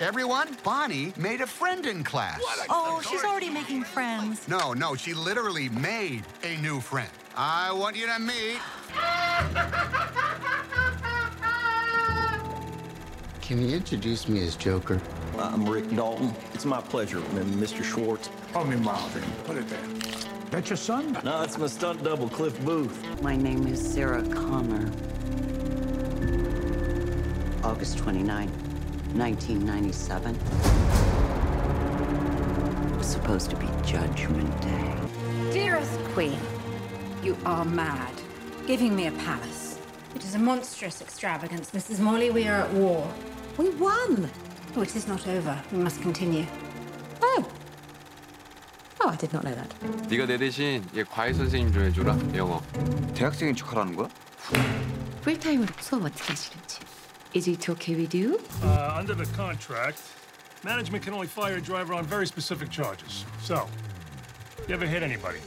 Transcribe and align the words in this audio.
Everyone, 0.00 0.56
Bonnie 0.62 1.12
made 1.16 1.40
a 1.40 1.46
friend 1.46 1.84
in 1.84 2.04
class. 2.04 2.40
Oh, 2.70 3.02
she's 3.10 3.24
already 3.24 3.50
making 3.50 3.82
friends. 3.82 4.46
No, 4.46 4.72
no, 4.72 4.94
she 4.94 5.12
literally 5.12 5.70
made 5.70 6.22
a 6.44 6.56
new 6.58 6.80
friend. 6.80 7.10
I 7.36 7.72
want 7.72 7.96
you 7.96 8.06
to 8.06 8.16
meet. 8.20 8.60
Can 13.42 13.60
you 13.60 13.74
introduce 13.74 14.28
me 14.28 14.46
as 14.46 14.54
Joker? 14.54 15.00
I'm 15.36 15.68
Rick 15.68 15.90
Dalton. 15.96 16.32
It's 16.54 16.64
my 16.64 16.80
pleasure, 16.80 17.18
Mr. 17.18 17.82
Schwartz. 17.82 18.30
Call 18.52 18.66
me 18.66 18.76
Marvin. 18.76 19.24
Put 19.46 19.56
it 19.56 19.68
there. 19.68 19.82
That's 20.50 20.70
your 20.70 20.76
son? 20.76 21.18
No, 21.24 21.42
it's 21.42 21.58
my 21.58 21.66
stunt 21.66 22.04
double, 22.04 22.28
Cliff 22.28 22.64
Booth. 22.64 23.20
My 23.20 23.34
name 23.34 23.66
is 23.66 23.80
Sarah 23.80 24.22
Connor. 24.28 24.92
August 27.64 27.98
29, 27.98 28.48
1997. 29.15 30.35
It 32.91 32.97
was 32.97 33.07
supposed 33.07 33.49
to 33.51 33.55
be 33.57 33.67
Judgment 33.85 34.61
Day. 34.61 34.93
Dearest 35.51 35.99
Queen, 36.13 36.39
you 37.23 37.37
are 37.45 37.65
mad. 37.65 38.13
Giving 38.67 38.95
me 38.95 39.07
a 39.07 39.11
palace. 39.11 39.77
It 40.15 40.23
is 40.23 40.35
a 40.35 40.39
monstrous 40.39 41.01
extravagance. 41.01 41.71
Mrs. 41.71 41.99
Morley, 41.99 42.29
we 42.29 42.47
are 42.47 42.61
at 42.61 42.71
war. 42.73 43.07
We 43.57 43.69
won! 43.71 44.29
Oh, 44.75 44.81
it 44.81 44.95
is 44.95 45.07
not 45.07 45.27
over. 45.27 45.61
We 45.71 45.77
must 45.79 46.01
continue. 46.01 46.45
Oh. 47.21 47.45
Oh, 49.01 49.09
I 49.09 49.15
did 49.17 49.33
not 49.33 49.43
know 49.43 49.53
that. 49.53 49.73
네가 50.09 50.25
내 50.25 50.37
대신 50.37 50.83
얘 50.95 51.03
과외 51.03 51.33
선생님 51.33 51.73
좀 51.73 51.83
해줘라 51.83 52.17
영어 52.35 52.61
대학생인 53.13 53.55
척하라는 53.55 53.95
거야? 53.95 54.07
풀타임으로 55.21 55.67
수업 55.79 56.03
어떻게 56.05 56.23
하시는지. 56.31 56.79
Is 57.38 57.46
it 57.46 57.68
okay 57.68 57.94
with 57.94 58.12
you? 58.16 58.40
Uh, 58.64 58.96
under 58.96 59.14
the 59.14 59.24
contract, 59.26 60.02
management 60.64 61.04
can 61.04 61.14
only 61.14 61.28
fire 61.28 61.58
a 61.58 61.60
driver 61.60 61.94
on 61.94 62.04
very 62.04 62.26
specific 62.26 62.68
charges. 62.68 63.24
So, 63.40 63.68
you 64.66 64.74
ever 64.74 64.84
hit 64.84 65.04
anybody? 65.04 65.38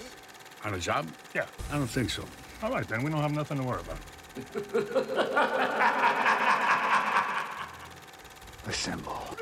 On 0.63 0.73
a 0.73 0.79
job? 0.79 1.05
Yeah. 1.35 1.47
I 1.69 1.77
don't 1.77 1.89
think 1.89 2.09
so. 2.09 2.23
All 2.63 2.71
right, 2.71 2.87
then. 2.87 3.03
We 3.03 3.11
don't 3.11 3.19
have 3.19 3.33
nothing 3.33 3.57
to 3.57 3.63
worry 3.63 3.81
about. 3.81 3.97
Assemble. 8.67 9.35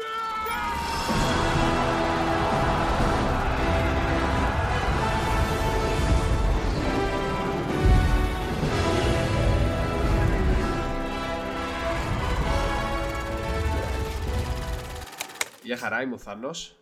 Γεια 15.69 15.77
χαρά, 15.77 16.01
είμαι 16.01 16.13
ο 16.13 16.17
Θάνος. 16.17 16.75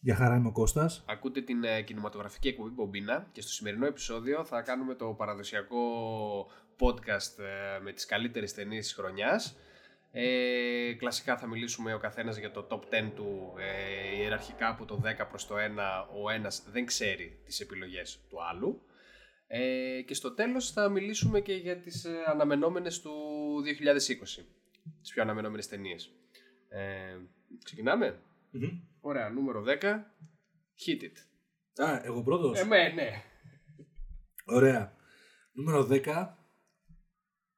Γεια 0.00 0.14
χαρά, 0.14 0.36
είμαι 0.36 0.48
ο 0.48 0.52
Κώστας. 0.52 1.04
Ακούτε 1.06 1.40
την 1.42 1.64
ε, 1.64 1.82
κινηματογραφική 1.82 2.48
εκπομπή 2.48 2.70
Μπομπίνα 2.70 3.28
και 3.32 3.40
στο 3.40 3.50
σημερινό 3.50 3.86
επεισόδιο 3.86 4.44
θα 4.44 4.62
κάνουμε 4.62 4.94
το 4.94 5.06
παραδοσιακό 5.06 5.76
podcast 6.80 7.38
ε, 7.38 7.80
με 7.80 7.92
τις 7.92 8.06
καλύτερες 8.06 8.54
ταινίες 8.54 8.84
της 8.84 8.94
χρονιάς. 8.94 9.56
Ε, 10.12 10.92
κλασικά 10.92 11.36
θα 11.36 11.46
μιλήσουμε 11.46 11.94
ο 11.94 11.98
καθένας 11.98 12.36
για 12.36 12.50
το 12.50 12.66
top 12.70 12.94
10 12.94 13.10
του 13.14 13.52
ε, 13.58 14.20
ιεραρχικά 14.20 14.68
από 14.68 14.84
το 14.84 15.02
10 15.04 15.26
προς 15.28 15.46
το 15.46 15.54
1 15.54 15.58
ο 16.22 16.30
ένας 16.30 16.62
δεν 16.70 16.86
ξέρει 16.86 17.40
τις 17.44 17.60
επιλογές 17.60 18.20
του 18.28 18.44
άλλου 18.44 18.82
ε, 19.46 20.02
και 20.06 20.14
στο 20.14 20.32
τέλος 20.32 20.70
θα 20.70 20.88
μιλήσουμε 20.88 21.40
και 21.40 21.52
για 21.54 21.76
τις 21.76 22.04
ε, 22.04 22.10
αναμενόμενες 22.26 23.00
του 23.00 23.12
2020 24.38 24.44
τις 25.00 25.12
πιο 25.12 25.22
αναμενόμενες 25.22 25.68
ταινίες 25.68 26.12
ε, 26.68 27.16
ξεκινάμε 28.50 28.82
Ωραία, 29.00 29.28
νούμερο 29.28 29.64
10 29.66 29.80
Hit 30.86 31.02
it 31.02 31.16
Α, 31.84 32.00
εγώ 32.04 32.22
πρώτος; 32.22 32.58
Εμέ, 32.58 32.88
ναι 32.88 33.22
Ωραία. 34.44 34.96
Νούμερο 35.52 35.88
10. 35.90 36.28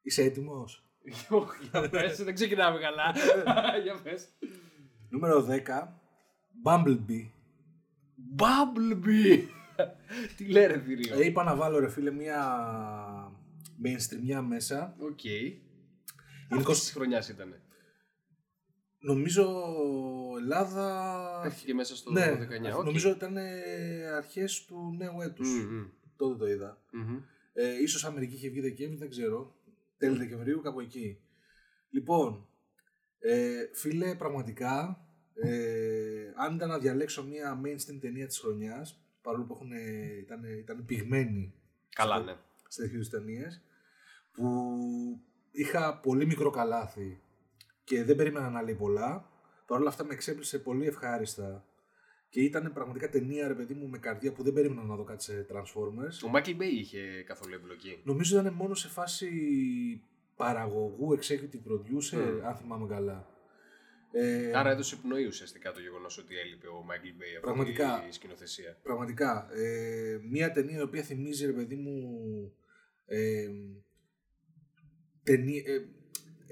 Είσαι 0.02 0.22
έτοιμος; 0.22 0.84
Όχι, 1.28 1.68
για 1.70 1.88
πες, 1.90 2.24
δεν 2.24 2.34
ξεκινάμε 2.34 2.78
καλά 2.78 3.14
Για 3.82 4.00
πες 4.02 4.28
Νούμερο 5.08 5.46
10. 5.48 5.56
Bumblebee. 6.64 7.30
Bumblebee 8.36 9.44
Τι 10.36 10.44
λέει 10.44 10.66
ρε 10.66 10.80
θηρίο; 10.80 11.20
Ε, 11.20 11.24
είπα 11.24 11.44
να 11.44 11.56
βάλω 11.56 11.78
ρε 11.78 11.88
φίλε 11.88 12.10
μια 12.10 12.42
mainstream 13.84 14.42
μέσα. 14.42 14.96
Οκ 14.98 15.24
Είναι 15.24 15.60
Αυτής 16.50 16.78
της 16.78 16.92
χρονιάς 16.92 17.28
ήτανε 17.28 17.60
Νομίζω 19.04 19.64
Ελλάδα... 20.40 21.40
Έρχεται 21.44 21.66
και 21.66 21.74
μέσα 21.74 21.96
στο 21.96 22.10
ναι, 22.10 22.32
19 22.72 22.76
οκ. 22.78 22.84
νομίζω 22.84 23.10
ήταν 23.10 23.36
ε, 23.36 23.42
αρχές 24.16 24.64
του 24.64 24.94
νέου 24.98 25.20
έτους. 25.20 25.48
Μμμ. 25.48 25.84
Τότε 26.16 26.36
το 26.36 26.46
είδα. 26.46 26.82
Μμμ. 26.92 27.18
Ε, 27.52 27.82
ίσως 27.82 28.04
Αμερική 28.04 28.34
είχε 28.34 28.48
βγει 28.48 28.60
Δεκέμβρη, 28.60 28.96
δεν 28.96 29.10
ξέρω. 29.10 29.54
Τέλη 29.98 30.16
Δεκεμβρίου, 30.16 30.60
κάπου 30.60 30.80
εκεί. 30.80 31.18
Λοιπόν, 31.90 32.46
ε, 33.18 33.68
φίλε, 33.72 34.14
πραγματικά, 34.14 35.06
ε, 35.34 36.32
αν 36.36 36.54
ήταν 36.54 36.68
να 36.68 36.78
διαλέξω 36.78 37.24
μια 37.24 37.60
mainstream 37.64 37.98
ταινία 38.00 38.26
της 38.26 38.38
χρονιάς, 38.38 39.04
παρόλο 39.22 39.44
που 39.44 39.54
έχουν, 39.54 39.70
ήταν, 40.20 40.44
ήταν 40.44 40.84
πυγμένοι 40.84 41.54
Καλά 41.94 42.16
σε- 42.16 42.24
ναι 42.24 42.36
σε 42.68 42.80
τέτοιους 42.82 43.08
ταινίες, 43.08 43.62
που 44.32 44.72
είχα 45.50 45.98
πολύ 46.00 46.26
μικρό 46.26 46.50
καλάθι 46.50 47.20
και 47.84 48.04
δεν 48.04 48.16
περίμενα 48.16 48.50
να 48.50 48.62
λέει 48.62 48.74
πολλά. 48.74 49.30
Παρ' 49.66 49.80
όλα 49.80 49.88
αυτά 49.88 50.04
με 50.04 50.12
εξέπλησε 50.14 50.58
πολύ 50.58 50.86
ευχάριστα 50.86 51.66
και 52.28 52.40
ήταν 52.40 52.72
πραγματικά 52.72 53.08
ταινία, 53.08 53.48
ρε 53.48 53.54
παιδί 53.54 53.74
μου, 53.74 53.88
με 53.88 53.98
καρδιά 53.98 54.32
που 54.32 54.42
δεν 54.42 54.52
περίμενα 54.52 54.82
να 54.82 54.96
δω 54.96 55.04
κάτι 55.04 55.22
σε 55.22 55.46
Transformers. 55.52 56.28
Ο 56.28 56.30
Michael 56.34 56.56
Bay 56.60 56.70
είχε 56.80 57.22
καθόλου 57.26 57.54
εμπλοκή 57.54 58.00
Νομίζω 58.04 58.40
ήταν 58.40 58.52
μόνο 58.54 58.74
σε 58.74 58.88
φάση 58.88 59.28
παραγωγού, 60.36 61.18
executive 61.18 61.68
producer, 61.68 62.18
Mm. 62.18 62.40
αν 62.44 62.54
θυμάμαι 62.54 62.86
καλά. 62.86 63.26
Ε, 64.14 64.52
Άρα 64.58 64.70
έδωσε 64.70 64.96
πνοή 64.96 65.26
ουσιαστικά 65.26 65.72
το 65.72 65.80
γεγονός 65.80 66.18
ότι 66.18 66.34
έλειπε 66.38 66.66
ο 66.66 66.84
Michael 66.88 67.20
Bay 67.20 67.32
από 67.36 67.40
Πραγματικά. 67.46 68.04
τη 68.08 68.14
σκηνοθεσία 68.14 68.78
Πραγματικά. 68.82 69.48
Ε, 69.54 70.18
μια 70.30 70.50
ταινία 70.52 70.78
η 70.78 70.82
οποία 70.82 71.02
θυμίζει, 71.02 71.46
ρε 71.46 71.52
παιδί 71.52 71.74
μου, 71.76 72.02
ε, 73.06 73.48
ταινί- 75.22 75.66
ε, 75.68 75.78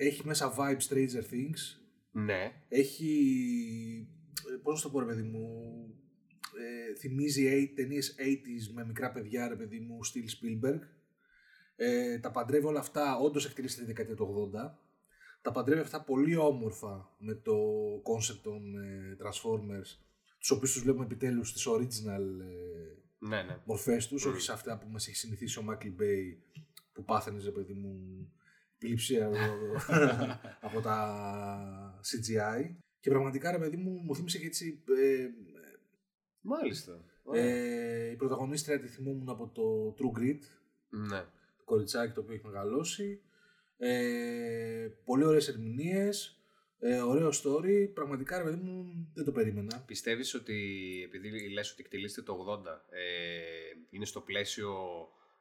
έχει 0.07 0.27
μέσα 0.27 0.55
vibe 0.59 0.79
Stranger 0.89 1.23
Things. 1.33 1.81
Ναι 2.13 2.53
Έχει, 2.69 3.13
ε, 4.55 4.57
πώς 4.63 4.77
να 4.77 4.83
το 4.83 4.91
πω 4.91 5.01
ρε 5.01 5.07
παιδί 5.07 5.23
μου, 5.23 5.75
ε, 6.59 6.95
θυμίζει 6.99 7.47
ε, 7.47 7.67
ταινίες 7.75 8.15
80s 8.19 8.73
με 8.75 8.85
μικρά 8.85 9.13
παιδιά 9.13 9.49
ρε 9.49 9.57
παιδί 9.57 9.81
μου, 9.81 10.05
στυλ 10.05 10.25
Spielberg. 10.29 10.79
Ε, 11.77 12.19
τα 12.19 12.31
παντρεύει 12.31 12.67
όλα 12.67 12.81
αυτά, 12.81 13.17
όντως 13.19 13.47
εκτελήσει 13.47 13.79
τη 13.79 13.85
δεκαετία 13.85 14.15
του 14.15 14.51
80. 14.55 14.79
Τα 15.43 15.53
παντρεύει 15.53 15.81
αυτά 15.81 16.05
πολύ 16.05 16.37
όμορφα 16.37 17.15
με 17.19 17.35
το 17.35 17.55
concept 17.95 18.41
των 18.43 18.77
ε, 18.77 19.17
Transformers, 19.23 19.99
τους 20.39 20.51
οποίους 20.51 20.73
τους 20.73 20.83
βλέπουμε 20.83 21.05
επιτέλους 21.05 21.49
στις 21.49 21.67
original 21.69 22.41
ε, 22.41 23.27
Ναι 23.29 23.43
ναι 23.43 23.59
μορφές 23.65 24.09
τους, 24.09 24.25
Μμμ. 24.25 24.33
όχι 24.33 24.41
σε 24.41 24.53
αυτά 24.53 24.79
που 24.79 24.89
μας 24.89 25.07
έχει 25.09 25.17
συνηθίσει 25.17 25.59
ο 25.59 25.65
Michael 25.69 26.03
Bay 26.03 26.37
που 26.93 27.05
πάθαινες, 27.05 27.45
ρε 27.45 27.51
παιδί 27.51 27.73
μου, 27.73 27.95
πλήψη 28.81 29.23
από, 29.23 29.37
από 30.67 30.81
τα 30.81 32.01
CGI. 32.03 32.75
Και 33.01 33.11
πραγματικά, 33.11 33.51
ρε 33.51 33.59
παιδί 33.59 33.77
μου, 33.77 33.91
μου 33.91 34.15
θύμισε 34.15 34.39
και 34.39 34.47
έτσι... 34.47 34.83
Ε, 34.99 35.29
Μάλιστα 36.43 37.05
Ωραία. 37.23 37.45
ε, 37.45 38.11
η 38.11 38.17
πρωταγωνίστρια 38.17 38.81
τη 38.81 38.87
θυμόμουν 38.87 39.29
από 39.29 39.49
το 39.49 39.95
True 39.99 40.19
Grit, 40.19 40.41
Ναι 40.89 41.25
το 41.61 41.65
κοριτσάκι 41.65 42.13
το 42.13 42.21
οποίο 42.21 42.35
έχει 42.35 42.47
μεγαλώσει. 42.47 43.21
Ε, 43.77 44.89
πολύ 45.05 45.25
ωραίες 45.25 45.49
ερμηνείες, 45.49 46.41
ε, 46.79 47.01
ωραίο 47.01 47.29
story. 47.29 47.91
Πραγματικά, 47.95 48.39
ρε 48.39 48.45
παιδί 48.45 48.61
μου, 48.63 49.07
δεν 49.15 49.25
το 49.25 49.33
περίμενα. 49.33 49.85
Πιστεύεις 49.87 50.35
ότι 50.35 50.57
επειδή 51.05 51.51
λες 51.51 51.73
ότι 51.73 51.83
εκτελείστε 51.83 52.23
το 52.23 52.63
80 52.65 52.67
ε, 52.91 53.01
είναι 53.91 54.05
στο 54.05 54.21
πλαίσιο 54.21 54.73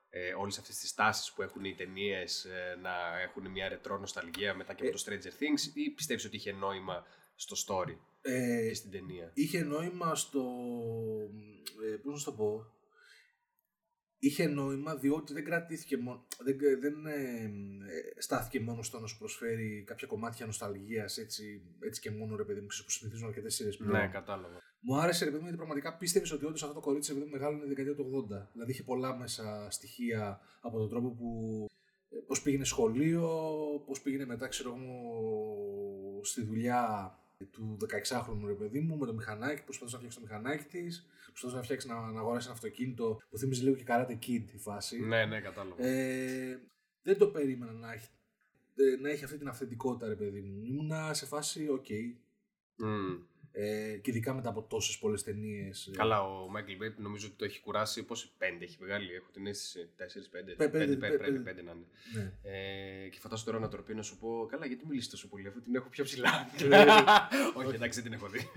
ε, 0.10 0.34
όλες 0.34 0.58
αυτές 0.58 0.78
τις 0.78 0.94
τάσεις 0.94 1.34
που 1.34 1.42
έχουν 1.42 1.64
οι 1.64 1.76
ταινίες 1.76 2.48
να 2.82 3.20
έχουν 3.20 3.52
μια 3.52 3.70
ρετρό 3.70 3.98
νοσταλγία 3.98 4.56
μετά 4.56 4.74
και 4.74 4.88
από 4.88 4.98
το 4.98 5.04
Stranger 5.06 5.42
Things 5.42 5.74
ή 5.74 5.90
πιστεύεις 5.90 6.26
ότι 6.26 6.36
είχε 6.36 6.52
νόημα 6.52 7.06
στο 7.36 7.56
story 7.68 7.96
Ε, 8.22 8.68
και 8.68 8.74
στην 8.74 8.92
ταινία; 8.92 9.32
είχε 9.34 9.64
νόημα 9.64 10.16
στο. 10.16 10.42
Ε, 11.86 11.96
πώς 11.96 12.14
να 12.14 12.20
σου 12.20 12.26
το 12.26 12.32
πω. 12.32 12.66
Είχε 14.22 14.48
νόημα 14.48 14.96
διότι 14.96 15.34
δεν 15.34 15.46
κρατήθηκε 15.46 15.98
μόνο. 15.98 16.26
Δεν, 16.40 16.58
δεν 16.80 17.06
ε, 17.06 17.44
ε, 17.88 18.22
στάθηκε 18.22 18.60
μόνο 18.60 18.84
στο 18.84 19.00
να 19.00 19.08
σου 19.08 19.18
προσφέρει 19.18 19.84
κάποια 19.88 20.08
κομμάτια 20.08 20.46
νοσταλγίας 20.46 21.18
έτσι, 21.18 21.62
έτσι 21.80 22.02
και 22.02 22.12
μόνο 22.12 22.36
ρε 22.36 22.44
παιδί 22.44 22.62
μου, 22.62 22.68
ξέρεις, 22.68 22.86
που 22.86 22.92
συνηθίζουν 22.92 23.28
αρκετές 23.28 23.56
σειρές 23.56 23.78
πλέον. 23.78 23.92
Ναι, 23.92 24.08
κατάλαβα. 24.08 24.62
Μου 24.80 24.98
άρεσε 25.00 25.24
ρε 25.24 25.30
παιδί 25.30 25.38
μου 25.44 25.48
γιατί 25.50 25.58
πραγματικά 25.58 25.98
πίστευες 25.98 26.31
ότι 26.31 26.46
όντως 26.46 26.64
αυτό 26.64 26.74
το 26.74 26.80
κορίτσι 26.80 27.14
ρε 27.14 27.20
παιδί 27.20 27.30
μου 27.30 27.38
μεγάλωνε 27.38 27.62
τη 27.62 27.68
δεκαετία 27.68 27.96
του 27.96 28.28
80. 28.31 28.48
Δηλαδή 28.54 28.72
είχε 28.72 28.84
πολλά 28.84 29.16
μέσα 29.16 29.68
στοιχεία 29.70 30.40
από 30.62 30.78
τον 30.78 30.90
τρόπο 30.90 31.10
που. 31.10 31.66
Πώς 32.28 32.42
πήγαινε 32.42 32.64
σχολείο, 32.64 33.30
πώς 33.86 34.02
πήγαινε 34.02 34.26
μετά, 34.26 34.48
ξέρω 34.48 34.70
εγώ, 34.70 36.24
στη 36.24 36.44
δουλειά 36.44 37.14
του 37.52 37.78
16χρονου 37.81 38.46
ρε 38.46 38.54
παιδί 38.54 38.80
μου 38.80 38.98
με 38.98 39.06
το 39.06 39.14
μηχανάκι, 39.14 39.60
που 39.60 39.66
προσπαθούσε 39.66 39.96
να 39.96 40.02
φτιάξει 40.02 40.20
το 40.20 40.26
μηχανάκι 40.26 40.64
της, 40.64 41.08
προσπαθούσε 41.26 41.58
να 41.58 41.64
φτιάξει 41.64 41.88
να, 41.88 42.12
να 42.12 42.20
αγοράσει 42.20 42.46
ένα 42.46 42.56
αυτοκίνητο 42.56 43.22
που 43.30 43.38
θύμιζε 43.38 43.64
λίγο 43.64 43.76
και 43.76 43.84
Karate 43.88 44.18
Kid 44.26 44.44
η 44.54 44.58
φάση. 44.58 45.00
Ναι, 45.00 45.26
ναι, 45.26 45.42
κατάλαβα. 45.42 45.86
Ε, 45.86 46.62
δεν 47.02 47.18
το 47.18 47.28
περίμενα 47.28 47.72
να 47.72 47.94
έχει, 47.94 48.08
ε, 48.76 49.02
να 49.02 49.10
έχει 49.10 49.24
αυτή 49.24 49.38
την 49.38 49.48
αυθεντικότητα, 49.48 50.08
ρε 50.08 50.16
παιδί 50.16 50.42
μου. 50.42 50.64
Ήμουνα 50.64 51.14
σε 51.14 51.26
φάση, 51.26 51.70
οκ. 51.70 51.88
Μμμ. 52.76 53.18
Ε, 53.51 53.98
και 54.01 54.10
ειδικά 54.12 54.34
μετά 54.34 54.50
από 54.50 54.62
τόσες 54.62 54.98
πολλές 54.98 55.24
ταινίες. 55.24 55.92
Καλά, 55.98 56.22
ο 56.22 56.48
Μάικλ 56.50 56.75
Μπέι 56.76 57.00
νομίζω 57.00 57.28
ότι 57.28 57.36
το 57.36 57.46
έχει 57.46 57.60
κουράσει. 57.60 58.04
Πόσοι 58.04 58.31
πέντε 58.38 58.63
έχει 58.63 58.78
βγάλει, 58.81 59.13
έχω 59.13 59.28
την 59.34 59.48
αίσθηση. 59.48 59.90
Τέσσερι-πέντε. 59.96 60.51
Πέ- 60.51 60.72
πέντε, 60.72 60.86
Πέντε, 60.86 61.07
πέ- 61.07 61.18
πρέπει 61.18 61.34
πέντε. 61.40 61.50
πέντε 61.50 61.62
να 61.62 61.72
είναι. 61.72 61.86
Ναι. 62.13 62.51
Ε, 63.06 63.07
και 63.10 63.19
φαντάσου 63.19 63.46
τώρα 63.46 63.60
να 63.60 63.68
το 63.68 63.78
πει 63.78 63.94
να 63.96 64.01
σου 64.01 64.18
πω, 64.18 64.46
Καλά, 64.50 64.66
γιατί 64.66 64.86
μιλήσει 64.88 65.10
τόσο 65.10 65.28
πολύ, 65.28 65.48
αφού 65.48 65.62
την 65.62 65.75
έχω 65.75 65.90
πιο 65.90 66.04
ψηλά. 66.04 66.50
Όχι, 67.57 67.75
εντάξει, 67.75 68.01
δεν 68.01 68.12
την 68.12 68.13
έχω 68.19 68.28
δει. 68.30 68.50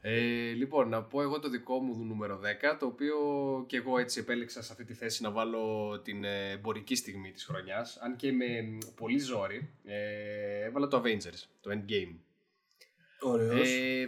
Ε, 0.00 0.52
λοιπόν, 0.52 0.88
να 0.88 1.02
πω 1.02 1.22
εγώ 1.22 1.38
το 1.38 1.48
δικό 1.48 1.78
μου 1.80 2.04
νούμερο 2.04 2.40
10, 2.72 2.76
το 2.78 2.86
οποίο 2.86 3.16
και 3.66 3.76
εγώ 3.76 3.98
έτσι 3.98 4.20
επέλεξα 4.20 4.62
σε 4.62 4.72
αυτή 4.72 4.84
τη 4.84 4.94
θέση 4.94 5.22
να 5.22 5.30
βάλω 5.30 6.00
την 6.04 6.24
ε, 6.24 6.50
εμπορική 6.50 6.94
στιγμή 6.94 7.30
της 7.32 7.44
χρονιάς. 7.44 7.96
Αν 7.96 8.16
και 8.16 8.32
με 8.32 8.78
πολύ 8.94 9.18
ζόρι, 9.18 9.70
ε, 9.84 10.64
έβαλα 10.64 10.88
το 10.88 11.02
Avengers, 11.04 11.42
το 11.60 11.70
Endgame. 11.70 12.14
Ωραίος. 13.24 13.68
Ε, 13.68 14.02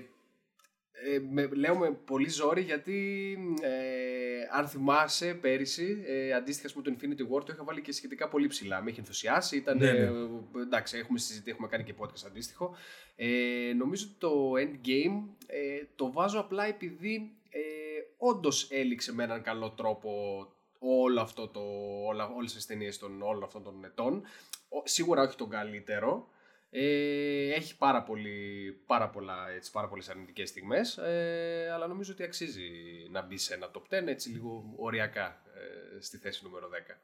ε, 1.15 1.19
με, 1.31 1.47
λέω 1.55 1.77
με 1.77 1.91
πολύ 1.91 2.29
ζόρι 2.29 2.61
γιατί 2.61 3.39
ε, 3.63 4.59
αν 4.59 4.69
θυμάσαι 4.69 5.35
πέρυσι, 5.35 6.03
ε, 6.07 6.33
αντίστοιχα 6.33 6.67
ας 6.67 6.73
πούμε, 6.73 6.85
το 6.85 6.97
Infinity 7.01 7.35
War 7.37 7.45
το 7.45 7.53
είχα 7.53 7.65
βάλει 7.65 7.81
και 7.81 7.93
σχετικά 7.93 8.29
πολύ 8.29 8.47
ψηλά. 8.47 8.83
Με 8.83 8.91
είχε 8.91 9.01
ενθουσιάσει, 9.01 9.57
ήταν, 9.57 9.77
Ναι, 9.79 9.93
ναι. 9.93 9.99
ε, 9.99 10.11
εντάξει 10.63 10.99
έχουμε 10.99 11.19
συζητήσει, 11.19 11.51
έχουμε 11.51 11.69
κάνει 11.69 11.85
και 11.85 11.95
podcast 11.99 12.27
αντίστοιχο. 12.27 12.77
Ε, 13.17 13.73
νομίζω 13.77 14.07
ότι 14.09 14.19
το 14.19 14.53
Endgame 14.57 15.23
ε, 15.47 15.85
το 15.97 16.13
βάζω 16.13 16.41
απλά 16.41 16.65
επειδή 16.67 17.31
ε, 17.49 17.61
όντως 18.17 18.69
έληξε 18.71 19.15
με 19.15 19.23
έναν 19.25 19.43
καλό 19.43 19.71
τρόπο 19.71 20.11
όλο 20.79 21.21
αυτό 21.21 21.49
το, 21.49 21.61
όλα, 22.07 22.29
όλες 22.29 22.53
τις 22.55 22.67
ταινίες 22.67 22.99
των 22.99 23.23
όλων 23.23 23.43
αυτών 23.43 23.63
των 23.63 23.85
ετών. 23.85 24.23
Ο- 24.69 24.83
σίγουρα 24.85 25.23
όχι 25.23 25.37
τον 25.37 25.49
καλύτερο, 25.51 26.29
ε, 26.71 27.53
έχει 27.55 27.77
πάρα, 27.77 28.03
πολύ, 28.03 28.73
πάρα, 28.87 29.11
πολλά, 29.11 29.51
έτσι, 29.51 29.71
πάρα 29.71 29.89
πολλές 29.89 30.09
αρνητικές 30.09 30.49
στιγμές, 30.49 30.99
ε, 30.99 31.71
αλλά 31.75 31.87
νομίζω 31.87 32.13
ότι 32.13 32.23
αξίζει 32.23 32.71
να 33.11 33.23
μπει 33.23 33.37
σε 33.37 33.55
ένα 33.55 33.71
top 33.75 34.03
10, 34.03 34.07
έτσι 34.07 34.29
λίγο 34.31 34.75
οριακά, 34.77 35.43
ε, 35.55 36.01
στη 36.01 36.17
θέση 36.17 36.45
νούμερο 36.45 36.69
10. 36.69 37.01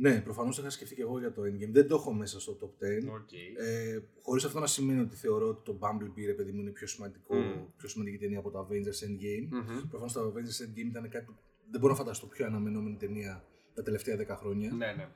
Ναι, 0.00 0.20
προφανώς 0.20 0.56
το 0.56 0.62
είχα 0.62 0.70
σκεφτεί 0.70 0.94
και 0.94 1.02
εγώ 1.02 1.18
για 1.18 1.32
το 1.32 1.42
Endgame. 1.42 1.70
Δεν 1.70 1.88
το 1.88 1.94
έχω 1.94 2.12
μέσα 2.12 2.40
στο 2.40 2.58
top 2.60 2.84
10. 2.84 3.10
Okay. 3.12 3.64
Ε, 3.64 3.98
Χωρίς 4.22 4.44
αυτό 4.44 4.60
να 4.60 4.66
σημαίνει 4.66 5.00
ότι 5.00 5.16
θεωρώ 5.16 5.48
ότι 5.48 5.62
το 5.64 5.78
Bumblebee, 5.80 6.26
ρε 6.26 6.32
παιδί 6.32 6.52
μου, 6.52 6.60
είναι 6.60 6.70
πιο, 6.70 6.86
σημαντικό, 6.86 7.34
Μμμ. 7.34 7.66
πιο 7.76 7.88
σημαντική 7.88 8.18
ταινία 8.18 8.38
από 8.38 8.50
το 8.50 8.66
Avengers 8.68 9.06
Endgame. 9.06 9.48
Μμμ. 9.50 9.88
Προφανώς 9.88 10.12
το 10.12 10.32
Avengers 10.34 10.64
Endgame 10.64 10.86
ήταν 10.86 11.08
κάτι 11.08 11.24
που 11.24 11.34
δεν 11.70 11.80
μπορώ 11.80 11.92
να 11.92 11.98
φανταστώ 11.98 12.26
πιο 12.26 12.46
αναμενόμενη 12.46 12.96
ταινία 12.96 13.44
τα 13.74 13.82
τελευταία 13.82 14.16
10 14.16 14.36
χρόνια. 14.38 14.72
Ναι, 14.72 14.92
ναι. 14.92 15.08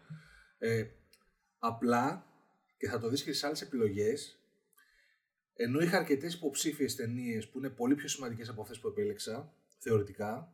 Ε, 0.59 0.91
απλά, 1.59 2.28
και 2.79 2.89
θα 2.89 2.99
το 2.99 3.09
δεις 3.09 3.23
και 3.23 3.31
στις 3.33 3.45
άλλες 3.45 3.63
επιλογές, 3.63 4.39
ενώ 5.55 5.81
είχα 5.81 5.97
αρκετές 5.97 6.35
υποψήφιες 6.35 6.95
ταινίες 6.95 7.49
που 7.49 7.59
είναι 7.59 7.71
πολύ 7.71 7.95
πιο 7.95 8.09
σημαντικές 8.09 8.49
από 8.49 8.63
αυτές 8.63 8.79
που 8.79 8.89
επέλεξα, 8.89 9.53
θεωρητικά, 9.79 10.53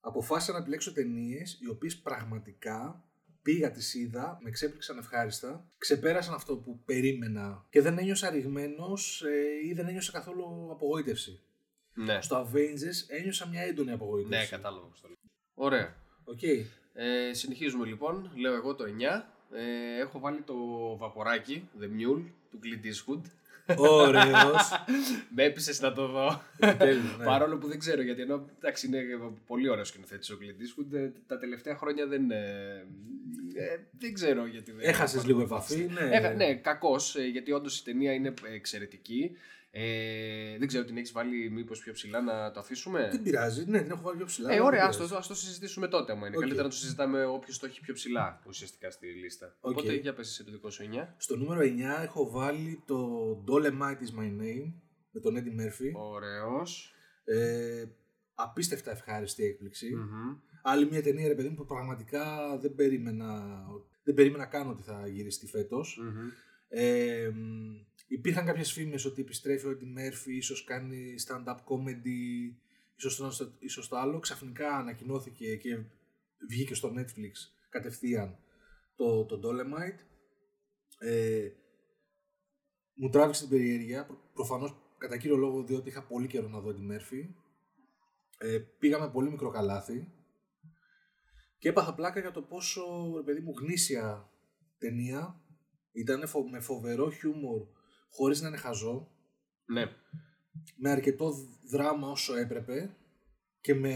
αποφάσισα 0.00 0.52
να 0.52 0.58
επιλέξω 0.58 0.92
ταινίες 0.92 1.58
οι 1.62 1.68
οποίες 1.68 1.96
πραγματικά 1.96 3.04
πήγα, 3.42 3.70
τις 3.70 3.94
είδα, 3.94 4.38
με 4.42 4.50
ξέπληξαν 4.50 4.98
ευχάριστα, 4.98 5.70
ξεπέρασαν 5.78 6.34
αυτό 6.34 6.56
που 6.56 6.82
περίμενα 6.84 7.66
και 7.70 7.82
δεν 7.82 7.98
ένιωσα 7.98 8.30
ρηγμένος 8.30 9.22
ε, 9.22 9.68
ή 9.68 9.72
δεν 9.72 9.88
ένιωσα 9.88 10.12
καθόλου 10.12 10.68
απογοήτευση. 10.70 11.40
Ναι. 11.94 12.20
Στο 12.20 12.48
Avengers 12.48 13.08
ένιωσα 13.08 13.46
μια 13.46 13.62
έντονη 13.62 13.90
απογοήτευση. 13.90 14.38
Ναι, 14.38 14.46
κατάλαβα 14.46 14.86
πώς 14.86 15.00
το 15.00 15.08
λέω. 15.08 15.16
Ωραία. 15.54 15.96
Οκ. 16.24 16.42
Ε, 16.92 17.32
συνεχίζουμε 17.32 17.86
λοιπόν. 17.86 18.32
Λέω 18.36 18.54
εγώ 18.54 18.74
το 18.74 18.84
9. 18.84 19.35
Ε, 19.52 20.00
έχω 20.00 20.18
βάλει 20.18 20.40
το 20.40 20.54
βαποράκι, 20.96 21.68
The 21.80 21.84
Mule, 21.84 22.22
του 22.50 22.58
Clint 22.64 22.86
Eastwood. 22.86 23.20
Ωραίος. 23.76 24.84
Με 25.34 25.42
έπεισες 25.42 25.80
να 25.80 25.92
το 25.92 26.06
δω. 26.06 26.42
Τέλειο, 26.78 27.02
ναι. 27.18 27.24
Παρόλο 27.24 27.56
που 27.58 27.68
δεν 27.68 27.78
ξέρω 27.78 28.02
γιατί 28.02 28.22
ενώ 28.22 28.46
εντάξει, 28.58 28.86
είναι 28.86 29.02
πολύ 29.46 29.68
ωραίος 29.68 29.88
σκηνοθέτης 29.88 30.30
ο 30.30 30.38
Clint 30.40 30.44
Eastwood, 30.62 30.92
ε, 30.98 31.10
τα 31.26 31.38
τελευταία 31.38 31.76
χρόνια 31.76 32.06
δεν. 32.06 32.30
Ε, 32.30 32.86
ε, 33.54 33.78
δεν 33.98 34.12
ξέρω 34.14 34.46
γιατί 34.46 34.72
δεν. 34.72 34.88
Έχασες 34.88 35.16
έχω 35.16 35.26
λίγο 35.26 35.38
παρακολουθήσει. 35.46 35.82
επαφή, 35.82 36.04
ναι. 36.08 36.16
Έχα- 36.16 36.34
ναι, 36.34 36.54
κακώς, 36.54 36.96
γιατί 37.32 37.52
όντως 37.52 37.78
η 37.78 37.84
ταινία 37.84 38.12
είναι 38.12 38.34
εξαιρετική. 38.54 39.30
Ε, 39.78 40.58
δεν 40.58 40.68
ξέρω 40.68 40.84
την 40.84 40.96
έχεις 40.96 41.12
βάλει 41.12 41.50
μήπως 41.50 41.80
πιο 41.80 41.92
ψηλά 41.92 42.20
να 42.20 42.50
το 42.50 42.60
αφήσουμε; 42.60 43.08
Δεν 43.10 43.22
πειράζει, 43.22 43.64
ναι, 43.64 43.82
την 43.82 43.90
έχω 43.90 44.02
βάλει 44.02 44.16
πιο 44.16 44.26
ψηλά. 44.26 44.50
Ε, 44.50 44.54
δεν 44.54 44.64
ωραία, 44.64 44.80
πειράζει. 44.80 45.02
ας 45.02 45.08
το, 45.08 45.16
ας 45.16 45.26
το 45.26 45.34
συζητήσουμε 45.34 45.88
τότε. 45.88 46.12
Άμα 46.12 46.26
είναι 46.26 46.36
Οκ. 46.36 46.40
καλύτερα 46.40 46.66
να 46.66 46.72
το 46.72 46.80
συζητάμε 46.80 47.24
όποιος 47.24 47.58
το 47.58 47.66
έχει 47.66 47.80
πιο 47.80 47.94
ψηλά 47.94 48.42
ουσιαστικά 48.46 48.90
στη 48.90 49.06
λίστα. 49.06 49.56
Οκ. 49.60 49.70
Οπότε 49.78 49.94
για 49.94 50.14
πες 50.14 50.28
εσύ 50.28 50.44
το 50.44 50.50
δικό 50.50 50.70
σου 50.70 50.88
9. 50.92 51.14
Στο 51.16 51.36
νούμερο 51.36 51.60
9 51.60 52.02
έχω 52.02 52.30
βάλει 52.30 52.82
το 52.86 53.30
Dolemite 53.48 54.02
is 54.06 54.20
my 54.20 54.40
name 54.42 54.72
με 55.10 55.20
τον 55.20 55.36
Eddie 55.36 55.60
Murphy. 55.60 55.92
Ωραίος. 55.94 56.94
Ε, 57.24 57.84
απίστευτα 58.34 58.90
ευχάριστη 58.90 59.44
έκπληξη. 59.44 59.94
Μμμ. 59.94 60.36
Άλλη 60.62 60.86
μια 60.90 61.02
ταινία, 61.02 61.28
ρε 61.28 61.34
παιδί 61.34 61.48
μου, 61.48 61.54
που 61.54 61.66
πραγματικά 61.66 62.56
δεν 62.60 62.74
περίμενα, 62.74 63.58
δεν 64.02 64.14
περίμενα 64.14 64.44
καν 64.44 64.68
ότι 64.70 64.82
θα 64.82 65.06
γυριστεί 65.06 65.46
φέτος. 65.46 65.98
Μμμ. 66.02 66.28
Ε, 66.68 67.28
μ, 67.34 67.86
υπήρχαν 68.06 68.44
κάποιες 68.44 68.72
φήμες 68.72 69.04
ότι 69.04 69.20
επιστρέφει 69.20 69.66
ο 69.66 69.70
Eddie 69.80 69.98
Murphy, 69.98 70.26
ίσως 70.36 70.64
κάνει 70.64 71.14
stand-up 71.26 71.56
comedy, 71.56 72.52
ίσως 72.96 73.16
το, 73.16 73.22
ένα 73.24 73.32
στο- 73.32 73.52
ίσως 73.58 73.88
το 73.88 73.96
άλλο. 73.96 74.18
Ξαφνικά 74.18 74.76
ανακοινώθηκε 74.76 75.56
και 75.56 75.78
βγήκε 76.48 76.74
στο 76.74 76.92
Netflix 76.96 77.32
κατευθείαν 77.68 78.38
το, 78.96 79.24
το 79.24 79.40
Dolemite. 79.44 79.98
Ε, 80.98 81.48
μου 82.94 83.08
τράβηξε 83.10 83.40
την 83.40 83.50
περιέργεια, 83.50 84.06
προ- 84.06 84.30
προφανώς 84.34 84.76
κατά 84.98 85.16
κύριο 85.16 85.36
λόγο 85.36 85.62
διότι 85.64 85.88
είχα 85.88 86.02
πολύ 86.06 86.26
καιρό 86.26 86.48
να 86.48 86.60
δω 86.60 86.70
Eddie 86.76 86.92
Murphy. 86.92 87.28
Ε, 88.38 88.58
πήγαμε 88.58 89.10
πολύ 89.10 89.30
μικρό 89.30 89.50
καλάθι 89.50 90.12
και 91.58 91.68
έπαθα 91.68 91.94
πλάκα 91.94 92.20
για 92.20 92.30
το 92.30 92.42
πόσο, 92.42 93.12
ρε 93.16 93.22
παιδί 93.22 93.40
μου, 93.40 93.54
γνήσια 93.58 94.30
ταινία 94.78 95.40
ήταν 95.92 96.26
φο- 96.28 96.48
με 96.50 96.60
φοβερό 96.60 97.10
χιούμορ 97.10 97.66
χωρίς 98.10 98.40
να 98.40 98.48
είναι 98.48 98.56
χαζό 98.56 99.08
Ναι. 99.64 99.84
με 100.76 100.90
αρκετό 100.90 101.32
δράμα 101.70 102.08
όσο 102.10 102.36
έπρεπε 102.36 102.96
και 103.60 103.74
με 103.74 103.94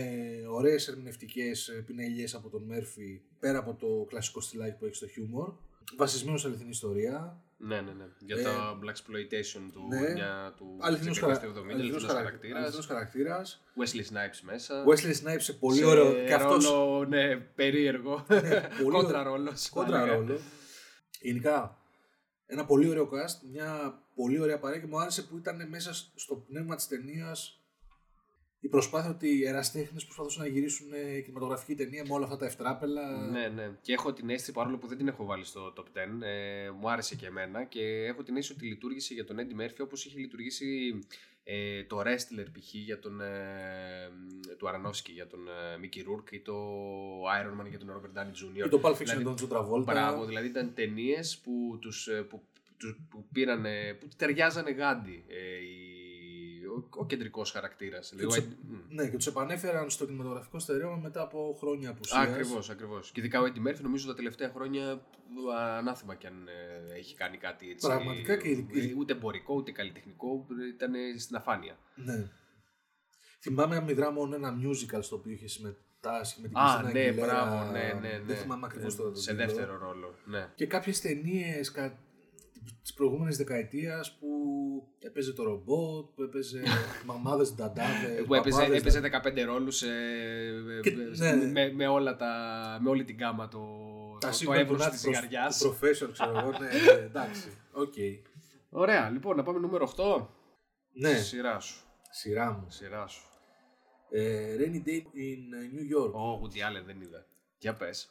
ωραίες 0.49 0.88
ερμηνευτικές 0.88 1.68
ε, 1.68 1.73
πινελιές 1.87 2.34
από 2.34 2.49
τον 2.50 2.62
Μέρφυ 2.64 3.20
πέρα 3.38 3.58
από 3.58 3.75
το 3.75 4.04
κλασικό 4.08 4.40
στυλάκι 4.40 4.78
που 4.78 4.84
έχει 4.84 4.94
στο 4.94 5.06
χιούμορ 5.08 5.52
βασισμένο 5.96 6.37
σε 6.37 6.46
αληθινή 6.46 6.68
ιστορία 6.70 7.42
Ναι, 7.56 7.80
ναι, 7.80 7.92
ναι. 7.92 8.04
Για 8.18 8.37
Ε, 8.37 8.42
τα 8.42 8.78
Black 8.82 8.88
Exploitation 8.88 9.70
του, 9.73 9.87
ναι. 9.88 10.12
μια, 10.12 10.54
του 10.56 10.76
αληθινός, 10.80 11.12
της 11.18 11.26
χαρα... 11.26 11.32
δεκαετίας 11.32 11.62
του 11.62 11.68
70, 11.68 11.73
αληθινός, 11.73 11.80
αληθινός 11.80 12.04
χαρα... 12.06 12.18
χαρακτήρας. 12.23 12.58
αληθινός 12.62 12.87
χαρακτήρας 12.87 13.64
Wesley 13.78 14.12
Snipes 14.12 14.40
μέσα. 14.42 14.84
Wesley 14.87 15.14
Snipes 15.25 15.40
σε 15.40 15.52
πολύ 15.52 15.76
Σε 15.78 15.84
ωραίο 15.84 16.12
και 16.25 16.34
αυτός 16.34 16.64
ρόλο, 16.70 17.04
ναι, 17.04 17.37
περίεργο. 17.37 18.26
πολύ 18.82 18.90
Κόντρα 18.96 19.20
ωραίο. 19.20 19.32
ρόλος. 19.37 19.62
θα 19.68 19.80
κόντρα 19.80 19.99
έλεγα. 20.02 20.14
ρόλο 20.16 20.38
γενικά 21.20 21.78
ένα 22.46 22.64
πολύ 22.66 22.88
ωραίο 22.88 23.08
cast 23.12 23.49
μια 23.52 23.99
πολύ 24.20 24.40
ωραία 24.40 24.58
παρέα 24.58 24.80
και 24.80 24.86
μου 24.86 25.00
άρεσε 25.00 25.22
που 25.22 25.36
ήταν 25.36 25.68
μέσα 25.68 25.92
στο 26.14 26.34
πνεύμα 26.34 26.74
της 26.76 26.86
ταινίας 26.86 27.60
η 28.60 28.68
προσπάθεια 28.68 29.10
ότι 29.10 29.28
οι 29.28 29.46
εραστέχνες 29.46 30.04
προσπαθούσαν 30.04 30.42
να 30.42 30.48
γυρίσουν 30.48 30.92
ε, 30.92 31.20
κινηματογραφική 31.20 31.74
ταινία 31.74 32.04
με 32.04 32.14
όλα 32.14 32.24
αυτά 32.24 32.36
τα 32.36 32.46
ευτράπελα 32.46 33.30
Ναι, 33.30 33.48
ναι. 33.48 33.78
Και 33.80 33.92
έχω 33.92 34.12
την 34.12 34.30
αίσθηση, 34.30 34.52
παρόλο 34.52 34.78
που 34.78 34.86
δεν 34.86 34.96
την 34.96 35.08
έχω 35.08 35.24
βάλει 35.24 35.44
στο 35.44 35.72
top 35.76 35.82
10, 35.82 35.84
ε, 36.22 36.70
μου 36.70 36.90
άρεσε 36.90 37.14
και 37.16 37.26
εμένα 37.26 37.64
και 37.64 37.80
έχω 37.82 38.22
την 38.22 38.36
αίσθηση 38.36 38.58
ότι 38.58 38.68
λειτουργήσε 38.68 39.14
για 39.14 39.24
τον 39.24 39.36
Eddie 39.38 39.62
Murphy 39.62 39.78
όπως 39.80 40.04
είχε 40.04 40.18
λειτουργήσει 40.18 40.98
ε, 41.44 41.84
το 41.84 42.00
Wrestler 42.00 42.46
π.χ. 42.52 42.74
για 42.74 42.98
τον 42.98 43.20
ε, 43.20 43.28
του 44.58 44.68
Αρανόσκι 44.68 45.12
για 45.12 45.26
τον 45.26 45.48
ε, 45.48 45.52
Mickey 45.82 45.98
Rourke 45.98 46.32
ή 46.32 46.40
το 46.40 46.54
Iron 47.22 47.60
Man 47.60 47.68
για 47.68 47.78
τον 47.78 47.88
Robert 47.88 48.18
Downey 48.18 48.62
Jr. 48.62 48.66
Ή 48.66 48.68
το 48.68 48.80
Pulp 48.82 48.92
Fiction 48.92 48.96
Δηλαδή, 48.96 49.22
για 49.22 49.34
τον 49.34 49.48
John 49.48 49.56
Travolta. 49.56 49.84
Μπράβο, 49.84 50.24
δηλαδή 50.24 50.46
ήταν 50.46 50.74
ταινίες 50.74 51.38
που, 51.38 51.78
τους, 51.80 52.08
ε, 52.08 52.22
που, 52.22 52.42
τους, 52.50 52.50
που 53.10 53.28
πήρανε, 53.32 53.94
που 54.00 54.08
ταιριάζανε 54.16 54.70
γάντι 54.70 55.25
ε, 55.28 55.37
η- 55.37 56.64
ο, 56.66 56.88
ο 56.90 57.06
κεντρικός 57.06 57.50
χαρακτήρας. 57.50 58.08
Και 58.10 58.16
Δηλαδή, 58.16 58.40
τους- 58.40 58.49
ο 58.49 58.50
Eddie- 58.50 58.68
Μμ. 58.88 58.94
ναι, 58.94 59.08
και 59.08 59.16
τους 59.16 59.26
επανέφεραν 59.26 59.90
στο 59.90 60.04
κινηματογραφικό 60.06 60.58
στερέωμα 60.58 60.96
μετά 60.96 61.22
από 61.22 61.56
χρόνια 61.58 61.90
απουσίας. 61.90 62.26
Ακριβώς, 62.28 62.70
ακριβώς. 62.70 63.10
Και 63.12 63.20
ειδικά 63.20 63.40
ο 63.40 63.44
Eddie 63.44 63.68
Murphy 63.68 63.80
νομίζω 63.80 64.06
τα 64.06 64.14
τελευταία 64.14 64.50
χρόνια 64.50 65.06
ανάθεμα 65.78 66.14
κι 66.14 66.26
αν 66.26 66.49
ε, 66.49 66.94
έχει 66.99 67.14
κάνει 67.14 67.37
κάτι 67.37 67.70
έτσι. 67.70 67.87
Πραγματικά 67.87 68.37
και 68.37 68.49
ειδ- 68.50 68.76
ε, 68.76 68.94
Ούτε 68.96 69.12
εμπορικό, 69.12 69.54
ούτε 69.54 69.70
καλλιτεχνικό, 69.72 70.46
ήταν 70.75 70.92
στην 71.18 71.37
αφάνεια. 71.37 71.78
Ναι. 71.94 72.30
Θυμάμαι 73.42 73.76
αμυδρά 73.76 74.10
μόνο 74.12 74.34
ένα 74.34 74.54
musical 74.62 74.99
στο 75.02 75.16
οποίο 75.16 75.32
είχε 75.32 75.49
συμμετάσχει 75.49 76.40
με 76.40 76.49
την 76.49 76.56
Α, 76.56 76.80
Christina 76.80 76.92
ναι, 76.92 77.08
Aguilera. 77.10 77.14
μπράβο, 77.16 77.70
ναι, 77.70 77.78
ναι, 78.00 78.08
ναι. 78.08 78.20
Δεν 78.26 78.37
θυμάμαι 78.37 78.66
ακριβώς 78.66 78.96
τώρα 78.96 79.10
το 79.10 79.16
Σε 79.20 79.30
τίτλο. 79.30 79.46
δεύτερο 79.46 79.78
ρόλο. 79.78 80.14
Ναι. 80.25 80.49
Και 80.54 80.66
κάποιες 80.66 81.00
ταινίες 81.00 81.70
κα... 81.70 81.99
της 82.82 82.94
προηγούμενης 82.94 83.36
δεκαετίας 83.36 84.16
που 84.18 84.28
Έπαιζε 85.02 85.32
το 85.32 85.42
ρομπότ, 85.42 86.06
που 86.14 86.22
έπαιζε 86.22 86.62
μαμάδες, 87.06 87.54
νταντάδες, 87.54 88.24
Που 88.26 88.34
έπαιζε, 88.34 88.58
παπάδες, 88.58 88.80
έπαιζε 88.80 89.00
15 89.00 89.44
ρόλους 89.44 89.82
ε, 89.82 89.90
Και- 90.82 91.24
ε, 91.24 91.34
ναι. 91.34 91.46
με, 91.50 91.72
με, 91.72 91.86
όλα 91.86 92.16
τα, 92.16 92.32
με 92.82 92.88
όλη 92.90 93.04
την 93.04 93.16
γάμα 93.18 93.48
το, 93.48 93.58
τα 93.58 94.18
το, 94.18 94.26
το 94.26 94.32
σύμπαντα 94.32 94.60
εύρος 94.60 94.84
του 94.84 94.90
της 94.90 95.00
προσ- 95.02 95.16
ζυγαριάς. 95.16 95.58
του 95.58 95.76
professor, 95.80 96.08
ξέρω 96.12 96.38
εγώ, 96.38 96.50
ναι, 96.50 96.58
ναι, 96.96 97.00
εντάξει, 97.04 97.48
οκ. 97.72 97.92
Ωραία, 98.70 99.10
λοιπόν, 99.10 99.36
να 99.36 99.42
πάμε 99.42 99.58
νούμερο 99.58 99.92
8. 99.96 100.26
Ναι, 100.92 101.14
Σειρά 101.14 101.60
σου. 101.60 101.84
σειρά 102.10 102.52
μου. 102.52 102.66
Σειρά 102.70 103.06
σου. 103.06 103.22
Ε, 104.10 104.56
Rainy 104.58 104.86
Day 104.88 104.98
in 104.98 105.42
ε, 105.54 105.70
New 105.74 105.98
York. 105.98 106.12
Ω, 106.12 106.40
Woody 106.42 106.56
Allen 106.58 106.84
δεν 106.86 107.00
είδα. 107.00 107.26
Για 107.58 107.74
πες. 107.74 108.10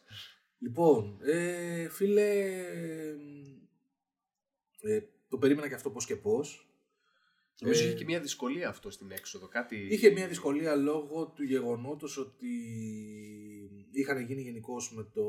Λοιπόν, 0.60 1.18
ε, 1.26 1.90
φίλε, 1.90 2.32
ε, 4.82 5.00
το 5.30 5.38
περίμενα 5.38 5.68
και 5.68 5.74
αυτό 5.74 5.90
πώς 5.90 6.06
και 6.06 6.16
πώς. 6.16 6.64
Νομίζω 7.62 7.84
Ε, 7.84 7.86
είχε 7.86 7.96
και 7.96 8.04
μια 8.04 8.20
δυσκολία 8.20 8.70
αυτό 8.70 8.90
στην 8.90 9.12
έξοδο. 9.12 9.48
Κάτι... 9.48 9.88
Είχε 9.92 10.10
μια 10.10 10.28
δυσκολία 10.28 10.76
λόγω 10.76 11.28
του 11.28 11.44
γεγονότος 11.44 12.18
ότι 12.18 12.48
είχαν 13.92 14.20
γίνει 14.26 14.42
γενικώς 14.42 14.94
με 14.96 15.04
το... 15.04 15.24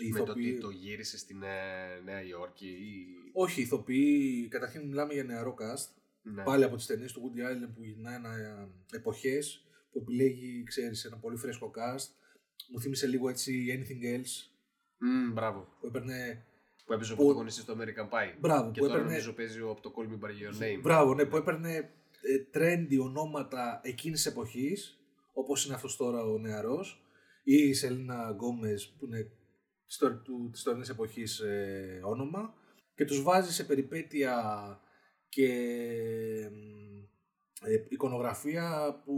οι 0.00 0.08
με 0.08 0.18
το 0.18 0.24
ηθοποιοί- 0.24 0.52
ότι 0.52 0.60
το 0.60 0.70
γύρισε 0.70 1.18
στην 1.18 1.42
ε, 1.42 2.00
Νέα 2.04 2.22
Υόρκη 2.22 2.66
ή... 2.68 3.06
Όχι, 3.32 3.60
οι 3.60 3.62
ηθοποιοί, 3.62 4.48
καταρχήν 4.48 4.86
μιλάμε 4.86 5.12
για 5.14 5.24
νεαρό 5.24 5.54
cast. 5.60 5.92
Ναι. 6.22 6.42
Πάλι 6.42 6.64
από 6.64 6.76
τις 6.76 6.86
ταινίες 6.86 7.12
του 7.12 7.20
Woody 7.22 7.38
Allen 7.38 7.68
που 7.74 7.84
γυρνάει 7.84 8.14
ένα, 8.14 8.36
ε, 8.36 8.96
εποχές 8.96 9.66
που 9.90 9.98
επιλέγει, 9.98 10.62
ξέρεις, 10.62 11.04
ένα 11.04 11.16
πολύ 11.16 11.36
φρέσκο 11.36 11.70
cast. 11.74 12.06
Μου 12.72 12.80
θύμισε 12.80 13.06
λίγο 13.06 13.28
έτσι 13.28 13.66
Anything 13.78 14.16
Else 14.16 14.50
Μμμ, 14.98 15.32
μπράβο. 15.32 15.76
που 15.80 15.86
έπαιρνε 15.86 16.46
Που 16.88 16.94
έπαιζε 16.94 17.12
ο 17.12 17.16
Που- 17.16 17.22
πρωταγωνιστής 17.22 17.62
στο 17.62 17.74
American 17.78 18.08
Pie. 18.08 18.34
Μπράβο, 18.40 18.70
Και 18.70 18.80
που 18.80 18.86
τώρα 18.86 18.98
έπαιρνε- 18.98 19.10
νομίζω 19.10 19.32
παίζει 19.32 19.58
από 19.60 19.80
το 19.80 19.92
Call 19.96 20.02
Me 20.12 20.24
By 20.24 20.28
Your 20.30 20.62
Name. 20.62 20.80
Μπράβο, 20.82 21.14
ναι, 21.14 21.24
που 21.24 21.36
έπαιρνε 21.36 21.74
ε, 22.20 22.58
trendy 22.58 22.98
ονόματα 23.02 23.80
εκείνης 23.84 24.22
της 24.22 24.32
εποχής, 24.32 25.00
όπως 25.32 25.64
είναι 25.66 25.74
αυτός 25.74 25.96
τώρα 25.96 26.22
ο 26.22 26.38
νεαρός, 26.38 27.02
ή 27.42 27.54
η 27.54 27.74
Σελένα 27.74 28.30
Γκόμεζ 28.30 28.88
που 28.98 29.04
είναι 29.06 29.30
της 29.86 29.96
τωρ- 29.96 30.22
του- 30.22 30.48
της 30.52 30.62
τωρινής 30.62 30.88
εποχής 30.88 31.38
ε, 31.40 32.00
όνομα, 32.04 32.54
και 32.94 33.04
τους 33.04 33.22
βάζει 33.22 33.52
σε 33.52 33.64
περιπέτεια 33.64 34.34
και 35.28 35.48
μ, 36.52 36.96
ε, 37.66 37.84
εικονογραφία 37.88 38.94
που 39.04 39.14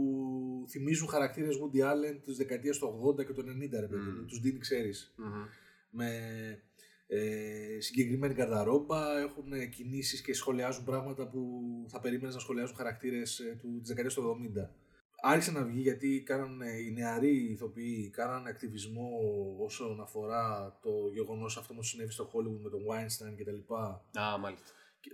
θυμίζουν 0.69 1.07
χαρακτήρες 1.07 1.55
Woody 1.61 1.79
Allen 1.79 2.19
της 2.25 2.37
δεκαετίας 2.37 2.77
του 2.77 2.87
80 2.87 3.23
και 3.25 3.33
του 3.33 3.41
90, 3.41 3.79
ρε 3.79 3.87
παιδί 3.87 4.09
μου, 4.09 4.25
τους 4.25 4.39
δίνει, 4.39 4.59
ξέρεις 4.59 5.13
Μμμ. 5.17 5.43
με 5.89 6.09
ε, 7.13 7.79
συγκεκριμένη 7.79 8.33
γκαρνταρόμπα, 8.33 9.19
έχουν 9.19 9.69
κινήσεις 9.69 10.21
και 10.21 10.33
σχολιάζουν 10.33 10.83
πράγματα 10.83 11.27
που 11.27 11.41
θα 11.87 11.99
περίμενες 11.99 12.33
να 12.33 12.39
σχολιάζουν 12.39 12.75
χαρακτήρες 12.75 13.39
ε, 13.39 13.57
του, 13.61 13.79
της 13.79 13.87
δεκαετίας 13.87 14.13
του 14.13 14.37
70. 14.55 14.69
Άρχισε 15.23 15.51
να 15.51 15.63
βγει 15.63 15.81
γιατί 15.81 16.23
κάνανε, 16.25 16.69
οι 16.71 16.91
νεαροί 16.91 17.51
ηθοποιοί 17.51 18.09
κάνανε 18.09 18.49
ακτιβισμό 18.49 19.09
όσον 19.59 20.01
αφορά 20.01 20.77
το 20.81 20.89
γεγονός 21.13 21.57
αυτό 21.57 21.73
που 21.73 21.83
συνέβη 21.83 22.11
στο 22.11 22.29
Hollywood 22.33 22.59
με 22.63 22.69
τον 22.69 22.79
Weinstein 22.89 23.33
κτλ. 23.37 23.73
Α, 24.19 24.37
μάλιστα. 24.39 24.65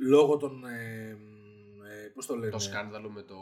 Λόγω 0.07 0.37
των, 0.37 0.65
ε, 0.65 1.09
ε, 2.03 2.07
πώς 2.13 2.25
το 2.25 2.35
λένε, 2.35 2.51
Το 2.51 2.59
σκάνδαλο 2.59 3.09
με 3.09 3.21
το... 3.21 3.35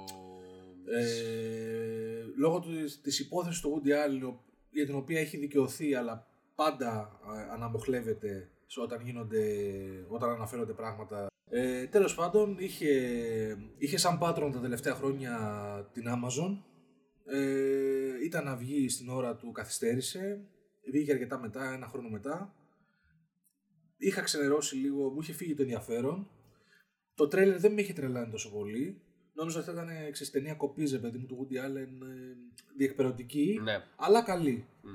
ε, 0.98 2.24
λόγω 2.38 2.60
του, 2.60 2.70
της 3.02 3.20
υπόθεσης 3.20 3.62
του 3.62 3.82
Woody 3.84 3.88
Allen 3.90 4.28
ο- 4.34 4.44
για 4.72 4.86
την 4.86 4.96
οποία 4.96 5.20
έχει 5.20 5.38
δικαιωθεί 5.38 5.96
αλλά 5.96 6.28
πάντα 6.56 7.20
ε, 7.36 7.52
αναμοχλεύεται 7.54 8.50
σε 8.66 8.82
όταν, 8.82 9.02
γίνονται, 9.02 9.44
όταν 10.08 10.30
αναφέρονται 10.30 10.74
πράγματα. 10.74 11.28
Ε, 11.50 11.86
τέλος 11.88 12.16
πάντων 12.16 12.56
είχε, 12.60 12.92
είχε 13.78 13.98
σαν 13.98 14.18
πάτρον 14.18 14.52
τα 14.52 14.60
τελευταία 14.60 14.94
χρόνια 14.96 15.38
την 15.94 16.04
Amazon 16.08 16.58
ε, 17.26 18.24
ήταν 18.24 18.44
να 18.44 18.56
βγει 18.56 18.90
στην 18.90 19.10
ώρα 19.10 19.36
του 19.36 19.52
καθυστέρησε 19.52 20.42
βγήκε 20.92 21.12
αρκετά 21.12 21.40
μετά, 21.40 21.74
ένα 21.74 21.88
χρόνο 21.88 22.10
μετά 22.10 22.56
είχα 23.98 24.22
ξενερώσει 24.22 24.76
λίγο, 24.76 25.10
μου 25.10 25.22
είχε 25.22 25.34
φύγει 25.34 25.54
το 25.56 25.62
ενδιαφέρον 25.62 26.30
το 27.16 27.28
τρέλερ 27.28 27.60
δεν 27.60 27.74
με 27.74 27.82
είχε 27.82 27.94
τρελάνει 27.94 28.32
τόσο 28.32 28.52
πολύ. 28.52 29.02
Νόμιζα 29.34 29.58
ότι 29.58 29.68
θα 29.68 29.74
ήταν 29.74 29.88
ξέρεις, 29.88 30.32
ταινία 30.32 30.54
κοπίζε, 30.54 31.00
παιδί 31.00 31.18
μου, 31.18 31.26
του 31.26 31.38
Woody 31.50 31.54
Allen, 31.56 32.08
ε, 32.08 32.36
διεκπαιρεωτική, 32.78 33.60
Ναι. 33.64 33.84
αλλά 33.96 34.24
καλή. 34.24 34.66
Μμ. 34.82 34.90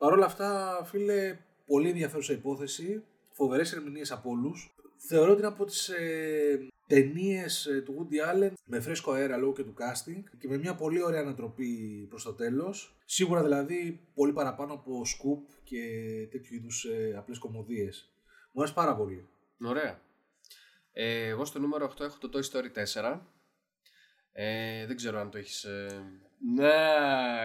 Παρ' 0.00 0.12
όλα 0.12 0.24
αυτά, 0.26 0.80
φίλε, 0.84 1.38
πολύ 1.66 1.88
ενδιαφέρουσα 1.88 2.32
υπόθεση, 2.32 3.04
φοβερές 3.30 3.72
ερμηνείες 3.72 4.10
από 4.12 4.30
όλους. 4.30 4.74
Θεωρώ 4.96 5.30
ότι 5.30 5.38
είναι 5.38 5.50
από 5.50 5.64
τις 5.64 5.88
ε, 5.88 6.68
ταινίες 6.86 7.68
του 7.84 7.94
Woody 7.98 8.34
Allen 8.34 8.52
με 8.64 8.80
φρέσκο 8.80 9.12
αέρα 9.12 9.36
λόγω 9.36 9.52
και 9.52 9.62
του 9.62 9.74
casting 9.78 10.22
και 10.38 10.48
με 10.48 10.56
μια 10.58 10.74
πολύ 10.74 11.02
ωραία 11.02 11.20
ανατροπή 11.20 12.06
προς 12.08 12.22
το 12.22 12.32
τέλος. 12.32 12.96
Σίγουρα 13.04 13.42
δηλαδή 13.42 14.08
πολύ 14.14 14.32
παραπάνω 14.32 14.72
από 14.72 15.00
scoop 15.00 15.60
και 15.64 15.82
τέτοιου 16.30 16.54
είδους 16.54 16.84
ε, 16.84 17.14
απλές 17.16 17.38
κομμωδίες. 17.38 18.12
Μου 18.52 18.60
άρεσε 18.60 18.74
πάρα 18.74 18.96
πολύ. 18.96 19.28
Ωραία. 19.64 20.00
Ε, 20.92 21.26
εγώ 21.26 21.44
στο 21.44 21.58
νούμερο 21.58 21.92
8 21.96 22.00
έχω 22.00 22.18
το 22.18 22.30
Toy 22.32 22.50
Story 22.50 22.84
4. 23.12 23.20
Ε, 24.32 24.86
δεν 24.86 24.96
ξέρω 24.96 25.18
αν 25.18 25.30
το 25.30 25.38
έχεις... 25.38 25.64
Ε... 25.64 26.02
Να, 26.54 26.70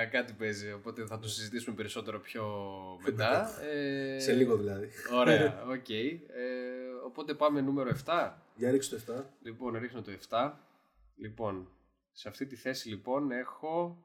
κάτι 0.06 0.34
παίζει, 0.34 0.72
οπότε 0.72 1.06
θα 1.06 1.20
το 1.20 1.28
συζητήσουμε 1.28 1.76
περισσότερο 1.76 2.20
πιο 2.20 2.46
μετά. 3.06 3.62
Ε, 3.64 4.20
Σε 4.20 4.34
λίγο 4.34 4.58
δηλαδή. 4.58 4.90
Ωραία, 5.14 5.64
οκ. 5.76 5.90
Ε, 5.90 6.22
οπότε 7.06 7.34
πάμε 7.34 7.62
νούμερο 7.62 7.92
7. 8.06 8.32
Για 8.56 8.72
ρίξτε 8.72 8.96
το 9.06 9.14
7. 9.18 9.24
Λοιπόν, 9.42 9.78
ρίχνω 9.78 10.02
το 10.02 10.12
7. 10.30 10.52
Λοιπόν, 11.16 11.70
σε 12.12 12.30
αυτή 12.30 12.46
τη 12.46 12.56
θέση 12.56 12.90
λοιπόν 12.90 13.32
έχω... 13.32 14.04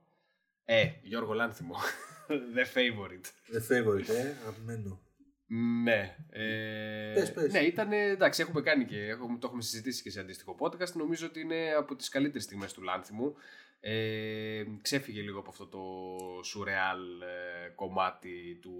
Ε, 0.64 0.90
Γιώργο 1.02 1.32
Λάνθιμο. 1.32 1.74
The 2.56 2.76
Favorite. 2.76 3.56
The 3.56 3.72
favorite, 3.72 4.08
ε, 4.08 4.34
αγαπημένο. 4.42 5.00
Ναι. 5.84 6.16
Ε, 6.30 7.12
Πες, 7.14 7.32
πες. 7.32 7.52
Ναι, 7.52 7.58
ήταν. 7.60 7.92
Εντάξει, 7.92 8.42
έχουμε 8.42 8.60
κάνει 8.60 8.84
και 8.84 9.06
έχουμε, 9.06 9.38
το 9.38 9.46
έχουμε 9.46 9.62
συζητήσει 9.62 10.02
και 10.02 10.10
σε 10.10 10.20
αντίστοιχο 10.20 10.56
podcast. 10.58 10.92
Νομίζω 10.92 11.26
ότι 11.26 11.40
είναι 11.40 11.72
από 11.78 11.96
τις 11.96 12.08
καλύτερες 12.08 12.44
στιγμές 12.44 12.72
του 12.72 12.82
Λάνθιμου. 12.82 13.34
Ε, 13.80 14.64
ξέφυγε 14.82 15.20
λίγο 15.20 15.38
από 15.38 15.50
αυτό 15.50 15.66
το 15.66 15.80
surreal 16.44 17.22
ε, 17.22 17.68
κομμάτι 17.68 18.58
του 18.62 18.76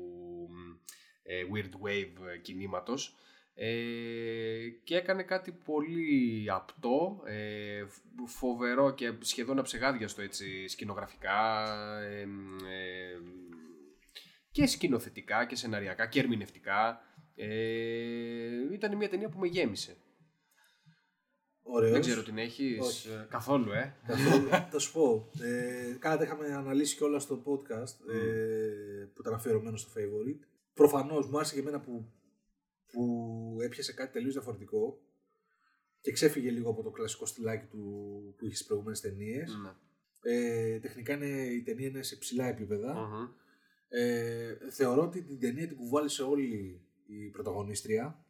ε, 1.22 1.42
weird 1.52 1.86
wave 1.86 2.40
κινήματος 2.42 3.14
ε, 3.54 4.68
και 4.84 4.96
έκανε 4.96 5.22
κάτι 5.22 5.52
πολύ 5.52 6.46
απτό, 6.50 7.22
ε, 7.24 7.84
φοβερό 8.26 8.94
και 8.94 9.12
σχεδόν 9.20 9.58
αψεγάδιαστο 9.58 10.22
έτσι 10.22 10.68
σκηνογραφικά 10.68 11.66
ε, 12.00 12.20
ε, 12.20 13.18
και 14.50 14.66
σκηνοθετικά 14.66 15.46
και 15.46 15.56
σεναριακά 15.56 16.06
και 16.06 16.20
ερμηνευτικά. 16.20 17.02
Ε, 17.34 18.72
ήταν 18.72 18.96
μια 18.96 19.08
ταινία 19.08 19.28
που 19.28 19.38
με 19.38 19.46
γέμισε. 19.46 19.96
Ωραίος. 21.72 21.92
Δεν 21.92 22.00
ξέρω 22.00 22.22
την 22.22 22.38
έχεις 22.38 22.78
Όχι. 22.80 23.08
καθόλου, 23.28 23.72
ε. 23.72 23.96
Καθόλου. 24.06 24.48
Θα 24.72 24.78
σου 24.78 24.92
πω. 24.92 25.30
Ε, 25.42 25.96
Κάνα 25.98 26.22
είχαμε 26.22 26.54
αναλύσει 26.54 26.96
κιόλας 26.96 27.22
στο 27.22 27.42
podcast 27.44 28.10
ε, 28.14 29.04
που 29.14 29.20
ήταν 29.20 29.34
αφιερωμένο 29.34 29.76
στο 29.76 29.90
favorite. 29.96 30.40
Προφανώς 30.74 31.28
μου 31.28 31.36
άρεσε 31.36 31.54
και 31.54 31.60
εμένα 31.60 31.80
που, 31.80 32.12
που 32.92 33.58
έπιασε 33.62 33.92
κάτι 33.92 34.12
τελείως 34.12 34.32
διαφορετικό 34.32 35.00
και 36.00 36.12
ξέφυγε 36.12 36.50
λίγο 36.50 36.70
από 36.70 36.82
το 36.82 36.90
κλασικό 36.90 37.26
στυλάκι 37.26 37.66
του 37.66 37.78
που 38.36 38.44
είχες 38.44 38.56
στις 38.56 38.66
προηγούμενες 38.66 39.00
ταινίες. 39.00 39.56
Ναι. 39.62 39.72
Ε, 40.22 40.78
τεχνικά 40.78 41.14
είναι, 41.14 41.26
η 41.26 41.62
ταινία 41.62 41.88
είναι 41.88 42.02
σε 42.02 42.16
ψηλά 42.16 42.46
επίπεδα. 42.46 42.94
Μμμ. 42.94 43.28
Ε, 43.88 44.56
θεωρώ 44.70 45.02
ότι 45.02 45.22
την 45.22 45.40
ταινία 45.40 45.66
την 45.66 45.76
κουβάλισε 45.76 46.22
όλη 46.22 46.80
η 47.06 47.28
πρωταγωνίστρια. 47.28 48.24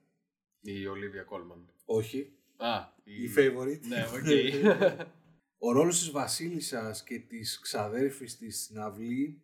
Η 0.60 0.86
Ολίβια 0.86 1.22
Κόλμαν. 1.22 1.72
Όχι. 1.84 2.34
Α, 2.64 2.92
Η 3.04 3.30
favorite. 3.36 3.80
Ναι, 3.88 4.04
οκ. 4.14 4.26
Ο 5.62 5.72
ρόλος 5.72 5.98
της 5.98 6.10
βασίλισσας 6.10 7.04
και 7.04 7.18
της 7.18 7.58
ξαδέρφης 7.60 8.36
της 8.38 8.62
στην 8.62 8.78
αυλή 8.80 9.40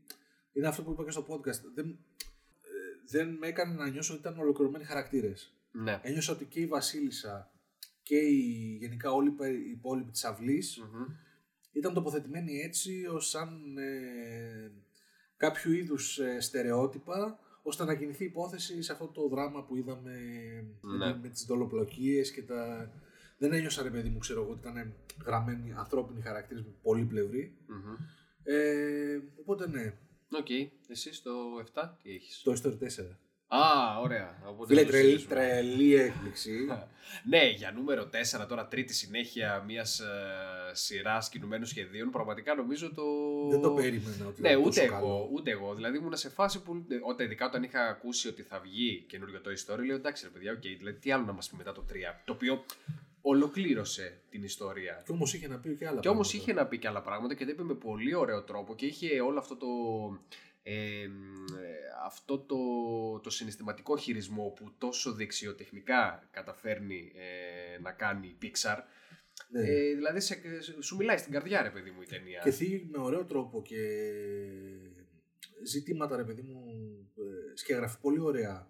είναι 0.52 0.66
αυτό 0.68 0.82
που 0.82 0.90
είπα 0.92 1.04
και 1.04 1.10
στο 1.10 1.26
podcast. 1.28 1.60
Δεν, 1.74 1.86
ε, 1.88 1.98
δεν 3.10 3.28
με 3.28 3.46
έκανε 3.46 3.74
να 3.74 3.88
νιώσω 3.88 4.12
ότι 4.12 4.20
ήταν 4.22 4.38
ολοκληρωμένοι 4.38 4.84
χαρακτήρες. 4.84 5.54
ναι. 5.72 6.00
Ένιωσα 6.02 6.32
ότι 6.32 6.44
και 6.44 6.60
η 6.60 6.66
βασίλισσα 6.66 7.50
και 8.02 8.16
η, 8.16 8.76
γενικά 8.80 9.10
όλοι 9.12 9.28
οι 9.28 9.32
υπε- 9.32 9.66
οι 9.66 9.70
υπόλοιποι 9.70 10.10
της 10.10 10.24
αυλής 10.24 10.78
Μμμ. 10.78 11.04
ήταν 11.72 11.94
τοποθετημένοι 11.94 12.60
έτσι 12.60 13.06
ως 13.06 13.28
σαν 13.28 13.76
ε, 13.78 14.72
κάποιο 15.36 15.72
είδους 15.72 16.18
ε, 16.18 16.40
στερεότυπα 16.40 17.38
ώστε 17.62 17.84
να 17.84 17.94
κινηθεί 17.96 18.22
η 18.22 18.26
υπόθεση 18.26 18.82
σε 18.82 18.92
αυτό 18.92 19.06
το 19.08 19.28
δράμα 19.28 19.64
που 19.64 19.76
είδαμε 19.76 20.12
Ναι. 20.80 21.06
με, 21.06 21.18
με 21.22 21.28
τις 21.28 21.44
δολοπλοκίες 21.44 22.32
και 22.32 22.42
τα... 22.42 22.90
Δεν 23.38 23.52
ένιωσα 23.52 23.82
ρε 23.82 23.90
παιδί 23.90 24.08
μου, 24.08 24.18
ξέρω 24.18 24.42
εγώ, 24.42 24.50
ότι 24.50 24.68
ήταν 24.68 24.94
γραμμένοι 25.26 25.72
ανθρώπινοι 25.76 26.20
χαρακτήρες 26.22 26.62
με 26.64 26.70
πολύπλευρη. 26.82 27.56
Μμμ. 27.66 27.94
Ε, 28.44 29.18
οπότε 29.40 29.68
ναι, 29.68 29.92
Οκ. 30.30 30.46
Εσύ 30.88 31.14
στο 31.14 31.32
7 31.74 31.88
τι 32.02 32.10
έχεις; 32.10 32.42
Toy 32.42 32.52
Story 32.62 32.72
4. 32.72 33.16
Α, 33.48 33.98
ωραία. 34.00 34.38
Οπότε 34.48 34.66
Φίλε, 34.68 34.80
να 34.80 34.86
το 34.86 34.92
τρελή, 34.92 35.04
συζητήσουμε. 35.10 35.34
τρελή 35.40 35.94
έκπληξη. 35.94 36.50
Ναι, 37.28 37.48
για 37.50 37.72
νούμερο 37.72 38.10
4, 38.42 38.46
τώρα 38.48 38.66
τρίτη 38.68 38.94
συνέχεια 38.94 39.62
μιας 39.66 40.00
ε, 40.00 40.04
σειράς 40.72 41.28
κινουμένων 41.28 41.66
σχεδίων, 41.66 42.10
πραγματικά 42.10 42.54
νομίζω 42.54 42.94
το. 42.94 43.02
Δεν 43.50 43.60
το 43.60 43.70
περίμενα 43.70 44.26
ότι 44.26 44.40
Ναι, 44.40 44.48
ήταν 44.48 44.60
ούτε 44.60 44.68
τόσο 44.68 44.82
εγώ, 44.82 44.94
καλό. 44.94 45.28
ούτε 45.32 45.50
εγώ. 45.50 45.74
Δηλαδή 45.74 45.96
ήμουν 45.96 46.16
σε 46.16 46.28
φάση 46.28 46.62
που. 46.62 46.84
ε, 46.88 46.94
Όταν, 47.02 47.26
ειδικά 47.26 47.46
όταν 47.46 47.62
είχα 47.62 47.88
ακούσει 47.88 48.28
ότι 48.28 48.42
θα 48.42 48.60
βγει 48.60 49.04
καινούριο 49.08 49.40
Toy 49.40 49.50
Story, 49.66 49.84
λέω 49.86 49.96
εντάξει 49.96 50.24
ρε 50.24 50.30
παιδιά, 50.30 50.52
οκ, 50.52 50.60
δηλαδή 50.60 50.98
τι 50.98 51.12
άλλο 51.12 51.24
να 51.24 51.32
μας 51.32 51.48
πει 51.50 51.56
μετά 51.56 51.72
το 51.72 51.84
3. 51.88 51.94
Το 52.24 52.32
οποίο 52.32 52.64
ολοκλήρωσε 53.28 54.20
την 54.30 54.42
ιστορία. 54.42 55.02
Και 55.04 55.12
όμως 55.12 55.34
είχε 55.34 55.48
να 55.48 55.58
πει 55.58 55.76
και 55.76 55.86
άλλα 55.86 56.00
Και 56.00 56.08
όμως 56.08 56.28
πράγματα. 56.28 56.50
είχε 56.50 56.60
να 56.62 56.66
πει 56.68 56.78
και 56.78 56.88
άλλα 56.88 57.02
πράγματα 57.02 57.34
και 57.34 57.44
τα 57.44 57.50
είπε 57.50 57.62
με 57.62 57.74
πολύ 57.74 58.14
ωραίο 58.14 58.42
τρόπο 58.42 58.74
και 58.74 58.86
είχε 58.86 59.20
όλο 59.20 59.38
αυτό 59.38 59.56
το. 59.56 59.66
ε, 60.62 61.06
αυτό 62.04 62.38
το, 62.38 62.56
το 63.22 63.30
συναισθηματικό 63.30 63.96
χειρισμό 63.96 64.52
που 64.56 64.72
τόσο 64.78 65.12
δεξιοτεχνικά 65.12 66.28
καταφέρνει 66.30 67.12
ε, 67.14 67.80
να 67.80 67.92
κάνει 67.92 68.26
η 68.26 68.36
Pixar. 68.42 68.78
Ναι. 69.48 69.60
Ε, 69.60 69.94
δηλαδή 69.94 70.20
σε, 70.20 70.38
σου 70.80 70.96
μιλάει 70.96 71.16
στην 71.16 71.32
καρδιά 71.32 71.62
ρε 71.62 71.70
παιδί 71.70 71.90
μου 71.90 72.02
η 72.02 72.06
ταινία. 72.06 72.40
Και 72.44 72.50
θίγει 72.50 72.88
με 72.90 72.98
ωραίο 72.98 73.24
τρόπο 73.24 73.62
και 73.62 73.78
ζητήματα, 75.64 76.16
ρε 76.16 76.24
παιδί 76.24 76.42
μου, 76.42 76.64
ε, 77.18 77.56
σκιαγραφεί 77.56 77.98
πολύ 78.00 78.20
ωραία 78.20 78.68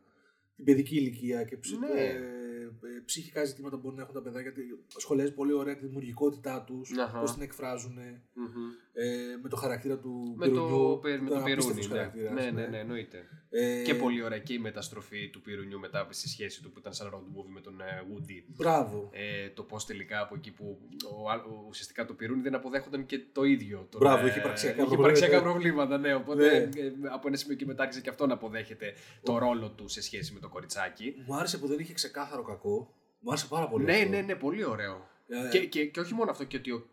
την 0.56 0.64
παιδική 0.64 0.96
ηλικία 0.96 1.44
και 1.44 1.56
ψ, 1.56 1.70
Ναι. 1.70 2.18
Ε, 2.82 2.86
ε, 2.96 3.02
ψυχικά 3.04 3.44
ζητήματα 3.44 3.76
που 3.76 3.82
μπορεί 3.82 3.96
να 3.96 4.02
έχουν 4.02 4.14
τα 4.14 4.22
παιδάκια. 4.22 4.50
γιατί 4.54 4.84
Σχολιάζει 4.96 5.32
πολύ 5.32 5.52
ωραία 5.52 5.76
τη 5.76 5.86
δημιουργικότητά 5.86 6.62
τους, 6.66 6.98
Αχα. 6.98 7.18
πώς 7.20 7.32
την 7.32 7.42
εκφράζουν. 7.42 7.92
Μμμ. 8.32 8.46
Ε, 8.98 9.36
με 9.42 9.48
το 9.48 9.56
χαρακτήρα 9.56 9.98
του 9.98 10.34
Με 10.36 10.46
το, 10.48 10.50
Πυρουνιού, 10.52 10.98
πε- 11.02 11.20
με 11.20 11.26
ήταν 11.26 11.38
το 11.38 11.44
πυρούνι. 11.44 11.52
απίστευτος 11.52 11.88
Ναι. 11.88 11.96
χαρακτήρας, 11.96 12.32
ναι, 12.34 12.50
ναι, 12.50 12.66
ναι, 12.66 12.78
εννοείται. 12.78 13.18
Ε, 13.50 13.82
Και 13.82 13.94
πολύ 13.94 14.22
ωραία 14.22 14.38
και 14.38 14.52
η 14.52 14.58
μεταστροφή 14.58 15.30
του 15.30 15.40
πυρουνιού 15.40 15.78
μετά 15.78 16.06
στη 16.10 16.28
σχέση 16.28 16.62
του 16.62 16.70
που 16.72 16.78
ήταν 16.78 16.92
σαν 16.92 17.10
road 17.14 17.16
movie 17.38 17.50
με 17.54 17.60
τον 17.60 17.80
ε, 17.80 17.84
Woody. 17.84 18.42
Μπράβο. 18.56 19.10
Ε, 19.12 19.48
το 19.48 19.62
πώς 19.62 19.86
τελικά 19.86 20.20
από 20.20 20.34
εκεί 20.34 20.50
που 20.50 20.78
ο, 21.16 21.30
α- 21.30 21.34
ο- 21.48 21.64
ουσιαστικά 21.68 22.04
το 22.04 22.14
πυρούνι 22.14 22.42
δεν 22.42 22.54
αποδέχονταν 22.54 23.06
και 23.06 23.20
το 23.32 23.44
ίδιο. 23.44 23.86
Τον, 23.90 24.00
Μπράβο, 24.00 24.24
ε, 24.26 24.28
είχε 24.28 24.38
υπαρξιακά 24.38 24.74
είχε 24.76 24.84
προβλήματα. 24.86 25.10
υπαρξιακά 25.12 25.42
προβλήματα, 25.42 25.98
ναι. 25.98 26.14
Οπότε 26.14 26.42
Ναι. 26.44 26.80
ε, 26.80 26.92
από 27.12 27.28
ένα 27.28 27.36
σημείο 27.36 27.56
και 27.56 27.66
μετά 27.66 27.82
άρχισε 27.82 28.00
και 28.00 28.08
αυτό 28.10 28.26
να 28.26 28.34
αποδέχεται 28.34 28.94
το 29.22 29.38
ρόλο 29.38 29.70
του 29.70 29.88
σε 29.88 30.02
σχέση 30.02 30.32
με 30.32 30.40
το 30.40 30.48
κοριτσάκι. 30.48 31.14
Μου 31.26 31.34
άρεσε 31.36 31.58
που 31.58 31.66
δεν 31.66 31.78
είχε 31.78 31.92
ξεκάθαρο 31.92 32.42
κακό. 32.42 32.65
Μου 33.20 33.30
άρεσε 33.30 33.46
πάρα 33.46 33.68
πολύ. 33.68 33.84
Ναι, 33.84 33.92
αυτό. 33.96 34.08
ναι, 34.08 34.20
ναι, 34.20 34.34
πολύ 34.34 34.64
ωραίο. 34.64 35.08
Ε, 35.28 35.48
Και, 35.50 35.66
και, 35.66 35.86
και 35.86 36.00
όχι 36.00 36.14
μόνο 36.14 36.30
αυτό, 36.30 36.44
και 36.44 36.56
ότι 36.56 36.70
ο, 36.70 36.86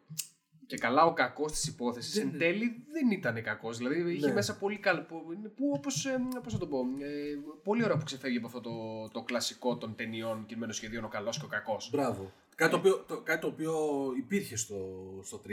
και 0.68 0.78
καλά 0.78 1.06
ο 1.06 1.14
κακός 1.14 1.52
της 1.52 1.68
υπόθεσης 1.68 2.14
Δεν 2.14 2.30
εν 2.34 2.38
τέλει 2.40 2.86
δεν 2.92 3.12
ήταν 3.12 3.44
κακός. 3.44 3.78
Δηλαδή 3.78 4.14
είχε 4.14 4.28
Ναι. 4.28 4.34
μέσα 4.34 4.58
πολύ 4.58 4.78
καλό. 4.78 5.02
Που, 5.02 5.22
που 5.56 5.72
όπως. 5.76 6.08
πώς 6.44 6.54
να 6.54 6.60
το 6.60 6.68
πω. 6.68 6.80
Ε, 6.80 7.38
πολύ 7.64 7.84
ωραίο 7.84 7.98
που 7.98 8.04
ξεφεύγει 8.04 8.38
από 8.38 8.48
αυτό 8.48 8.62
το, 8.62 9.10
το 9.12 9.22
κλασικό 9.24 9.78
των 9.78 9.96
ταινιών 9.96 10.46
κινημένων 10.46 10.76
σχεδίων 10.76 11.04
ο 11.04 11.08
καλός 11.08 11.40
και 11.40 11.46
ο 11.46 11.48
κακός. 11.48 11.90
Μπράβο. 11.92 12.32
Κάτι 12.56 12.72
το, 12.72 12.78
οποίο, 12.78 12.98
το, 13.08 13.22
κάτι 13.22 13.42
το 13.42 13.48
οποίο 13.48 13.74
υπήρχε 14.18 14.56
στο, 14.56 14.76
στο 15.24 15.42
3. 15.48 15.50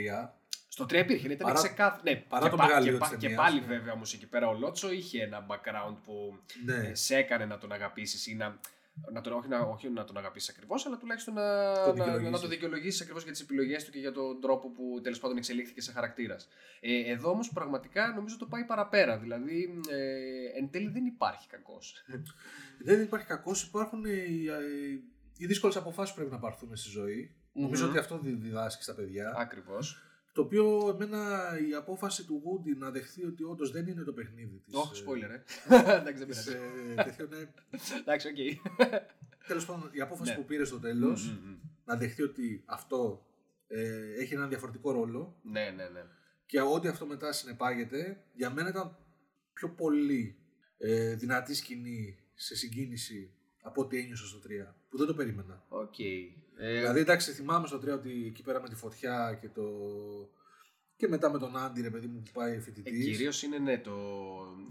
Στο 0.68 0.84
3 0.84 0.92
υπήρχε, 0.94 1.26
ναι, 1.26 1.32
ήταν 1.32 1.46
Παρά- 1.46 1.58
ξεκάθαρο. 1.62 2.00
Ναι, 2.04 2.16
παρά 2.16 2.44
και, 2.44 2.50
το 2.50 2.56
πα- 2.56 2.66
μεγαλείο 2.66 2.92
και, 2.92 2.98
της 2.98 3.08
πα- 3.08 3.14
και 3.16 3.20
ταινίας, 3.26 3.40
πάλι 3.42 3.60
ναι. 3.60 3.66
βέβαια 3.66 3.92
όμως 3.92 4.14
εκεί 4.14 4.26
πέρα 4.26 4.48
ο 4.48 4.54
Λότσο 4.58 4.92
είχε 4.92 5.22
ένα 5.22 5.46
background 5.50 5.96
που 6.04 6.38
Ναι. 6.64 6.74
ε, 6.74 6.94
σε 6.94 7.16
έκανε 7.16 7.44
να 7.44 7.58
τον 7.58 7.72
αγαπήσεις 7.72 8.26
ή 8.26 8.34
να. 8.34 8.60
Να 9.12 9.20
τον, 9.20 9.32
όχι, 9.32 9.48
να, 9.48 9.60
όχι 9.60 9.88
να 9.88 10.04
τον 10.04 10.16
αγαπήσεις 10.16 10.48
ακριβώς, 10.48 10.86
αλλά 10.86 10.96
τουλάχιστον 10.96 11.34
να, 11.34 11.74
Το 11.74 11.80
να, 11.80 11.86
να, 11.86 11.92
δικαιολογήσεις. 12.04 12.40
το 12.40 12.48
δικαιολογήσεις 12.48 13.00
ακριβώς 13.00 13.22
για 13.22 13.32
τις 13.32 13.40
επιλογές 13.40 13.84
του 13.84 13.90
και 13.90 13.98
για 13.98 14.12
τον 14.12 14.40
τρόπο 14.40 14.70
που 14.70 15.00
τέλος 15.02 15.18
πάντων 15.18 15.36
εξελίχθηκε 15.36 15.80
σε 15.80 15.92
χαρακτήρας. 15.92 16.48
Ε, 16.80 17.10
εδώ 17.12 17.30
όμως 17.30 17.52
πραγματικά 17.52 18.12
νομίζω 18.14 18.36
το 18.38 18.46
πάει 18.46 18.64
παραπέρα. 18.64 19.18
Δηλαδή 19.18 19.80
ε, 19.90 20.58
εν 20.58 20.70
τέλει 20.70 20.88
δεν 20.88 21.06
υπάρχει 21.06 21.48
κακός. 21.48 21.94
Δεν 22.84 23.02
υπάρχει 23.02 23.26
κακός, 23.26 23.62
υπάρχουν 23.62 24.04
οι, 24.04 24.10
οι, 24.10 25.04
οι 25.36 25.46
δύσκολες 25.46 25.76
αποφάσεις 25.76 26.10
που 26.14 26.16
πρέπει 26.20 26.34
να 26.34 26.40
πάρθουν 26.40 26.76
στη 26.76 26.88
ζωή. 26.90 27.34
Νομίζω 27.52 27.88
ότι 27.88 27.98
αυτό 27.98 28.18
δι- 28.18 28.40
διδάσκει 28.40 28.82
στα 28.82 28.94
παιδιά. 28.94 29.34
Ακριβώς. 29.36 30.02
Το 30.40 30.46
οποίο 30.46 30.88
εμένα 31.00 31.50
η 31.68 31.74
απόφαση 31.74 32.24
του 32.26 32.42
Woody 32.44 32.76
να 32.78 32.90
δεχθεί 32.90 33.24
ότι 33.24 33.42
όντως 33.44 33.70
δεν 33.70 33.86
είναι 33.86 34.02
το 34.02 34.12
παιχνίδι 34.12 34.58
της. 34.64 34.74
Όχι, 34.74 35.04
spoiler, 35.06 35.30
ε. 35.30 35.42
Εντάξει, 36.00 36.24
δεν 36.24 36.26
πειράζει. 36.26 36.56
Εντάξει, 37.98 38.28
οκ. 38.28 38.36
Τέλος 39.46 39.66
πάντων, 39.66 39.90
η 39.92 40.00
απόφαση 40.00 40.30
Ναι. 40.30 40.36
που 40.36 40.44
πήρε 40.44 40.64
στο 40.64 40.78
τέλος 40.78 41.28
Μμμ, 41.30 41.48
μμμ. 41.48 41.56
να 41.84 41.96
δεχθεί 41.96 42.22
ότι 42.22 42.62
αυτό 42.66 43.26
ε, 43.66 44.12
έχει 44.20 44.34
έναν 44.34 44.48
διαφορετικό 44.48 44.90
ρόλο 44.92 45.38
Ναι, 45.42 45.72
ναι, 45.76 45.88
ναι. 45.88 46.04
και 46.46 46.60
ό,τι 46.60 46.88
αυτό 46.88 47.06
μετά 47.06 47.32
συνεπάγεται, 47.32 48.24
για 48.34 48.50
μένα 48.50 48.68
ήταν 48.68 48.96
πιο 49.52 49.68
πολύ 49.70 50.38
ε, 50.78 51.14
δυνατή 51.14 51.54
σκηνή 51.54 52.18
σε 52.34 52.56
συγκίνηση 52.56 53.32
από 53.62 53.80
ό,τι 53.82 53.98
ένιωσα 53.98 54.26
στο 54.26 54.38
3. 54.38 54.74
Που 54.88 54.98
δεν 54.98 55.06
το 55.06 55.14
περίμενα. 55.14 55.64
Οκ. 55.68 55.94
Ε, 56.62 56.78
Δηλαδή, 56.78 57.00
εντάξει, 57.00 57.32
θυμάμαι 57.32 57.66
στο 57.66 57.76
3 57.76 57.88
ότι 57.88 58.24
εκεί 58.26 58.42
πέρα 58.42 58.60
με 58.60 58.68
τη 58.68 58.74
φωτιά 58.74 59.38
και 59.40 59.48
το. 59.48 59.62
και 60.96 61.08
μετά 61.08 61.30
με 61.30 61.38
τον 61.38 61.56
Άντι, 61.56 61.80
ρε 61.82 61.90
παιδί 61.90 62.06
μου, 62.06 62.22
που 62.22 62.30
πάει 62.32 62.52
Ε, 62.54 62.60
φοιτητή. 62.60 62.90
Κυρίως 62.90 63.42
είναι 63.42 63.58
ναι, 63.58 63.78
το. 63.78 63.90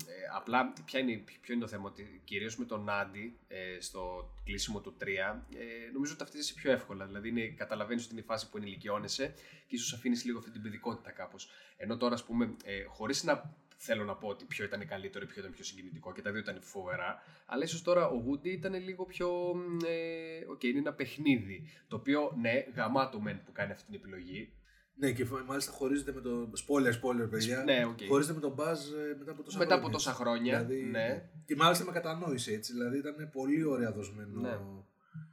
Ε, 0.06 0.36
απλά 0.36 0.74
ποια 0.86 1.00
είναι, 1.00 1.24
ποιο 1.42 1.54
είναι 1.54 1.64
το 1.64 1.68
θέμα, 1.68 1.90
ότι 1.90 2.22
κυρίως 2.24 2.58
με 2.58 2.66
τον 2.66 2.90
Άντι 2.90 3.38
ε, 3.48 3.80
στο 3.80 4.34
κλείσιμο 4.46 4.80
του 4.80 4.96
3, 5.02 5.06
ε, 5.06 5.92
νομίζω 5.94 6.12
ότι 6.12 6.22
ταυτίζεσαι 6.24 6.54
πιο 6.54 6.72
εύκολα. 6.72 7.06
Δηλαδή, 7.06 7.30
είναι, 7.30 7.48
καταλαβαίνεις 7.48 8.04
ότι 8.04 8.12
είναι 8.12 8.22
η 8.22 8.26
φάση 8.26 8.50
που 8.50 8.58
ενηλικιώνεσαι 8.58 9.34
και 9.68 9.76
ίσως 9.76 9.94
αφήνεις 9.94 10.26
λίγο 10.26 10.38
αυτή 10.38 10.52
την 10.52 10.62
παιδικότητα 10.62 11.12
κάπως. 11.12 11.50
Ενώ 11.78 11.98
τώρα, 11.98 12.14
ας 12.14 12.24
πούμε, 12.24 12.56
ε, 12.64 12.84
χωρίς 12.84 13.24
να 13.24 13.54
θέλω 13.82 14.04
να 14.04 14.16
πω 14.16 14.28
ότι 14.28 14.46
ποιο 14.46 14.66
ήταν 14.66 14.88
καλύτερο 14.88 15.26
ή 15.26 15.28
ποιο 15.28 15.40
ήταν 15.42 15.52
πιο 15.52 15.64
συγκινητικό 15.64 16.12
και 16.14 16.22
τα 16.22 16.32
δύο 16.32 16.40
ήταν 16.40 16.58
φοβερά, 16.62 17.22
αλλά 17.46 17.64
ίσως 17.64 17.82
τώρα 17.82 18.08
ο 18.08 18.24
Woody 18.28 18.46
ήταν 18.48 18.74
λίγο 18.84 19.06
πιο. 19.06 19.30
μ, 19.56 19.78
Ε, 19.86 20.46
οκ, 20.52 20.64
είναι 20.64 20.80
ένα 20.80 20.94
παιχνίδι. 20.94 21.70
Το 21.88 21.96
οποίο, 21.96 22.36
ναι, 22.42 22.66
γαμάτο 22.76 23.20
μεν 23.20 23.44
που 23.46 23.52
κάνει 23.52 23.72
αυτή 23.72 23.86
την 23.86 23.94
επιλογή. 23.96 24.54
Ναι, 24.96 25.12
και 25.12 25.26
μάλιστα 25.46 25.72
χωρίζεται 25.72 26.12
με 26.14 26.22
το. 26.22 26.52
Spoiler, 26.68 26.94
spoiler, 27.24 27.30
παιδιά. 27.30 27.64
Ναι, 27.64 27.86
οκ. 27.86 27.98
Χωρίζεται 28.08 28.34
με 28.34 28.40
τον 28.40 28.56
Buzz 28.58 28.78
ε, 29.12 29.16
μετά 29.18 29.32
από 29.32 29.44
τόσα 29.44 29.58
Μετά 29.58 29.74
από 29.76 29.82
χρόνια. 29.88 29.92
τόσα 29.92 30.14
χρόνια, 30.14 30.64
Δηλαδή, 30.64 30.84
ναι. 30.90 31.30
Και 31.46 31.56
μάλιστα 31.56 31.86
με 31.86 31.92
κατανόησε 31.92 32.54
έτσι. 32.54 32.74
Δηλαδή 32.74 32.98
ήταν 32.98 33.30
πολύ 33.32 33.64
ωραία 33.64 33.92
δοσμένο. 33.92 34.42
Ναι. 34.42 34.58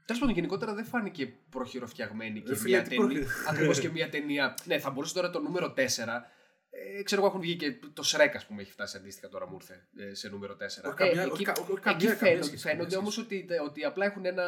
Τέλος 0.05 0.21
πάντων, 0.21 0.35
γενικότερα 0.35 0.75
δεν 0.75 0.85
φάνηκε 0.85 1.33
προχειροφτιαγμένη 1.51 2.41
και 2.41 2.49
Ρε 2.49 2.57
φίλε, 2.57 2.69
μια 2.77 2.83
τι 2.83 2.89
ταινία. 2.89 3.05
προχειρο- 3.07 3.29
Ακριβώς 3.49 3.81
και 3.81 3.89
μια 3.89 4.09
ταινία. 4.09 4.55
Ναι, 4.65 4.79
θα 4.79 4.91
μπορούσε 4.91 5.15
τώρα 5.15 5.31
το 5.31 5.41
νούμερο 5.41 5.73
4. 5.73 5.81
Ε, 6.99 7.03
ξέρω 7.03 7.21
εγώ, 7.21 7.31
έχουν 7.31 7.41
βγει 7.41 7.57
και 7.57 7.73
το 7.93 8.03
Shrek, 8.07 8.31
ας 8.35 8.47
πούμε, 8.47 8.62
έχει 8.62 8.71
φτάσει 8.73 8.97
αντίστοιχα 8.97 9.29
τώρα 9.29 9.49
μου 9.49 9.57
ήρθε 9.61 9.87
ε, 9.97 10.15
σε 10.15 10.29
νούμερο 10.29 10.55
4. 10.55 10.59
Όχι 10.65 10.95
καμιά- 10.97 11.23
εκεί 11.23 11.31
όχι 11.31 11.45
κα- 11.45 11.53
όχι 11.61 11.73
εκεί 11.73 11.81
καμία- 11.81 11.99
καμία 11.99 12.17
φαίνονται, 12.17 12.43
σχέση, 12.43 12.62
φαίνονται 12.62 12.83
καμία 12.95 12.99
όμως 12.99 13.11
ότι, 13.19 13.47
ότι 13.65 13.85
απλά 13.85 14.05
έχουν 14.07 14.25
ένα, 14.25 14.47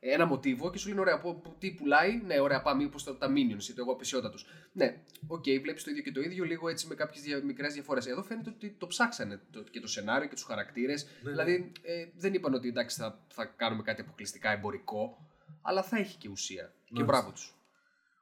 ένα 0.00 0.24
μοτίβο 0.26 0.70
και 0.70 0.78
σου 0.78 0.88
λένε 0.88 1.00
ωραία, 1.00 1.18
που, 1.20 1.40
που- 1.40 1.54
τι 1.58 1.70
πουλάει. 1.70 2.20
Ναι, 2.26 2.40
ωραία, 2.40 2.62
πάμε 2.62 2.84
όπως 2.84 3.04
τα, 3.04 3.16
τα 3.18 3.26
Minions 3.30 3.62
ή 3.68 3.72
το 3.72 3.80
Εγώ, 3.80 3.92
ο 3.92 4.30
απαισιότατος. 4.30 4.38
Ναι, 4.72 4.96
οκέι, 5.26 5.44
βλέπεις 5.62 5.82
το 5.84 5.90
ίδιο 5.90 6.02
και 6.02 6.12
το 6.12 6.20
ίδιο, 6.20 6.44
λίγο 6.44 6.68
έτσι 6.68 6.86
με 6.86 6.94
κάποιες 6.94 7.22
δια, 7.24 7.42
μικρές 7.44 7.72
διαφορές. 7.72 8.06
Εδώ 8.06 8.22
φαίνεται 8.22 8.50
ότι 8.50 8.70
το 8.78 8.86
ψάξανε 8.86 9.40
το, 9.50 9.62
και 9.62 9.80
το 9.80 9.86
σενάριο 9.88 10.28
και 10.28 10.34
τους 10.34 10.44
χαρακτήρες. 10.44 11.06
ναι. 11.22 11.30
δηλαδή 11.30 11.72
ε, 11.82 12.06
δεν 12.16 12.34
είπαν 12.34 12.54
ότι 12.54 12.68
εντάξει 12.68 12.96
θα, 13.00 13.24
θα 13.28 13.44
κάνουμε 13.44 13.82
κάτι 13.82 14.00
αποκλειστικά 14.00 14.50
εμπορικό, 14.52 15.26
αλλά 15.62 15.82
θα 15.82 15.96
έχει 15.98 16.16
και 16.16 16.28
ουσία. 16.28 16.72
Και 16.84 16.92
Μάλιστα. 16.92 17.12
μπράβο 17.16 17.32
τους. 17.32 17.54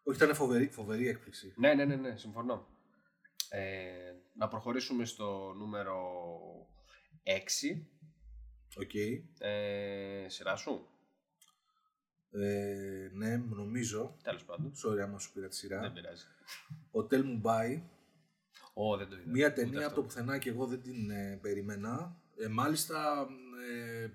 Όχι, 0.07 0.17
ήταν 0.23 0.35
φοβερή, 0.35 0.69
φοβερή 0.69 1.09
έκπληξη. 1.09 1.53
Ναι, 1.57 1.75
ναι, 1.75 1.85
ναι, 1.85 1.95
ναι, 1.95 2.17
συμφωνώ. 2.17 2.67
Ε, 3.57 4.15
να 4.35 4.49
προχωρήσουμε 4.49 5.05
στο 5.05 5.53
νούμερο 5.57 5.99
6. 7.23 7.87
Οκ. 8.77 8.95
Ε, 9.39 10.27
σειρά 10.29 10.57
σου; 10.57 10.89
Ε, 12.31 13.09
ναι, 13.13 13.37
νομίζω. 13.37 14.17
Τέλος 14.23 14.45
πάντων. 14.45 14.73
Sorry, 14.85 14.99
άμα 14.99 15.19
σου 15.19 15.33
πήρα 15.33 15.49
τη 15.49 15.57
σειρά. 15.57 15.81
Δεν 15.81 15.93
πειράζει. 15.93 16.25
Hotel 16.93 17.23
Mumbai. 17.25 17.81
Ω, 18.75 18.97
δεν 18.97 19.09
το 19.09 19.17
είδα. 19.17 19.31
Μία 19.31 19.47
Ούτε 19.47 19.55
ταινία 19.61 19.79
από 19.79 19.87
αυτό. 19.87 20.01
το 20.01 20.07
πουθενά 20.07 20.39
και 20.39 20.49
εγώ 20.51 20.67
δεν 20.67 20.83
την 20.83 21.11
ε, 21.11 21.39
περιμένα. 21.43 22.17
Ε, 22.37 22.47
μάλιστα, 22.49 23.27
ε, 23.73 24.09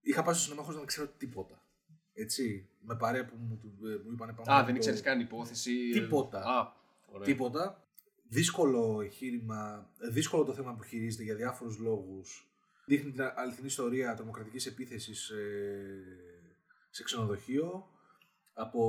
είχα 0.00 0.22
πάει 0.22 0.34
στο 0.34 0.42
σινεμά 0.42 0.62
χωρίς 0.62 0.78
να 0.78 0.84
ξέρω 0.86 1.08
τίποτα. 1.08 1.62
Έτσι, 2.12 2.68
με 2.80 2.96
παρέα 2.96 3.24
που 3.24 3.36
μου, 3.36 3.56
του- 3.58 3.86
ε, 3.86 3.96
μου 4.04 4.12
είπανε 4.12 4.32
πάμε 4.32 4.52
Α, 4.52 4.54
να 4.58 4.62
δεν 4.62 4.66
το- 4.70 4.74
ήξερες 4.76 5.00
καν 5.00 5.20
υπόθεση. 5.20 5.90
Τίποτα. 5.92 6.42
Α, 6.44 6.72
ωραία. 7.12 7.26
Τίποτα. 7.26 7.87
Δύσκολο 8.28 9.00
εγχείρημα, 9.00 9.90
ε, 9.98 10.08
δύσκολο 10.08 10.44
το 10.44 10.54
θέμα 10.54 10.74
που 10.74 10.82
χειρίζεται 10.82 11.22
για 11.22 11.34
διάφορους 11.34 11.78
λόγους. 11.78 12.48
Δείχνει 12.86 13.10
την 13.10 13.20
αληθινή 13.34 13.66
ιστορία 13.66 14.14
τρομοκρατικής 14.14 14.66
επίθεσης 14.66 15.28
ε, 15.28 16.48
σε 16.90 17.02
ξενοδοχείο 17.02 17.88
από 18.54 18.80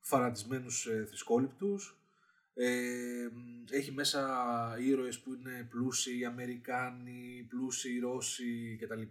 φανατισμένους 0.00 0.86
ε, 0.86 1.04
θρησκόληπτους. 1.08 1.96
Ε, 2.54 3.28
έχει 3.70 3.92
μέσα 3.92 4.76
ήρωες 4.80 5.20
που 5.20 5.34
είναι 5.34 5.66
πλούσιοι 5.70 6.24
Αμερικάνοι, 6.24 7.46
πλούσιοι 7.48 7.98
Ρώσοι 7.98 8.78
κτλ. 8.80 9.02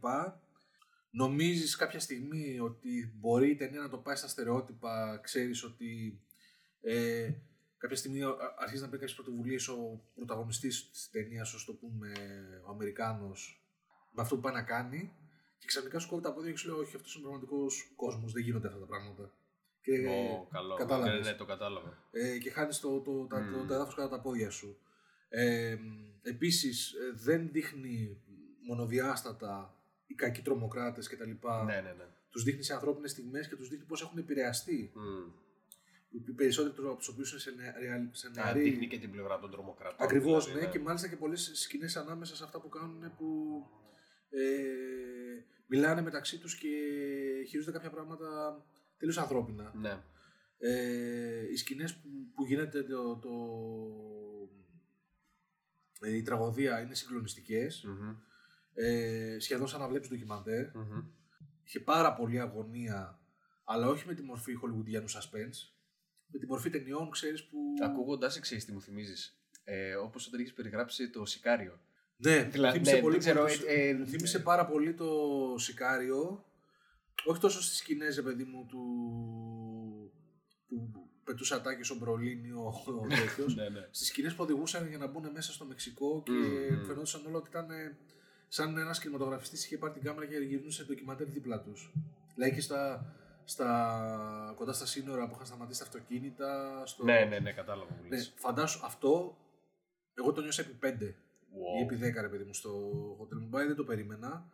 Νομίζεις 1.11 1.75
κάποια 1.75 1.99
στιγμή 1.99 2.59
ότι 2.59 3.13
μπορεί 3.19 3.49
η 3.49 3.55
ταινία 3.55 3.79
να 3.79 3.89
το 3.89 3.97
πάει 3.97 4.15
στα 4.15 4.27
στερεότυπα, 4.27 5.19
ξέρεις 5.23 5.63
ότι 5.63 6.21
ε, 6.81 7.31
κάποια 7.81 7.95
στιγμή 7.95 8.21
α- 8.23 8.35
αρχίζεις 8.57 8.81
να 8.81 8.89
παίρνεις 8.89 9.11
κάποιες 9.11 9.13
πρωτοβουλίες 9.13 9.67
ο 9.67 10.01
πρωταγωνιστής 10.15 10.89
της 10.91 11.09
ταινίας, 11.11 11.53
ας 11.53 11.65
το 11.65 11.73
πούμε, 11.73 12.11
ο 12.67 12.69
Αμερικάνος, 12.71 13.65
με 14.11 14.21
αυτό 14.21 14.35
που 14.35 14.41
πάει 14.41 14.53
να 14.53 14.63
κάνει. 14.63 15.11
Και 15.59 15.67
ξαφνικά 15.67 15.99
σου 15.99 16.07
κόβει 16.09 16.21
τα 16.21 16.33
πόδια 16.33 16.51
και 16.51 16.57
σου 16.57 16.69
λέει: 16.69 16.79
Όχι, 16.79 16.95
αυτός 16.95 17.15
είναι 17.15 17.25
ο 17.25 17.29
πραγματικός 17.29 17.91
κόσμος. 17.95 18.31
Δεν 18.31 18.43
γίνονται 18.43 18.67
αυτά 18.67 18.79
τα 18.79 18.85
πράγματα. 18.85 19.33
Και 19.81 20.07
Ω, 20.07 20.47
καλό. 20.51 20.75
κατάλαβες. 20.75 21.25
Ναι, 21.25 21.31
ναι, 21.31 21.37
το 21.37 21.45
κατάλαβα. 21.45 21.97
Ε, 22.11 22.37
και 22.37 22.49
χάνεις 22.51 22.79
το, 22.79 22.99
το, 22.99 23.25
τα- 23.25 23.49
το, 23.51 23.57
Μμμ. 23.57 23.67
το 23.67 23.73
έδαφο 23.73 23.95
κατά 23.95 24.09
τα 24.09 24.19
πόδια 24.21 24.49
σου. 24.49 24.77
Ε, 25.29 25.77
Επίσης, 26.23 26.93
δεν 27.13 27.49
δείχνει 27.51 28.21
μονοδιάστατα 28.67 29.75
οι 30.07 30.13
κακοί 30.13 30.41
τρομοκράτες 30.41 31.07
κτλ. 31.07 31.29
Ναι, 31.65 31.81
ναι, 31.81 31.81
ναι. 31.97 32.05
Τους 32.29 32.43
δείχνει 32.43 32.63
σε 32.63 32.73
ανθρώπινες 32.73 33.11
στιγμές 33.11 33.47
και 33.47 33.55
τους 33.55 33.69
δείχνει 33.69 33.85
πώς 33.85 34.01
έχουν 34.01 34.17
επηρεαστεί. 34.17 34.91
Μμ. 34.95 35.31
Οι 36.13 36.31
περισσότεροι 36.31 36.87
από 36.87 36.95
τους 36.97 37.07
οποίου 37.07 37.23
είναι 37.29 37.39
σε, 37.39 37.51
νεα- 37.51 37.77
ρεαλ- 37.79 38.15
σε 38.15 38.27
Α, 38.27 38.31
νεαρή. 38.33 38.61
δείχνει 38.61 38.87
και 38.87 38.99
την 38.99 39.11
πλευρά 39.11 39.39
των 39.39 39.51
τρομοκρατών. 39.51 40.05
Ακριβώς, 40.05 40.45
δηλαδή, 40.45 40.65
ναι, 40.65 40.71
και 40.71 40.79
μάλιστα 40.79 41.07
και 41.07 41.15
πολλές 41.15 41.51
σκηνές 41.53 41.95
ανάμεσα 41.97 42.35
σε 42.35 42.43
αυτά 42.43 42.59
που 42.61 42.69
κάνουν 42.69 43.15
που 43.17 43.27
ε, 44.29 44.41
μιλάνε 45.67 46.01
μεταξύ 46.01 46.37
τους 46.39 46.55
και 46.57 46.67
χειρίζονται 47.47 47.71
κάποια 47.77 47.89
πράγματα 47.89 48.27
τελείως 48.97 49.17
ανθρώπινα. 49.17 49.71
Ναι. 49.75 50.03
Ε, 50.57 51.51
οι 51.51 51.55
σκηνές 51.55 51.95
που, 51.95 52.09
που 52.35 52.45
γίνεται 52.45 52.83
το, 52.83 53.15
το, 53.17 53.31
ε, 56.01 56.15
η 56.15 56.21
τραγωδία 56.21 56.81
είναι 56.81 56.95
συγκλονιστικές. 56.95 57.83
Μμμ. 57.83 58.15
Ε, 58.73 59.37
σχεδόν 59.39 59.67
σαν 59.67 59.79
να 59.79 59.87
βλέπεις 59.87 60.09
ντοκιμαντέρ. 60.09 60.75
Μμμ. 60.75 61.03
Είχε 61.63 61.79
πάρα 61.79 62.13
πολύ 62.13 62.39
αγωνία, 62.39 63.19
αλλά 63.63 63.87
όχι 63.87 64.07
με 64.07 64.13
τη 64.13 64.21
μορφή 64.21 64.53
χολιγουντιανού 64.53 65.09
suspense. 65.09 65.73
Με 66.31 66.39
τη 66.39 66.45
μορφή 66.47 66.69
ταινιών, 66.69 67.09
ξέρεις, 67.09 67.43
που... 67.43 67.57
Ακούγοντα, 67.83 68.39
ξέρεις 68.39 68.65
τι 68.65 68.71
μου 68.71 68.81
θυμίζεις. 68.81 69.37
Ε, 69.63 69.93
Όπως 69.95 70.27
όταν 70.27 70.39
έχει 70.39 70.53
περιγράψει 70.53 71.09
το 71.09 71.25
Σικάριο. 71.25 71.79
Ναι, 72.17 72.43
Δηλαδή, 72.51 72.73
θύμισε, 72.77 72.95
ναι, 72.95 73.01
πολύ, 73.01 73.11
δεν 73.11 73.19
ξέρω, 73.23 73.41
πολύ 73.41 73.57
το- 73.57 73.65
ε, 73.67 73.87
ε, 73.87 73.93
μου 73.93 74.05
θύμισε 74.07 74.39
πάρα 74.39 74.65
πολύ 74.65 74.93
το 74.93 75.09
Σικάριο. 75.57 76.45
Όχι 77.25 77.39
τόσο 77.39 77.61
στις 77.61 77.77
σκηνές, 77.77 78.15
ρε 78.15 78.21
παιδί 78.21 78.43
μου, 78.43 78.65
του... 78.65 78.79
που 80.67 80.91
πετούσε 81.23 81.55
ατάκες 81.55 81.89
ο 81.89 81.95
Μπρολίνι, 81.95 82.51
ο, 82.51 82.73
ο 82.85 83.07
τέτοιος. 83.07 83.55
Ναι, 83.59 83.69
ναι. 83.69 83.87
Στις 83.91 84.07
σκηνές 84.07 84.33
που 84.35 84.43
οδηγούσαν 84.43 84.87
για 84.87 84.97
να 84.97 85.07
μπουν 85.07 85.29
μέσα 85.33 85.51
στο 85.51 85.65
Μεξικό 85.65 86.21
και 86.25 86.31
Μμμ, 86.31 86.75
μμμ. 86.75 86.85
φαινόταν 86.85 87.25
όλο 87.27 87.37
ότι 87.37 87.49
ήταν 87.49 87.69
ε, 87.71 87.97
σαν 88.47 88.77
ένας 88.77 88.99
κινηματογραφιστής 88.99 89.65
είχε 89.65 89.77
πάρει 89.77 89.93
την 89.93 90.01
κάμερα 90.01 90.25
και 90.31 90.37
γυρνούσε 90.37 90.83
ντοκιμαντέρ 90.83 91.27
δίπλα 91.27 91.61
τους. 91.61 91.91
Δηλαδή 92.35 92.53
και 92.55 92.61
στα, 92.61 93.05
στα, 93.45 94.53
κοντά 94.55 94.73
στα 94.73 94.85
σύνορα 94.85 95.27
που 95.27 95.33
είχαν 95.33 95.45
σταματήσει 95.45 95.79
τα 95.79 95.85
αυτοκίνητα. 95.85 96.81
Στο... 96.85 97.03
Ναι, 97.03 97.25
ναι, 97.25 97.39
ναι, 97.39 97.51
κατάλαβα 97.53 97.93
που 97.93 98.03
Ναι, 98.03 98.09
λες. 98.09 98.33
φαντάσου 98.35 98.85
αυτό, 98.85 99.37
εγώ 100.13 100.31
το 100.31 100.41
νιώσα 100.41 100.61
επί 100.61 100.77
5 100.81 101.15
Wow. 101.53 101.79
ή 101.79 101.81
επί 101.83 101.95
10 101.95 101.99
ρε 102.21 102.29
παιδί 102.29 102.43
μου 102.43 102.53
στο 102.53 102.71
Hotel 103.19 103.37
Mumbai, 103.43 103.65
δεν 103.67 103.75
το 103.75 103.83
περίμενα. 103.83 104.49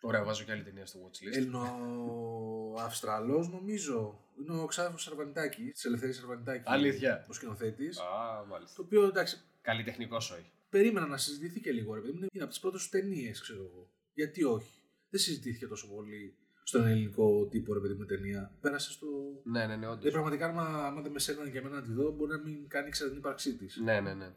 Ωραία, 0.00 0.24
βάζω 0.24 0.44
και 0.44 0.52
άλλη 0.52 0.62
ταινία 0.62 0.86
στο 0.86 0.98
watchlist. 1.04 1.34
Έλληνο-Αυστραλός 1.36 3.48
νομίζω. 3.48 4.20
Είναι 4.40 4.60
ο 4.60 4.66
Ξάδερφος 4.66 5.02
Σαρβανιτάκη, 5.02 5.70
της 5.70 5.84
Ελευθερίας 5.84 6.16
Σαρβανιτάκη. 6.16 6.62
Αλήθεια. 6.66 7.26
Ο 7.28 7.32
σκηνοθέτης. 7.32 7.98
Α, 8.00 8.44
μάλιστα. 8.48 8.76
Το 8.76 8.82
οποίο 8.82 9.04
εντάξει, 9.04 9.40
Καλλιτεχνικός 9.62 10.30
όχι. 10.30 10.52
περίμενα 10.68 11.06
να 11.06 11.16
συζητηθεί 11.16 11.60
και 11.60 11.72
λίγο 11.72 11.94
ρε 11.94 12.00
παιδί 12.00 12.12
μου. 12.12 12.18
Είναι 12.32 12.42
από 12.42 12.52
τις 12.52 12.60
πρώτες 12.60 12.80
σου 12.80 12.88
ταινίες, 12.88 13.40
ξέρω 13.40 13.62
εγώ. 13.62 13.90
Γιατί 14.14 14.44
όχι. 14.44 14.80
Δεν 15.10 15.20
συζητήθηκε 15.20 15.66
τόσο 15.66 15.88
πολύ 15.88 16.36
στον 16.68 16.86
ελληνικό 16.86 17.46
τύπο 17.46 17.72
ρε 17.74 17.80
παιδί 17.80 17.94
μου 17.94 18.04
ταινία. 18.04 18.52
Πέρασε 18.60 18.92
στο... 18.92 19.06
Ναι, 19.44 19.66
ναι, 19.66 19.76
ναι, 19.76 19.86
όντως. 19.86 19.98
Δηλαδή 19.98 20.10
πραγματικά 20.10 20.46
άμα, 20.46 20.86
άμα 20.86 21.00
δεν 21.00 21.12
με 21.12 21.18
σέρνανε 21.18 21.50
για 21.50 21.62
μένα 21.62 21.74
να 21.74 21.82
τη 21.82 21.92
δω, 21.92 22.10
μπορεί 22.10 22.30
να 22.30 22.38
μην 22.38 22.68
κάνει 22.68 22.90
ξανά 22.90 23.08
την 23.10 23.18
ύπαρξή 23.18 23.56
της. 23.56 23.76
Ναι, 23.76 24.00
ναι, 24.00 24.14
ναι. 24.14 24.30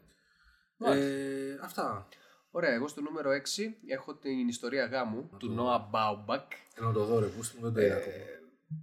Ε, 0.78 1.58
αυτά. 1.62 2.08
Ωραία, 2.50 2.72
εγώ 2.74 2.88
στο 2.88 3.00
νούμερο 3.00 3.30
6 3.30 3.34
έχω 3.86 4.14
την 4.14 4.48
ιστορία 4.48 4.84
γάμου 4.86 5.30
του 5.38 5.56
Noah 5.58 5.80
Baumbach. 5.94 6.46
Θέλω 6.74 6.86
να 6.86 6.92
το 6.92 7.04
δω 7.04 7.18
ρε, 7.18 7.26
πούστη 7.26 7.56
μου 7.56 7.62
δεν 7.62 7.72
το 7.72 7.80
είδα 7.80 7.96
ακόμα. 7.96 8.14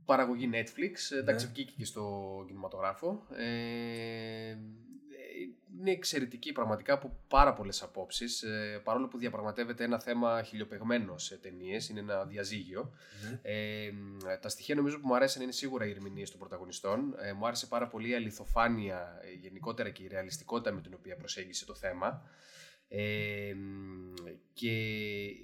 Παραγωγή 0.06 0.50
Netflix, 0.54 1.16
ε, 1.16 1.20
εντάξει 1.20 1.46
Ναι. 1.46 1.52
βγήκε 1.52 1.74
και 1.78 1.86
στο 1.86 2.44
κινηματογράφο. 2.48 3.28
Ε, 3.30 4.58
είναι 5.80 5.92
εξαιρετική 5.92 6.52
πραγματικά 6.52 6.94
από 6.94 7.20
πάρα 7.28 7.54
πολλές 7.54 7.82
απόψεις. 7.84 8.42
Ε, 8.42 8.82
παρόλο 8.84 9.08
που 9.08 9.18
διαπραγματεύεται 9.18 9.84
ένα 9.84 10.00
θέμα 10.00 10.44
χιλιοπεγμένο 10.44 11.18
σε 11.18 11.38
ταινίες, 11.38 11.90
είναι 11.90 12.00
ένα 12.00 12.26
διαζύγιο. 12.26 12.94
Ναι. 13.30 13.40
Ε, 13.42 13.92
τα 14.42 14.50
στοιχεία 14.50 14.76
νομίζω 14.76 15.00
που 15.00 15.08
μου 15.08 15.16
αρέσαν 15.16 15.42
είναι 15.42 15.52
σίγουρα 15.52 15.86
οι 15.86 15.90
ερμηνείες 15.90 16.30
των 16.30 16.40
πρωταγωνιστών. 16.40 17.16
Ε, 17.20 17.34
μου 17.34 17.48
άρεσε 17.48 17.68
πάρα 17.68 17.88
πολύ 17.88 18.10
η 18.10 18.16
αληθοφάνεια 18.16 19.20
ε, 19.24 19.32
γενικότερα 19.32 19.90
και 19.90 20.04
η 20.04 20.08
ρεαλιστικότητα 20.08 20.72
με 20.72 20.82
την 20.82 20.94
οποία 20.94 21.16
προσέγγισε 21.16 21.66
το 21.66 21.76
θέμα. 21.76 22.22
Ε, 22.90 23.56
και 24.54 24.72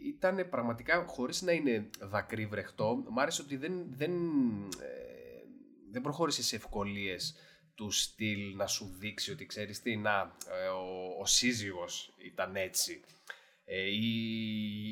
ήταν 0.08 0.50
πραγματικά 0.50 1.06
χωρίς 1.08 1.42
να 1.42 1.52
είναι 1.52 1.90
δακρύ 2.00 2.46
βρεχτό 2.46 3.04
μ' 3.10 3.20
άρεσε 3.20 3.42
ότι 3.42 3.58
δεν, 3.58 3.86
δεν, 3.90 4.12
ε, 4.82 5.44
δεν 5.92 6.02
προχώρησε 6.02 6.44
σε 6.44 6.56
ευκολίες 6.56 7.36
του 7.76 7.92
στυλ 7.92 8.56
να 8.56 8.68
σου 8.68 8.96
δείξει 9.00 9.32
ότι 9.32 9.46
ξέρεις 9.46 9.82
τι 9.82 9.96
να 9.96 10.36
ε, 10.64 10.68
ο, 10.68 11.20
ο 11.22 11.26
σύζυγος 11.26 12.14
ήταν 12.18 12.56
έτσι 12.56 13.02
ε, 13.66 13.82
ή 13.90 14.00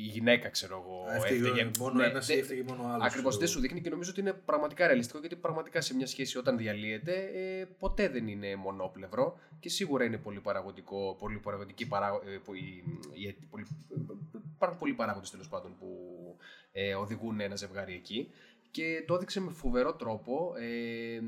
η 0.04 0.08
γυναίκα 0.08 0.48
ξέρω 0.48 0.84
εγώ 0.84 1.04
Α, 1.10 1.14
έφταιγε 1.14 1.46
έφταιγε. 1.48 1.70
μόνο 1.78 1.94
Ναι, 1.94 2.06
ένας 2.06 2.28
ή 2.28 2.32
δεν- 2.32 2.42
έφταιγε 2.42 2.62
μόνο 2.62 2.82
άλλος, 2.82 3.06
Ακριβώς 3.06 3.14
ξέρω 3.16 3.30
δεν 3.32 3.42
εγώ. 3.42 3.52
σου 3.52 3.60
δείχνει 3.60 3.80
και 3.80 3.90
νομίζω 3.90 4.10
ότι 4.10 4.20
είναι 4.20 4.32
πραγματικά 4.32 4.86
ρεαλιστικό 4.86 5.18
γιατί 5.18 5.36
πραγματικά 5.36 5.80
σε 5.80 5.94
μια 5.94 6.06
σχέση 6.06 6.38
όταν 6.38 6.56
διαλύεται 6.56 7.30
ε, 7.34 7.64
ποτέ 7.78 8.08
δεν 8.08 8.26
είναι 8.28 8.56
μονόπλευρο 8.56 9.38
και 9.60 9.68
σίγουρα 9.68 10.04
είναι 10.04 10.18
πολύ 10.18 10.40
παραγωγικό, 10.40 11.16
πολύ 11.18 11.38
παραγωγική 11.38 11.86
παρά, 11.88 12.20
ε, 12.26 12.36
που 12.44 12.54
η, 12.54 12.84
η- 13.12 13.32
πολύ, 13.50 13.66
υπάρχουν 14.54 14.78
πολλοί 14.78 14.92
παράγοντες 14.94 15.30
τέλος 15.30 15.48
πάντων 15.48 15.76
που 15.78 15.88
ε, 16.72 16.94
οδηγούν 16.94 17.40
ένα 17.40 17.56
ζευγάρι 17.56 17.94
εκεί 17.94 18.30
και 18.70 19.04
το 19.06 19.14
έδειξε 19.14 19.40
με 19.40 19.50
φοβερό 19.50 19.94
τρόπο 19.94 20.54
ε, 20.58 21.20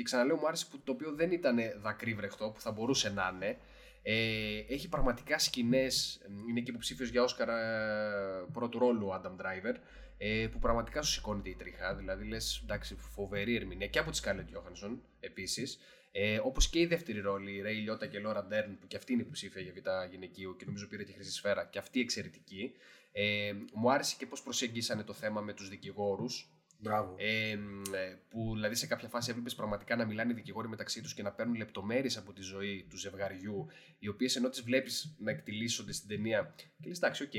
και 0.00 0.06
ξαναλέω 0.06 0.36
μου 0.36 0.46
άρεσε 0.46 0.66
που 0.70 0.80
το 0.84 0.92
οποίο 0.92 1.12
δεν 1.12 1.30
ήταν 1.30 1.58
δακρύ 1.80 2.14
βρεχτό 2.14 2.50
που 2.50 2.60
θα 2.60 2.70
μπορούσε 2.70 3.10
να 3.10 3.32
είναι 3.34 3.58
ε, 4.02 4.58
έχει 4.68 4.88
πραγματικά 4.88 5.38
σκηνές. 5.38 6.20
Είναι 6.48 6.60
και 6.60 6.70
υποψήφιος 6.70 7.08
για 7.08 7.22
Όσκαρ 7.22 7.48
ε, 7.48 8.46
πρώτου 8.52 8.78
ρόλου 8.78 9.06
ο 9.06 9.20
Adam 9.22 9.44
Driver. 9.44 9.74
Ε, 10.22 10.46
που 10.52 10.58
πραγματικά 10.58 11.02
σου 11.02 11.12
σηκώνεται 11.12 11.48
η 11.48 11.54
τρίχα. 11.54 11.94
Δηλαδή 11.94 12.24
λες, 12.24 12.60
εντάξει, 12.62 12.96
φοβερή 12.96 13.56
ερμηνεία 13.56 13.86
και 13.86 13.98
από 13.98 14.10
τη 14.10 14.20
Scarlett 14.22 14.56
Johansson 14.56 14.98
επίσης. 15.20 15.78
Ε, 16.12 16.40
Όπως 16.42 16.68
και 16.68 16.80
η 16.80 16.86
δεύτερη 16.86 17.20
ρόλη, 17.20 17.52
η 17.52 17.62
Ray 17.66 17.82
Λιώτα 17.82 18.06
και 18.06 18.18
Laura 18.26 18.38
Dern, 18.38 18.76
που 18.80 18.86
και 18.86 18.96
αυτή 18.96 19.12
είναι 19.12 19.22
υποψήφια 19.22 19.62
για 19.62 19.72
β' 19.72 20.10
γυναικείου 20.10 20.56
και 20.56 20.64
νομίζω 20.64 20.86
πήρε 20.86 21.02
και 21.02 21.12
χρυσή 21.12 21.32
σφαίρα, 21.32 21.64
και 21.64 21.78
αυτή 21.78 22.00
εξαιρετική. 22.00 22.72
Ε, 23.12 23.52
μου 23.72 23.92
άρεσε 23.92 24.16
και 24.18 24.26
πώς 24.26 24.42
προσεγγίσανε 24.42 25.02
το 25.02 25.12
θέμα 25.12 25.40
με 25.40 25.52
τους 25.52 25.68
δικηγόρους. 25.68 26.50
Μπράβο. 26.82 27.14
Ε, 27.18 27.56
μ, 27.56 27.94
ε, 27.94 28.18
που 28.28 28.52
δηλαδή 28.54 28.74
σε 28.74 28.86
κάποια 28.86 29.08
φάση 29.08 29.30
έβλεπες 29.30 29.54
πραγματικά 29.54 29.96
να 29.96 30.04
μιλάνε 30.04 30.32
οι 30.32 30.34
δικηγόροι 30.34 30.68
μεταξύ 30.68 31.02
τους 31.02 31.14
και 31.14 31.22
να 31.22 31.30
παίρνουν 31.32 31.54
λεπτομέρειες 31.56 32.16
από 32.16 32.32
τη 32.32 32.42
ζωή 32.42 32.86
του 32.90 32.96
ζευγαριού, 32.98 33.66
οι 33.98 34.08
οποίες 34.08 34.36
ενώ 34.36 34.48
τις 34.48 34.62
βλέπεις 34.62 35.14
να 35.18 35.30
εκτυλίσσονται 35.30 35.92
στην 35.92 36.08
ταινία 36.08 36.54
και 36.80 36.88
λες, 36.88 36.96
εντάξει, 36.96 37.22
οκ, 37.22 37.32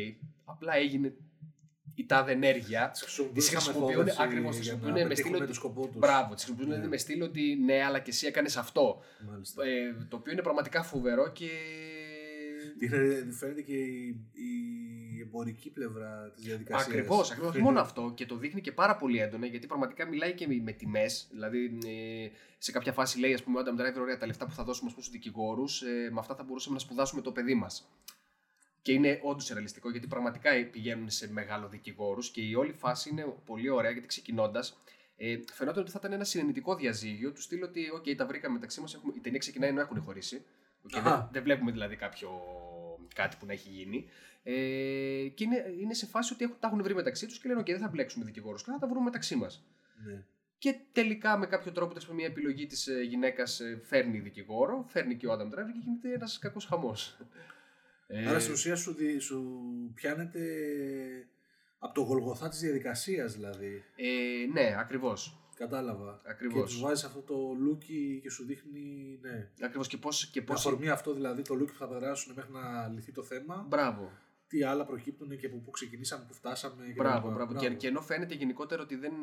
απλά 0.46 0.76
έγινε 0.76 1.14
η 1.96 2.06
τάδε 2.06 2.32
ενέργεια. 2.32 2.90
Τις 3.34 3.50
χρησιμοποιούν 3.50 3.88
μεθόδευση 3.88 4.22
ακριβώς. 4.22 4.54
για 4.54 4.62
Τις 4.62 4.72
να 4.72 4.78
χρησιμοποιούν 4.78 5.02
με 5.04 5.08
πετύχουν 5.08 5.32
στυλ. 5.34 5.48
το 5.48 5.54
σκοπό 5.54 5.88
τους. 5.88 5.98
Μπράβο, 5.98 6.34
τις 6.34 6.44
χρησιμοποιούν 6.44 6.80
Ναι. 6.80 6.88
με 6.88 6.98
στυλ 6.98 7.26
ότι 7.26 7.56
ναι, 7.56 7.84
αλλά 7.84 8.00
και 8.00 8.10
εσύ 8.10 8.28
έκανες 8.28 8.58
αυτό. 8.58 9.02
Μάλιστα. 9.30 9.64
Ε, 9.66 10.06
το 10.10 10.16
οποίο 10.16 10.32
είναι 10.32 10.42
πραγματικά 10.42 10.84
φοβερό 10.84 11.32
και. 11.32 11.50
Δείχνει- 12.80 13.34
Φαίνεται 13.34 13.62
και 13.62 13.74
η, 13.74 14.08
η 14.34 14.50
εμπορική 15.22 15.70
πλευρά 15.70 16.32
της 16.36 16.44
διαδικασίας. 16.44 16.88
Ακριβώς, 16.88 17.32
ακριβώς. 17.32 17.50
Όχι 17.50 17.62
μόνο 17.68 17.80
αυτό 17.80 18.12
και 18.16 18.26
το 18.26 18.36
δείχνει 18.36 18.62
και 18.62 18.72
πάρα 18.72 18.96
πολύ 18.96 19.20
έντονα 19.20 19.46
γιατί 19.46 19.68
πραγματικά 19.68 20.08
μιλάει 20.08 20.34
και 20.34 20.48
με 20.62 20.72
τιμές. 20.72 21.28
Δηλαδή, 21.32 21.78
ε, 21.86 22.30
σε 22.58 22.72
κάποια 22.72 22.94
φάση 22.94 23.20
λέει, 23.20 23.34
ας 23.34 23.44
πούμε, 23.44 23.60
ο 23.60 23.64
Adam 23.66 23.82
Driver, 23.82 24.02
ωραία, 24.02 24.18
τα 24.18 24.26
λεφτά 24.26 24.46
που 24.46 24.54
θα 24.54 24.64
δώσουμε 24.64 24.90
στους 24.90 25.10
δικηγόρους, 25.10 25.82
ε, 25.82 26.10
με 26.12 26.20
αυτά 26.20 26.36
θα 26.36 26.44
μπορούσαμε 26.44 26.76
να 26.76 26.82
σπουδάσουμε 26.82 27.22
το 27.22 27.32
παιδί 27.32 27.54
μας. 27.54 27.92
Και 28.82 28.92
είναι 28.92 29.20
όντως 29.24 29.50
ρεαλιστικό 29.50 29.90
γιατί 29.92 30.08
πραγματικά 30.08 30.50
πηγαίνουν 30.72 31.10
σε 31.10 31.32
μεγάλο 31.32 31.68
δικηγόρους 31.68 32.30
και 32.30 32.42
η 32.42 32.54
όλη 32.56 32.74
φάση 32.74 33.10
είναι 33.10 33.36
πολύ 33.46 33.70
ωραία 33.70 33.92
γιατί 33.92 34.08
ξεκινώντας. 34.08 34.78
Ε, 35.18 35.40
φαινόταν 35.52 35.82
ότι 35.82 35.92
θα 35.92 35.98
ήταν 36.00 36.14
ένα 36.14 36.24
συνενετικό 36.24 36.76
διαζύγιο 36.76 37.32
του 37.32 37.42
στυλ 37.42 37.64
ότι, 37.64 37.86
OK, 37.98 38.16
τα 38.16 38.26
βρήκαμε 38.26 38.54
μεταξύ 38.54 38.82
μας. 38.82 38.94
Η 39.16 39.20
ταινία 39.20 39.40
ξεκινάει 39.40 39.70
ενώ 39.70 39.82
έχουν 39.82 40.02
χωρίσει. 40.02 40.46
Okay, 40.84 40.98
Αχα. 40.98 41.18
δεν, 41.18 41.28
δεν 41.32 41.44
βλέπουμε 41.44 41.72
δηλαδή 41.72 41.96
κάποιο 41.96 42.30
κάτι 43.15 43.38
που 43.39 43.45
να 43.45 43.54
έχει 43.54 43.69
γίνει. 43.69 44.10
Ε, 44.43 44.54
και 45.34 45.43
είναι, 45.43 45.65
είναι 45.80 45.93
σε 45.93 46.06
φάση 46.06 46.34
ότι 46.34 46.43
έχουν, 46.43 46.56
τα 46.60 46.67
έχουν 46.67 46.84
βρει 46.84 46.93
μεταξύ 46.95 47.26
τους 47.28 47.39
και 47.39 47.47
λένε: 47.47 47.62
OK, 47.62 47.65
δεν 47.65 47.80
θα 47.80 47.88
μπλέξουμε 47.88 48.26
δικηγόρους, 48.26 48.63
θα 48.63 48.78
τα 48.80 48.88
βρούμε 48.88 49.04
μεταξύ 49.04 49.36
μας. 49.36 49.65
Ναι. 50.06 50.24
Και 50.58 50.76
τελικά 50.91 51.38
με 51.38 51.45
κάποιο 51.45 51.71
τρόπο, 51.71 51.89
τέλος 51.89 52.04
πάντων, 52.04 52.19
μια 52.19 52.28
επιλογή 52.28 52.65
της 52.65 52.89
γυναίκας 53.08 53.62
φέρνει 53.84 54.19
δικηγόρο, 54.19 54.86
φέρνει 54.88 55.15
και 55.17 55.28
ο 55.28 55.34
Adam 55.34 55.45
Driver 55.45 55.71
και 55.74 55.80
γίνεται 55.84 56.13
ένας 56.13 56.39
κακός 56.39 56.65
χαμός. 56.65 57.17
Άρα 58.28 58.39
στην 58.39 58.54
ουσία 58.54 58.76
σου, 58.76 58.93
δι- 58.93 59.21
σου 59.21 59.62
πιάνεται 59.93 60.39
από 61.80 61.93
το 61.93 62.02
γολγοθά 62.02 62.50
της 62.50 62.60
διαδικασίας 62.60 63.34
δηλαδή. 63.34 63.84
Ε, 63.95 64.52
ναι, 64.52 64.76
ακριβώς. 64.78 65.41
Κατάλαβα. 65.62 66.21
Ακριβώς. 66.26 66.60
Και 66.60 66.65
τους 66.65 66.80
βάζεις 66.80 67.04
αυτό 67.04 67.21
το 67.21 67.36
λούκι 67.60 68.19
και 68.24 68.30
σου 68.30 68.45
δείχνει. 68.45 69.17
Ναι. 69.21 69.50
Ακριβώς 69.62 69.88
και 69.88 69.97
πώ. 69.97 70.10
Και 70.32 70.39
Με 70.39 70.45
πώς... 70.45 70.65
αφορμή 70.65 70.89
αυτό 70.89 71.13
δηλαδή 71.13 71.41
το 71.41 71.54
λούκι 71.56 71.71
που 71.71 71.78
θα 71.78 71.88
περάσουν 71.88 72.34
μέχρι 72.36 72.52
να 72.52 72.88
λυθεί 72.88 73.12
το 73.12 73.24
θέμα. 73.24 73.65
Μπράβο. 73.69 74.12
Τι 74.47 74.63
άλλα 74.63 74.86
προκύπτουν 74.86 75.38
και 75.38 75.45
από 75.45 75.58
πού 75.58 75.71
ξεκινήσαμε, 75.71 76.26
πού 76.28 76.34
φτάσαμε. 76.34 76.86
Και 76.86 76.93
Μπράβο, 76.93 77.28
τα 77.28 77.34
λοιπά. 77.34 77.45
μπράβο. 77.45 77.60
Και, 77.60 77.76
και 77.76 77.88
ενώ 77.88 78.02
φαίνεται 78.02 78.36
γενικότερα 78.36 78.82
ότι, 78.82 78.95
δεν, 78.95 79.13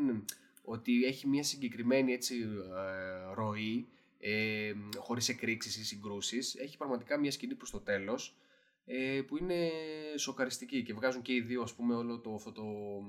ότι 0.64 1.04
έχει 1.04 1.26
μια 1.26 1.42
συγκεκριμένη 1.42 2.12
έτσι, 2.12 2.34
ε, 2.34 3.34
ροή, 3.34 3.88
ε, 4.18 4.72
χωρίς 4.96 5.28
εκρήξεις 5.28 5.76
ή 5.76 5.84
συγκρούσεις, 5.84 6.54
έχει 6.54 6.76
πραγματικά 6.76 7.18
μια 7.18 7.30
σκηνή 7.30 7.54
προς 7.54 7.70
το 7.70 7.80
τέλος, 7.80 8.36
ε, 8.90 9.20
που 9.26 9.36
είναι 9.36 9.68
σοκαριστική 10.16 10.82
και 10.82 10.92
βγάζουν 10.94 11.22
και 11.22 11.32
οι 11.32 11.40
δύο 11.40 11.62
ας 11.62 11.74
πούμε 11.74 11.94
όλο 11.94 12.18
το, 12.20 12.34
αυτό 12.34 12.52
το, 12.52 12.62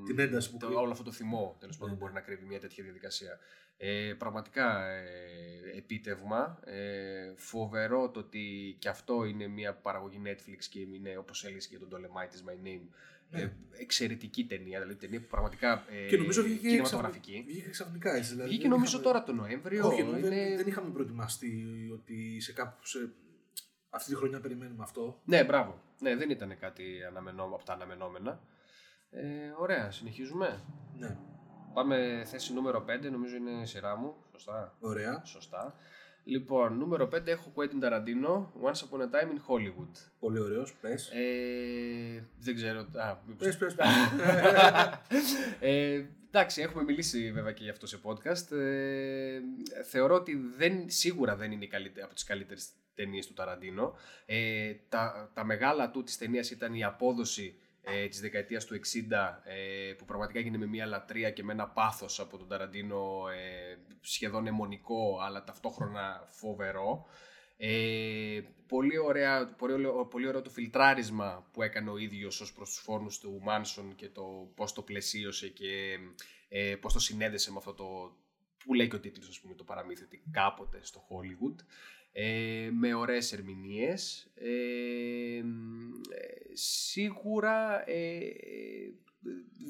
Την 0.05 0.19
ένταση 0.19 0.51
που 0.51 0.57
το, 0.57 0.65
κρύβει. 0.65 0.81
όλο 0.81 0.91
αυτό 0.91 1.03
το 1.03 1.11
θυμό 1.11 1.57
τέλος 1.59 1.77
πάντων 1.77 1.93
Ναι. 1.93 1.99
μπορεί 1.99 2.13
να 2.13 2.21
κρύβει 2.21 2.45
μια 2.45 2.59
τέτοια 2.59 2.83
διαδικασία. 2.83 3.39
Ε, 3.81 4.13
πραγματικά 4.17 4.89
ε, 4.89 5.77
επίτευγμα, 5.77 6.59
ε, 6.65 7.33
φοβερό 7.35 8.09
το 8.09 8.19
ότι 8.19 8.75
και 8.79 8.89
αυτό 8.89 9.23
είναι 9.25 9.47
μια 9.47 9.73
παραγωγή 9.73 10.21
Netflix 10.25 10.63
και 10.69 10.79
είναι 10.79 11.17
όπως 11.17 11.43
έλεγες 11.45 11.67
και 11.67 11.77
για 11.77 11.87
τον 11.87 11.99
Dolemite 11.99 12.33
is 12.35 12.49
my 12.49 12.67
name 12.67 12.87
Ναι. 13.31 13.41
ε, 13.41 13.51
εξαιρετική 13.79 14.45
ταινία, 14.45 14.79
δηλαδή 14.79 14.99
ταινία 14.99 15.19
που 15.21 15.27
πραγματικά 15.27 15.85
ε, 15.89 16.07
Και 16.07 16.17
νομίζω 16.17 16.43
βγήκε, 16.43 16.67
κινηματογραφική. 16.67 17.31
ξαφ- 17.31 17.47
βγήκε 17.47 17.69
ξαφνικά 17.69 18.15
έτσι. 18.15 18.29
Δηλαδή 18.29 18.47
Βγήκε 18.49 18.61
δεν 18.61 18.71
νομίζω 18.71 18.89
είχαμε- 18.97 19.03
τώρα 19.13 19.23
τον 19.23 19.35
Νοέμβριο. 19.35 19.87
Όχι, 19.87 20.01
ενώ 20.01 20.11
δεν, 20.11 20.23
είναι- 20.31 20.55
δεν 20.55 20.67
είχαμε 20.67 20.89
προετοιμαστεί 20.91 21.65
ότι 21.93 22.39
σε 22.39 22.53
κάπου. 22.53 22.85
Σε... 22.85 23.11
Αυτή 23.89 24.09
τη 24.09 24.15
χρονιά 24.15 24.39
περιμένουμε 24.39 24.83
αυτό. 24.83 25.19
Ναι, 25.25 25.43
μπράβο. 25.43 25.81
Ναι, 25.99 26.15
δεν 26.15 26.29
ήταν 26.29 26.57
κάτι 26.59 27.03
αναμενό, 27.07 27.43
από 27.43 27.63
τα 27.65 27.73
αναμενόμενα. 27.73 28.39
Ε, 29.11 29.23
ωραία, 29.57 29.91
συνεχίζουμε. 29.91 30.63
Ναι. 30.97 31.17
Πάμε 31.73 32.23
θέση 32.25 32.53
νούμερο 32.53 32.85
5, 32.87 33.11
νομίζω 33.11 33.35
είναι 33.35 33.61
η 33.61 33.65
σειρά 33.65 33.95
μου. 33.95 34.15
Σωστά. 34.31 34.75
Ωραία. 34.79 35.21
Σωστά. 35.25 35.75
Λοιπόν, 36.23 36.77
νούμερο 36.77 37.05
5 37.05 37.27
έχω 37.27 37.51
Quentin 37.55 37.83
Tarantino, 37.83 38.45
Once 38.63 38.81
Upon 38.89 39.01
a 39.01 39.05
Time 39.15 39.29
in 39.29 39.39
Hollywood. 39.47 39.91
Πολύ 40.19 40.39
ωραίος. 40.39 40.73
Πες. 40.81 41.09
Ε, 41.13 42.29
δεν 42.39 42.55
ξέρω. 42.55 42.79
Α, 42.79 43.17
μήπως- 43.27 43.57
Πες, 43.57 43.57
πες, 43.57 43.75
ε, 45.59 46.03
εντάξει, 46.27 46.61
έχουμε 46.61 46.83
μιλήσει 46.83 47.31
βέβαια 47.31 47.51
και 47.51 47.63
γι' 47.63 47.69
αυτό 47.69 47.87
σε 47.87 47.99
podcast. 48.03 48.51
Ε, 48.57 49.39
θεωρώ 49.89 50.15
ότι 50.15 50.35
δεν, 50.57 50.89
σίγουρα 50.89 51.35
δεν 51.35 51.51
είναι 51.51 51.63
η 51.63 51.67
καλύτερη, 51.67 52.05
από 52.05 52.13
τις 52.13 52.23
καλύτερες 52.23 52.69
ταινίες 52.95 53.27
του 53.27 53.33
Ταραντίνο. 53.33 53.95
Ε, 54.25 54.73
τα, 54.89 55.31
τα 55.33 55.43
μεγάλα 55.45 55.91
του 55.91 56.03
της 56.03 56.17
ταινίας 56.17 56.51
ήταν 56.51 56.73
η 56.73 56.83
απόδοση 56.83 57.59
ε, 57.81 58.07
της 58.07 58.19
δεκαετίας 58.19 58.65
του 58.65 58.75
60 58.75 58.79
ε, 59.43 59.93
που 59.93 60.05
πραγματικά 60.05 60.39
έγινε 60.39 60.57
με 60.57 60.65
μια 60.65 60.85
λατρεία 60.85 61.31
και 61.31 61.43
με 61.43 61.53
ένα 61.53 61.67
πάθος 61.67 62.19
από 62.19 62.37
τον 62.37 62.47
Ταραντίνο 62.47 63.23
ε, 63.29 63.77
σχεδόν 64.01 64.47
αιμονικό 64.47 65.19
αλλά 65.21 65.43
ταυτόχρονα 65.43 66.25
φοβερό. 66.27 67.05
Ε, 67.57 68.41
πολύ, 68.67 68.97
ωραία, 68.97 69.55
πολύ, 69.55 69.73
ωραίο- 69.73 70.05
πολύ 70.05 70.27
ωραίο 70.27 70.41
το 70.41 70.49
φιλτράρισμα 70.49 71.49
που 71.51 71.61
έκανε 71.61 71.89
ο 71.89 71.97
ίδιος 71.97 72.41
ως 72.41 72.53
προς 72.53 72.69
τους 72.69 72.79
φόρνους 72.79 73.19
του 73.19 73.39
Μάνσον 73.41 73.95
και 73.95 74.09
το 74.09 74.51
πώς 74.55 74.73
το 74.73 74.81
πλαισίωσε 74.81 75.47
και 75.49 75.97
ε, 76.49 76.75
πώς 76.75 76.93
το 76.93 76.99
συνέδεσε 76.99 77.51
με 77.51 77.57
αυτό 77.57 77.73
το 77.73 78.17
που 78.65 78.73
λέει 78.73 78.87
και 78.87 78.95
ο 78.95 78.99
τίτλος 78.99 79.27
ας 79.29 79.39
πούμε 79.39 79.55
το 79.55 79.63
παραμύθι 79.63 80.03
ότι 80.03 80.23
κάποτε 80.31 80.79
στο 80.81 81.07
Hollywood 81.09 81.55
ε, 82.11 82.69
με 82.73 82.93
ωραίες 82.93 83.33
ερμηνείες. 83.33 84.31
Ε, 84.35 85.37
ε, 85.37 85.43
σίγουρα 86.53 87.89
ε, 87.89 88.19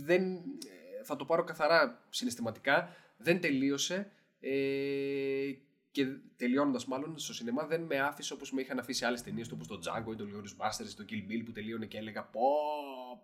δεν, 0.04 0.24
ε, 0.34 1.04
θα 1.04 1.16
το 1.16 1.26
πάρω 1.26 1.44
καθαρά 1.44 2.06
συναισθηματικά. 2.10 2.96
Δεν 3.18 3.42
τελείωσε 3.42 4.12
ε, 4.40 5.52
και 5.92 6.06
τελειώνοντας 6.36 6.86
μάλλον 6.86 7.18
στο 7.18 7.34
σινεμά 7.34 7.66
δεν 7.66 7.82
με 7.82 8.00
άφησε 8.00 8.34
όπως 8.34 8.52
με 8.52 8.62
είχαν 8.62 8.80
αφήσει 8.80 9.06
άλλες 9.06 9.22
ταινίες 9.24 9.48
του 9.48 9.58
όπως 9.62 9.68
το 9.68 9.92
Django 9.92 10.12
ή 10.12 10.16
το 10.16 10.26
Glorious 10.32 10.66
Bastards 10.66 10.90
ή 10.92 10.96
το 10.96 11.06
Kill 11.10 11.32
Bill 11.32 11.42
που 11.46 11.52
τελείωνε 11.52 11.86
και 11.86 11.98
έλεγα 11.98 12.24
πω 12.24 12.42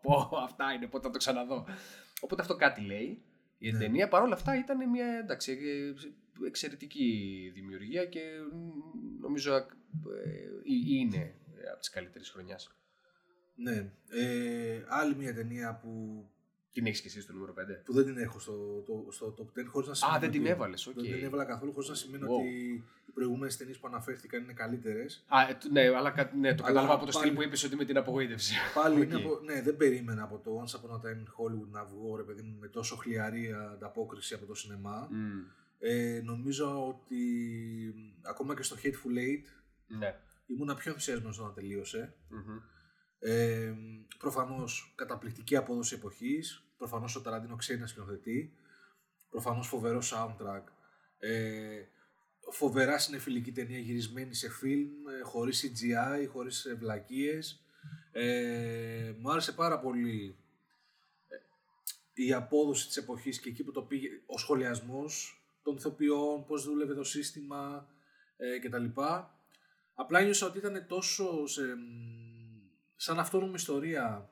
πω 0.02 0.30
αυτά 0.44 0.74
είναι 0.74 0.88
πότε 0.88 1.06
θα 1.06 1.12
το 1.12 1.18
ξαναδώ 1.18 1.66
οπότε 2.22 2.42
αυτό 2.42 2.56
κάτι 2.56 2.82
λέει 2.82 3.22
η 3.58 3.72
Ναι. 3.72 3.80
ταινία. 3.80 4.08
Παρόλα 4.08 4.34
αυτά 4.34 4.58
ήταν 4.58 4.90
μια 4.90 5.06
εντάξει, 5.06 5.52
ε, 5.52 5.94
εξαιρετική 6.46 7.52
δημιουργία 7.54 8.06
και 8.06 8.22
μ, 8.54 9.22
νομίζω 9.22 9.54
ε, 9.56 9.60
ε, 9.60 9.66
είναι 10.90 11.34
από 11.72 11.80
τις 11.80 11.90
καλύτερες 11.90 12.30
χρονιάς. 12.30 12.76
Ναι. 13.56 13.92
Ε, 14.10 14.84
άλλη 14.88 15.16
μια 15.16 15.34
ταινία 15.34 15.80
που, 15.84 16.24
Την 16.72 16.86
έχεις 16.86 17.02
και 17.02 17.08
εσύ 17.08 17.22
στο 17.22 17.34
νούμερο 17.34 17.54
5. 17.54 17.82
που 17.86 17.94
δεν 17.94 18.06
την 18.06 18.18
έχω 18.18 18.40
στο, 18.40 18.84
το, 18.86 19.08
στο 19.12 19.36
top 19.38 19.60
10 19.60 19.64
χωρίς 19.68 19.88
να 19.88 19.94
σημαίνει. 19.94 20.20
δεν 20.20 20.32
την 20.32 20.42
ότι- 20.42 20.50
έβαλες, 20.50 20.88
οκ. 20.88 20.94
Δεν 20.94 21.04
την 21.04 21.24
έβαλα 21.24 21.46
καθόλου 21.46 21.74
χωρίς 21.74 21.90
να 21.90 21.96
σημαίνει 21.96 22.24
Wow. 22.24 22.40
ότι 22.40 22.48
οι 23.08 23.12
προηγούμενες 23.12 23.58
ταινίες 23.58 23.78
που 23.78 23.88
αναφέρθηκαν 23.88 24.44
είναι 24.44 24.54
καλύτερες. 24.54 25.26
Α, 25.28 25.50
ε, 25.50 25.54
τ- 25.54 25.72
ναι, 25.72 25.82
αλλά 25.82 26.12
κα- 26.12 26.32
ναι, 26.36 26.56
το 26.56 26.64
Αλλά 26.64 26.74
κατάλαβα 26.74 26.94
από 26.94 27.06
το 27.06 27.12
πάλι- 27.12 27.26
στυλ 27.26 27.36
που 27.36 27.44
είπες 27.44 27.64
ότι 27.64 27.76
με 27.76 27.86
την 27.86 27.98
απογοήτευση. 27.98 28.54
Πάλι 28.74 28.96
Οκ. 29.02 29.04
είναι 29.04 29.16
από, 29.16 29.40
ναι, 29.44 29.62
δεν 29.62 29.78
περίμενα 29.78 30.24
από 30.24 30.38
το 30.38 30.64
Once 30.64 30.76
Upon 30.80 30.94
a 30.94 30.98
Time 31.00 31.18
in 31.18 31.28
Hollywood 31.38 31.70
να 31.72 31.86
βγω 31.86 32.16
ρε 32.16 32.24
παιδί 32.24 32.42
μου 32.42 32.58
με 32.60 32.68
τόσο 32.68 32.96
χλιαρή 32.96 33.54
ανταπόκριση 33.54 34.34
από 34.34 34.46
το 34.46 34.54
σινεμά. 34.54 35.08
Μμ, 35.12 35.42
Ε, 35.80 36.22
νομίζω 36.24 36.88
ότι 36.88 37.20
ακόμα 38.22 38.56
και 38.56 38.64
στο 38.64 38.76
Hateful 38.84 39.18
Eight 39.18 39.44
Ναι. 39.88 40.16
ήμουνα 40.46 40.76
πιο 40.76 40.92
ενθουσιασμένος 40.92 41.40
όταν 41.40 41.54
τελείωσε. 41.54 42.16
Μμμ. 42.30 42.58
Ε, 43.20 43.74
προφανώς 44.18 44.94
καταπληκτική 44.96 45.56
απόδοση 45.56 45.96
εποχής, 45.96 46.64
προφανώς 46.78 47.16
ο 47.16 47.22
Ταραντίνο 47.22 47.56
ξέρει 47.56 47.80
να 47.80 47.88
σκηνοθετεί, 47.88 48.54
προφανώς 49.30 49.68
φοβερό 49.68 50.02
soundtrack, 50.04 50.64
ε, 51.18 51.82
φοβερά 52.52 52.98
συνεφιλική 53.00 53.52
ταινία 53.52 53.80
γυρισμένη 53.80 54.34
σε 54.34 54.50
φιλμ, 54.50 55.08
ε, 55.08 55.22
χωρίς 55.24 55.64
CGI, 55.66 56.28
χωρίς 56.32 56.66
ε, 56.66 56.74
βλακίες. 56.74 57.66
Ε, 58.12 59.14
μου 59.20 59.32
άρεσε 59.32 59.52
πάρα 59.54 59.80
πολύ 59.80 60.38
ε, 62.14 62.24
η 62.24 62.34
απόδοση 62.34 62.88
της 62.88 62.98
εποχής 62.98 63.40
και 63.40 63.50
εκεί 63.50 63.64
που 63.64 63.72
το 63.72 63.82
πήγε, 63.82 64.10
ο 64.26 64.38
σχολιασμός 64.38 65.40
των 65.66 65.76
ηθοποιών, 65.76 66.46
πώς 66.46 66.64
δούλευε 66.64 66.94
το 66.94 67.04
σύστημα 67.04 67.88
ε, 68.38 68.60
κτλ. 68.60 68.86
Απλά 69.94 70.22
νιώσα 70.22 70.48
ότι 70.48 70.58
ήταν 70.58 70.86
τόσο 70.88 71.48
σε, 71.48 71.62
μ, 71.62 71.80
σαν 72.96 73.20
αυτόνομη 73.20 73.54
ιστορία 73.54 74.30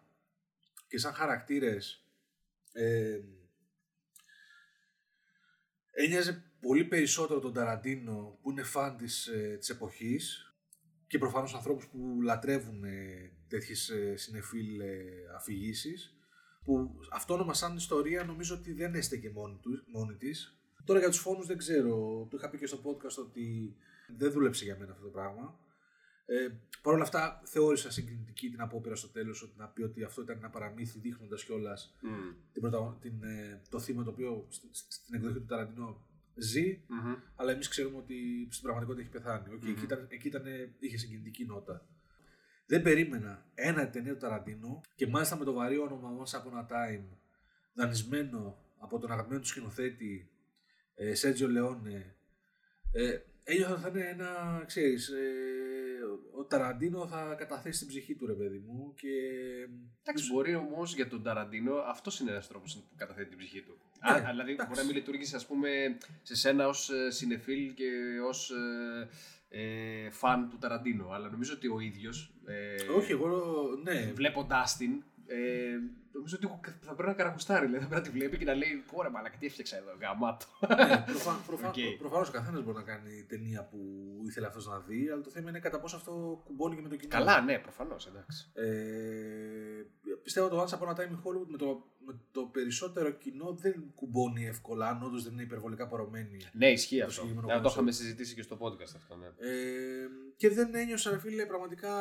και 0.88 0.98
σαν 0.98 1.14
χαρακτήρες 1.14 2.08
ε, 2.72 3.20
ένοιαζε 5.92 6.44
πολύ 6.60 6.86
περισσότερο 6.86 7.40
τον 7.40 7.54
Ταραντίνο 7.54 8.40
που 8.42 8.52
είναι 8.52 8.64
φαν 8.64 8.98
της, 8.98 9.28
ε, 9.28 9.56
της 9.60 9.70
εποχής 9.70 10.56
και 11.08 11.18
προφανώς 11.18 11.54
ανθρώπους 11.54 11.88
που 11.88 12.22
λατρεύουν 12.22 12.84
ε, 12.84 13.32
τέτοιες 13.48 13.90
ε, 13.90 14.16
συνεφίλ 14.16 14.80
ε, 14.80 15.04
αφηγήσεις 15.36 16.18
που 16.64 17.00
αυτόνομα 17.12 17.54
σαν 17.54 17.76
ιστορία 17.76 18.24
νομίζω 18.24 18.56
ότι 18.56 18.74
δεν 18.74 18.96
έστεκε 18.96 19.30
μόνη, 19.30 19.60
τους, 19.62 19.84
μόνη 19.92 20.16
της. 20.16 20.63
Τώρα 20.86 21.00
για 21.00 21.10
τους 21.10 21.20
φόνους 21.20 21.48
δεν 21.48 21.58
ξέρω, 21.58 22.28
το 22.30 22.38
είχα 22.38 22.50
πει 22.50 22.58
και 22.58 22.66
στο 22.68 22.80
podcast 22.84 23.16
ότι 23.26 23.76
δεν 24.18 24.32
δούλεψε 24.32 24.64
για 24.64 24.78
μένα 24.80 24.92
αυτό 24.92 25.04
το 25.04 25.10
πράγμα. 25.10 25.58
Ε, 26.26 26.48
Παρ' 26.82 26.94
όλα 26.94 27.04
αυτά 27.04 27.42
θεώρησα 27.46 27.92
συγκινητική 27.92 28.50
την 28.50 28.62
απόπειρα 28.62 28.96
στο 28.96 29.08
τέλος 29.08 29.42
ότι 29.42 29.54
να 29.58 29.68
πει 29.68 29.82
ότι 29.84 30.04
αυτό 30.04 30.22
ήταν 30.22 30.38
ένα 30.38 30.50
παραμύθι 30.50 31.00
δείχνοντας 31.00 31.44
κιόλας 31.44 31.96
Μμ. 32.02 32.10
την, 32.52 32.62
πρωτα- 32.62 32.98
την, 33.02 33.24
ε, 33.24 33.62
το 33.70 33.80
θύμα 33.80 34.04
το 34.04 34.10
οποίο 34.10 34.46
στη- 34.50 34.68
στη- 34.72 34.94
στην 34.94 35.16
εκδοχή 35.16 35.34
του 35.34 35.46
Ταραντίνο 35.46 36.08
ζει, 36.36 36.82
Μμμ. 36.88 37.16
αλλά 37.36 37.52
εμείς 37.52 37.68
ξέρουμε 37.68 37.98
ότι 37.98 38.48
στην 38.50 38.64
πραγματικότητα 38.64 39.04
έχει 39.06 39.12
πεθάνει. 39.18 39.54
Οκ, 39.54 39.62
Μμμ. 39.64 39.70
εκεί, 39.72 39.84
ήταν, 39.84 40.06
εκεί 40.10 40.28
ήταν, 40.28 40.44
είχε 40.80 40.98
συγκινητική 40.98 41.46
νότα. 41.46 41.86
Δεν 42.66 42.82
περίμενα 42.82 43.46
ένα 43.54 43.90
ταινία 43.90 44.14
του 44.14 44.20
Ταραντίνο 44.20 44.82
και 44.96 45.08
μάλιστα 45.08 45.38
με 45.38 45.46
το 45.46 45.54
βαρύ 45.54 45.78
όνομα 45.78 46.10
Once 46.18 46.38
Upon 46.40 46.54
a 46.68 46.72
Time 46.72 47.04
δανεισμένο 47.74 48.58
από 48.78 49.00
τον 49.00 49.12
αγαπημένο 49.12 49.42
του 49.42 49.48
σκηνοθέτη 49.48 50.30
ε, 50.96 51.14
Σέτζιο 51.14 51.50
Λεόνε 51.50 52.16
ε, 52.92 53.18
ένιωθα 53.44 53.74
ότι 53.74 53.82
θα 53.82 53.90
είναι 53.90 54.08
ένα, 54.08 54.64
ξέρεις, 54.66 55.08
ε, 55.08 55.20
ο 56.38 56.46
Ταραντίνο 56.46 57.08
θα 57.08 57.36
καταθέσει 57.38 57.80
την 57.80 57.88
ψυχή 57.88 58.16
του 58.16 58.26
ρε 58.26 58.34
παιδί 58.34 58.64
μου 58.68 58.94
και 58.96 59.10
Εντάξει, 60.02 60.32
μπορεί 60.32 60.56
όμως 60.56 60.96
για 60.96 61.08
τον 61.08 61.24
Ταραντίνο 61.24 61.76
αυτός 61.76 62.20
είναι 62.20 62.32
ένας 62.32 62.48
τρόπος 62.48 62.76
που 62.76 62.96
καταθέτει 62.96 63.30
την 63.30 63.38
ψυχή 63.38 63.62
του. 63.62 63.78
Ναι, 64.06 64.12
Α, 64.12 64.30
δηλαδή 64.30 64.52
εντάξει. 64.52 64.68
μπορεί 64.68 64.80
να 64.80 64.86
μην 64.86 64.96
λειτουργήσει, 64.96 65.36
ας 65.36 65.46
πούμε, 65.46 65.98
σε 66.22 66.36
σένα 66.36 66.68
ως 66.68 66.92
συνεφίλ 67.08 67.74
και 67.74 67.90
ως 68.28 68.52
φαν 70.12 70.50
του 70.50 70.58
Ταραντίνο. 70.58 71.10
Αλλά 71.10 71.30
νομίζω 71.30 71.54
ότι 71.54 71.68
ο 71.68 71.80
ίδιος. 71.80 72.34
Ε, 72.46 72.76
όχι 72.98 73.12
εγώ 73.12 73.66
ναι 73.84 74.12
Βλέποντάς 74.14 74.78
την, 74.78 75.04
Ε, 75.28 75.78
νομίζω 76.12 76.38
ότι 76.44 76.60
θα 76.82 76.94
πρέπει 76.94 77.10
να 77.10 77.16
καραγουστάρει. 77.16 77.66
Δηλαδή, 77.66 77.84
θα 77.84 77.90
πρέπει 77.90 78.02
να 78.08 78.12
τη 78.12 78.18
βλέπει 78.18 78.38
και 78.38 78.46
να 78.46 78.54
λέει: 78.54 78.84
Πω 78.92 78.99
ρε, 78.99 79.10
μαλάκα, 79.10 79.38
τι 79.38 79.46
έφτιαξα 79.46 79.78
εδώ, 79.78 79.92
γαμάτο. 80.02 80.46
Ναι, 80.68 81.04
προφα- 81.12 81.42
προφα- 81.48 81.68
Οκ. 81.68 81.76
Προφανώς 81.98 82.30
ο 82.30 82.32
καθένας 82.32 82.64
μπορεί 82.64 82.78
να 82.78 82.84
κάνει 82.84 83.24
ταινία 83.28 83.64
που 83.64 83.78
ήθελε 84.28 84.48
αυτός 84.48 84.68
να 84.68 84.80
δει, 84.80 85.10
αλλά 85.10 85.22
το 85.22 85.30
θέμα 85.30 85.50
είναι 85.50 85.60
κατά 85.60 85.80
πόσο 85.80 85.96
αυτό 85.96 86.42
κουμπώνει 86.46 86.76
και 86.76 86.82
με 86.82 86.90
το 86.90 86.96
κοινό. 86.96 87.10
Καλά, 87.12 87.42
ναι, 87.42 87.60
προφανώς, 87.60 88.08
εντάξει. 88.08 88.52
Ε, 88.54 88.66
πιστεύω 90.24 90.48
το 90.48 90.62
Once 90.64 90.78
Upon 90.80 90.88
a 90.90 90.96
Time 90.96 91.00
in 91.10 91.20
Hollywood 91.24 91.48
με 91.48 91.58
το, 91.58 91.86
με 92.06 92.20
το 92.32 92.42
περισσότερο 92.42 93.10
κοινό 93.12 93.54
δεν 93.62 93.84
κουμπώνει 93.96 94.46
εύκολα, 94.48 94.88
αν 94.90 95.04
όντως 95.04 95.24
δεν 95.24 95.34
είναι 95.34 95.42
υπερβολικά 95.44 95.88
πορωμένοι. 95.88 96.38
Ναι, 96.54 96.72
ισχύει 96.72 96.98
το 97.00 97.06
αυτό. 97.06 97.22
συγκεκριμένο 97.22 97.48
Ναι, 97.54 97.62
το 97.62 97.68
concept. 97.70 97.72
είχαμε 97.72 97.92
συζητήσει 97.92 98.36
και 98.36 98.42
στο 98.42 98.58
podcast 98.62 98.94
αυτό. 98.96 99.16
Ναι. 99.16 99.26
Ε, 99.26 100.08
και 100.36 100.50
δεν 100.50 100.76
ένιωσα, 100.76 101.10
ρε 101.12 101.20
φίλε, 101.20 101.46
πραγματικά. 101.46 101.94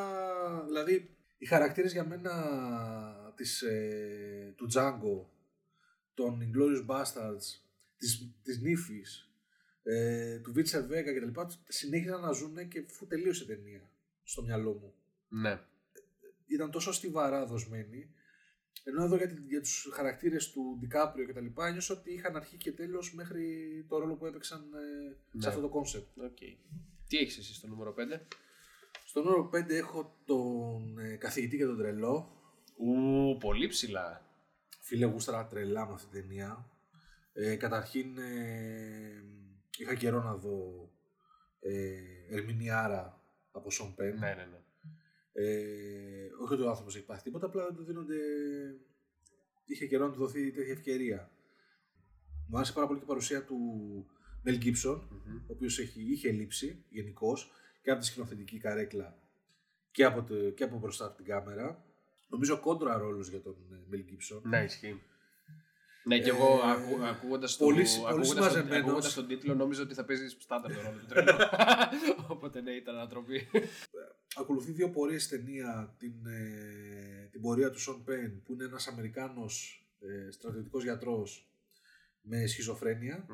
Δηλαδή, 0.66 1.16
οι 1.42 1.46
χαρακτήρες 1.46 1.92
για 1.92 2.04
μένα 2.06 3.32
της, 3.36 3.62
ε, 3.62 4.54
του 4.56 4.68
Django, 4.74 5.26
των 6.14 6.40
Inglourious 6.42 6.86
Bastards, 6.86 7.60
της, 7.96 8.34
της 8.42 8.60
νύφης, 8.60 9.30
ε, 9.82 10.38
του 10.38 10.52
Βίνσεντ 10.52 10.86
Βέγκα 10.86 11.12
κτλ. 11.14 11.40
συνέχισαν 11.68 12.20
να 12.20 12.32
ζουν 12.32 12.68
και 12.68 12.84
αφού 12.90 13.06
τελείωσε 13.06 13.44
η 13.44 13.46
ταινία 13.46 13.90
στο 14.22 14.42
μυαλό 14.42 14.72
μου. 14.72 14.94
ναι. 15.28 15.60
Ήταν 16.46 16.70
τόσο 16.70 16.92
στιβαρά 16.92 17.46
δοσμένοι. 17.46 18.14
Ενώ 18.84 19.04
εδώ 19.04 19.16
για, 19.16 19.26
τη- 19.28 19.40
για 19.48 19.60
τους 19.60 19.88
χαρακτήρες 19.92 20.50
του 20.50 20.76
Ντικάπριο 20.80 21.26
και 21.26 21.32
τα 21.32 21.40
λοιπά 21.40 21.66
ένιωσα 21.66 21.94
ότι 21.94 22.12
είχαν 22.12 22.36
αρχή 22.36 22.56
και 22.56 22.72
τέλος 22.72 23.14
μέχρι 23.14 23.44
το 23.88 23.98
ρόλο 23.98 24.14
που 24.16 24.26
έπαιξαν 24.26 24.60
ε, 24.74 25.12
σε 25.12 25.36
Ναι. 25.38 25.46
αυτό 25.46 25.60
το 25.60 25.68
concept. 25.68 26.18
OK. 26.18 26.36
Τι 27.08 27.16
έχεις 27.18 27.38
εσύ 27.38 27.54
στο 27.54 27.66
νούμερο 27.66 27.92
5. 27.92 28.26
Στο 29.12 29.22
νούμερο 29.22 29.50
5 29.54 29.70
έχω 29.70 30.16
τον 30.24 30.98
ε, 30.98 31.16
καθηγητή 31.16 31.56
και 31.56 31.64
τον 31.64 31.76
τρελό. 31.76 32.28
Ου, 32.76 33.36
πολύ 33.40 33.66
ψηλά. 33.66 34.26
Φίλε, 34.80 35.06
γούσταρα 35.06 35.46
τρελά 35.46 35.86
με 35.86 35.92
αυτή 35.92 36.10
την 36.10 36.20
ταινία. 36.20 36.70
Ε, 37.32 37.56
καταρχήν, 37.56 38.18
ε, 38.18 39.24
είχα 39.78 39.94
καιρό 39.94 40.22
να 40.22 40.34
δω 40.36 40.88
ε, 41.60 42.00
Ερμηνιάρα 42.30 43.22
από 43.50 43.70
Σον 43.70 43.94
Πεν. 43.94 44.18
Ναι, 44.18 44.34
ναι, 44.34 44.44
ναι. 44.44 44.60
Ε, 45.32 46.30
όχι 46.42 46.52
ότι 46.52 46.62
ο 46.62 46.68
άνθρωπος 46.68 46.96
έχει 46.96 47.04
πάθει 47.04 47.22
τίποτα, 47.22 47.46
απλά 47.46 47.64
δεν 47.64 47.74
του 47.74 47.84
δίνονται. 47.84 48.16
Είχε 49.64 49.86
καιρό 49.86 50.06
να 50.06 50.12
του 50.12 50.18
δοθεί 50.18 50.52
τέτοια 50.52 50.72
ευκαιρία. 50.72 51.30
Μου 52.48 52.56
άρεσε 52.56 52.72
πάρα 52.72 52.86
πολύ 52.86 52.98
και 52.98 53.04
η 53.04 53.08
παρουσία 53.08 53.44
του 53.44 53.56
Μελ 54.42 54.56
Γκίψον, 54.56 54.98
ο 55.46 55.52
οποίος 55.52 55.78
είχε 55.78 56.30
λείψει 56.30 56.84
γενικώς 56.88 57.50
και 57.82 57.90
από 57.90 58.00
τη 58.00 58.06
σκηνοθετική 58.06 58.58
καρέκλα 58.58 59.18
και 59.90 60.04
από, 60.04 60.22
το, 60.22 60.50
και 60.50 60.64
από 60.64 60.78
μπροστά 60.78 61.04
από 61.06 61.16
την 61.16 61.24
κάμερα. 61.24 61.84
Νομίζω 62.28 62.60
κόντρα 62.60 62.96
ρόλος 62.98 63.28
για 63.28 63.40
τον 63.40 63.56
Μελ 63.88 64.02
Γκίψον. 64.04 64.42
Ναι, 64.44 64.62
ισχύει. 64.64 65.02
Ναι, 66.04 66.18
και 66.18 66.30
Ε, 66.30 66.32
εγώ 66.32 66.60
ακού, 66.64 67.04
ακούγοντας, 67.04 67.56
το, 67.56 67.64
πολύ- 67.64 67.80
ακούγοντας, 67.82 68.12
πολύ 68.12 68.26
τον, 68.26 68.26
συμμαζεμένος. 68.34 68.78
ακούγοντας 68.78 69.14
τον 69.14 69.26
τίτλο 69.26 69.54
νόμιζα 69.54 69.82
ότι 69.82 69.94
θα 69.94 70.04
παίζει 70.04 70.28
στάνταρ 70.28 70.72
τον 70.74 70.82
ρόλο 70.82 70.98
του 70.98 71.06
τρελού. 71.06 71.32
Οπότε 72.34 72.60
ναι, 72.60 72.70
ήταν 72.70 72.94
ανατροπή. 72.94 73.48
Ακολουθεί 74.36 74.72
δύο 74.72 74.90
πορείες 74.90 75.28
ταινία. 75.28 75.94
Την, 75.98 76.26
ε, 76.26 77.28
την 77.30 77.40
πορεία 77.40 77.70
του 77.70 77.80
Σον 77.80 78.04
Πεν, 78.04 78.42
που 78.42 78.52
είναι 78.52 78.64
ένας 78.64 78.86
Αμερικάνος 78.86 79.86
ε, 80.00 80.30
στρατιωτικός 80.30 80.82
γιατρός 80.82 81.50
με 82.20 82.46
σχιζοφρένεια, 82.46 83.26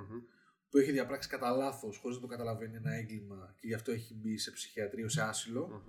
που 0.70 0.78
έχει 0.78 0.92
διαπράξει 0.92 1.28
κατά 1.28 1.50
λάθος, 1.50 1.96
χωρίς 1.96 2.16
να 2.16 2.22
το 2.22 2.28
καταλαβαίνει 2.28 2.76
ένα 2.76 2.94
έγκλημα 2.94 3.54
και 3.60 3.66
γι' 3.66 3.74
αυτό 3.74 3.92
έχει 3.92 4.14
μπει 4.14 4.38
σε 4.38 4.50
ψυχιατρίο, 4.50 5.08
σε 5.08 5.22
άσυλο, 5.22 5.82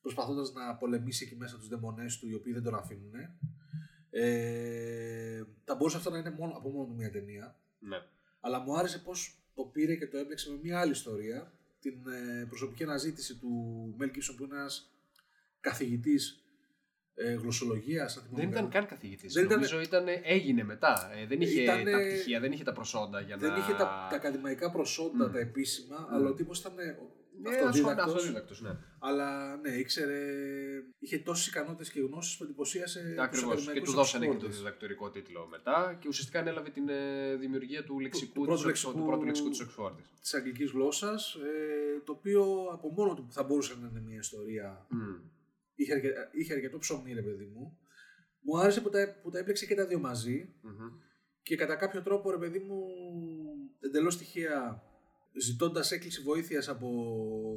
προσπαθώντας 0.00 0.52
να 0.52 0.74
πολεμήσει 0.74 1.24
εκεί 1.24 1.36
μέσα 1.36 1.56
τους 1.56 1.68
δαιμονές 1.68 2.18
του, 2.18 2.28
οι 2.28 2.34
οποίοι 2.34 2.52
δεν 2.52 2.62
τον 2.62 2.74
αφήνουν. 2.74 3.12
Ε, 4.10 5.42
θα 5.64 5.74
μπορούσε 5.74 5.96
αυτό 5.96 6.10
να 6.10 6.18
είναι 6.18 6.30
μόνο, 6.30 6.52
από 6.56 6.68
μόνο 6.68 6.86
του 6.86 6.94
μια 6.94 7.10
ταινία. 7.10 7.56
ναι. 7.78 7.96
Αλλά 8.44 8.58
μου 8.58 8.78
άρεσε 8.78 8.98
πώς 8.98 9.42
το 9.54 9.62
πήρε 9.62 9.96
και 9.96 10.06
το 10.06 10.18
έπαιξε 10.18 10.50
με 10.50 10.58
μια 10.62 10.80
άλλη 10.80 10.90
ιστορία. 10.90 11.52
Την 11.80 12.06
ε, 12.06 12.44
προσωπική 12.48 12.82
αναζήτηση 12.82 13.36
του 13.36 13.48
Μέλ 13.98 14.10
Gibson 14.14 14.34
που 14.36 14.44
είναι 14.44 14.56
ένας 14.56 14.92
καθηγητής 15.60 16.41
ε, 17.24 17.32
γλωσσολογίας. 17.34 18.16
αν 18.16 18.22
θυμάμαι 18.22 18.40
Δεν 18.42 18.50
ήταν 18.50 18.68
καλά. 18.68 18.72
καν 18.74 18.86
καθηγητής. 18.86 19.32
Δεν 19.32 19.44
ήταν- 19.44 19.56
Νομίζω 19.60 19.80
ήταν, 19.80 20.04
έγινε 20.22 20.64
μετά. 20.64 21.10
Ε, 21.22 21.26
δεν 21.26 21.40
είχε 21.40 21.60
Ήτανε- 21.62 21.90
τα 21.90 21.98
πτυχία, 21.98 22.40
δεν 22.40 22.52
είχε 22.52 22.64
τα 22.64 22.72
προσόντα 22.72 23.20
για 23.20 23.36
Δεν 23.36 23.50
να. 23.50 23.56
είχε 23.58 23.72
τα, 23.72 24.06
τα 24.10 24.16
ακαδημαϊκά 24.16 24.70
προσόντα, 24.70 25.28
Μμ. 25.28 25.32
τα 25.32 25.38
επίσημα, 25.38 26.06
Μμ. 26.10 26.14
αλλά 26.14 26.28
ο 26.28 26.32
τύπος 26.34 26.58
ήταν 26.58 26.78
ε, 26.78 26.98
Ναι, 27.42 27.48
αυτοδίδακτος. 27.50 28.04
αυτοδίδακτος, 28.14 28.60
ναι. 28.62 28.70
Αλλά 28.98 29.56
ναι, 29.56 29.70
ήξερε, 29.70 30.18
είχε 30.98 31.18
τόσες 31.18 31.46
ικανότητες 31.46 31.90
και 31.90 32.00
γνώσεις 32.00 32.36
που 32.36 32.44
εντυπωσίασε 32.44 33.00
τους 33.14 33.18
Ακριβώς. 33.24 33.46
Και 33.46 33.52
ακαδημαϊκούς 33.52 33.88
του 33.90 33.94
δώσανε 33.96 34.26
και 34.26 34.32
το 34.32 34.46
Oxford. 34.46 34.50
διδακτορικό 34.50 35.10
τίτλο 35.10 35.46
μετά 35.50 35.96
και 36.00 36.08
ουσιαστικά 36.08 36.38
ανέλαβε 36.40 36.70
την 36.70 36.88
ε, 36.88 37.34
δημιουργία 37.36 37.84
του 37.84 38.00
λεξικού, 38.00 38.32
του 38.32 38.40
πρώτου 38.40 38.52
της 38.54 38.62
Oxford- 38.62 38.66
λεξικού- 38.66 38.94
του 39.00 39.04
πρώτου 39.06 39.24
λεξικού 39.24 39.48
της 39.48 39.62
Oxford. 39.62 39.94
της 40.20 40.34
αγγλικής 40.34 40.70
γλώσσας, 40.70 41.34
ε, 41.34 42.00
το 42.04 42.12
οποίο 42.12 42.42
από 42.72 42.88
μόνο 42.96 43.14
του 43.14 43.26
θα 43.30 43.42
μπορούσε 43.42 43.74
να 43.80 43.88
είναι 43.88 44.00
μια 44.08 44.18
ιστορία. 44.18 44.86
Είχε, 45.82 45.92
αρκε, 45.92 46.12
είχε 46.32 46.52
αρκετό 46.52 46.78
ψωμί, 46.78 47.12
ρε 47.12 47.22
παιδί 47.22 47.44
μου. 47.44 47.78
Μου 48.40 48.58
άρεσε 48.58 48.80
που 48.80 48.90
τα, 48.90 49.20
που 49.22 49.30
τα 49.30 49.38
έπαιξε 49.38 49.66
και 49.66 49.74
τα 49.74 49.86
δύο 49.86 49.98
μαζί. 49.98 50.54
Και 51.42 51.56
κατά 51.56 51.76
κάποιο 51.76 52.02
τρόπο, 52.02 52.30
ρε 52.30 52.38
παιδί 52.38 52.58
μου, 52.58 52.84
εντελώς 53.80 54.18
τυχαία, 54.18 54.82
ζητώντας 55.32 55.92
έκκληση 55.92 56.22
βοήθειας 56.22 56.68
από 56.68 56.88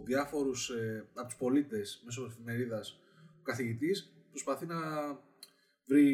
διάφορους, 0.05 0.69
ε, 0.69 1.09
από 1.13 1.27
τους 1.27 1.37
πολίτες 1.37 2.01
μέσω 2.05 2.25
εφημερίδας, 2.25 2.99
ο 3.39 3.41
καθηγητής 3.43 4.13
προσπαθεί 4.29 4.65
να 4.65 4.77
βρει 5.87 6.07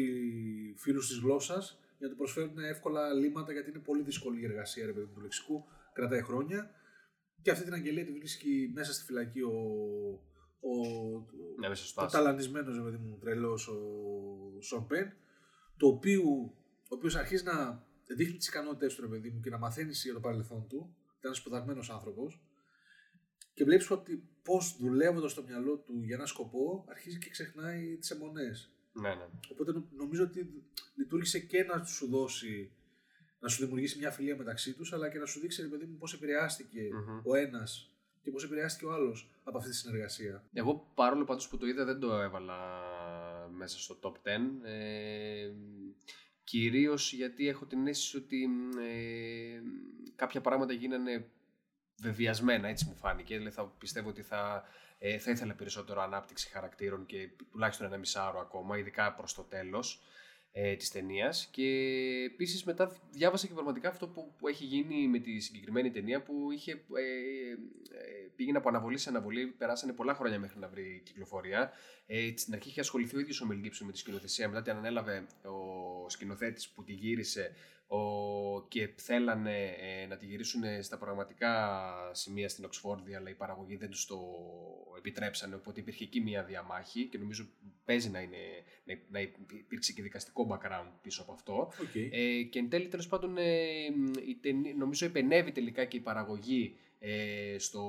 φίλους 0.78 1.08
της 1.08 1.18
γλώσσας 1.18 1.78
για 1.98 2.06
να 2.06 2.08
του 2.08 2.16
προσφέρουν 2.16 2.58
εύκολα 2.58 3.12
λύματα 3.12 3.52
γιατί 3.52 3.70
είναι 3.70 3.78
πολύ 3.78 4.02
δύσκολη 4.02 4.40
η 4.40 4.44
εργασία 4.44 4.86
ρε 4.86 4.92
παιδί 4.92 5.06
μου, 5.06 5.12
του 5.12 5.20
λεξικού, 5.20 5.64
κρατάει 5.92 6.22
χρόνια. 6.22 6.70
Και 7.42 7.50
αυτή 7.50 7.64
την 7.64 7.72
αγγελία 7.72 8.04
τη 8.04 8.12
βρίσκει 8.12 8.70
μέσα 8.74 8.92
στη 8.92 9.04
φυλακή 9.04 9.40
ο, 9.40 9.52
ο, 10.64 10.74
Ναι, 11.60 11.68
μέσα 11.68 11.86
στο 11.86 12.00
ο 12.00 12.04
άσυλο. 12.04 12.22
ταλαντισμένος 12.22 12.76
ρε 12.76 12.82
παιδί 12.82 12.96
μου 12.96 13.18
τρελός 13.20 13.68
ο 13.68 13.76
Σον 14.60 14.86
Πεν 14.86 15.12
το 15.76 15.86
οποίο, 15.86 16.22
ο 16.88 16.94
οποίος 16.94 17.16
αρχίζει 17.16 17.44
να 17.44 17.86
δείχνει 18.06 18.36
τις 18.36 18.48
ικανότητες 18.48 18.94
του 18.94 19.00
ρε 19.00 19.06
παιδί 19.08 19.30
μου 19.30 19.40
και 19.40 19.50
να 19.50 19.58
μαθαίνεις 19.58 20.04
για 20.04 20.12
το 20.12 20.20
παρελθόν 20.20 20.66
του 20.68 20.96
ήταν 21.18 21.34
σπουδασμένος 21.34 21.90
άνθρωπος 21.90 22.40
και 23.54 23.64
βλέπεις 23.64 23.90
ότι 23.90 24.22
πώς 24.42 24.76
δουλεύοντας 24.78 25.34
το 25.34 25.42
μυαλό 25.42 25.76
του 25.76 26.02
για 26.04 26.14
ένα 26.16 26.26
σκοπό 26.26 26.84
αρχίζει 26.88 27.18
και 27.18 27.30
ξεχνάει 27.30 27.96
τις 27.96 28.10
αιμονές. 28.10 28.70
Ναι, 28.92 29.08
ναι. 29.14 29.26
Οπότε 29.52 29.72
νο- 29.72 29.88
νομίζω 29.96 30.24
ότι 30.24 30.62
λειτουργήσε 30.94 31.38
και 31.38 31.62
να 31.64 31.84
σου 31.84 32.06
δώσει, 32.08 32.72
να 33.40 33.48
σου 33.48 33.60
δημιουργήσει 33.62 33.98
μια 33.98 34.10
φιλία 34.10 34.36
μεταξύ 34.36 34.72
τους, 34.74 34.92
αλλά 34.92 35.08
και 35.10 35.18
να 35.18 35.26
σου 35.26 35.40
δείξει, 35.40 35.62
ρε 35.62 35.68
παιδί 35.68 35.84
μου, 35.84 35.96
πώς 35.96 36.14
επηρεάστηκε 36.14 36.80
Μμμ. 36.92 37.20
ο 37.24 37.34
ένας 37.34 37.91
και 38.22 38.30
πώς 38.30 38.44
επηρεάστηκε 38.44 38.86
ο 38.86 38.92
άλλος 38.92 39.30
από 39.44 39.58
αυτή 39.58 39.70
τη 39.70 39.76
συνεργασία; 39.76 40.44
Εγώ 40.52 40.90
παρόλο 40.94 41.24
πάντως 41.24 41.48
που 41.48 41.58
το 41.58 41.66
είδα 41.66 41.84
δεν 41.84 42.00
το 42.00 42.12
έβαλα 42.20 42.58
μέσα 43.48 43.78
στο 43.78 43.98
top 44.02 44.12
10. 44.12 44.40
Ε, 44.62 45.50
κυρίως 46.44 47.12
γιατί 47.12 47.48
έχω 47.48 47.66
την 47.66 47.86
αίσθηση 47.86 48.16
ότι 48.16 48.48
ε, 48.80 49.60
κάποια 50.16 50.40
πράγματα 50.40 50.72
γίνανε 50.72 51.30
βεβαιασμένα, 52.00 52.68
έτσι 52.68 52.84
μου 52.88 52.94
φάνηκε. 52.94 53.36
Δηλαδή 53.36 53.54
θα 53.54 53.64
πιστεύω 53.78 54.08
ότι 54.08 54.22
θα, 54.22 54.64
ε, 54.98 55.18
θα 55.18 55.30
ήθελα 55.30 55.54
περισσότερο 55.54 56.02
ανάπτυξη 56.02 56.48
χαρακτήρων 56.50 57.06
και 57.06 57.28
τουλάχιστον 57.50 57.86
ένα 57.86 57.96
μισάωρο 57.96 58.40
ακόμα, 58.40 58.78
ειδικά 58.78 59.14
προς 59.14 59.34
το 59.34 59.42
τέλος 59.42 60.02
ε, 60.52 60.76
της 60.76 60.90
ταινίας. 60.90 61.48
Και 61.50 61.66
επίσης 62.32 62.64
μετά 62.64 63.00
διάβασα 63.10 63.46
και 63.46 63.52
πραγματικά 63.52 63.88
αυτό 63.88 64.08
που, 64.08 64.34
που 64.38 64.48
έχει 64.48 64.64
γίνει 64.64 65.08
με 65.08 65.18
τη 65.18 65.40
συγκεκριμένη 65.40 65.90
ταινία 65.90 66.22
που 66.22 66.50
είχε, 66.50 66.72
ε, 66.72 66.76
ε, 66.76 68.28
πήγαινε 68.36 68.58
από 68.58 68.68
αναβολή 68.68 68.98
σε 68.98 69.08
αναβολή, 69.08 69.46
περάσανε 69.46 69.92
πολλά 69.92 70.14
χρόνια 70.14 70.38
μέχρι 70.38 70.58
να 70.58 70.68
βρει 70.68 71.02
κυκλοφορία. 71.04 71.72
Ε, 72.06 72.32
στην 72.36 72.54
αρχή 72.54 72.68
είχε 72.68 72.80
ασχοληθεί 72.80 73.16
ο 73.16 73.20
ίδιος 73.20 73.40
ο 73.40 73.46
Μελ 73.46 73.58
Gibson 73.64 73.84
με 73.84 73.92
τη 73.92 73.98
σκηνοθεσία, 73.98 74.48
μετά 74.48 74.62
την 74.62 74.72
ανέλαβε 74.72 75.26
ο 75.42 76.08
σκηνοθέτης 76.08 76.68
που 76.68 76.84
τη 76.84 76.92
γύρισε 76.92 77.54
ο, 77.96 78.66
και 78.68 78.90
θέλανε 78.96 79.64
ε, 79.64 80.06
να 80.06 80.16
τη 80.16 80.26
γυρίσουν 80.26 80.62
στα 80.82 80.98
πραγματικά 80.98 81.78
σημεία 82.12 82.48
στην 82.48 82.64
Οξφόρδη, 82.64 83.14
αλλά 83.14 83.30
η 83.30 83.34
παραγωγή 83.34 83.76
δεν 83.76 83.90
τους 83.90 84.06
το 84.06 84.18
επιτρέψανε, 84.98 85.54
οπότε 85.54 85.80
υπήρχε 85.80 86.04
εκεί 86.04 86.20
μια 86.20 86.44
διαμάχη 86.44 87.06
και 87.06 87.18
νομίζω 87.18 87.48
παίζει 87.84 88.10
να, 88.10 88.20
είναι, 88.20 88.36
να, 88.84 88.94
να 89.10 89.20
υπήρξε 89.58 89.92
και 89.92 90.02
δικαστικό 90.02 90.46
background 90.50 90.90
πίσω 91.02 91.22
από 91.22 91.32
αυτό. 91.32 91.72
Okay. 91.72 92.08
Ε, 92.10 92.42
και 92.42 92.58
εν 92.58 92.68
τέλει, 92.68 92.88
τέλος 92.88 93.08
πάντων, 93.08 93.36
ε, 93.36 93.62
η 94.26 94.38
ταινί- 94.40 94.76
νομίζω 94.76 95.06
επενεύει 95.06 95.52
τελικά 95.52 95.84
και 95.84 95.96
η 95.96 96.00
παραγωγή 96.00 96.76
ε, 96.98 97.56
στο, 97.58 97.82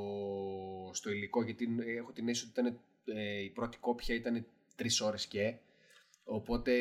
στο 0.94 1.12
υλικό, 1.12 1.44
γιατί 1.44 1.76
ε, 1.86 1.96
έχω 1.96 2.12
την 2.12 2.30
αίσθηση 2.30 2.52
ότι 2.52 2.60
ήταν, 2.60 2.80
ε, 3.18 3.44
η 3.44 3.50
πρώτη 3.50 3.78
κόπια 3.78 4.16
ήταν 4.16 4.46
τρεις 4.76 5.02
ώρες 5.02 5.26
και. 5.26 5.56
Οπότε 6.24 6.72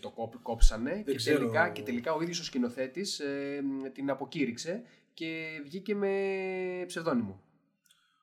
το 0.00 0.10
κόπ, 0.10 0.36
κόψανε 0.42 1.02
και 1.06 1.14
ξέρω. 1.14 1.38
τελικά, 1.38 1.68
και 1.70 1.82
τελικά 1.82 2.12
ο 2.12 2.22
ίδιος 2.22 2.40
ο 2.40 2.44
σκηνοθέτης 2.44 3.18
ε, 3.20 3.62
την 3.92 4.10
αποκήρυξε 4.10 4.82
και 5.14 5.60
βγήκε 5.64 5.94
με 5.94 6.84
ψευδόνυμο. 6.86 7.42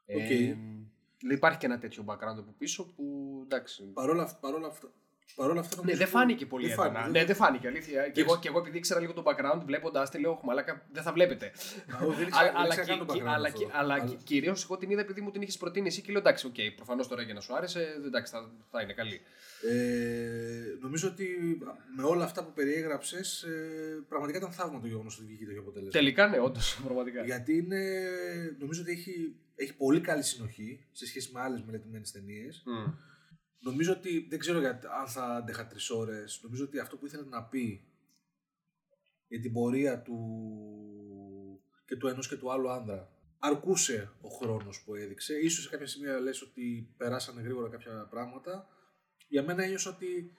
Οκ. 0.08 0.30
Ε, 0.30 0.58
υπάρχει 1.32 1.58
και 1.58 1.66
ένα 1.66 1.78
τέτοιο 1.80 2.04
background 2.08 2.38
από 2.38 2.56
πίσω 2.58 2.86
που 2.96 3.40
εντάξει. 3.44 3.84
Παρόλα, 3.84 4.24
αυ- 4.24 4.40
παρόλα 4.40 4.68
αυτά, 4.68 4.92
Παρ' 5.36 5.50
όλα 5.50 5.60
αυτά 5.60 5.76
Ναι, 5.76 5.82
νομίζω 5.82 5.98
δεν 5.98 6.08
ότι- 6.08 6.16
φάνηκε 6.18 6.46
πολύ 6.46 6.64
δεν 6.68 6.72
έντονα. 6.74 6.90
φάνηκε, 6.90 7.08
Ναι, 7.12 7.18
δεν- 7.18 7.28
δεν 7.28 7.36
φάνηκε, 7.36 7.68
αλήθεια. 7.68 8.10
Και 8.10 8.22
εγώ, 8.22 8.40
και 8.40 8.48
εγώ 8.48 8.60
επειδή 8.60 8.78
ήξερα 8.78 9.00
λίγο 9.00 9.14
το 9.14 9.24
background, 9.26 9.62
βλέποντάς 9.66 10.10
τη, 10.10 10.20
λέω, 10.20 10.32
«Ωχ, 10.32 10.44
μαλάκα, 10.44 10.86
δεν 10.92 11.04
θα 11.04 11.12
βλέπετε. 11.12 11.52
εγώ 12.02 12.12
δεν 12.14 12.28
ήξερα- 12.28 12.38
Αλλά- 12.40 12.52
δεν 12.52 12.56
αλλά 12.62 12.66
ήξερα 12.74 12.86
καν 12.88 12.98
κι- 13.00 13.06
το 13.06 13.14
κι- 13.14 13.20
background 13.22 13.34
αλλά 13.34 13.48
αυτό. 13.48 13.60
κι- 13.60 13.70
Αλλά 13.74 13.94
Αλλά- 13.94 14.16
κυρίως 14.24 14.64
εγώ 14.64 14.78
την 14.78 14.90
είδα 14.90 15.02
επειδή 15.02 15.22
μου 15.22 15.32
την 15.32 15.42
είχες 15.42 15.58
προτείνει 15.58 15.88
εσύ 15.88 16.02
και 16.02 16.12
λέω 16.12 16.20
εντάξει, 16.22 16.46
οκ, 16.46 16.56
προφανώς 16.76 17.08
τώρα 17.08 17.22
για 17.22 17.34
να 17.34 17.42
σου 17.42 17.56
άρεσε, 17.56 17.94
εντάξει, 18.06 18.32
θα, 18.32 18.50
θα 18.72 18.82
είναι 18.82 18.94
καλή. 18.94 19.22
Ε, 19.70 20.78
νομίζω 20.82 21.08
ότι 21.08 21.28
με 21.96 22.04
όλα 22.04 22.24
αυτά 22.24 22.44
που 22.44 22.52
περιέγραψες, 22.54 23.42
ε, 23.44 24.04
πραγματικά 24.08 24.38
ήταν 24.38 24.52
θαύμα 24.52 24.80
το 24.80 24.88
γεγονός 24.88 25.18
ότι 25.18 25.26
βγήκε 25.26 25.46
τέτοιο 25.46 25.62
αποτέλεσμα. 25.62 25.92
Τελικά, 25.92 26.28
ναι, 26.28 26.40
όντως, 26.40 26.80
πραγματικά. 26.86 27.24
Γιατί 27.24 27.58
είναι, 27.58 27.80
νομίζω 28.60 28.82
ότι 28.82 28.92
έχει, 28.92 29.36
έχει 29.56 29.74
πολύ 29.76 30.02
καλή 30.02 30.24
συνοχή 30.24 30.86
σε 30.92 31.06
σχέση 31.06 31.30
με 31.34 31.42
άλλες 31.42 31.62
μελετημένες 31.66 32.12
ταινίες. 32.12 32.64
Μμ. 32.66 32.92
Νομίζω 33.60 33.92
ότι 33.92 34.28
δεν 34.30 34.40
ξέρω 34.40 34.60
για, 34.60 34.80
αν 35.00 35.08
θα 35.08 35.24
άντεχα 35.24 35.68
τρεις 35.68 35.90
ώρες. 35.90 36.40
Νομίζω 36.44 36.64
ότι 36.64 36.80
αυτό 36.80 36.98
που 36.98 37.06
ήθελε 37.06 37.24
να 37.30 37.44
πει 37.44 37.88
για 39.28 39.40
την 39.40 39.54
πορεία 39.54 40.02
του 40.02 40.18
και 41.86 41.96
του 41.96 42.08
ενός 42.08 42.28
και 42.28 42.36
του 42.36 42.52
άλλου 42.52 42.70
άνδρα 42.70 43.12
αρκούσε 43.40 44.12
ο 44.22 44.30
χρόνος 44.30 44.82
που 44.84 44.96
έδειξε. 44.96 45.34
Ίσως 45.34 45.64
σε 45.64 45.70
κάποια 45.70 45.88
σημεία 45.88 46.20
λες 46.20 46.42
ότι 46.42 46.94
περάσανε 46.98 47.42
γρήγορα 47.42 47.70
κάποια 47.70 48.08
πράγματα. 48.10 48.68
Για 49.28 49.44
μένα 49.44 49.64
ένιωσα 49.64 49.90
ότι 49.90 50.32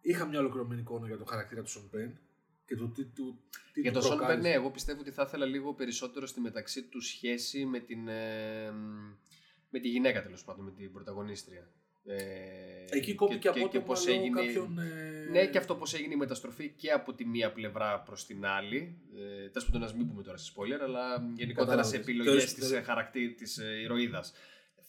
είχα 0.00 0.26
μια 0.26 0.38
ολοκληρωμένη 0.38 0.80
εικόνα 0.80 1.06
για 1.06 1.18
το 1.18 1.24
χαρακτήρα 1.24 1.62
του 1.62 1.70
Σον 1.70 1.90
Πεν 1.90 2.18
και 2.66 2.76
το 2.76 2.88
τι 2.88 3.04
του 3.04 3.42
τι 3.72 3.80
Για 3.80 3.92
του 3.92 3.98
το 3.98 4.04
Σον 4.04 4.10
Πεν, 4.10 4.18
προκάλεσε. 4.26 4.48
ναι, 4.48 4.54
εγώ 4.54 4.70
πιστεύω 4.70 5.00
ότι 5.00 5.10
θα 5.10 5.22
ήθελα 5.26 5.46
λίγο 5.46 5.74
περισσότερο 5.74 6.26
στη 6.26 6.40
μεταξύ 6.40 6.82
του 6.82 7.00
σχέση 7.00 7.64
με 7.64 7.80
την. 7.80 8.08
ε, 8.08 8.70
με 9.70 9.78
τη 9.80 9.88
γυναίκα 9.88 10.22
τέλος 10.22 10.44
πάντων, 10.44 10.64
με 10.64 10.70
την 10.70 10.92
πρωταγωνίστρια. 10.92 11.70
Ε, 12.04 12.16
Εκεί 12.90 13.14
κόπηκε 13.14 13.48
απότομα 13.48 13.84
πώς 13.84 14.06
λόγω 14.06 14.20
έγινε- 14.20 14.40
κάποιων, 14.44 14.78
ε, 14.78 15.26
Ναι, 15.30 15.46
και 15.46 15.58
αυτό 15.58 15.74
πώς 15.74 15.94
έγινε 15.94 16.14
η 16.14 16.16
μεταστροφή 16.16 16.68
και 16.76 16.90
από 16.90 17.14
τη 17.14 17.24
μία 17.26 17.52
πλευρά 17.52 18.00
προς 18.00 18.26
την 18.26 18.46
άλλη. 18.46 18.98
Ε, 19.16 19.48
Τέλος 19.48 19.70
πάντων, 19.70 19.88
να 19.88 19.94
μην 19.96 20.08
πούμε 20.08 20.22
τώρα 20.22 20.36
σε 20.36 20.52
spoiler, 20.56 20.80
αλλά 20.82 21.16
γενικότερα 21.34 21.82
σε 21.82 21.90
Κατάλαβες. 21.90 21.92
επιλογές 21.92 22.32
Τέλος- 22.34 22.54
της 22.54 22.68
τέλος- 22.68 22.84
χαρακτήρα 22.86 23.32
της 23.34 23.56
ηρωίδας. 23.82 24.32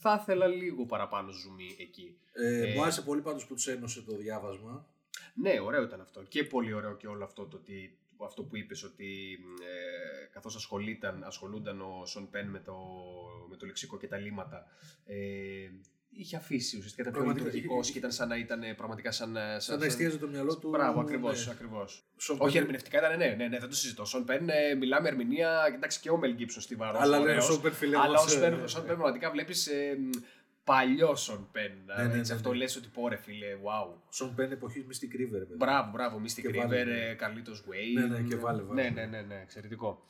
Θα 0.04 0.20
ήθελα 0.22 0.48
λίγο 0.48 0.86
παραπάνω 0.86 1.32
ζουμί 1.32 1.76
εκεί. 1.80 2.18
Ε, 2.34 2.70
Ε, 2.72 2.74
μου 2.74 2.82
άρεσε 2.82 3.02
πολύ 3.02 3.22
πάντως 3.22 3.46
που 3.48 3.54
τους 3.54 3.68
ένωσε 3.68 4.02
το 4.02 4.16
διάβασμα. 4.18 4.88
ναι, 5.36 5.60
ωραίο 5.64 5.84
ήταν 5.84 6.02
αυτό. 6.02 6.24
Και 6.24 6.44
πολύ 6.44 6.74
ωραίο 6.74 6.96
και 6.96 7.08
όλο 7.08 7.24
αυτό 7.24 7.46
το 7.46 7.58
ότι, 7.58 7.98
αυτό 8.26 8.44
που 8.44 8.58
είπες 8.58 8.84
ότι 8.84 9.40
ε, 9.62 10.26
καθώς 10.34 10.56
ασχολούνταν, 10.56 11.24
ασχολούνταν 11.24 11.82
ο 11.82 12.06
Σον 12.06 12.30
Πεν 12.30 12.48
με 12.48 12.60
το, 12.60 12.76
με 13.50 13.56
το 13.56 13.66
λεξικό 13.66 13.98
και 13.98 14.08
τα 14.08 14.18
λύματα 14.18 14.66
ε, 15.06 15.16
είχε 16.14 16.36
αφήσει 16.36 16.78
ουσιαστικά 16.78 17.02
ήταν 17.02 17.14
πιο 17.14 17.22
Πραγματικά, 17.22 17.46
λειτουργικός 17.56 17.84
είχε- 17.84 17.92
και 17.94 17.98
ήταν 18.00 18.12
σαν 18.12 18.28
να 18.28 18.38
ήταν 18.38 18.64
ε, 18.64 18.74
πραγματικά 18.74 19.12
σαν, 19.12 19.36
ε, 19.36 19.60
Σαν 19.60 19.80
να 19.80 19.86
εστίαζε 19.86 20.18
το 20.18 20.28
μυαλό 20.28 20.58
του. 20.58 20.70
Μπράβο, 20.70 21.00
ακριβώ. 21.00 21.32
ναι. 21.32 21.38
Ακριβώς. 21.52 22.06
Σον 22.18 22.36
Όχι 22.40 22.52
Πεν- 22.52 22.56
ερμηνευτικά 22.62 22.98
ήταν, 22.98 23.18
ναι, 23.18 23.26
ναι, 23.38 23.48
ναι, 23.48 23.60
δεν 23.60 23.70
το 23.70 23.76
συζητώ. 23.76 24.06
Σον 24.06 24.26
Πεν, 24.26 24.50
ε, 24.50 24.74
μιλάμε 24.76 25.08
ερμηνεία, 25.10 25.64
εντάξει 25.76 26.00
και 26.00 26.10
ο 26.10 26.18
Μελ 26.18 26.34
Γκίψον 26.34 26.62
στη 26.62 26.76
βαρός. 26.76 27.02
Αλλά 27.02 27.20
ναι, 27.20 27.34
ο 27.36 27.42
Σον 27.42 27.62
Πεν, 27.62 27.72
φίλε, 27.74 27.98
Αλλά 27.98 28.20
ο 28.20 28.22
μας, 28.24 28.32
Σον 28.32 28.44
ε, 28.44 28.50
Πεν, 28.50 28.64
ο 28.64 28.68
Σον 28.68 28.82
Πεν 28.86 28.94
πραγματικά 28.96 29.32
βλέπεις 29.32 29.68
ε, 29.68 29.98
μ, 30.00 30.10
παλιό 30.64 31.16
Σον 31.16 31.50
Πεν. 31.52 31.72
Ναι, 31.98 32.04
ναι, 32.04 32.18
έτσι, 32.20 32.32
ναι, 32.32 32.38
αυτό 32.38 32.52
ναι. 32.52 32.58
λες 32.58 32.76
ότι 32.76 32.88
πόρε 32.88 33.16
φίλε, 33.16 33.48
wow. 33.64 33.94
Σον 34.10 34.36
Πεν 34.36 34.52
εποχή 34.52 34.86
Mystic 34.90 35.16
River. 35.16 35.30
παιδί. 35.40 35.56
Μπράβο, 35.58 35.90
μπράβο, 35.92 36.22
Mystic 36.24 36.42
Και 36.42 36.50
River, 36.50 36.58
βάλε, 36.58 36.84
ναι. 36.84 36.92
ε, 36.92 37.16
Carlitos 37.20 37.70
Way. 37.72 38.00
Ναι, 38.00 38.06
ναι, 38.18 38.22
και 38.22 38.36
βάλε, 38.36 38.62
βάλε. 38.62 38.82
Ναι, 38.82 38.90
ναι, 38.90 39.06
ναι, 39.06 39.22
ναι, 39.22 39.40
εξαιρετικό. 39.42 40.06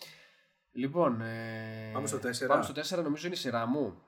Λοιπόν, 0.72 1.22
ε, 1.22 1.90
Πάμε 1.94 2.08
στο 2.08 2.18
τέσσερα. 2.20 2.50
Πάμε 2.54 2.64
στο 2.82 2.98
4, 3.00 3.04
νομίζω 3.04 3.26
είναι 3.26 3.36
η 3.36 3.38
σειρά 3.38 3.66
μου. 3.68 4.02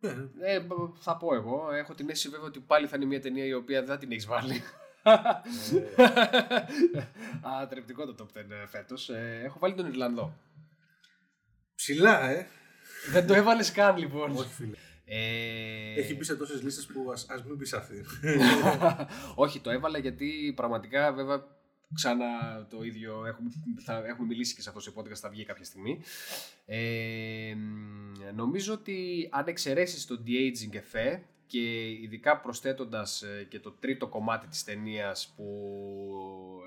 Ναι, 0.00 0.12
ναι. 0.12 0.28
Ε, 0.52 0.60
μπ- 0.60 0.96
θα 1.00 1.16
πω 1.16 1.34
εγώ. 1.34 1.70
Έχω 1.72 1.94
την 1.94 2.08
αίσθηση 2.10 2.28
βέβαια 2.28 2.46
ότι 2.46 2.60
πάλι 2.60 2.86
θα 2.86 2.96
είναι 2.96 3.04
μια 3.04 3.20
ταινία 3.20 3.44
η 3.44 3.52
οποία 3.52 3.78
δεν 3.80 3.88
θα 3.88 3.98
την 3.98 4.10
έχεις 4.10 4.26
βάλει. 4.26 4.62
Α, 7.48 7.66
τρεπτικό 7.68 8.06
το 8.06 8.14
top 8.18 8.38
10 8.38 8.42
φέτος. 8.66 9.10
έχω 9.44 9.58
βάλει 9.58 9.74
τον 9.74 9.86
Ιρλανδό. 9.86 10.36
Ψηλά, 11.74 12.30
ε. 12.30 12.46
δεν 13.10 13.26
το 13.26 13.34
έβαλες 13.34 13.72
καν 13.72 13.96
λοιπόν. 13.96 14.30
Όχι, 14.30 14.52
φίλε. 14.52 14.76
Ε, 15.04 15.94
Έχει 16.00 16.14
μπει 16.16 16.24
σε 16.24 16.36
τόσες 16.36 16.62
λίστες 16.62 16.86
που 16.86 17.10
ας, 17.12 17.26
ας 17.28 17.44
μην 17.44 17.56
μπει 17.56 17.64
σε 17.64 17.76
αυτή. 17.76 18.04
Όχι, 19.34 19.60
το 19.60 19.70
έβαλα 19.70 19.98
γιατί 19.98 20.52
πραγματικά 20.56 21.12
βέβαια 21.12 21.44
ξανά 21.94 22.66
το 22.70 22.82
ίδιο 22.82 23.26
έχουμε, 23.26 23.50
θα 23.84 24.06
έχουμε 24.06 24.26
μιλήσει 24.26 24.54
και 24.54 24.62
σε 24.62 24.70
αυτό 24.74 24.92
το 24.92 25.00
podcast 25.00 25.14
θα 25.14 25.28
βγει 25.28 25.44
κάποια 25.44 25.64
στιγμή. 25.64 26.00
Ε, 26.66 27.54
μ, 27.56 28.12
νομίζω 28.34 28.72
ότι 28.72 29.28
αν 29.30 29.44
εξαιρέσεις 29.46 30.06
το 30.06 30.22
de-aging 30.26 30.74
effect 30.74 31.22
και 31.46 31.90
ειδικά 31.90 32.40
προσθέτοντας 32.40 33.22
ε, 33.22 33.46
και 33.48 33.60
το 33.60 33.70
τρίτο 33.70 34.08
κομμάτι 34.08 34.46
της 34.46 34.64
ταινίας 34.64 35.32
που 35.36 35.44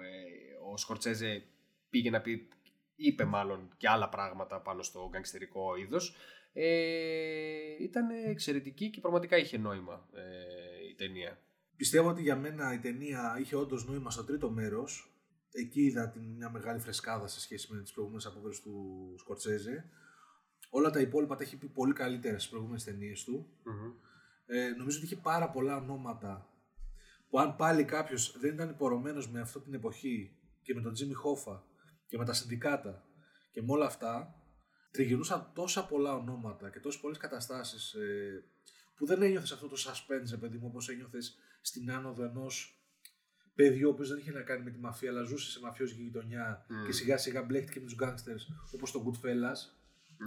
ε, 0.03 0.71
ο 0.71 0.77
Σκορτσέζε 0.77 1.43
πήγε 1.89 2.09
να 2.09 2.21
πει, 2.21 2.47
είπε 2.95 3.25
μάλλον 3.25 3.69
και 3.77 3.89
άλλα 3.89 4.09
πράγματα 4.09 4.61
πάνω 4.61 4.83
στο 4.83 5.07
γκαγκστερικό 5.11 5.75
είδος, 5.75 6.15
ε, 6.53 7.83
ήταν 7.83 8.09
εξαιρετική 8.09 8.89
και 8.89 8.99
πραγματικά 8.99 9.37
είχε 9.37 9.57
νόημα 9.57 10.07
ε, 10.13 10.89
η 10.89 10.95
ταινία. 10.95 11.39
Πιστεύω 11.75 12.09
ότι 12.09 12.21
για 12.21 12.35
μένα 12.35 12.73
η 12.73 12.79
ταινία 12.79 13.37
είχε 13.41 13.55
όντως 13.55 13.85
νόημα 13.87 14.11
στο 14.11 14.23
τρίτο 14.23 14.49
μέρος. 14.49 15.10
Εκεί 15.51 15.81
είδα 15.81 16.09
την, 16.09 16.23
μια 16.23 16.49
μεγάλη 16.49 16.79
φρεσκάδα 16.79 17.27
σε 17.27 17.39
σχέση 17.39 17.73
με 17.73 17.81
τις 17.81 17.91
προηγούμενες 17.91 18.25
απόβερε 18.25 18.55
του 18.63 19.15
Σκορτσέζε. 19.17 19.89
Όλα 20.69 20.89
τα 20.89 20.99
υπόλοιπα 20.99 21.35
τα 21.35 21.43
έχει 21.43 21.57
πει 21.57 21.67
πολύ 21.67 21.93
καλύτερα 21.93 22.37
στις 22.37 22.49
προηγούμενες 22.49 22.83
ταινίες 22.83 23.23
του. 23.23 23.49
Ε, 24.45 24.69
νομίζω 24.69 24.97
ότι 24.97 25.05
είχε 25.05 25.15
πάρα 25.15 25.49
πολλά 25.49 25.77
ονόματα 25.77 26.49
που 27.29 27.39
αν 27.39 27.55
πάλι 27.55 27.83
κάποιος 27.83 28.37
δεν 28.39 28.53
ήταν 28.53 28.69
υπορωμένος 28.69 29.29
με 29.29 29.39
αυτή 29.39 29.59
την 29.59 29.73
εποχή 29.73 30.37
και 30.61 30.73
με 30.73 30.81
τον 30.81 30.93
Τζίμι 30.93 31.13
Χόφα 31.13 31.63
και 32.07 32.17
με 32.17 32.25
τα 32.25 32.33
συνδικάτα 32.33 33.05
και 33.51 33.61
με 33.61 33.71
όλα 33.71 33.85
αυτά, 33.85 34.35
τριγυρνούσαν 34.91 35.51
τόσα 35.53 35.85
πολλά 35.85 36.13
ονόματα 36.13 36.69
και 36.69 36.79
τόσες 36.79 37.01
πολλές 37.01 37.17
καταστάσεις 37.17 37.93
ε, 37.93 38.43
που 38.95 39.05
δεν 39.05 39.21
ένιωθες 39.21 39.51
αυτό 39.51 39.67
το 39.67 39.75
suspense, 39.77 40.39
παιδί 40.39 40.57
μου, 40.57 40.67
όπως 40.67 40.89
ένιωθες 40.89 41.37
στην 41.61 41.91
άνοδο 41.91 42.23
ενός 42.23 42.80
παιδιού, 43.61 43.87
ο 43.89 43.91
οποίος 43.91 44.09
δεν 44.09 44.17
είχε 44.17 44.31
να 44.31 44.41
κάνει 44.41 44.63
με 44.63 44.71
τη 44.71 44.79
μαφία, 44.79 45.09
αλλά 45.09 45.23
ζούσε 45.23 45.51
σε 45.51 45.59
μαφιόζικη 45.59 46.01
γειτονιά 46.01 46.65
Mm. 46.69 46.85
και 46.85 46.91
σιγά 46.91 47.17
σιγά 47.17 47.41
μπλέχτηκε 47.41 47.79
με 47.79 47.85
τους 47.85 47.95
γκάγκστερ 47.95 48.35
όπως 48.75 48.91
το 48.91 49.03
Goodfellas. 49.05 49.59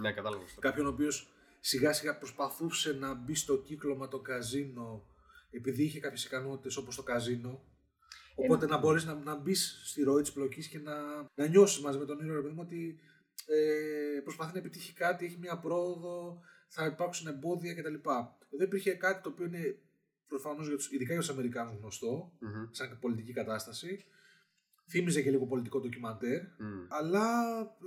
Ναι, 0.01 0.13
κατάλαβα 0.13 0.43
αυτό. 0.43 0.61
Κάποιον 0.61 0.85
ο 0.85 0.89
οποίος 0.89 1.29
σιγά 1.59 1.93
σιγά 1.93 2.17
προσπαθούσε 2.17 2.93
να 2.93 3.13
μπει 3.13 3.35
στο 3.35 3.57
κύκλωμα 3.57 4.07
το 4.07 4.19
καζίνο 4.19 5.07
επειδή 5.49 5.83
είχε 5.83 5.99
κάποιες 5.99 6.25
ικανότητες 6.25 6.77
όπως 6.77 6.95
το 6.95 7.03
καζίνο. 7.03 7.63
Οπότε 8.35 8.65
να 8.65 8.77
μπορείς 8.77 9.05
να, 9.05 9.13
να 9.13 9.35
μπεις 9.35 9.81
στη 9.85 10.03
ροή 10.03 10.21
της 10.21 10.31
πλοκής 10.31 10.67
και 10.67 10.79
να, 10.79 10.95
να 11.35 11.47
νιώσεις 11.47 11.81
μαζί 11.81 11.97
με 11.97 12.05
τον 12.05 12.19
ήρωα, 12.19 12.35
ρε 12.35 12.41
παιδί 12.41 12.53
μου, 12.53 12.61
ότι 12.63 12.99
ε, 13.45 14.19
προσπαθεί 14.21 14.53
να 14.53 14.59
επιτύχει 14.59 14.93
κάτι, 14.93 15.25
έχει 15.25 15.37
μια 15.37 15.59
πρόοδο, 15.59 16.41
θα 16.67 16.85
υπάρξουν 16.85 17.27
εμπόδια 17.27 17.73
κτλ. 17.75 17.93
Εδώ 18.53 18.63
υπήρχε 18.63 18.91
κάτι 18.91 19.21
το 19.23 19.29
οποίο 19.29 19.45
είναι 19.45 19.77
προφανώς 20.27 20.67
ειδικά 20.91 21.11
για 21.11 21.21
τους 21.21 21.29
Αμερικάνους 21.29 21.77
γνωστό, 21.79 22.31
Μμμ. 22.39 22.67
σαν 22.71 22.97
πολιτική 23.01 23.33
κατάσταση. 23.33 24.05
Θύμιζε 24.89 25.21
και 25.21 25.31
λίγο 25.31 25.45
πολιτικό 25.45 25.79
ντοκιμαντέρ. 25.79 26.41
Μμ. 26.41 26.85
Αλλά 26.87 27.31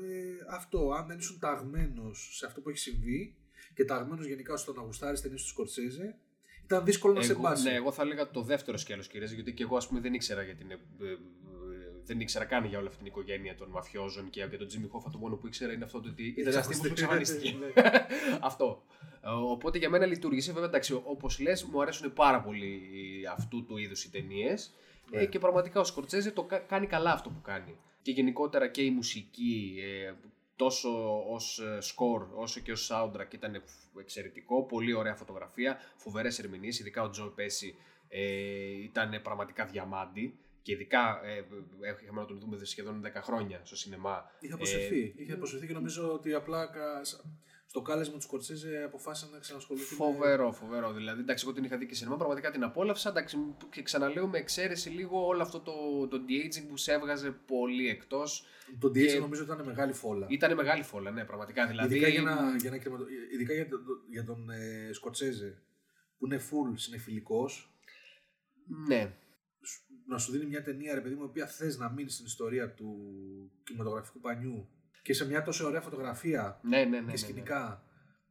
ε, 0.03 0.55
αυτό, 0.55 0.91
αν 0.93 1.07
δεν 1.07 1.19
ήσουν 1.19 1.39
ταγμένος 1.39 2.31
σε 2.37 2.47
αυτό 2.47 2.61
που 2.61 2.69
έχει 2.69 2.79
συμβεί 2.79 3.37
και 3.75 3.85
ταγμένος 3.85 4.27
γενικά 4.27 4.57
στο 4.57 4.73
να 4.73 4.83
γουστάρει 4.83 5.21
ταινίες 5.21 5.43
του 5.43 5.49
Σκορτσέζε, 5.49 6.17
ήταν 6.65 6.85
δύσκολο 6.85 7.15
να 7.15 7.23
σε 7.23 7.33
Εγώ, 7.33 7.41
μπάσει. 7.41 7.63
ναι, 7.69 7.75
εγώ 7.75 7.93
θα 7.93 8.03
έλεγα 8.03 8.31
το 8.31 8.43
δεύτερο 8.43 8.77
σκέλος 8.77 9.09
κυρίε, 9.09 9.27
γιατί 9.29 9.53
και 9.53 9.63
εγώ 9.63 9.77
ας 9.77 9.89
πούμε 9.89 10.01
δεν 10.01 10.15
ήξερα 10.15 10.43
για 10.43 10.55
την. 10.55 10.67
Ε, 12.09 12.13
ε, 12.13 12.15
ε, 12.15 12.15
δεν 12.15 12.21
ήξερα 12.21 12.45
καν 12.45 12.65
για 12.65 12.79
όλη 12.79 12.87
αυτή 12.87 12.99
την 12.99 13.07
οικογένεια 13.07 13.55
των 13.55 13.69
μαφιόζων 13.69 14.31
και 14.31 14.45
για 14.49 14.59
τον 14.59 14.67
Τζίμι 14.67 14.89
Χόφα. 14.89 15.11
Το 15.11 15.19
μόνο 15.19 15.37
που 15.37 15.47
ήξερα 15.47 15.73
είναι 15.73 15.85
αυτό 15.85 16.01
το 16.01 16.09
ότι 16.09 16.35
ήταν 16.37 16.53
ένα 16.53 16.63
τύπο 16.63 16.79
που 16.81 16.87
εξαφανίστηκε. 16.87 17.57
αυτό. 18.41 18.83
Ε, 19.25 19.29
Οπότε 19.29 19.79
για 19.79 19.91
μένα 19.91 20.07
λειτουργήσε. 20.07 20.53
Βέβαια, 20.53 20.69
εντάξει, 20.69 20.93
όπως 21.05 21.39
λες, 21.39 21.65
μου 21.65 21.83
αρέσουν 21.83 22.13
πάρα 22.13 22.41
πολύ 22.41 22.81
αυτού 23.37 23.65
του 23.65 23.77
είδους 23.77 24.05
οι 24.05 24.11
ταινίες. 24.11 24.75
Ναι. 25.11 25.21
Ε, 25.21 25.27
και 25.27 25.39
πραγματικά 25.39 25.81
ο 25.81 25.85
Σκορτσέζε 25.85 26.31
το 26.31 26.43
κα- 26.43 26.59
κάνει 26.59 26.87
καλά 26.87 27.13
αυτό 27.13 27.31
που 27.31 27.41
κάνει. 27.41 27.77
Και 28.03 28.11
γενικότερα 28.11 28.69
και 28.69 28.83
η 28.83 28.91
μουσική, 28.91 29.75
ε, 30.07 30.13
τόσο 30.57 31.23
ως 31.33 31.59
ε, 31.59 31.79
score 31.83 32.27
όσο 32.35 32.61
και 32.61 32.73
ως 32.73 32.91
soundtrack 32.93 33.35
ήταν 33.35 33.63
εξαιρετικό, 34.01 34.63
πολύ 34.65 34.93
ωραία 34.93 35.15
φωτογραφία, 35.15 35.79
φοβερές 35.97 36.39
ερμηνείες, 36.39 36.79
ειδικά 36.79 37.03
ο 37.03 37.11
Τζο 37.11 37.33
Πέση 37.35 37.75
ε, 38.09 38.23
ήταν 38.83 39.21
πραγματικά 39.23 39.65
διαμάντη 39.65 40.39
και 40.69 40.75
ειδικά 40.75 41.21
ε, 41.25 41.37
ε, 41.89 41.95
είχαμε 42.03 42.21
να 42.21 42.27
τον 42.27 42.39
δούμε 42.41 42.65
σχεδόν 42.65 43.03
10 43.07 43.11
χρόνια 43.23 43.61
στο 43.65 43.77
σινεμά. 43.77 44.31
Είχε 44.41 44.53
αποσυρθεί. 44.53 45.15
Ε, 45.19 45.23
Είχε 45.23 45.33
αποσυρθεί 45.33 45.67
και 45.67 45.73
νομίζω 45.73 46.13
ότι 46.13 46.35
απλά 46.35 46.67
κα- 46.67 47.01
στο 47.67 47.83
κάλεσμα 47.83 48.15
του 48.15 48.21
Σκορτσέζε 48.23 48.83
αποφάσισαν 48.87 49.31
να 49.33 49.39
ξανασχοληθεί. 49.39 49.95
με- 49.95 50.05
Φοβερό, 50.05 50.53
φοβερό. 50.53 50.93
Δηλαδή, 50.93 51.21
εντάξει, 51.21 51.45
εγώ 51.47 51.55
την 51.55 51.65
είχα 51.65 51.77
δει 51.79 51.87
και 51.87 51.95
σινεμά, 51.95 52.17
πραγματικά 52.17 52.51
την 52.51 52.63
απόλαυσα. 52.65 53.09
Εντάξει, 53.09 53.37
και 53.71 53.83
ξαναλέω 53.83 54.27
με 54.27 54.39
εξαίρεση 54.39 54.89
λίγο 54.91 55.27
όλο 55.27 55.43
αυτό 55.43 55.61
το, 55.61 55.73
το 56.09 56.17
de-aging 56.29 56.67
που 56.69 56.77
σε 56.77 56.93
έβγαζε 56.93 57.31
πολύ 57.31 57.89
εκτός. 57.89 58.45
Το 58.79 58.89
DH 58.89 59.21
νομίζω 59.21 59.43
ήταν 59.43 59.65
μεγάλη 59.65 59.93
φόλα. 59.93 60.27
Ήταν 60.31 60.55
μεγάλη 60.55 60.83
φόλα, 60.83 61.11
ναι, 61.11 61.25
πραγματικά. 61.25 61.67
Δηλαδή, 61.67 61.95
Ειδικά 61.95 62.09
για, 62.11 62.23
να, 62.23 62.57
για, 62.57 62.71
να 62.71 62.79
κρεματο- 62.79 63.07
ειδικά 63.33 63.53
για, 63.55 63.69
τον- 63.69 63.81
για 64.11 64.25
τον 64.25 64.51
ε, 64.51 64.91
Σκορτσέζε 64.93 65.63
που 66.19 66.27
είναι 66.27 66.41
full 66.51 66.73
συνεφιλικός 66.75 67.73
Ναι. 68.87 69.13
Να 70.09 70.19
σου 70.19 70.33
δίνει 70.33 70.45
μια 70.47 70.63
ταινία, 70.63 70.95
ρε 70.95 71.01
παιδί 71.01 71.15
μου, 71.15 71.23
η 71.23 71.25
οποία 71.25 71.47
θες 71.47 71.79
να 71.79 71.91
μείνει 71.91 72.11
στην 72.11 72.27
ιστορία 72.27 72.75
του 72.75 72.97
κινηματογραφικού 73.65 74.21
πανιού 74.21 74.69
και 75.03 75.13
σε 75.13 75.27
μια 75.27 75.43
τόσο 75.43 75.67
ωραία 75.67 75.81
φωτογραφία 75.81 76.61
Ναι, 76.63 76.77
ναι, 76.77 76.85
ναι, 76.85 76.97
και 76.97 77.01
ναι, 77.01 77.11
ναι. 77.11 77.17
σκηνικά 77.17 77.83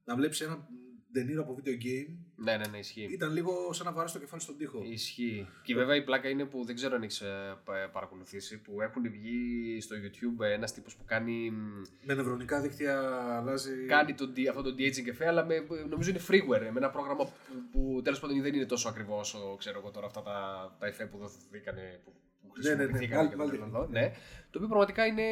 να 0.06 0.16
βλέπεις 0.16 0.42
ένα 0.42 0.68
Ντενίρο 1.12 1.42
από 1.42 1.58
video 1.60 1.70
game 1.70 2.16
Ναι, 2.36 2.58
ναι, 2.58 2.68
ναι, 2.68 2.78
ισχύει. 2.78 3.08
ήταν 3.12 3.34
λίγο 3.34 3.74
σαν 3.74 3.86
να 3.86 3.92
βαρά 3.92 4.12
το 4.12 4.20
κεφάλι 4.20 4.42
στον 4.42 4.58
τοίχο. 4.58 4.82
Ισχύει. 4.84 5.48
Και 5.64 5.76
βέβαια 5.76 5.96
η 5.96 6.04
πλάκα 6.04 6.30
είναι 6.30 6.46
που 6.46 6.66
δεν 6.66 6.76
ξέρω 6.76 6.96
αν 6.96 7.04
έχεις 7.04 7.24
παρακολουθήσει, 7.92 8.58
που 8.62 8.82
έχουν 8.82 9.12
βγει 9.12 9.78
στο 9.82 9.96
YouTube 9.96 10.46
ένας 10.46 10.74
τύπος 10.74 10.96
που 10.96 11.04
κάνει. 11.06 11.52
Με 12.04 12.14
νευρονικά 12.14 12.62
δίκτυα 12.62 13.00
αλλάζει. 13.38 13.86
Κάνει 13.86 14.14
το, 14.14 14.32
de- 14.36 14.48
αυτό 14.50 14.62
το 14.62 14.70
de-aging 14.78 15.08
εφέ, 15.08 15.28
αλλά 15.28 15.46
με, 15.46 15.66
νομίζω 15.90 16.10
είναι 16.10 16.20
freeware. 16.28 16.62
Με 16.72 16.78
ένα 16.78 16.90
πρόγραμμα 16.90 17.24
που, 17.26 17.32
που 17.72 18.02
τέλος 18.04 18.20
πάντων 18.20 18.42
δεν 18.42 18.54
είναι 18.54 18.66
τόσο 18.66 18.90
ακριβό 18.90 19.18
όσο 19.20 19.56
ξέρω 19.60 19.80
εγώ 19.80 19.92
τώρα 19.92 20.06
αυτά 20.06 20.22
τα, 20.22 20.76
τα 20.80 20.88
εφέ 20.88 21.06
που 21.06 21.18
δοθήκανε. 21.18 22.02
Που, 22.04 22.14
που 22.48 22.54
Ναι, 22.58 22.70
ναι, 22.70 22.76
ναι. 22.76 22.82
χρησιμοποιηθήκανε 22.84 23.30
και 23.30 23.36
Βάλ- 23.36 23.50
δεν 23.50 23.60
βάλτε. 23.60 23.72
θέλω 23.72 23.72
να 23.72 23.80
δω. 23.80 23.88
Ναι. 23.92 24.12
Το 24.52 24.58
οποίο 24.58 24.68
πραγματικά 24.68 25.06
είναι 25.06 25.24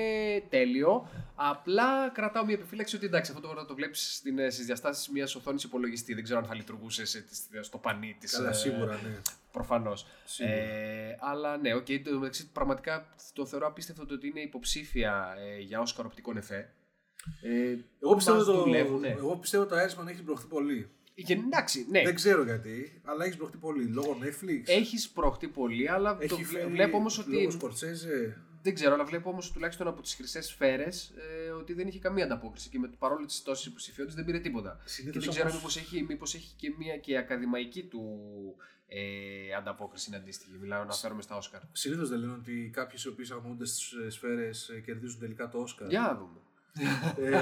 τέλειο. 0.50 1.10
Απλά 1.36 2.10
κρατάω 2.10 2.46
μια 2.46 2.54
επιφύλαξη 2.54 2.96
ότι 2.96 3.06
εντάξει, 3.06 3.32
αυτό 3.36 3.48
το, 3.48 3.66
το 3.66 3.76
βλέπεις 3.76 4.16
στις 4.50 4.66
διαστάσεις 4.66 5.10
μιας 5.10 5.36
οθόνης 5.36 5.64
υπολογιστή. 5.64 6.14
Δεν 6.14 6.24
ξέρω 6.24 6.40
αν 6.40 6.46
θα 6.46 6.56
λειτουργούσε 6.56 7.06
σε- 7.06 7.26
στο 7.62 7.78
πανί 7.78 8.16
της. 8.20 8.32
Καλά, 8.32 8.54
σίγουρα, 8.54 8.94
ναι. 8.94 9.18
Προφανώς. 9.52 10.08
Σίγουρα. 10.26 10.56
Ε, 10.56 11.18
αλλά 11.20 11.58
ναι, 11.58 11.74
οκ, 11.74 11.86
στο 12.04 12.12
μεταξύ 12.20 12.52
πραγματικά 12.52 13.08
το 13.34 13.46
θεωρώ 13.46 13.68
απίστευτο 13.68 14.06
το 14.06 14.14
ότι 14.14 14.28
είναι 14.28 14.40
υποψήφια 14.40 15.36
ε, 15.38 15.60
για 15.60 15.80
Όσκαρ 15.80 16.06
οπτικών 16.06 16.38
εφέ. 16.38 16.70
Ε, 17.42 17.76
Εγώ 18.04 18.16
πιστεύω, 18.16 18.38
μας 18.38 18.46
το, 18.46 18.64
δουλεύουν, 18.64 19.00
ναι. 19.00 19.08
εγώ 19.08 19.36
πιστεύω 19.38 19.64
ότι 19.64 19.74
το 19.74 19.80
Irishman 19.80 20.08
έχει 20.08 20.22
σπρωχτεί 20.24 20.48
πολύ. 20.48 20.90
Και, 21.24 21.34
εντάξει, 21.34 21.86
ναι. 21.90 22.02
Δεν 22.04 22.16
ξέρω 22.16 22.44
γιατί, 22.44 23.02
αλλά 23.04 23.26
έχει 23.26 23.38
σπρωχτεί 23.38 23.58
πολύ. 23.58 23.84
Λόγω 23.86 24.18
Netflix. 24.22 24.62
Έχει 24.66 25.10
σπρωχτεί 25.10 25.48
πολύ, 25.48 25.90
αλλά 25.90 26.18
Έχει 26.20 26.30
το 26.30 26.36
βλέ- 26.36 26.48
φέρει 26.48 26.72
βλέπω 26.72 26.98
όμως 26.98 27.18
ότι. 27.18 27.32
Λόγω 27.32 27.52
Σκορτσέζε. 27.52 28.42
Δεν 28.62 28.74
ξέρω, 28.74 28.94
αλλά 28.94 29.04
βλέπω 29.06 29.30
όμως 29.30 29.52
τουλάχιστον 29.52 29.88
από 29.88 30.02
τις 30.02 30.14
χρυσές 30.14 30.46
σφαίρες 30.46 31.14
ε, 31.46 31.50
ότι 31.50 31.74
δεν 31.74 31.88
είχε 31.88 32.00
καμία 32.00 32.24
ανταπόκριση 32.26 32.70
και 32.70 32.80
με, 32.80 32.88
παρόλο 33.00 33.26
τις 33.26 33.42
τόσες 33.44 33.66
υποψηφιότητες 33.66 34.16
δεν 34.16 34.26
πήρε 34.26 34.40
τίποτα. 34.40 34.82
Συνήθως 34.86 35.14
και 35.14 35.20
δεν 35.20 35.30
ξέρω 35.30 35.50
όμως- 35.50 35.56
μήπως 35.62 35.78
έχει, 35.78 36.04
μήπως 36.08 36.36
έχει 36.36 36.54
και 36.56 36.74
μία 36.78 36.98
και 36.98 37.18
ακαδημαϊκή 37.18 37.84
του 37.84 38.04
ε, 38.88 39.54
ανταπόκριση 39.58 40.06
είναι 40.08 40.18
αντίστοιχη. 40.18 40.52
Μιλάω 40.62 40.84
να 40.84 40.94
φέρουμε 40.94 41.22
στα 41.22 41.36
Όσκαρ. 41.38 41.62
Συνήθως 41.72 42.10
δεν 42.10 42.20
λένε 42.20 42.34
ότι 42.34 42.70
κάποιοι 42.74 43.00
οι 43.06 43.08
οποίοι 43.08 43.26
αγωνούνται 43.32 43.66
στις 43.66 43.94
σφαίρες 44.10 44.72
κερδίζουν 44.86 45.20
τελικά 45.20 45.50
το 45.50 45.58
Όσκαρ. 45.58 45.90
Για 45.90 46.00
να 46.02 46.16
δούμε. 46.16 46.40
Ε, 47.18 47.42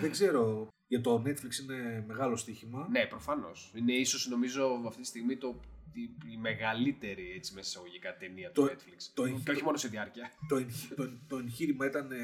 δεν 0.00 0.10
ξέρω. 0.10 0.68
Για 0.86 1.00
το 1.00 1.22
Netflix 1.26 1.58
είναι 1.62 2.04
μεγάλο 2.06 2.36
στοίχημα. 2.36 2.88
Ναι, 2.90 3.06
προφανώς. 3.06 3.72
Είναι 3.74 3.92
ίσως 3.92 4.28
νομίζω 4.28 4.82
αυτή 4.86 5.00
τη 5.00 5.06
στιγμή 5.06 5.36
το, 5.36 5.60
η, 5.92 6.02
η 6.32 6.36
μεγαλύτερη 6.36 7.32
έτσι, 7.36 7.54
μέσα 7.54 7.68
εισαγωγικά 7.68 8.16
ταινία 8.16 8.50
του 8.50 8.62
Το- 8.62 8.72
Netflix. 8.72 9.00
το 9.14 9.22
και 9.22 9.28
εγχείρημα- 9.30 9.54
όχι 9.54 9.64
μόνο 9.64 9.76
σε 9.76 9.88
διάρκεια. 9.88 10.30
Το, 10.48 10.56
εγχ- 10.56 10.94
το, 10.94 11.10
το 11.28 11.36
εγχείρημα 11.36 11.86
ήταν, 11.86 12.12
ε, 12.12 12.18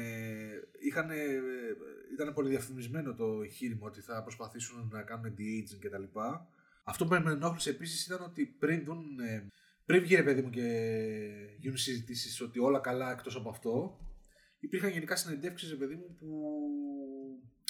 είχαν, 0.87 1.09
ε, 1.09 1.15
ήταν 2.13 2.33
πολύ 2.33 2.49
διαφημισμένο 2.49 3.13
το 3.15 3.41
εγχείρημα 3.43 3.87
ότι 3.87 4.01
θα 4.01 4.21
προσπαθήσουν 4.23 4.89
να 4.91 5.01
κάνουν 5.01 5.35
de-aging 5.37 5.79
κτλ. 5.79 6.19
Αυτό 6.83 7.05
που 7.05 7.17
με 7.23 7.31
ενόχλησε 7.31 7.69
επίσης 7.69 8.05
ήταν 8.05 8.21
ότι 8.23 8.45
πριν 8.45 8.83
δουν. 8.83 9.19
ε, 9.19 9.47
πριν 9.85 10.01
βγει 10.01 10.15
ρε 10.15 10.23
παιδί 10.23 10.41
μου 10.41 10.49
και 10.49 10.67
γίνουν 11.59 11.77
συζητήσεις 11.77 12.41
ότι 12.41 12.59
όλα 12.59 12.79
καλά 12.79 13.11
εκτός 13.11 13.35
από 13.35 13.49
αυτό, 13.49 13.99
υπήρχαν 14.65 14.89
γενικά 14.89 15.15
συνεντεύξεις 15.15 15.69
ρε 15.69 15.75
παιδί 15.75 15.95
μου 15.95 16.15
που 16.19 16.59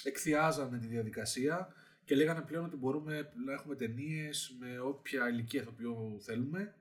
εκθιάζανε 0.03 0.77
τη 0.77 0.87
διαδικασία 0.87 1.73
και 2.05 2.15
λέγανε 2.15 2.41
πλέον 2.41 2.65
ότι 2.65 2.75
μπορούμε 2.75 3.31
να 3.45 3.53
έχουμε 3.53 3.75
ταινίες 3.75 4.55
με 4.59 4.79
όποια 4.79 5.29
ηλικία 5.29 5.61
ηθοποιού 5.61 6.17
θέλουμε 6.21 6.75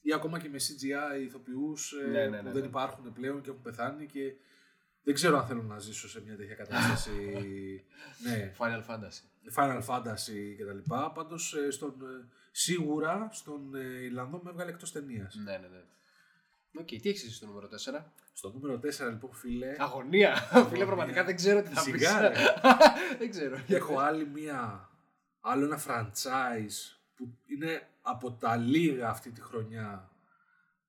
ή 0.00 0.12
ακόμα 0.12 0.38
και 0.38 0.48
με 0.48 0.58
CGI 0.58 1.20
ηθοποιούς 1.22 1.92
ε, 1.92 2.06
Ναι, 2.06 2.26
ναι, 2.26 2.36
που 2.38 2.44
ναι, 2.44 2.52
δεν 2.52 2.60
ναι. 2.60 2.66
υπάρχουν 2.66 3.12
πλέον 3.12 3.40
και 3.40 3.50
έχουν 3.50 3.62
πεθάνει 3.62 4.06
και 4.06 4.34
δεν 5.04 5.14
ξέρω 5.14 5.38
αν 5.38 5.46
θέλω 5.46 5.62
να 5.62 5.78
ζήσω 5.78 6.08
σε 6.08 6.22
μια 6.22 6.36
τέτοια 6.36 6.54
κατάσταση. 6.54 7.10
ναι, 8.24 8.52
Final 8.58 8.82
Fantasy. 8.86 9.54
Final 9.56 9.82
Fantasy 9.86 10.56
κτλ. 10.58 10.94
Πάντως 11.14 11.54
ε, 11.54 11.70
στον, 11.70 11.90
ε, 11.90 12.28
σίγουρα 12.50 13.28
στον 13.32 13.74
ε, 13.74 14.04
Ιρλανδό 14.04 14.40
με 14.44 14.50
έβγαλε 14.50 14.70
εκτός 14.70 14.92
ταινίας. 14.92 15.34
Ναι, 15.34 15.52
ναι, 15.52 15.68
ναι. 15.68 15.82
Οκ, 16.74 16.86
τι 16.86 17.08
έχεις 17.08 17.22
εσύ 17.24 17.34
στο 17.34 17.46
νούμερο 17.46 17.68
4. 18.00 18.04
Στο 18.32 18.50
νούμερο 18.50 18.80
4 19.06 19.08
λοιπόν 19.10 19.32
φίλε 19.32 19.76
Αγωνία. 19.78 20.36
Φίλε, 20.70 20.84
πραγματικά 20.84 21.24
δεν 21.24 21.36
ξέρω 21.36 21.62
τι 21.62 21.68
θα 21.68 21.84
πεις. 21.84 21.92
Σιγά, 21.92 22.20
ρε. 22.20 22.32
δεν 23.18 23.30
ξέρω. 23.30 23.62
έχω 23.68 23.98
άλλη 23.98 24.26
μία, 24.26 24.90
άλλο 25.40 25.64
ένα 25.64 25.80
franchise 25.86 26.96
που 27.14 27.38
είναι 27.46 27.88
από 28.02 28.32
τα 28.32 28.56
λίγα 28.56 29.08
αυτή 29.08 29.30
τη 29.30 29.40
χρονιά 29.40 30.10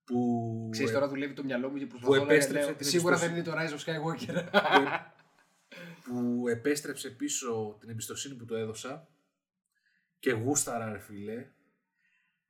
που 0.05 0.69
Ξέρεις, 0.71 0.91
ε, 0.91 0.93
τώρα 0.93 1.07
δουλεύει 1.07 1.34
το 1.34 1.43
μυαλό 1.43 1.69
μου 1.69 1.77
και 1.77 1.86
που 1.86 1.97
προσπαθώ 1.99 2.25
να 2.25 2.34
επέστρεψε 2.34 2.67
λέω, 2.67 2.75
την 2.75 2.88
Σίγουρα 2.88 3.17
δεν 3.17 3.29
εμπιστοσύνη. 3.29 3.59
είναι 3.59 3.69
το 3.69 3.77
Rise 3.77 3.79
of 3.79 4.39
Skywalker. 4.39 4.43
που 6.03 6.47
επέστρεψε 6.47 7.09
πίσω 7.09 7.77
την 7.79 7.89
εμπιστοσύνη 7.89 8.36
που 8.36 8.45
το 8.45 8.55
έδωσα 8.55 9.07
και 10.19 10.31
γούσταρα 10.31 10.91
ρε 10.91 10.99
φίλε. 10.99 11.47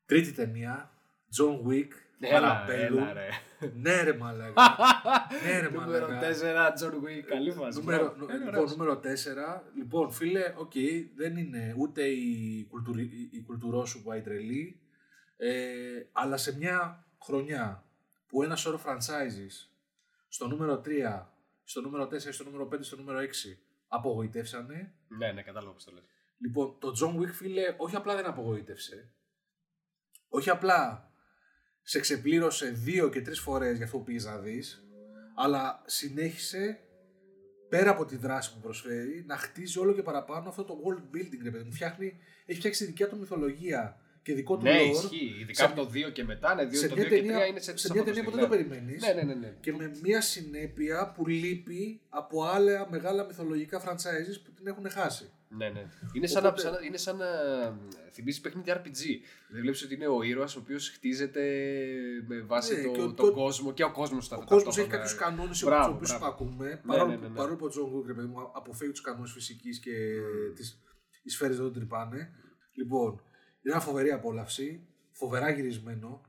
Τρίτη 0.06 0.32
ταινία, 0.32 0.92
John 1.38 1.68
Wick, 1.68 1.90
Έλα, 2.28 2.40
Parabellum. 2.40 2.98
έλα, 2.98 3.14
ρε. 3.14 3.28
Ναι 3.76 4.02
ρε 4.02 4.14
μαλάκα. 4.14 4.62
ναι 5.46 5.60
ρε 5.60 5.70
Νούμερο 5.70 6.08
μαλάκα. 6.08 6.30
4, 6.78 6.82
John 6.82 6.94
Wick. 6.94 7.22
Καλή 7.28 7.52
φάση. 7.52 7.80
Νούμερο, 7.80 8.04
μπράβο. 8.04 8.18
νου- 8.20 8.30
Είναι 8.30 8.38
λοιπόν, 8.38 8.54
ωραίος. 8.56 8.72
νούμερο 8.76 9.00
4. 9.00 9.62
Λοιπόν, 9.78 10.12
φίλε, 10.12 10.54
οκ, 10.58 10.72
δεν 11.16 11.38
είναι 11.38 11.76
ούτε 11.78 12.04
η, 12.04 12.66
κουλτουρι-, 12.70 13.04
η- 13.04 13.30
η 13.32 13.42
κουλτούρα 13.42 13.86
σου 13.86 14.02
που 14.02 14.10
πάει 14.10 14.22
τρελή, 14.22 14.82
ε, 15.38 15.52
αλλά 16.12 16.38
σε 16.38 16.58
μια 16.58 17.06
χρονιά 17.24 17.86
που 18.28 18.44
ένα 18.44 18.56
σώρο 18.56 18.82
franchises 18.86 19.68
στο 20.28 20.48
νούμερο 20.48 20.82
3, 20.86 21.26
στο 21.64 21.82
νούμερο 21.82 22.08
4, 22.08 22.18
στο 22.34 22.44
νούμερο 22.44 22.68
5, 22.72 22.78
στο 22.84 22.96
νούμερο 22.96 23.20
6 23.20 23.58
απογοητεύσανε. 23.88 24.94
Ναι, 25.08 25.32
ναι, 25.32 25.42
κατάλαβα 25.42 25.74
πώς 25.74 25.84
το 25.84 25.92
λες. 25.92 26.04
Λοιπόν, 26.38 26.76
το 26.80 26.92
John 27.02 27.20
Wick, 27.22 27.32
φίλε, 27.34 27.76
όχι 27.78 27.96
απλά 27.96 28.16
δεν 28.16 28.26
απογοήτευσε. 28.26 29.12
Όχι 30.30 30.50
απλά 30.50 31.12
σε 31.84 32.00
ξεπλήρωσε 32.00 32.70
δύο 32.70 33.10
και 33.10 33.22
τρεις 33.22 33.40
φορές 33.40 33.76
για 33.76 33.86
αυτό 33.86 33.98
που 33.98 34.04
πήγες 34.04 34.26
να 34.26 34.38
δεις, 34.38 34.88
αλλά 35.36 35.82
συνέχισε 35.86 36.80
πέρα 37.70 37.90
από 37.90 38.06
τη 38.06 38.16
δράση 38.18 38.54
που 38.54 38.60
προσφέρει 38.60 39.24
να 39.28 39.38
χτίζει 39.38 39.80
όλο 39.80 39.94
και 39.94 40.02
παραπάνω 40.02 40.50
αυτό 40.50 40.64
το 40.64 40.74
world 40.86 41.16
building, 41.16 41.40
ρε 41.44 41.52
παιδί 41.52 41.64
μου. 41.64 41.72
Φτιάχνει, 41.74 42.18
έχει 42.46 42.58
φτιάξει 42.60 42.80
τη 42.80 42.86
δικιά 42.86 43.08
του 43.10 43.18
μυθολογία 43.18 43.98
και 44.22 44.34
δικό 44.34 44.58
του 44.58 44.64
Ναι, 44.64 44.72
lore 44.80 44.90
ισχύει. 44.92 45.36
Ειδικά 45.42 45.54
σε- 45.54 45.72
από 45.72 45.76
το 45.84 45.90
2 45.94 46.12
και 46.12 46.24
μετά, 46.24 46.56
ναι, 46.56 46.64
2 46.66 46.74
σε 46.76 46.88
το 46.88 46.96
μια 46.96 47.04
2 47.04 47.10
και 47.10 47.16
ταινία, 47.16 47.38
3 47.46 47.48
είναι 47.50 47.60
σε 47.60 47.78
σε 47.78 47.94
μια 47.94 48.04
ταινία 48.04 48.24
που 48.24 48.32
δεν 48.32 48.40
το 48.40 48.48
ναι. 48.48 48.56
περιμένεις. 48.56 49.02
Ναι, 49.02 49.14
ναι, 49.14 49.24
ναι, 49.24 49.34
ναι. 49.34 49.54
Και 49.60 49.74
με 49.74 49.92
μια 50.04 50.22
συνέπεια 50.22 51.12
που 51.16 51.28
λείπει 51.28 52.02
από 52.10 52.44
άλλα 52.44 52.88
μεγάλα 52.90 53.26
μυθολογικά 53.26 53.82
franchises 53.84 54.42
που 54.46 54.52
την 54.54 54.68
έχουν 54.68 54.90
χάσει. 54.90 55.32
Ναι, 55.58 55.70
ναι. 55.70 55.84
Είναι 56.14 56.28
σαν, 56.28 56.44
να, 56.44 56.48
Οπότε- 56.50 56.64
σαν, 56.64 56.72
να- 56.74 56.80
είναι 56.86 56.98
σαν 56.98 57.18
να 57.18 57.26
θυμίζεις 58.12 58.42
παιχνίδι 58.42 58.72
RPG. 58.72 59.04
Δεν 59.52 59.62
βλέπεις 59.62 59.84
ότι 59.84 59.94
είναι 59.94 60.08
ο 60.08 60.22
ήρωας 60.24 60.56
ο 60.56 60.60
οποίος 60.60 60.90
χτίζεται 60.90 61.42
με 62.28 62.42
βάση 62.42 62.76
Ναι, 62.76 62.84
το, 62.84 62.92
και 62.92 63.02
ο- 63.02 63.14
τον 63.14 63.16
το- 63.16 63.34
κόσμο 63.34 63.74
και 63.74 63.84
ο 63.84 63.92
κόσμος 63.92 64.28
θα 64.28 64.36
Ο 64.38 64.44
κόσμος 64.46 64.78
έχει 64.78 64.88
κάποιους 64.90 65.16
κανόνες 65.16 65.60
του 65.60 65.66
Μπράβο, 65.66 65.94
οποίου 65.94 66.08
μπράβο. 66.08 66.26
υπακούμε. 66.26 66.68
Ναι, 66.68 66.76
Παρόλο, 66.76 67.10
ναι, 67.12 67.16
ναι, 67.18 67.28
ναι. 67.28 67.36
παρόλο 67.36 67.56
που 67.56 67.66
ο 67.66 67.70
John 67.70 67.86
Wick, 67.96 68.06
ρε 68.06 68.14
παιδί 68.14 68.28
μου, 68.28 68.52
αποφεύγει 68.54 68.92
τους 68.92 69.02
κανόνες 69.02 69.32
φυσικής 69.32 69.80
και 69.80 69.92
Mm. 69.92 70.56
τις, 70.56 70.82
οι 71.24 71.30
σφαίρες 71.30 71.56
δεν 71.56 71.66
τον 71.66 71.74
τρυπάνε. 71.74 72.30
Λοιπόν, 72.74 73.10
είναι 73.12 73.74
ένα 73.74 73.80
φοβερή 73.80 74.12
απόλαυση. 74.12 74.88
Φοβερά 75.12 75.50
γυρισμένο. 75.50 76.22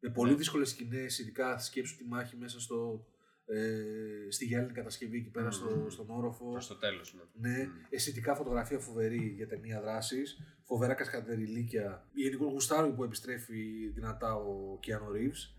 Με 0.00 0.10
πολύ 0.10 0.30
Ναι. 0.30 0.36
δύσκολες 0.36 0.68
σκηνές, 0.70 1.18
ειδικά 1.18 1.58
σκέψου 1.58 1.96
τη 1.96 2.04
μάχη 2.04 2.36
μέσα 2.36 2.60
στο, 2.60 3.06
ε, 3.46 4.30
στη 4.30 4.44
γυάλινη 4.44 4.72
κατασκευή 4.72 5.16
εκεί 5.16 5.30
πέρα 5.30 5.50
στο, 5.50 5.86
στον 5.90 6.10
όροφο. 6.10 6.50
Προς 6.50 6.66
το 6.68 6.76
τέλος. 6.76 7.14
Ναι. 7.14 7.50
Ναι, 7.50 7.68
αισθητικά 7.90 8.34
φωτογραφία 8.34 8.78
φοβερή 8.78 9.32
για 9.36 9.46
ταινία 9.46 9.80
δράσης. 9.80 10.38
Φοβερά 10.62 10.94
κασκαντεριλίκια. 10.94 12.08
Γενικώς 12.12 12.44
γουστάρω 12.46 12.92
που 12.92 13.04
επιστρέφει 13.04 13.88
δυνατά 13.94 14.34
ο 14.34 14.78
Κιάνου 14.80 15.10
Ριβς. 15.10 15.56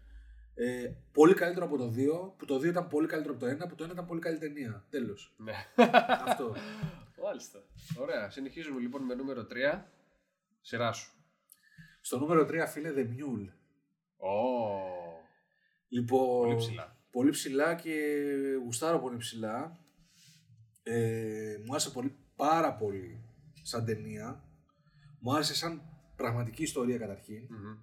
Ε, 0.58 0.92
πολύ 1.12 1.34
καλύτερο 1.34 1.66
από 1.66 1.78
το 1.78 1.94
2, 1.96 2.38
που 2.38 2.46
το 2.46 2.56
2 2.56 2.64
ήταν 2.64 2.88
πολύ 2.88 3.08
καλύτερο 3.08 3.34
από 3.34 3.46
το 3.46 3.52
1, 3.66 3.70
που 3.70 3.76
το 3.76 3.84
1 3.84 3.90
ήταν 3.90 4.06
πολύ 4.06 4.20
καλή 4.20 4.38
ταινία. 4.38 4.86
Τέλος. 4.90 5.36
ναι. 5.38 5.54
Αυτό. 6.26 6.56
Μάλιστα. 7.26 7.64
Ωραία. 7.98 8.30
Συνεχίζουμε 8.30 8.80
λοιπόν 8.80 9.02
με 9.04 9.16
νούμερο 9.16 9.48
3. 9.76 9.82
Σειρά 10.62 10.92
σου. 10.92 11.14
Στο 12.02 12.20
νούμερο 12.20 12.42
3, 12.42 12.66
φίλε, 12.68 12.94
The 12.96 13.02
Mule. 13.02 13.50
Ω. 14.18 14.30
Λοιπόν, 15.88 16.42
Πολύ 16.42 16.56
ψηλά. 16.56 16.95
Πολύ 17.16 17.30
ψηλά 17.30 17.76
και 17.76 17.94
γουστάρω 18.64 19.00
πολύ 19.00 19.18
ψηλά. 19.18 19.80
Ε, 20.84 21.58
μου 21.66 21.72
άρεσε 21.72 21.90
πολύ, 21.90 22.16
πάρα 22.36 22.74
πολύ 22.76 23.24
σαν 23.64 23.86
ταινία. 23.86 24.44
Μου 25.20 25.34
άρεσε 25.34 25.56
σαν 25.56 25.82
πραγματική 26.16 26.64
ιστορία 26.64 26.98
καταρχήν. 26.98 27.44
Μμμ. 27.50 27.78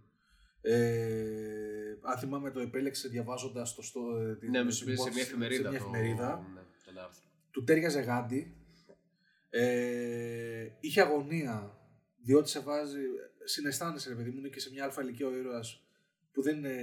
Ε, 0.61 1.99
αν 2.03 2.18
θυμάμαι 2.18 2.51
το 2.51 2.61
επέλεξε 2.61 3.09
διαβάζοντας 3.09 3.74
το 3.74 3.83
στο, 3.83 4.16
ε, 4.16 4.37
την- 4.37 4.51
Ναι, 4.51 4.59
με 4.59 4.64
την 4.64 4.72
σου 4.74 4.85
πει 4.85 4.91
σε 4.91 4.95
υπόθεση- 4.95 5.14
μια 5.16 5.24
εφημερίδα. 5.24 5.62
σε 5.62 5.68
μια 5.70 5.78
το- 5.78 5.85
εφημερίδα. 5.85 6.51
Ναι, 6.55 6.61
τον 6.85 6.99
άρθρο. 6.99 7.24
Του 7.51 7.64
τέριαζε 7.64 8.01
γάντι. 8.01 8.57
Ε, 9.51 10.68
είχε 10.80 11.01
αγωνία, 11.01 11.78
διότι 12.24 12.49
σε 12.49 12.61
βάζει, 12.61 13.01
συναισθάνεσαι 13.45 14.09
ρε 14.09 14.14
παιδί 14.14 14.30
μου, 14.30 14.39
είναι 14.39 14.49
και 14.49 14.61
σε 14.61 14.70
μια 14.70 14.85
αλφα 14.85 15.03
ηλικία 15.03 15.26
ο 15.26 15.37
ήρωας 15.37 15.82
που 16.33 16.43
δεν 16.43 16.57
είναι, 16.57 16.76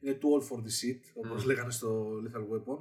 είναι 0.00 0.18
too 0.22 0.26
all 0.40 0.48
for 0.48 0.56
the 0.58 0.70
seat, 0.80 1.00
όπως 1.14 1.42
Mm. 1.42 1.46
λέγανε 1.46 1.70
στο 1.70 2.10
Lethal 2.24 2.40
Weapon. 2.54 2.78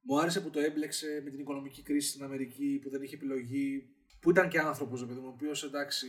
Μου 0.00 0.20
άρεσε 0.20 0.40
που 0.40 0.50
το 0.50 0.60
έμπλεξε 0.60 1.20
με 1.24 1.30
την 1.30 1.40
οικονομική 1.40 1.82
κρίση 1.82 2.08
στην 2.08 2.22
Αμερική, 2.24 2.78
που 2.82 2.90
δεν 2.90 3.02
είχε 3.02 3.14
επιλογή, 3.14 3.88
που 4.20 4.30
ήταν 4.30 4.48
και 4.48 4.58
άνθρωπος, 4.58 5.06
παιδί 5.06 5.20
μου, 5.20 5.26
ο 5.26 5.32
οποίος 5.34 5.64
εντάξει, 5.64 6.06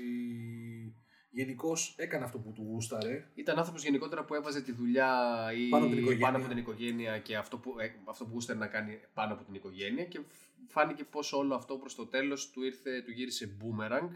γενικώς 1.30 1.96
έκανε 1.98 2.24
αυτό 2.24 2.38
που 2.40 2.52
του 2.52 2.62
γούσταρε. 2.62 3.28
Ήταν 3.36 3.58
άνθρωπος 3.58 3.84
γενικότερα 3.84 4.26
που 4.26 4.34
έβαζε 4.36 4.62
τη 4.62 4.72
δουλειά 4.72 5.14
ή 5.58 5.70
Πάνω 5.70 5.84
από 5.86 5.94
την 5.94 6.02
οικογένεια. 6.04 6.26
πάνω 6.26 6.38
από 6.38 6.48
την 6.48 6.58
οικογένεια 6.58 7.20
και 7.20 7.36
αυτό 7.38 7.58
που, 7.58 7.80
ε, 7.80 7.92
αυτό 8.06 8.26
που 8.26 8.32
γούσταρε 8.34 8.60
να 8.60 8.68
κάνει 8.68 9.00
πάνω 9.14 9.34
από 9.34 9.44
την 9.44 9.54
οικογένεια 9.54 10.06
και 10.06 10.20
φάνηκε 10.68 11.04
πως 11.04 11.34
όλο 11.34 11.56
αυτό 11.56 11.78
προς 11.78 11.96
το 11.96 12.06
τέλος 12.06 12.50
του, 12.52 12.64
ήρθε, 12.64 13.02
του 13.02 13.12
γύρισε 13.12 13.58
boomerang 13.62 14.10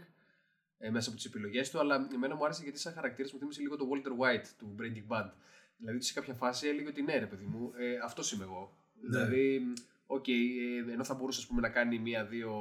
ε, 0.84 0.90
μέσα 0.90 1.08
από 1.08 1.16
τις 1.18 1.26
επιλογές 1.26 1.70
του 1.70 1.78
αλλά 1.78 2.08
εμένα 2.14 2.34
μου 2.34 2.44
άρεσε 2.44 2.62
γιατί 2.62 2.78
σαν 2.78 2.92
χαρακτήρας 2.92 3.32
μου 3.32 3.38
θύμισε 3.38 3.60
λίγο 3.60 3.76
το 3.76 3.84
Walter 3.92 4.08
White 4.24 4.46
του 4.58 4.76
Breaking 4.80 5.12
Bad 5.16 5.30
δηλαδή 5.78 5.96
ότι 5.96 6.04
σε 6.06 6.12
κάποια 6.12 6.34
φάση 6.34 6.68
έλεγε 6.68 6.88
ότι 6.88 7.02
ναι 7.02 7.18
ρε 7.18 7.26
παιδί 7.26 7.44
μου 7.44 7.72
ε, 7.76 7.96
αυτός 8.04 8.32
είμαι 8.32 8.44
εγώ 8.44 8.78
Ναι. 9.00 9.08
δηλαδή 9.24 9.60
οκ, 10.06 10.28
ε, 10.28 10.92
ενώ 10.92 11.04
θα 11.04 11.14
μπορούσε 11.14 11.40
ας 11.40 11.46
πούμε, 11.46 11.60
να 11.60 11.68
κάνει 11.68 11.98
μία-δύο 11.98 12.52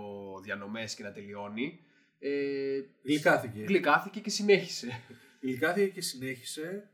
διανομές 0.44 0.96
και 0.96 1.04
να 1.04 1.12
τελειώνει 1.12 1.80
ε, 2.20 2.80
Γλυκάθηκε. 3.04 3.64
γλυκάθηκε 3.64 4.20
και 4.20 4.30
συνέχισε 4.30 5.02
Γλυκάθηκε 5.42 5.88
και 5.88 6.02
συνέχισε. 6.02 6.90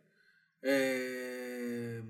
Ε, 0.60 2.02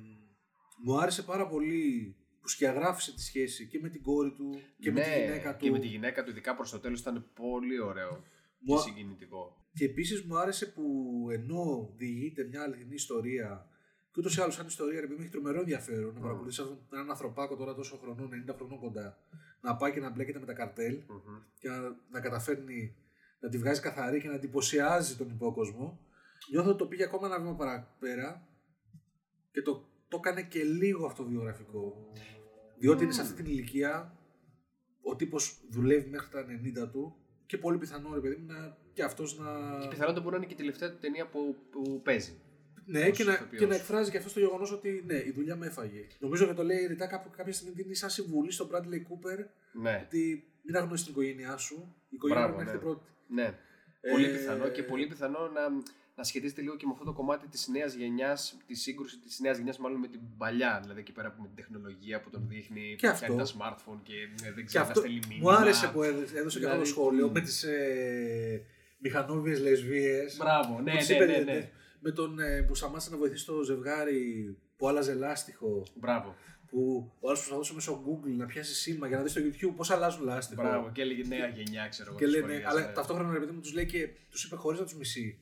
μου 0.83 0.99
άρεσε 0.99 1.23
πάρα 1.23 1.47
πολύ 1.47 2.15
που 2.41 2.47
σκιαγράφησε 2.47 3.13
τη 3.13 3.21
σχέση 3.21 3.67
και 3.67 3.79
με 3.81 3.89
την 3.89 4.01
κόρη 4.01 4.31
του 4.31 4.61
και 4.79 4.91
με 4.91 5.01
τη 5.01 5.09
Ναι, 5.09 5.15
γυναίκα 5.23 5.55
του. 5.55 5.63
Και 5.65 5.71
με 5.71 5.79
τη 5.79 5.87
γυναίκα 5.87 6.23
του, 6.23 6.29
ειδικά 6.29 6.55
προς 6.55 6.69
το 6.71 6.79
τέλος, 6.79 6.99
ήταν 6.99 7.29
πολύ 7.33 7.79
ωραίο 7.79 8.23
Μου- 8.59 8.75
και 8.75 8.81
συγκινητικό. 8.81 9.67
Και 9.73 9.85
επίσης 9.85 10.23
μου 10.23 10.37
άρεσε 10.37 10.65
που 10.65 10.83
ενώ 11.31 11.93
διηγείται 11.95 12.43
μια 12.43 12.61
αληθινή 12.61 12.93
ιστορία 12.93 13.67
και 14.11 14.19
ούτως 14.19 14.37
ή 14.37 14.41
άλλως, 14.41 14.53
σαν 14.53 14.67
ιστορία, 14.67 14.99
επειδή 14.99 15.21
έχει 15.21 15.31
τρομερό 15.31 15.59
ενδιαφέρον 15.59 16.13
να 16.13 16.19
παρακολουθήσει 16.19 16.61
αυτόν 16.61 16.79
έναν 16.93 17.09
ανθρωπάκο 17.09 17.55
τώρα 17.55 17.75
τόσο 17.75 17.97
χρονών, 17.97 18.29
90 18.49 18.53
χρονών 18.55 18.79
κοντά, 18.79 19.17
να 19.61 19.75
πάει 19.75 19.91
και 19.91 19.99
να 19.99 20.09
μπλέκεται 20.09 20.39
με 20.39 20.45
τα 20.45 20.53
καρτέλ 20.53 21.01
και 21.59 21.69
να, 21.69 21.79
να 22.11 22.19
καταφέρνει 22.19 22.95
να 23.39 23.49
τη 23.49 23.57
βγάζει 23.57 23.81
καθαρή 23.81 24.21
και 24.21 24.27
να 24.27 24.33
εντυπωσιάζει 24.33 25.15
τον 25.15 25.29
υπόκοσμο. 25.29 25.99
Νιώθω 26.51 26.69
ότι 26.69 26.77
το 26.77 26.85
πήγε 26.85 27.03
ακόμα 27.03 27.27
ένα 27.27 27.39
βήμα 27.39 27.55
παραπέρα 27.55 28.47
και 29.51 29.61
το, 29.61 29.89
το 30.07 30.17
έκανε 30.17 30.43
και 30.43 30.63
λίγο 30.63 31.05
αυτοβιογραφικό. 31.05 32.11
Διότι 32.79 33.03
είναι 33.03 33.13
σε 33.13 33.21
αυτή 33.21 33.33
την 33.33 33.45
ηλικία 33.45 34.17
ο 35.01 35.15
τύπος 35.15 35.61
δουλεύει 35.69 36.09
μέχρι 36.09 36.29
τα 36.29 36.45
90 36.85 36.91
του 36.91 37.15
και 37.49 37.57
πολύ 37.57 37.77
πιθανό 37.77 38.13
ρε 38.13 38.19
παιδί 38.19 38.35
μου 38.35 38.45
να, 38.53 38.77
και 38.93 39.03
αυτός 39.03 39.37
να... 39.37 39.77
Και 39.81 39.87
πιθανότατα 39.87 40.21
μπορεί 40.21 40.31
να 40.31 40.37
είναι 40.37 40.45
και 40.45 40.53
η 40.53 40.57
τελευταία 40.57 40.91
του 40.91 40.97
ταινία 40.99 41.27
που, 41.27 41.55
που 41.71 42.01
παίζει. 42.01 42.41
Ναι, 42.85 43.07
ως 43.07 43.17
και 43.17 43.23
να, 43.23 43.33
ηθοποιός. 43.33 43.61
και 43.61 43.67
να 43.67 43.75
εκφράζει 43.75 44.11
και 44.11 44.17
αυτός 44.17 44.33
το 44.33 44.39
γεγονός 44.39 44.71
ότι 44.71 45.03
ναι, 45.05 45.15
η 45.15 45.31
δουλειά 45.31 45.55
με 45.55 45.65
έφαγε. 45.65 46.07
Νομίζω 46.19 46.45
ότι 46.45 46.55
το 46.55 46.63
λέει 46.63 46.85
ρητά 46.85 47.07
κάπου, 47.07 47.29
κάποια 47.37 47.53
στιγμή 47.53 47.73
δίνει 47.73 47.95
σαν 47.95 48.09
συμβουλή 48.09 48.51
στον 48.51 48.69
Bradley 48.71 49.01
Cooper 49.09 49.45
Ναι. 49.71 50.01
ότι 50.05 50.51
μην 50.61 50.75
αγνώσει 50.77 51.03
την 51.03 51.13
οικογένειά 51.13 51.57
σου. 51.57 51.95
Η 52.09 52.15
οικογένεια 52.15 52.47
Μπράβο, 52.47 52.55
πρέπει 52.57 52.71
να 52.71 52.71
ναι. 52.71 52.71
έρθει 52.71 52.85
πρώτη. 52.85 53.09
Ναι. 53.27 53.57
Ε, 54.01 54.11
Πολύ 54.11 54.27
πιθανό 54.29 54.67
και 54.69 54.83
πολύ 54.83 55.07
πιθανό 55.07 55.39
να, 55.39 55.61
να 56.19 56.25
σχετίζεται 56.25 56.61
λίγο 56.61 56.75
και 56.75 56.85
με 56.85 56.91
αυτό 56.91 57.05
το 57.05 57.13
κομμάτι 57.13 57.47
της 57.47 57.67
νέας 57.67 57.93
γενιάς, 57.93 58.57
τη 58.67 58.75
σύγκρουση 58.75 59.17
της 59.17 59.39
νέας 59.39 59.57
γενιάς 59.57 59.77
μάλλον 59.77 59.99
με 59.99 60.07
την 60.07 60.19
παλιά. 60.37 60.79
Δηλαδή 60.81 60.99
εκεί 60.99 61.11
πέρα 61.11 61.35
με 61.39 61.47
την 61.47 61.55
τεχνολογία 61.55 62.21
που 62.21 62.29
τον 62.29 62.45
δείχνει, 62.47 62.95
Και 62.97 63.07
που 63.09 63.17
πιάνει 63.19 63.41
αυτό. 63.41 63.57
τα 63.59 63.75
smartphone 63.75 63.99
και 64.03 64.13
ε, 64.13 64.51
δεν 64.51 64.55
Και 64.55 64.63
ξέρει 64.63 64.83
να 64.83 64.89
αυτό 64.89 64.99
στέλνει 64.99 65.19
μήνυμα. 65.29 65.51
μου 65.51 65.57
άρεσε 65.57 65.87
που 65.87 66.03
έδωσε, 66.03 66.37
έδωσε 66.37 66.59
και 66.59 66.65
αυτό 66.65 66.77
το 66.77 66.83
Δηλαδή, 66.83 66.85
σχόλιο 66.85 67.27
μ. 67.29 67.31
με 67.31 67.41
τις 67.41 67.63
ε, 67.63 68.65
μηχανόβιες 68.97 69.59
λεσβείε. 69.59 70.25
Μπράβο, 70.37 70.79
ναι, 70.81 70.93
ναι, 70.93 71.25
ναι, 71.25 71.37
ναι. 71.37 71.69
Με 71.99 72.11
τον 72.11 72.39
ε, 72.39 72.61
που 72.61 72.75
σταμάτησε 72.75 73.09
να 73.09 73.17
βοηθήσει 73.17 73.45
το 73.45 73.61
ζευγάρι 73.63 74.21
που 74.77 74.87
άλλαζε 74.87 75.13
λάστιχο. 75.13 75.83
Μπράβο. 75.95 76.35
Που 76.69 77.11
ο 77.19 77.27
άλλος 77.27 77.39
προσπαθούσε 77.39 77.73
μέσω 77.73 78.03
Google 78.07 78.35
να 78.37 78.45
πιάσει 78.45 78.73
σήμα 78.75 79.07
για 79.07 79.17
να 79.17 79.23
δεις 79.23 79.31
στο 79.31 79.41
YouTube 79.41 79.73
πώς 79.75 79.89
αλλάζουν 79.91 80.23
λάστιχο. 80.25 80.61
Μπράβο, 80.61 80.89
και 80.91 81.01
έλεγε 81.01 81.23
νέα 81.27 81.47
γενιά, 81.47 81.87
ξέρω 81.87 82.09
εγώ. 82.09 82.19
Και 82.19 82.25
της 82.25 82.33
λένε, 82.33 82.45
σχολείας, 82.47 82.71
αλλά 82.71 82.79
ναι. 82.85 82.93
ταυτόχρονα 82.93 83.33
ρε 83.33 83.39
παιδί 83.39 83.51
μου 83.51 83.59
τους 83.61 83.73
λέει 83.73 83.85
και 83.85 84.09
τους 84.29 84.43
είπε 84.43 84.55
χωρίς 84.55 84.79
να 84.79 84.85
τους 84.85 84.95
μισεί. 84.95 85.39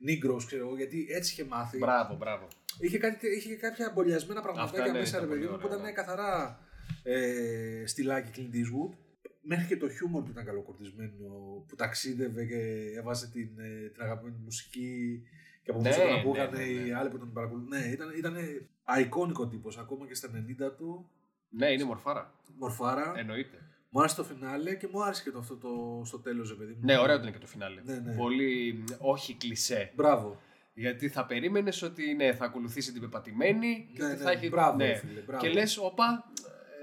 Νίγκρος, 0.00 0.46
ξέρω 0.46 0.66
εγώ, 0.66 0.76
γιατί 0.76 1.06
έτσι 1.10 1.32
είχε 1.32 1.44
μάθει. 1.44 1.78
Μπράβο, 1.78 2.16
μπράβο. 2.16 2.48
Είχε, 2.78 2.98
κάτι, 2.98 3.26
είχε 3.36 3.54
κάποια 3.54 3.86
αμπολιασμένα 3.86 4.40
πραγματάκια 4.40 4.80
Αυτά, 4.80 4.92
ναι, 4.92 4.98
μέσα, 4.98 5.18
ρε 5.18 5.24
ήταν 5.24 5.28
παιδί 5.28 5.46
πολύ 5.46 5.52
μου, 5.52 5.62
που 5.62 5.66
ωραία, 5.66 5.78
ήταν 5.78 5.88
ναι. 5.88 5.92
καθαρά 5.92 6.60
ε, 7.02 7.82
στυλάκι 7.86 8.30
Clint 8.36 8.54
Eastwood. 8.54 8.96
Μέχρι 9.42 9.66
και 9.66 9.76
το 9.76 9.88
χιούμορ 9.88 10.22
του 10.22 10.30
ήταν 10.30 10.44
καλοκουρδισμένο, 10.44 11.28
που 11.68 11.76
ταξίδευε 11.76 12.44
και 12.44 12.92
έβαζε 12.98 13.30
την, 13.30 13.58
ε, 13.58 13.88
την 13.88 14.02
αγαπημένη 14.02 14.36
μουσική 14.44 15.22
και 15.62 15.70
από 15.70 15.80
Ναι, 15.80 15.88
πίσω 15.88 16.00
τον 16.00 16.10
ναι, 16.10 16.18
ακούγανε 16.18 16.58
ναι, 16.58 16.64
ναι. 16.64 16.86
οι 16.86 16.92
άλλοι 16.92 17.10
που 17.10 17.18
τον 17.18 17.32
παρακολουθούν. 17.32 17.68
Ναι, 17.68 17.84
ήταν, 17.84 18.12
ήταν 18.16 18.36
αϊκόνικο 18.84 19.48
τύπος, 19.48 19.78
ακόμα 19.78 20.06
και 20.06 20.14
στα 20.14 20.28
90 20.68 20.76
του. 20.76 21.10
Ναι, 21.48 21.72
είναι 21.72 21.84
μορφάρα. 21.84 22.34
Μορφάρα. 22.58 23.12
Εννοείται. 23.16 23.58
Μου 23.92 24.00
άρεσε 24.00 24.16
το 24.16 24.24
φινάλε 24.24 24.74
και 24.74 24.88
μου 24.92 25.02
άρεσε 25.04 25.22
και 25.22 25.30
το 25.30 25.38
αυτό 25.38 25.56
το, 25.56 26.02
στο 26.04 26.18
τέλος, 26.18 26.48
ρε 26.48 26.54
παιδί 26.54 26.72
μου. 26.72 26.80
Ναι, 26.82 26.98
ωραίο 26.98 27.16
ήταν 27.16 27.32
και 27.32 27.38
το 27.38 27.46
φινάλε. 27.46 27.80
Ναι, 27.84 27.94
ναι. 27.98 28.14
Πολύ 28.16 28.84
όχι 28.98 29.34
κλισέ. 29.34 29.92
Μπράβο. 29.94 30.40
Γιατί 30.74 31.08
θα 31.08 31.26
περίμενες 31.26 31.82
ότι 31.82 32.14
ναι, 32.14 32.34
θα 32.34 32.44
ακολουθήσει 32.44 32.92
την 32.92 33.00
πεπατημένη 33.00 33.90
και 33.94 34.02
Ναι, 34.02 34.08
ότι 34.08 34.16
ναι, 34.18 34.22
θα 34.24 34.30
έχει. 34.30 34.48
μπράβο, 34.48 34.76
ναι. 34.76 34.86
ρε 34.86 34.94
φίλε, 34.94 35.20
μπράβο. 35.20 35.42
Και 35.42 35.52
λες, 35.52 35.78
όπα, 35.78 36.32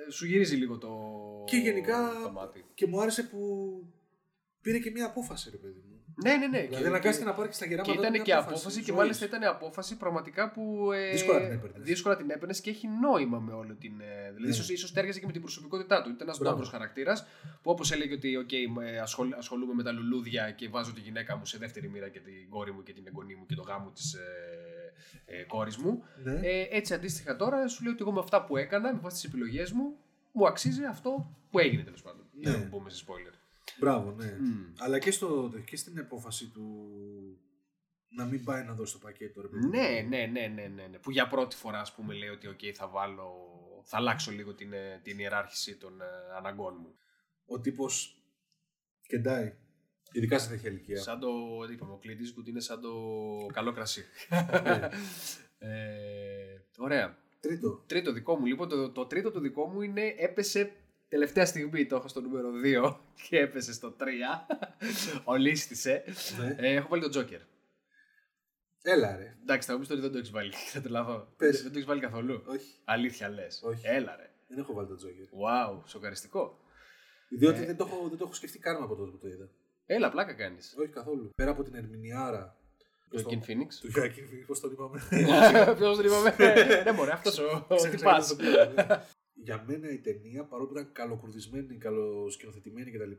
ε, 0.08 0.12
σου 0.12 0.26
γυρίζει 0.26 0.56
λίγο 0.56 0.78
το. 0.78 0.90
Και 1.46 1.58
γενικά 1.58 2.12
το 2.24 2.32
μάτι. 2.32 2.66
και 2.74 2.88
μου 2.88 3.02
άρεσε 3.02 3.24
που 3.24 3.40
πήρε 4.62 4.80
και 4.80 4.92
μία 4.92 5.06
απόφαση, 5.06 5.50
ρε 5.50 5.58
παιδί 5.58 5.84
μου. 5.90 5.97
Ναι, 6.24 6.36
ναι, 6.36 6.48
ναι. 6.48 6.62
Δηλαδή 6.62 6.86
αναγκάστηκε 6.86 7.26
να 7.28 7.34
πάρεις 7.34 7.50
και 7.50 7.56
στα 7.56 7.66
Και 7.66 7.70
γεράματα 7.70 8.00
ήταν 8.00 8.12
μια 8.12 8.22
και 8.24 8.34
απόφαση, 8.34 8.78
και 8.80 8.86
ζωής. 8.86 8.98
μάλιστα 9.00 9.26
ήταν 9.26 9.44
απόφαση 9.44 9.98
πραγματικά 9.98 10.52
που. 10.52 10.92
Ε, 10.92 11.12
Δύσκολα 11.12 11.40
την 11.40 11.52
έπαιρνες. 11.52 11.82
Δύσκολα 11.84 12.16
την 12.18 12.30
έπαιρνες 12.30 12.62
και 12.62 12.70
έχει 12.70 12.88
νόημα 13.02 13.40
με 13.40 13.54
όλη 13.54 13.74
την. 13.76 14.00
Ε, 14.00 14.06
δηλαδή, 14.26 14.42
Ναι. 14.44 14.50
ίσως, 14.50 14.70
ίσως 14.70 14.92
τέριαζε 14.94 15.20
και 15.20 15.26
με 15.26 15.32
την 15.32 15.42
προσωπικότητά 15.42 16.02
του. 16.02 16.10
Ήταν 16.10 16.22
ένας 16.28 16.38
Μπράβο. 16.40 16.56
ντόπιο 16.56 16.72
χαρακτήρας 16.72 17.26
που 17.62 17.72
όπως 17.72 17.92
έλεγε 17.92 18.14
ότι 18.14 18.46
okay, 18.48 18.82
ε, 18.84 18.98
ασχολ, 19.00 19.34
ασχολούμαι 19.38 19.74
με 19.74 19.84
τα 19.84 19.92
λουλούδια 19.92 20.52
και 20.52 20.70
βάζω 20.70 20.94
τη 20.94 21.00
γυναίκα 21.00 21.36
μου 21.38 21.46
σε 21.46 21.58
δεύτερη 21.58 21.90
μοίρα 21.90 22.10
και 22.10 22.20
την 22.20 22.50
κόρη 22.50 22.72
μου 22.72 22.84
και 22.84 22.94
την 22.94 23.04
εγγονή 23.08 23.36
μου 23.36 23.46
και 23.46 23.56
το 23.56 23.62
γάμο 23.62 23.92
της 23.92 24.14
ε, 24.14 24.22
ε, 25.26 25.44
κόρης 25.44 25.78
μου. 25.78 26.04
Ναι. 26.24 26.32
Ε, 26.44 26.68
έτσι 26.72 26.94
αντίστοιχα 26.94 27.36
τώρα 27.36 27.68
σου 27.68 27.84
λέω 27.84 27.92
ότι 27.92 28.02
εγώ 28.02 28.12
με 28.12 28.20
αυτά 28.20 28.44
που 28.46 28.58
έκανα, 28.58 28.94
με 28.94 29.00
βάση 29.00 29.16
τις 29.16 29.24
επιλογές 29.24 29.72
μου, 29.72 29.96
μου 30.32 30.48
αξίζει 30.48 30.84
αυτό 30.86 31.32
που 31.52 31.60
έγινε 31.60 31.84
τέλος 31.84 32.02
πάντων. 32.02 32.26
Για 32.34 32.50
να 32.52 32.56
Ναι. 32.58 32.62
μην 32.62 32.70
μπούμε 32.72 32.90
σε 32.90 33.04
spoiler. 33.08 33.34
Μπράβο, 33.80 34.12
ναι. 34.12 34.38
Μμ. 34.40 34.74
Αλλά 34.78 35.00
και, 35.00 35.12
στο, 35.12 35.52
και 35.66 35.78
στην 35.78 36.00
απόφαση 36.00 36.50
του 36.50 36.90
να 38.10 38.26
μην 38.26 38.44
πάει 38.44 38.64
να 38.64 38.74
δώσει 38.74 38.94
το 38.94 39.00
πακέτο, 39.00 39.42
ρε 39.42 39.48
παιδί 39.48 39.66
μου. 39.66 39.70
Ναι, 39.70 40.06
ναι, 40.08 40.26
ναι, 40.26 40.48
ναι, 40.48 40.68
ναι, 40.68 40.88
ναι. 40.88 40.98
Που 40.98 41.12
για 41.12 41.28
πρώτη 41.28 41.56
φορά, 41.56 41.80
ας 41.80 41.94
πούμε, 41.94 42.14
λέει 42.14 42.30
ότι 42.30 42.48
okay, 42.52 42.72
θα 42.72 42.88
βάλω, 42.88 43.32
θα 43.84 43.98
αλλάξω 43.98 44.32
λίγο 44.32 44.54
την, 44.54 44.74
ε, 44.74 45.00
την 45.04 45.20
ιεράρχηση 45.20 45.78
των 45.78 46.02
ε, 46.02 46.06
αναγκών 46.38 46.76
μου. 46.80 46.96
Ο 47.46 47.60
τύπος 47.60 48.24
κεντάει. 49.02 49.56
Ειδικά 50.12 50.40
σε 50.40 50.50
τέτοια 50.50 50.70
ηλικία. 50.70 51.02
Σαν 51.02 51.20
το, 51.20 51.30
είπαμε, 51.72 51.92
ο 51.92 52.00
Clint 52.04 52.08
Eastwood 52.08 52.48
είναι 52.48 52.60
σαν 52.60 52.82
το 52.82 52.92
καλό 53.54 53.72
κρασί. 53.72 54.06
ε, 55.58 55.70
ωραία. 56.78 57.18
Τρίτο. 57.40 57.84
Τρίτο 57.88 58.12
δικό 58.12 58.36
μου. 58.36 58.46
Λοιπόν, 58.46 58.70
το, 58.70 58.92
το 58.92 59.06
τρίτο 59.06 59.32
του 59.32 59.40
δικό 59.40 59.68
μου 59.68 59.82
είναι 59.82 60.16
έπεσε 60.18 60.72
τελευταία 61.08 61.46
στιγμή. 61.46 61.86
Το 61.86 61.96
έχω 61.96 62.08
στο 62.08 62.22
νούμερο 62.22 62.50
2 62.90 62.96
και 63.30 63.40
έπεσε 63.40 63.74
στο 63.74 63.96
3. 64.00 64.04
Ολίστησε. 65.24 66.04
Ναι. 66.40 66.56
Ε, 66.58 66.74
έχω 66.74 66.88
βάλει 66.88 67.10
τον 67.10 67.12
Joker. 67.24 67.42
Έλα 68.82 69.16
ρε. 69.16 69.38
Εντάξει, 69.42 69.68
θα 69.68 69.74
μου 69.74 69.80
πεις 69.80 69.90
ότι 69.90 70.02
δεν 70.02 70.12
το 70.12 70.18
έχεις 70.18 70.32
βάλει. 70.32 70.54
Θα 70.74 70.82
τρελαθώ. 70.82 71.34
Πες. 71.38 71.62
Δεν 71.62 71.72
το 71.72 71.78
έχεις 71.78 71.86
βάλει 71.90 72.02
καθόλου. 72.02 72.44
Όχι. 72.48 72.66
Αλήθεια 72.86 73.30
λες. 73.30 73.62
Όχι. 73.64 73.82
Έλα 73.88 74.16
ρε. 74.16 74.30
Δεν 74.48 74.58
έχω 74.60 74.74
βάλει 74.74 74.88
τον 74.88 74.98
Τζόκερ. 74.98 75.26
Wow, 75.26 75.82
σοκαριστικό. 75.86 76.60
Διότι 77.30 77.62
Ε. 77.62 77.66
δεν, 77.66 77.78
το 77.78 77.86
έχω, 77.90 78.08
δεν 78.10 78.18
το 78.18 78.24
έχω 78.24 78.34
σκεφτεί 78.34 78.60
καν 78.60 78.84
από 78.84 78.96
τότε 78.96 79.12
που 79.12 79.18
το 79.18 79.28
είδα. 79.28 79.50
Έλα, 79.86 80.10
πλάκα 80.12 80.34
κάνεις. 80.34 80.76
Όχι 80.80 80.90
καθόλου. 80.90 81.32
Πέρα 81.36 81.52
από 81.52 81.64
την 81.64 81.76
ερμηνεάρα. 81.76 82.56
Το 83.10 83.24
Joaquin 83.24 83.50
Phoenix. 83.50 83.68
Του 83.82 83.92
Joaquin 83.96 84.24
Phoenix, 84.30 84.44
πώς 84.48 84.60
τον 84.60 84.72
είπαμε. 84.72 85.02
Ποιος 85.78 85.98
τον 85.98 86.06
είπαμε; 86.06 86.36
Ναι, 86.84 86.92
μωρέ, 86.92 87.12
αυτός 87.12 87.38
ο 87.40 87.66
Ξέχασα 87.76 87.90
τυπάς. 87.98 88.36
Και 89.44 89.52
το 89.52 89.60
οποίο, 89.62 89.68
ναι. 89.68 89.78
Για 89.78 89.80
μένα 89.80 89.94
η 89.94 89.98
ταινία, 89.98 90.44
παρόλο 90.44 90.68
που 90.68 90.74
ήταν 90.78 90.92
καλοκουρδισμένη, 90.92 91.78
καλοσκηνοθετημένη 91.78 92.92
κτλ., 92.92 93.12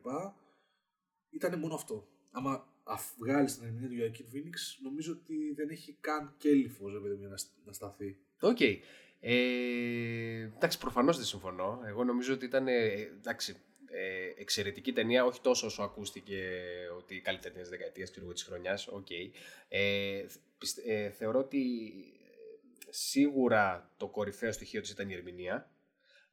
ήταν 1.30 1.58
μόνο 1.58 1.74
αυτό. 1.74 2.08
Άμα 2.30 2.72
βγάλεις 3.18 3.58
την 3.58 3.66
ερμηνεία 3.66 4.10
του 4.10 4.14
Joaquin 4.16 4.34
Phoenix, 4.34 4.54
νομίζω 4.82 5.12
ότι 5.12 5.52
δεν 5.54 5.68
έχει 5.68 5.96
καν 6.00 6.34
κέλυφος 6.38 6.88
ρε 6.88 6.98
παιδί 6.98 7.14
μου, 7.14 7.20
για 7.20 7.28
να, 7.28 7.36
να 7.64 7.72
σταθεί. 7.72 8.18
Οκ. 8.40 8.60
Ε, 9.20 10.50
εντάξει, 10.56 10.78
προφανώς 10.78 11.16
δεν 11.16 11.26
συμφωνώ. 11.26 11.80
Εγώ 11.86 12.04
νομίζω 12.04 12.34
ότι 12.34 12.44
ήταν. 12.44 12.68
ε, 12.68 12.86
εντάξει, 12.92 13.56
ε, 13.86 14.32
εξαιρετική 14.40 14.92
ταινία, 14.92 15.24
όχι 15.24 15.40
τόσο 15.40 15.66
όσο 15.66 15.82
ακούστηκε 15.82 16.60
ότι 16.96 17.14
η 17.14 17.20
καλύτερη 17.20 17.52
ταινία 17.54 17.68
της 17.68 17.78
δεκαετίας 17.78 18.10
και 18.10 18.20
της 18.20 18.42
χρονιάς. 18.42 18.88
Οκ. 18.88 19.10
Ε, 19.68 20.26
πιστε- 20.58 20.86
ε, 20.86 21.10
θεωρώ 21.10 21.38
ότι 21.38 21.90
ε, 22.78 22.92
σίγουρα 22.92 23.94
το 23.96 24.08
κορυφαίο 24.08 24.52
στοιχείο 24.52 24.80
της 24.80 24.90
ήταν 24.90 25.10
η 25.10 25.14
ερμηνεία. 25.14 25.70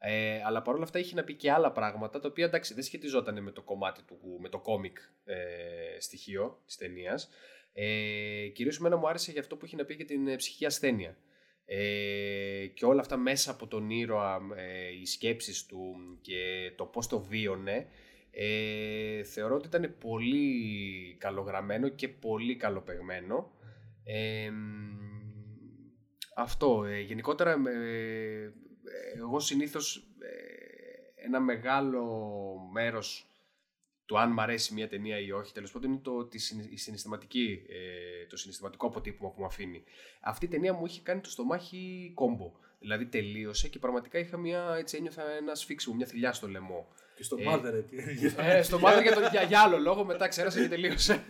Ε, 0.08 0.42
αλλά 0.46 0.62
παρόλα 0.62 0.84
αυτά 0.84 1.00
είχε 1.00 1.16
να 1.16 1.24
πει 1.24 1.34
και 1.34 1.52
άλλα 1.52 1.72
πράγματα 1.72 2.20
τα 2.20 2.28
οποία 2.28 2.46
εντάξει 2.46 2.74
δεν 2.74 2.84
σχετιζόταν 2.84 3.44
με 3.44 3.52
το 3.52 3.62
κομμάτι 3.62 4.02
του, 4.04 4.18
με 4.42 4.50
το 4.50 4.60
κόμικ 4.60 4.98
ε, 5.26 6.00
στοιχείο 6.00 6.62
της 6.66 6.78
ταινίας. 6.78 7.30
Ε, 7.74 8.48
κυρίως 8.48 8.78
εμένα 8.80 8.96
μου 8.98 9.08
άρεσε 9.08 9.32
για 9.32 9.42
αυτό 9.42 9.56
που 9.56 9.66
έχει 9.66 9.76
να 9.76 9.86
πει 9.86 9.94
για 9.94 10.06
την 10.06 10.28
ε, 10.28 10.36
ψυχική 10.36 10.66
ασθένεια. 10.66 11.18
Ε, 11.66 12.68
και 12.74 12.86
όλα 12.86 13.02
αυτά 13.02 13.18
μέσα 13.18 13.52
από 13.52 13.68
τον 13.68 13.90
ήρωα, 13.90 14.40
ε, 14.56 15.00
οι 15.02 15.06
σκέψεις 15.06 15.66
του 15.66 15.96
και 16.22 16.72
το 16.76 16.86
πώς 16.86 17.08
το 17.08 17.20
βίωνε, 17.20 17.88
ε, 18.32 19.24
θεωρώ 19.24 19.56
ότι 19.56 19.68
ήταν 19.68 19.96
πολύ 20.00 21.16
καλογραμμένο 21.20 21.88
και 21.90 22.08
πολύ 22.08 22.56
καλοπεγμένο. 22.56 23.52
Ε, 24.04 24.52
αυτό. 26.36 26.84
Ε, 26.84 27.00
γενικότερα, 27.00 27.52
ε, 27.52 28.54
εγώ 29.16 29.40
συνήθως 29.40 30.08
ε, 30.20 31.24
ένα 31.26 31.40
μεγάλο 31.40 32.06
μέρος 32.72 33.30
του 34.06 34.20
αν 34.20 34.32
μ' 34.32 34.40
αρέσει 34.40 34.74
μια 34.74 34.88
ταινία 34.88 35.20
ή 35.20 35.32
όχι, 35.32 35.54
τέλος 35.54 35.72
πάντων 35.72 35.92
είναι 35.92 36.00
το, 36.00 36.26
τη, 36.26 36.40
η 36.70 36.78
συναισθηματική, 36.78 37.66
ε, 37.70 38.26
το 38.26 38.38
συναισθηματικό 38.38 38.88
αποτύπωμα 38.88 39.30
που 39.30 39.40
μου 39.40 39.46
αφήνει. 39.46 39.84
Αυτή 40.22 40.46
η 40.46 40.48
ταινία 40.48 40.74
μου 40.74 40.86
είχε 40.86 41.02
κάνει 41.02 41.22
το 41.22 41.30
στομάχι 41.30 42.12
κόμπο. 42.14 42.52
Δηλαδή 42.80 43.06
τελείωσε 43.06 43.70
και 43.70 43.80
πραγματικά 43.80 44.20
είχα 44.20 44.38
μια, 44.38 44.76
έτσι 44.78 44.98
ένιωθα 44.98 45.30
ένα 45.32 45.56
σφίξιμο, 45.56 45.96
μια 45.96 46.06
θηλιά 46.06 46.34
στο 46.34 46.48
λαιμό. 46.48 46.88
Και 47.16 47.24
στο 47.24 47.38
Ε, 47.40 47.44
Mother, 47.48 47.84
ε, 48.38 48.62
στο 48.62 48.80
Mother 48.84 49.02
για, 49.02 49.14
το- 49.14 49.28
για, 49.32 49.42
για 49.44 49.60
άλλο 49.60 49.78
λόγο, 49.78 50.04
μετά 50.06 50.28
ξέρασε 50.28 50.62
και 50.62 50.68
τελείωσε. 50.68 51.24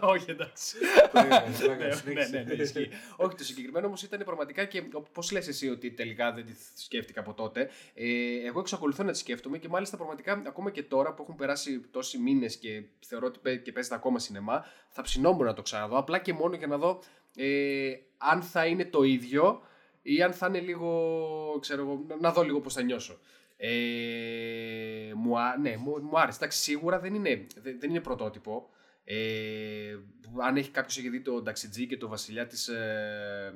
Όχι, 0.00 0.30
εντάξει. 0.30 0.76
Ναι, 1.12 1.22
ναι, 1.22 2.14
ναι, 2.14 2.26
ναι, 2.28 2.54
ναι, 2.56 2.62
ισχύει. 2.62 2.88
Όχι, 3.16 3.34
το 3.36 3.44
συγκεκριμένο 3.44 3.86
όμως 3.86 4.02
ήταν 4.02 4.20
πραγματικά 4.24 4.64
και 4.64 4.82
πώς 5.12 5.30
λες 5.32 5.48
εσύ 5.48 5.68
ότι 5.68 5.90
τελικά 5.90 6.32
δεν 6.32 6.44
τη 6.46 6.52
σκέφτηκα 6.74 7.20
από 7.20 7.34
τότε. 7.34 7.70
Ε, 7.94 8.06
εγώ 8.46 8.60
εξακολουθώ 8.60 9.02
να 9.02 9.12
τη 9.12 9.18
σκέφτομαι 9.18 9.58
και 9.58 9.68
μάλιστα 9.68 9.96
πραγματικά 9.96 10.42
ακόμα 10.46 10.70
και 10.70 10.82
τώρα 10.82 11.14
που 11.14 11.22
έχουν 11.22 11.34
περάσει 11.36 11.80
τόσοι 11.90 12.18
μήνες 12.18 12.56
και 12.56 12.82
θεωρώ 13.06 13.26
ότι 13.26 13.38
παι- 13.42 13.62
και 13.62 13.72
παίζεται 13.72 13.94
ακόμα 13.94 14.18
σινεμά, 14.18 14.64
θα 14.88 15.02
ψινόμουν 15.02 15.44
να 15.46 15.54
το 15.54 15.62
ξαναδώ. 15.62 15.98
Απλά 15.98 16.18
και 16.18 16.32
μόνο 16.32 16.54
για 16.56 16.66
να 16.66 16.76
δω 16.78 17.02
ε, 17.36 17.90
αν 18.18 18.42
θα 18.42 18.66
είναι 18.66 18.84
το 18.84 19.02
ίδιο 19.02 19.62
ή 20.02 20.22
αν 20.22 20.32
θα 20.32 20.46
είναι 20.46 20.60
λίγο, 20.60 21.58
ξέρω 21.60 21.82
εγώ, 21.82 22.04
να- 22.08 22.16
να 22.20 22.32
δω 22.32 22.42
λίγο 22.42 22.60
πώς 22.60 22.72
θα 22.74 22.82
νιώσω. 22.82 23.18
Ε, 23.56 25.12
μου, 25.14 25.38
α- 25.38 25.56
ναι, 25.58 25.76
μου, 25.76 26.02
μου 26.02 26.18
άρεσε. 26.20 26.38
Εντάξει, 26.40 26.58
σίγουρα 26.62 26.98
δεν 27.00 27.14
είναι, 27.14 27.46
δεν, 27.62 27.80
δεν 27.80 27.90
είναι 27.90 28.00
πρωτότυπο. 28.00 28.68
Ε, 29.04 29.96
αν 30.42 30.56
έχει 30.56 30.70
κάποιος 30.70 30.98
έχει 30.98 31.08
δει 31.08 31.20
τον 31.20 31.42
Ταξιτζή 31.42 31.86
και 31.86 31.96
το 31.96 32.08
βασιλιά 32.08 32.46
της, 32.46 32.68
ε, 32.68 33.54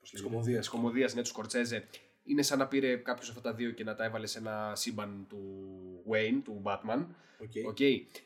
πώς 0.00 0.12
λέγεται, 0.12 0.30
Κωμωδίας. 0.30 0.58
της 0.58 0.68
κωμωδίας, 0.68 1.14
ναι, 1.14 1.20
του 1.22 1.28
Σκορτσέζε, 1.28 1.84
είναι 2.24 2.42
σαν 2.42 2.58
να 2.58 2.66
πήρε 2.68 2.96
κάποιος 2.96 3.28
αυτά 3.28 3.40
τα 3.40 3.54
δύο 3.54 3.70
και 3.70 3.84
να 3.84 3.94
τα 3.94 4.04
έβαλε 4.04 4.26
σε 4.26 4.38
ένα 4.38 4.72
σύμπαν 4.74 5.26
του 5.28 5.68
Wayne, 6.10 6.40
του 6.44 6.62
Batman. 6.64 7.06
Οκ. 7.40 7.68
Οκ. 7.68 7.80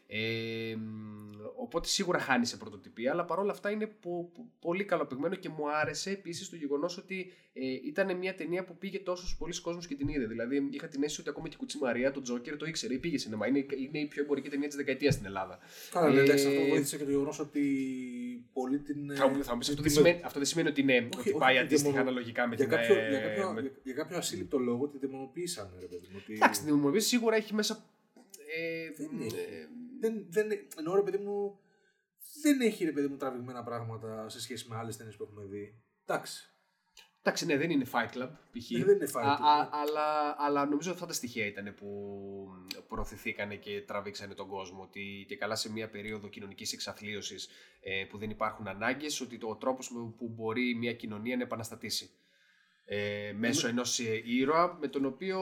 Ε, 0.07 0.75
μ, 0.77 1.31
οπότε 1.57 1.89
σίγουρα 1.89 2.19
χάνεις 2.19 2.49
σε 2.49 2.57
πρωτοτυπία, 2.57 3.13
αλλά 3.13 3.25
παρόλα 3.25 3.51
αυτά 3.53 3.71
είναι 3.71 3.87
πο- 3.87 4.31
πο- 4.35 4.51
πολύ 4.61 4.85
καλοπεγμένο 4.85 5.35
και 5.35 5.49
μου 5.49 5.71
άρεσε 5.71 6.11
επίσης 6.11 6.49
το 6.51 6.57
γεγονός 6.57 6.97
ότι 6.99 7.33
ε, 7.53 7.63
ήταν 7.87 8.17
μια 8.17 8.35
ταινία 8.35 8.65
που 8.65 8.77
πήγε 8.79 8.99
τόσο 8.99 9.37
πολλοί 9.39 9.61
κόσμο 9.61 9.81
και 9.81 9.95
την 9.95 10.09
είδε. 10.09 10.27
Δηλαδή 10.27 10.69
είχα 10.71 10.89
την 10.89 11.03
αίσθηση 11.03 11.21
ότι 11.21 11.31
ακόμα 11.31 11.49
και 11.49 11.55
η 11.55 11.59
Κουτσή 11.59 11.79
Μαρία, 11.79 12.11
τον 12.11 12.23
Τζόκερ, 12.23 12.57
το 12.57 12.67
ήξερε 12.67 12.95
ή 12.95 12.99
πήγε 12.99 13.19
σινεμά. 13.19 13.47
Είναι, 13.47 13.59
είναι 13.59 13.99
η 13.99 14.07
πιο 14.07 14.23
εμπορική 14.23 14.49
ταινία 14.49 14.67
της 14.69 14.77
δεκαετίας 14.77 15.15
στην 15.15 15.27
Ελλάδα. 15.27 15.59
Καλά, 15.91 16.11
ναι, 16.11 16.21
Ε, 16.21 16.23
εντάξει, 16.23 16.47
αυτό 16.47 16.61
βοήθησε 16.69 16.97
και 16.99 17.05
το 17.05 17.11
γεγονός 17.11 17.39
ότι 17.39 17.61
πολλοί 18.53 18.79
την. 18.81 19.11
ε, 19.11 19.15
Θα 19.15 19.29
μου, 19.29 19.45
θα 19.45 19.53
μου 19.53 19.59
πεις, 19.59 19.69
αυτό, 19.69 19.83
δεν 19.83 19.91
τη- 19.91 19.97
σημαίνει, 19.99 20.21
αυτό 20.25 20.39
δεν 20.39 20.49
σημαίνει 20.49 20.69
ότι, 20.69 20.81
είναι, 20.81 20.95
Όχι, 20.97 21.07
ότι 21.19 21.29
όχι, 21.29 21.39
πάει 21.39 21.55
ότι 21.55 21.65
αντίστοιχα 21.65 21.91
δαιμονο- 21.93 22.09
αναλογικά 22.11 22.47
με 22.49 22.55
για 22.55 22.67
την. 22.67 22.77
κάποιο, 22.77 22.95
ε, 22.95 23.09
για, 23.09 23.21
κάποιο, 23.21 23.53
με- 23.53 23.61
για, 23.61 23.71
για 23.83 23.95
κάποιο 23.95 24.17
ασύλληπτο 24.17 24.59
λόγο 24.59 24.89
τη 24.89 24.99
δαιμονοποίησαν, 24.99 25.77
ρε 25.81 25.87
παιδί 25.87 26.07
μου. 26.11 26.17
Ότι... 26.23 26.33
Εντάξει, 26.35 26.63
την 26.65 26.75
δημιουργία 26.75 27.01
σίγουρα 27.01 27.37
έχει 27.37 27.55
μέσα. 27.55 27.87
Ε, 28.57 28.91
Δεν 28.97 29.21
ε, 29.21 29.25
έχει. 29.25 29.37
δεν, 30.01 30.27
δεν, 30.29 30.49
εννοώ 30.77 30.95
ρε 30.95 31.03
παιδί 31.03 31.19
μου, 31.19 31.59
δεν 32.43 32.61
έχει 32.61 32.85
ρε 32.85 32.93
παιδί 32.93 33.07
μου 33.07 33.17
τραβηγμένα 33.17 33.63
πράγματα 33.63 34.29
σε 34.29 34.41
σχέση 34.41 34.69
με 34.69 34.77
άλλες 34.77 34.97
ταινίες 34.97 35.17
που 35.17 35.23
έχουμε 35.23 35.45
δει. 35.45 35.83
Εντάξει. 36.07 36.47
Εντάξει, 37.25 37.47
ναι, 37.47 37.57
δεν 37.57 37.71
είναι 37.71 37.87
Fight 37.93 38.17
Club, 38.17 38.31
π.χ. 38.53 38.71
Ναι, 38.71 38.85
δεν 38.85 38.97
είναι 38.97 39.09
Fight 39.13 39.23
Α, 39.25 39.37
Club, 39.37 39.43
α, 39.43 39.63
ναι. 39.63 39.69
αλλά, 39.73 40.35
αλλά 40.39 40.65
νομίζω 40.65 40.91
αυτά 40.91 41.07
τα 41.07 41.13
στοιχεία 41.13 41.47
ήταν 41.47 41.75
που 41.75 41.89
προωθηθήκανε 42.89 43.57
και 43.57 43.81
τραβήξανε 43.83 44.35
τον 44.35 44.49
κόσμο. 44.49 44.83
Ότι 44.83 45.25
και 45.29 45.37
καλά 45.37 45.55
σε 45.57 45.73
μια 45.73 45.91
περίοδο 45.91 46.29
κοινωνικής 46.29 46.73
εξαθλίωσης 46.73 47.49
ε, 47.81 48.05
που 48.05 48.19
δεν 48.19 48.31
υπάρχουν 48.31 48.69
ανάγκες, 48.69 49.21
ότι 49.21 49.39
το, 49.39 49.49
ο 49.49 49.57
τρόπος 49.57 49.91
με- 49.91 50.13
που 50.19 50.29
μπορεί 50.29 50.75
μια 50.75 50.93
κοινωνία 50.95 51.37
να 51.37 51.43
επαναστατήσει. 51.43 52.11
Ε, 52.85 53.33
μέσω 53.37 53.69
ενός 53.69 53.99
ε, 53.99 54.23
ήρωα 54.25 54.79
με 54.81 54.89
τον 54.89 55.05
οποίο 55.05 55.41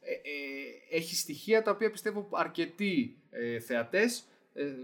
ε, 0.00 0.12
ε, 0.12 0.96
έχει 0.96 1.14
στοιχεία 1.14 1.62
τα 1.62 1.70
οποία 1.70 1.90
πιστεύω 1.90 2.28
αρκετοί 2.32 3.22
ε, 3.30 3.58
θεατές 3.58 4.24
ε, 4.58 4.74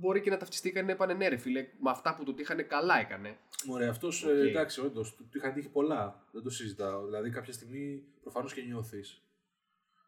μπορεί 0.00 0.20
και 0.20 0.30
να 0.30 0.36
ταυτιστήκαν 0.36 0.84
να 0.84 0.92
είπανε 0.92 1.14
ναι 1.14 1.28
ρε 1.28 1.36
φίλε, 1.36 1.60
με 1.60 1.90
αυτά 1.90 2.14
που 2.16 2.24
του 2.24 2.34
τύχανε 2.34 2.62
καλά 2.62 3.00
έκανε. 3.00 3.36
Μωρέ, 3.64 3.88
αυτός 3.88 4.24
Οκ. 4.24 4.30
εντάξει, 4.30 4.80
όντως, 4.80 5.14
του 5.14 5.28
του 5.30 5.38
είχαν 5.38 5.52
τύχει 5.52 5.68
πολλά. 5.68 6.26
Δεν 6.32 6.42
το 6.42 6.50
συζητάω. 6.50 7.04
Δηλαδή, 7.04 7.30
κάποια 7.30 7.52
στιγμή 7.52 8.04
προφανώς 8.22 8.54
και 8.54 8.62
νιώθεις. 8.62 9.22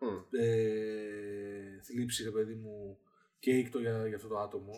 Μμ. 0.00 0.38
Ε, 0.40 1.80
θλίψη, 1.82 2.24
ρε 2.24 2.30
παιδί 2.30 2.54
μου, 2.54 2.98
και 3.38 3.50
οίκτο 3.50 3.78
για, 3.78 4.06
για 4.06 4.16
αυτό 4.16 4.28
το 4.28 4.38
άτομο. 4.38 4.72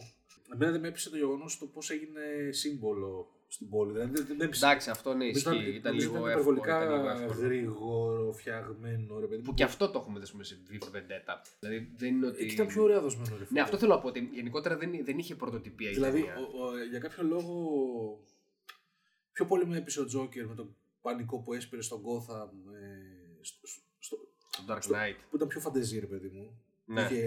Εμένα 0.53 0.73
δεν 0.73 0.81
με 0.81 0.89
έπεισε 0.89 1.11
το 1.11 1.17
γεγονός 1.17 1.59
το 1.59 1.67
πώς 1.67 1.91
έγινε 1.91 2.51
σύμβολο 2.51 3.36
στην 3.49 3.69
πόλη. 3.69 3.93
Δηλαδή, 3.93 4.11
δεν, 4.13 4.27
δεν 4.27 4.37
με 4.37 4.45
έπεισε. 4.45 4.67
Εντάξει, 4.67 4.91
αυτό 4.91 5.15
ναι, 5.15 5.25
Νομίζω 5.25 5.53
ισχύει. 5.53 5.69
Ήταν 5.71 5.93
νομίζω 5.95 6.11
λίγο 6.13 6.29
ήταν 6.29 6.39
εύκολο. 6.39 6.57
υπερβολικά 6.57 6.85
Ήταν 6.85 6.97
λίγο 6.97 7.09
εύκολο. 7.11 7.47
γρήγορο, 7.47 8.33
φτιαγμένο, 8.33 9.19
ρε 9.21 9.27
παιδί 9.27 9.37
μου. 9.37 9.43
Που 9.43 9.55
και 9.55 9.63
αυτό 9.65 9.91
το 9.91 9.99
έχουμε 9.99 10.19
δει 10.19 10.25
ας 10.25 10.31
πούμε, 10.31 10.45
σε 10.45 10.59
V 10.71 10.75
for 10.75 10.97
Vendetta. 10.97 11.35
Δηλαδή 11.61 11.93
δεν 11.97 12.15
είναι 12.15 12.27
ότι. 12.27 12.43
Εκεί 12.43 12.55
ήταν 12.55 12.67
πιο 12.67 12.83
ωραία 12.83 13.01
δοσμένο, 13.01 13.29
ρε 13.35 13.41
Ναι, 13.41 13.47
φίλε. 13.47 13.61
αυτό 13.61 13.77
θέλω 13.79 13.95
να 13.95 14.01
πω. 14.01 14.09
Ότι 14.09 14.31
γενικότερα 14.33 14.77
δεν, 14.77 15.05
δεν 15.05 15.19
είχε 15.19 15.35
πρωτοτυπία 15.35 15.91
η 15.91 15.93
Δηλαδή, 15.93 16.19
ταινία. 16.21 16.37
ο, 16.37 16.65
ο, 16.67 16.87
για 16.91 16.99
κάποιο 16.99 17.23
λόγο, 17.25 17.55
πιο 19.33 19.45
πολύ 19.47 19.67
με 19.67 19.77
έπεισε 19.77 20.01
ο 20.01 20.05
Τζόκερ 20.05 20.47
με 20.47 20.55
τον 20.55 20.77
πανικό 21.03 21.39
που 21.41 21.53
έσπηρε 21.53 21.83
στον 21.83 22.01
Gotham, 22.03 22.49
ε, 22.75 23.39
στο, 23.41 23.67
στο, 23.99 24.17
Το 24.67 24.75
Dark 24.75 24.79
στο- 24.81 24.95
Knight. 24.95 25.17
που 25.31 25.37
ήταν 25.37 25.49
πιο 25.49 25.61
φαντεζή, 25.61 25.99
ρε 25.99 26.07
παιδί 26.07 26.29
μου. 26.29 26.61
Ναι. 26.89 27.01
Είχε, 27.01 27.23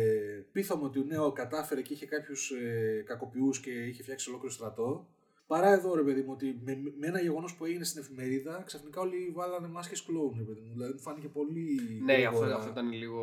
πείθαμε 0.52 0.84
ότι 0.84 1.00
ναι, 1.00 1.20
ο 1.20 1.32
κατάφερε 1.32 1.82
και 1.82 1.94
είχε 1.94 2.06
κάποιους 2.06 2.52
ε, 2.52 3.04
κακοποιούς 3.06 3.60
και 3.60 3.70
είχε 3.72 4.04
φτιάξει 4.04 4.30
ολόκληρο 4.30 4.54
στρατό. 4.54 5.08
Παρά 5.50 5.70
εδώ, 5.74 5.96
ρε 5.96 6.02
παιδί 6.02 6.22
μου, 6.22 6.32
ότι 6.32 6.60
με, 6.66 6.82
με 7.00 7.08
ένα 7.08 7.22
γεγονός 7.22 7.56
που 7.56 7.66
έγινε 7.66 7.84
στην 7.84 8.02
εφημερίδα, 8.02 8.64
ξαφνικά 8.66 9.02
όλοι 9.02 9.32
βάλανε 9.34 9.68
μάσκες 9.68 10.04
κλόουν, 10.04 10.36
ρε 10.38 10.44
παιδί 10.44 10.60
μου. 10.66 10.72
Δηλαδή 10.74 10.94
μου 10.94 11.00
φάνηκε 11.00 11.28
πολύ. 11.28 11.80
Ναι, 12.06 12.14
αυτό, 12.14 12.28
γρήγορα. 12.30 12.56
αυτό 12.56 12.70
ήταν 12.70 12.92
λίγο. 12.92 13.22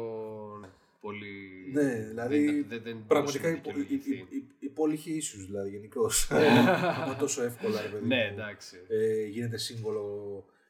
Ναι, 0.61 0.69
πολύ. 1.01 1.31
Ναι, 1.73 2.07
δηλαδή 2.09 2.45
δεν, 2.47 2.67
δεν, 2.69 2.83
δεν 2.83 3.05
πραγματικά 3.07 3.49
η, 3.49 3.61
μπορούσε 3.65 3.79
να 3.79 3.85
η, 3.85 3.89
η, 3.89 3.97
δικαιολογηθεί. 3.97 4.37
η, 4.37 4.45
η 4.59 4.69
πόλη 4.69 4.95
είχε 4.95 5.11
ίσους 5.11 5.47
δηλαδή 5.47 5.71
γενικώ. 5.71 6.11
Άμα 7.03 7.17
τόσο 7.17 7.43
εύκολα 7.43 7.81
ρε 7.83 7.89
παιδί 7.89 8.07
Ναι, 8.07 8.17
μου, 8.17 8.41
εντάξει. 8.41 8.77
ε, 8.89 9.27
γίνεται 9.27 9.57
σύμβολο 9.57 10.05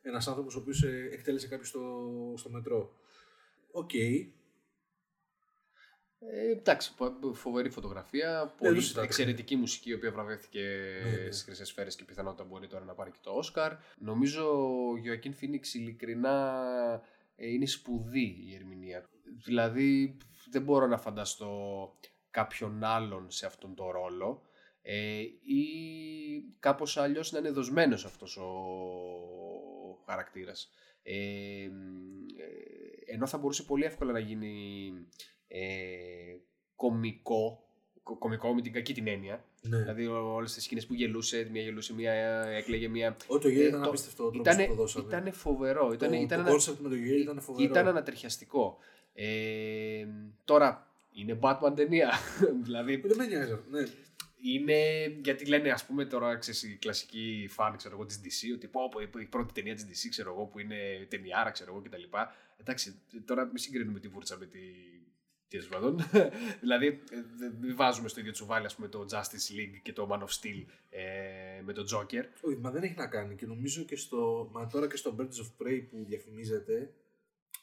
ένας 0.02 0.28
άνθρωπος 0.28 0.54
ο 0.56 0.58
οποίος 0.58 0.82
εκτέλεσε 1.12 1.48
κάποιος 1.48 1.68
στο, 1.68 1.82
στο 2.36 2.50
μετρό. 2.50 2.92
Οκ. 3.72 3.90
Ε, 6.20 6.50
εντάξει, 6.50 6.94
πο- 6.94 7.34
φοβερή 7.34 7.70
φωτογραφία. 7.70 8.44
δεν 8.44 8.54
Πολύ 8.58 8.74
το 8.74 8.80
συζητάω. 8.80 9.04
εξαιρετική 9.04 9.56
μουσική, 9.56 9.90
η 9.90 9.94
οποία 9.94 10.12
βραβεύτηκε 10.12 10.60
Ναι, 11.04 11.10
ναι. 11.10 11.30
στις 11.30 11.42
Χρυσές 11.42 11.68
Σφαίρες 11.68 11.96
και 11.96 12.04
πιθανότατα 12.04 12.44
μπορεί 12.44 12.66
τώρα 12.66 12.84
να 12.84 12.94
πάρει 12.94 13.10
και 13.10 13.18
το 13.22 13.30
Όσκαρ. 13.30 13.72
Νομίζω 13.98 14.68
ο 14.90 14.96
Γιωακίν 14.96 15.34
Φίνιξ 15.34 15.74
ειλικρινά 15.74 16.64
ε, 17.36 17.48
είναι 17.52 17.66
σπουδή 17.66 18.44
η 18.48 18.54
ερμηνεία. 18.54 19.08
Δηλαδή 19.44 20.16
δεν 20.50 20.62
μπορώ 20.62 20.86
να 20.86 20.98
φανταστώ 20.98 21.50
κάποιον 22.30 22.84
άλλον 22.84 23.30
σε 23.30 23.46
αυτόν 23.46 23.74
τον 23.74 23.90
ρόλο 23.90 24.42
ε, 24.82 25.18
ή 25.42 25.64
κάπως 26.60 26.96
αλλιώς 26.96 27.32
να 27.32 27.38
είναι 27.38 27.50
δοσμένος 27.50 28.04
αυτός 28.04 28.36
ο 28.36 28.50
χαρακτήρας. 30.06 30.70
Ε, 31.02 31.14
ε, 31.14 31.68
ενώ 33.06 33.26
θα 33.26 33.38
μπορούσε 33.38 33.62
πολύ 33.62 33.84
εύκολα 33.84 34.12
να 34.12 34.18
γίνει 34.18 34.92
ε, 35.48 35.58
κομικό, 36.76 37.68
κο- 38.02 38.16
κομικό 38.16 38.54
με 38.54 38.60
την 38.62 38.72
κακή 38.72 38.94
την 38.94 39.06
έννοια. 39.06 39.44
Ναι. 39.62 39.78
Δηλαδή 39.78 40.06
όλες 40.06 40.52
τις 40.52 40.64
σκηνές 40.64 40.86
που 40.86 40.94
γελούσε, 40.94 41.48
μία 41.52 41.62
γελούσε, 41.62 41.94
μία 41.94 42.12
έκλαιγε, 42.46 42.88
μία... 42.88 43.16
Ό, 43.26 43.38
το 43.38 43.48
γέλιο 43.48 43.64
Ε, 43.64 43.68
ήταν 43.68 43.82
το- 43.82 43.88
απίστευτο 43.88 44.24
ο 44.24 44.30
τρόπος 44.30 44.46
ήτανε- 44.52 44.68
που 44.68 44.74
το 44.76 44.80
δώσανε. 44.82 45.06
Ήτανε 45.06 45.30
φοβερό. 45.30 45.92
Ήταν, 45.92 46.08
Το- 46.10 46.14
ήταν 46.16 46.44
το 46.44 46.50
ένα- 46.50 46.58
concept 46.60 46.76
με 46.78 46.88
το 46.88 46.94
γέλιο 46.94 47.20
ήταν 47.20 47.40
φοβερό. 47.40 47.70
Ήταν 47.70 47.88
ανατριχιαστικό. 47.88 48.78
Ε, 49.14 50.06
τώρα, 50.44 50.90
είναι 51.12 51.38
Batman 51.42 51.72
ταινία. 51.76 52.10
δηλαδή, 52.64 52.96
Δεν 52.96 53.16
με 53.16 53.26
νοιάζει. 53.26 53.58
Ναι. 53.70 53.82
είναι 54.42 55.06
γιατί 55.24 55.46
λένε 55.46 55.70
ας 55.70 55.84
πούμε 55.86 56.04
τώρα 56.04 56.36
ξέρεις, 56.36 56.62
οι 56.62 56.76
κλασικοί 56.76 57.46
φαν 57.50 57.76
ξέρω 57.76 57.94
εγώ 57.94 58.04
της 58.06 58.20
DC 58.24 58.54
ότι 58.54 58.66
πω, 58.66 58.80
πω, 58.88 59.18
η 59.20 59.24
πρώτη 59.24 59.52
ταινία 59.52 59.74
της 59.74 59.84
DC 59.84 60.08
ξέρω 60.10 60.32
εγώ 60.32 60.44
που 60.44 60.58
είναι 60.58 60.76
ταινιάρα 61.08 61.50
ξέρω 61.50 61.72
εγώ 61.72 61.82
κτλ. 61.82 62.02
Εντάξει 62.60 62.94
τώρα 63.24 63.44
μην 63.44 63.56
συγκρίνουμε 63.56 63.98
τη 64.00 64.08
βούρτσα 64.08 64.36
με 64.38 64.46
τη 64.46 64.58
τέλος 65.48 65.66
πάντων. 65.68 65.96
δηλαδή 66.62 66.86
ε, 66.86 67.00
δεν 67.38 67.54
μην 67.60 67.76
βάζουμε 67.76 68.08
στο 68.08 68.20
ίδιο 68.20 68.32
τσουβάλι 68.32 68.66
ας 68.66 68.74
πούμε 68.74 68.88
το 68.88 69.06
Justice 69.10 69.52
League 69.58 69.80
και 69.82 69.92
το 69.92 70.08
Man 70.10 70.18
of 70.18 70.28
Steel 70.40 70.64
ε, 70.90 71.62
με 71.64 71.72
τον 71.72 71.84
Joker. 71.94 72.24
Όχι, 72.40 72.56
μα 72.60 72.70
δεν 72.70 72.82
έχει 72.82 72.94
να 72.96 73.06
κάνει. 73.06 73.34
Και 73.34 73.46
νομίζω 73.46 73.82
και 73.82 73.96
στο. 73.96 74.48
Μα 74.52 74.66
τώρα 74.66 74.88
και 74.88 74.96
στο 74.96 75.16
Birds 75.18 75.22
of 75.22 75.66
Prey 75.66 75.82
που 75.90 76.04
διαφημίζεται, 76.06 76.90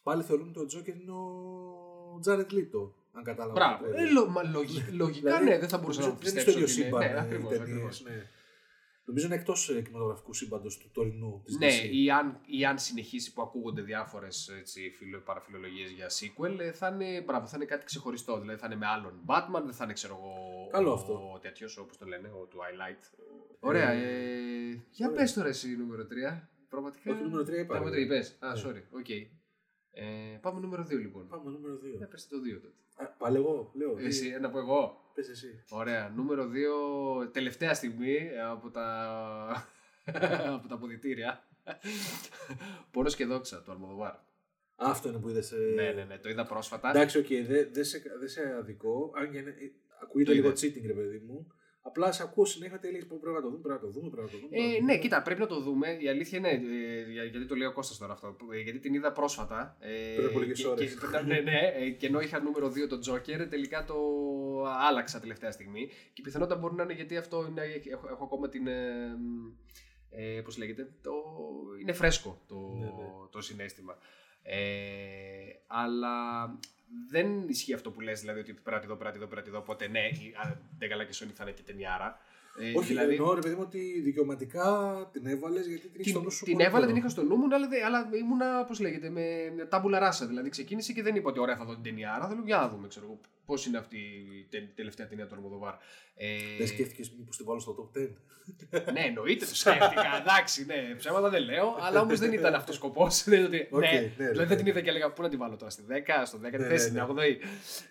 πάλι 0.03 0.23
θεωρούν 0.23 0.49
ότι 0.49 0.59
ο 0.59 0.65
Τζόκερ 0.65 0.95
είναι 0.95 1.11
ο 1.11 2.17
Τζάρετ 2.21 2.51
Λίτο. 2.51 2.95
Αν 3.15 3.23
κατάλαβα. 3.23 3.53
Μπράβο. 3.53 3.83
το 3.85 3.89
Ε, 3.99 4.03
trailer. 4.03 4.11
λο- 4.13 4.29
μα 4.29 4.43
λογι- 4.43 4.91
λογικά 4.91 5.27
Δηλαδή, 5.29 5.45
ναι, 5.49 5.59
δεν 5.59 5.69
θα 5.69 5.77
μπορούσα 5.77 5.99
να 6.01 6.07
νομίζω 6.07 6.23
το 6.25 6.29
δεν 6.29 6.43
είναι 6.43 6.51
στο 6.51 6.51
πιστέψω. 6.59 6.81
ίδιο 6.81 6.93
ότι 6.93 6.99
είναι- 6.99 7.01
σύμπαν. 7.01 7.01
Ναι, 7.01 7.07
ε, 7.07 7.13
οι 7.15 7.19
ακριβώς, 7.25 7.49
ταινίες, 7.51 7.69
ακριβώς. 7.69 8.01
ναι. 8.03 8.29
Νομίζω 9.05 9.25
είναι 9.25 9.35
εκτός 9.35 9.65
κινηματογραφικού 9.65 10.33
σύμπαντος 10.33 10.77
του 10.77 10.89
τωρινού. 10.93 11.41
Της 11.45 11.57
Ναι, 11.57 11.67
DC. 11.67 11.89
ή 11.91 12.11
αν, 12.11 12.39
ή 12.45 12.65
αν 12.65 12.77
συνεχίσει 12.79 13.33
που 13.33 13.41
ακούγονται 13.41 13.81
διάφορες 13.81 14.49
παραφιλολογίες 15.25 15.89
για 15.91 16.07
sequel, 16.09 16.59
ε, 16.59 16.71
θα 16.71 16.87
είναι, 16.87 17.21
μπράβο, 17.21 17.45
θα 17.47 17.55
είναι 17.55 17.65
κάτι 17.65 17.85
ξεχωριστό. 17.85 18.39
Δηλαδή 18.39 18.59
θα 18.59 18.65
είναι 18.65 18.75
με 18.75 18.85
άλλον 18.87 19.21
Batman, 19.25 19.61
δεν 19.63 19.73
θα 19.73 19.83
είναι 19.83 19.93
ξέρω 19.93 20.13
εγώ. 20.19 20.67
Καλό 20.71 20.89
ο, 20.89 20.93
αυτό. 20.93 21.13
Ο 21.35 21.39
τέτοιος, 21.39 21.77
όπως 21.77 21.97
το 21.97 22.05
λένε, 22.05 22.27
ο 22.27 22.47
Twilight. 22.51 23.01
Ωραία. 23.59 23.91
Ε, 23.91 24.85
για 24.91 25.07
ωραία. 25.07 25.19
πες 25.19 25.33
τώρα 25.33 25.47
εσύ 25.47 25.75
νούμερο 25.77 26.03
3. 26.03 26.47
Πραγματικά. 26.69 27.11
Όχι, 27.13 27.21
νούμερο 27.23 27.43
τρία 27.43 27.59
είπα, 27.59 27.77
Νούμερο 27.77 27.95
ρε. 27.95 28.01
3 28.01 28.05
είπες. 28.05 28.35
Α, 28.39 28.53
Ναι. 28.53 28.61
sorry. 28.65 28.81
Οκ. 28.91 29.07
Ε, 29.95 30.37
πάμε 30.41 30.59
νούμερο 30.59 30.83
2 30.83 30.89
λοιπόν. 30.89 31.27
Πάμε 31.27 31.51
νούμερο 31.51 31.75
2. 31.95 31.99
Να 31.99 32.05
πες 32.05 32.27
το 32.27 32.37
2 32.37 32.61
τότε. 32.61 32.73
Πάλι 33.17 33.37
εγώ, 33.37 33.71
λέω. 33.73 33.97
Εσύ, 33.99 34.27
ένα 34.27 34.47
από 34.47 34.57
εγώ. 34.59 35.11
Πες 35.13 35.29
εσύ. 35.29 35.63
Ωραία. 35.69 36.09
Νούμερο 36.15 36.49
2, 37.23 37.31
τελευταία 37.31 37.73
στιγμή 37.73 38.15
ε, 38.15 38.41
από 38.41 38.69
τα, 38.69 38.87
από 40.57 40.67
τα 40.67 40.75
αποδυτήρια. 40.75 41.47
Πόνος 42.91 43.15
και 43.15 43.25
δόξα 43.25 43.61
του 43.61 43.71
Αλμοδοβάρ. 43.71 44.13
Αυτό 44.75 45.09
είναι 45.09 45.17
που 45.19 45.29
είδες. 45.29 45.51
Ναι, 45.75 45.91
ναι, 45.91 46.03
ναι, 46.03 46.17
το 46.17 46.29
είδα 46.29 46.45
πρόσφατα. 46.45 46.89
Εντάξει, 46.89 47.17
οκ, 47.17 47.27
δεν 47.27 47.69
δε 47.71 47.83
σε, 47.83 48.01
δε 48.19 48.27
σε 48.27 48.55
αδικώ. 48.59 49.11
Αν 49.15 49.31
και 49.31 49.37
είναι, 49.37 49.49
ε, 49.49 49.71
ακούγεται 50.01 50.29
Το 50.29 50.35
λίγο 50.35 50.47
είδα. 50.47 50.57
cheating, 50.57 50.85
ρε 50.85 50.93
παιδί 50.93 51.17
μου. 51.27 51.47
Απλά 51.85 52.11
σε 52.11 52.23
ακούω 52.23 52.45
συνέχεια 52.45 52.75
ότι 52.77 52.87
έλεγε 52.87 53.05
πρέπει 53.05 53.25
να 53.25 53.41
το 53.41 53.49
δούμε, 53.49 53.57
πρέπει 53.61 53.73
να 53.73 53.79
το 53.79 53.87
δούμε, 53.99 54.09
πρέπει 54.09 54.25
να 54.25 54.31
το 54.31 54.37
δούμε. 54.37 54.49
πρέπει 54.49 54.63
να 54.63 54.73
Ε, 54.73 54.77
το 54.77 54.83
ναι, 54.83 54.91
δούμε. 54.91 54.97
κοίτα, 55.01 55.21
πρέπει 55.21 55.39
να 55.39 55.47
το 55.47 55.59
δούμε. 55.61 55.97
Η 56.01 56.07
αλήθεια 56.09 56.37
είναι, 56.37 56.49
ε, 56.49 57.11
για- 57.11 57.23
γιατί 57.23 57.45
το 57.45 57.55
λέει 57.55 57.67
ο 57.67 57.73
Κώστας 57.73 57.97
τώρα 57.97 58.13
αυτό, 58.13 58.35
ε, 58.53 58.59
γιατί 58.59 58.79
την 58.79 58.93
είδα 58.93 59.11
πρόσφατα. 59.11 59.77
Ε, 59.79 60.15
Πριν 60.15 60.27
από 60.27 60.39
λίγες 60.39 60.61
και- 60.61 60.67
ώρες. 60.67 60.95
και- 60.95 61.21
ναι, 61.25 61.39
ναι, 61.39 61.59
ε, 61.75 61.89
και 61.89 62.07
ενώ 62.07 62.19
είχα 62.19 62.39
νούμερο 62.41 62.69
2 62.69 62.87
το 62.87 62.99
Joker, 63.07 63.47
τελικά 63.49 63.85
το 63.85 63.95
άλλαξα 64.65 65.19
τελευταία 65.19 65.51
στιγμή. 65.51 65.87
Και 65.87 66.21
η 66.21 66.21
πιθανότητα 66.21 66.57
μπορεί 66.59 66.75
να 66.75 66.83
είναι 66.83 66.93
γιατί 66.93 67.17
αυτό 67.17 67.45
είναι, 67.49 67.61
έχω, 67.91 68.07
έχω 68.09 68.23
ακόμα 68.23 68.49
την... 68.49 68.67
Ε, 68.67 69.17
ε, 70.15 70.41
πώς 70.41 70.57
λέγεται, 70.57 70.89
το, 71.01 71.11
είναι 71.81 71.93
φρέσκο 71.93 72.41
το, 72.47 72.55
Ναι, 72.79 72.91
το 73.31 73.41
συνέστημα. 73.41 73.97
Ε, 74.43 74.57
αλλά 75.67 76.13
δεν 77.09 77.27
ισχύει 77.47 77.73
αυτό 77.73 77.91
που 77.91 78.01
λες, 78.01 78.19
δηλαδή 78.19 78.39
ότι 78.39 78.53
πρέπει 78.53 78.71
να 78.75 78.79
τη 78.79 78.87
δω, 78.87 78.95
πρέπει 78.95 79.05
να 79.09 79.11
τη 79.11 79.19
δω, 79.19 79.25
πρέπει 79.27 79.41
να 79.41 79.47
τη 79.47 79.49
δω, 79.49 79.57
οπότε 79.63 79.87
ναι, 79.87 79.99
η- 79.99 80.33
αν 80.43 80.57
δεν 80.79 80.89
καλά 80.89 81.03
και 81.03 81.13
Sony 81.19 81.31
θα 81.33 81.43
είναι 81.43 81.51
και 81.51 81.61
ταινιάρα. 81.65 82.19
Ε, 82.59 82.71
Όχι, 82.77 82.87
δηλαδή... 82.87 83.15
εννοώ 83.15 83.33
ρε 83.33 83.39
παιδί 83.41 83.55
μου 83.55 83.61
ότι 83.65 84.01
δικαιωματικά 84.01 84.65
την 85.11 85.25
έβαλες 85.25 85.67
γιατί 85.67 85.87
την 85.87 85.99
έχει 85.99 86.09
στο 86.09 86.19
νου 86.19 86.25
την, 86.27 86.35
σου. 86.37 86.43
την 86.45 86.53
πολύ 86.53 86.65
έβαλα, 86.65 86.85
καιρό. 86.85 86.93
την 86.97 87.01
είχα 87.03 87.09
στο 87.13 87.23
νου 87.23 87.35
μου, 87.35 87.55
αλλά, 87.55 87.67
δεν- 87.67 87.85
αλλά 87.85 88.09
ήμουνα, 88.19 88.63
πώς 88.65 88.79
λέγεται, 88.79 89.09
με 89.09 89.25
τάμπουλα 89.69 89.99
ράσα. 89.99 90.25
Δηλαδή 90.27 90.49
ξεκίνησε 90.49 90.93
και 90.93 91.01
δεν 91.03 91.15
είπα 91.15 91.29
ότι 91.29 91.39
ωραία 91.39 91.55
θα 91.57 91.65
δω 91.65 91.73
την 91.73 91.83
ταινία. 91.83 92.13
Άρα 92.13 92.27
θέλω 92.27 92.41
για 92.45 92.57
να 92.57 92.69
δούμε, 92.69 92.87
ξέρω 92.87 93.05
εγώ, 93.05 93.19
πώς 93.45 93.65
είναι 93.65 93.77
αυτή 93.77 93.97
η 93.97 94.47
τε- 94.49 94.75
τελευταία 94.75 95.07
ταινία 95.07 95.27
του 95.27 95.35
Αλμοδοβάρ. 95.35 95.73
Ε, 96.15 96.27
Δεν 96.57 96.67
σκέφτηκες 96.67 97.11
μήπως 97.17 97.37
την 97.37 97.45
βάλω 97.45 97.59
στο 97.59 97.91
top 97.93 97.97
10. 97.97 98.09
ναι, 98.93 98.99
εννοείται 99.01 99.45
το 99.45 99.55
σκέφτηκα. 99.55 100.17
Εντάξει, 100.21 100.65
ναι, 100.65 100.95
ψέματα 100.97 101.29
δεν 101.29 101.43
λέω, 101.43 101.77
αλλά 101.79 102.01
όμως 102.01 102.19
δεν 102.19 102.33
ήταν 102.33 102.53
αυτός 102.55 102.75
ο 102.75 102.77
σκοπός. 102.77 103.25
ναι, 103.27 103.37
Οκ, 103.69 103.81
ναι, 103.81 103.89
ναι, 103.89 104.11
δηλαδή 104.15 104.37
ναι, 104.37 104.45
δεν 104.45 104.55
την 104.55 104.63
ναι. 104.65 104.69
είδα 104.69 104.81
και 104.81 104.89
έλεγα 104.89 105.11
πού 105.11 105.21
να 105.21 105.29
τη 105.29 105.35
βάλω 105.37 105.55
τώρα, 105.55 105.71
στη 105.71 105.83
10, 105.89 105.93
στο 106.25 106.37
10, 106.37 106.41
Ναι, 106.41 106.49
τη 106.49 106.57
ναι, 106.57 106.67
θέση, 106.67 106.91
ναι. 106.91 107.01
στην 107.03 107.15
8η. 107.17 107.37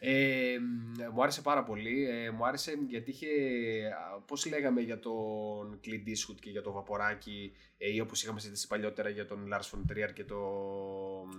Ε, 0.00 0.57
μ, 0.61 1.12
μου 1.14 1.22
άρεσε 1.22 1.40
πάρα 1.42 1.62
πολύ. 1.62 2.09
Ε, 2.11 2.30
μου 2.30 2.46
άρεσε 2.46 2.72
γιατί 2.88 3.11
είχε, 3.11 3.26
πώς 4.26 4.46
λέγαμε 4.46 4.80
για 4.80 4.98
τον 4.98 5.80
Clint 5.84 6.09
Eastwood 6.09 6.36
και 6.40 6.50
για 6.50 6.62
το 6.62 6.72
Βαποράκι, 6.72 7.53
ε, 7.72 7.72
ή 7.95 8.01
όπως 8.01 8.22
είχαμε 8.22 8.41
συζητήσει 8.41 8.66
παλιότερα 8.66 9.09
για 9.09 9.26
τον 9.26 9.49
Lars 9.53 9.70
von 9.70 9.93
Trier 9.93 10.12
και 10.12 10.24
το, 10.24 10.39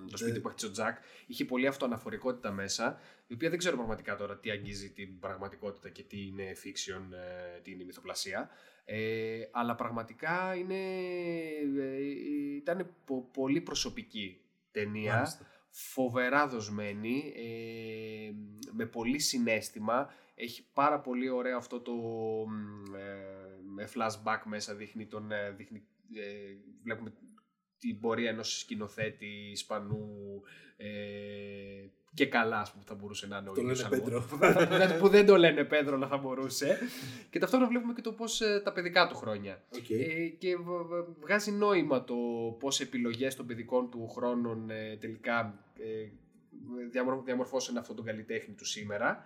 το 0.10 0.18
σπίτι 0.18 0.32
Ναι. 0.32 0.40
που 0.40 0.50
έχει 0.58 0.66
ο 0.66 0.72
Τζακ. 0.72 0.98
Είχε 1.28 1.46
πολύ 1.46 1.68
αυτοαναφορικότητα 1.68 2.52
μέσα, 2.52 3.00
η 3.28 3.34
οποία 3.34 3.50
δεν 3.50 3.58
ξέρω 3.58 3.76
πραγματικά 3.76 4.16
τώρα 4.16 4.38
τι 4.38 4.50
αγγίζει 4.50 4.92
την 4.92 5.20
πραγματικότητα 5.20 5.90
και 5.90 6.04
τι 6.04 6.26
είναι 6.28 6.52
fiction, 6.64 7.02
ε, 7.12 7.60
τι 7.62 7.72
είναι 7.72 7.84
μυθοπλασία. 7.84 8.50
Ε, 8.86 9.40
αλλά 9.52 9.76
πραγματικά 9.76 10.56
είναι, 10.56 10.84
ε, 11.84 12.56
ήταν 12.56 12.94
πο- 13.06 13.30
πολύ 13.34 13.62
προσωπική 13.62 14.42
ταινία, 14.72 15.14
Μάλιστα. 15.16 15.46
φοβερά 15.70 16.48
δοσμένη, 16.48 17.34
ε, 17.36 18.32
με 18.72 18.86
πολύ 18.86 19.20
συνέστημα. 19.20 20.14
Έχει 20.36 20.66
πάρα 20.74 21.00
πολύ 21.00 21.30
ωραίο 21.30 21.58
αυτό 21.58 21.80
το 21.82 21.92
μ, 22.48 22.96
ε, 22.96 23.02
με 23.76 23.90
flashback 23.96 24.42
μέσα, 24.46 24.76
δείχνει 24.76 25.06
τον, 25.06 25.32
ε, 25.32 25.52
δείχνει, 25.52 25.84
ε, 26.16 26.56
βλέπουμε 26.84 27.14
την 27.80 28.00
πορεία 28.00 28.30
ενός 28.30 28.60
σκηνοθέτη 28.60 29.50
Ισπανού 29.52 30.42
ε, 30.78 30.88
και 32.16 32.26
καλά, 32.26 32.60
ας 32.60 32.72
πούμε, 32.72 32.84
θα 32.88 32.96
μπορούσε 32.96 33.28
να 33.28 33.38
είναι 33.38 33.50
ο 33.50 33.54
Το 33.54 33.62
ίδιος 33.62 33.82
λένε 33.90 33.96
Αλμο- 33.96 34.04
Πέτρο. 34.04 34.28
που, 34.30 34.38
δεν, 34.78 34.98
που 35.00 35.08
δεν 35.08 35.26
το 35.26 35.38
λένε 35.38 35.64
Πέδρο, 35.64 35.96
αλλά 35.96 36.08
θα 36.08 36.18
μπορούσε. 36.18 36.78
και 37.30 37.40
ταυτόχρονα 37.40 37.72
βλέπουμε 37.72 37.94
και 37.94 38.02
το 38.02 38.12
πώς 38.12 38.42
ε, 38.42 38.62
τα 38.64 38.72
παιδικά 38.74 39.08
του 39.08 39.16
χρόνια. 39.16 39.64
Οκ. 39.76 39.90
Ε, 39.90 40.28
και 40.28 40.56
β- 40.56 40.70
β- 40.88 41.20
βγάζει 41.22 41.52
νόημα 41.52 42.04
το 42.04 42.16
πώς 42.60 42.80
επιλογές 42.80 43.36
των 43.36 43.46
παιδικών 43.46 43.90
του 43.90 44.08
χρόνων 44.08 44.70
ε, 44.70 44.98
τελικά 44.98 45.64
ε, 45.80 46.10
διαμορ- 46.92 47.24
διαμορφώσαν 47.26 47.78
αυτόν 47.78 47.96
τον 47.96 48.06
καλλιτέχνη 48.06 48.54
του 48.54 48.66
σήμερα. 48.66 49.26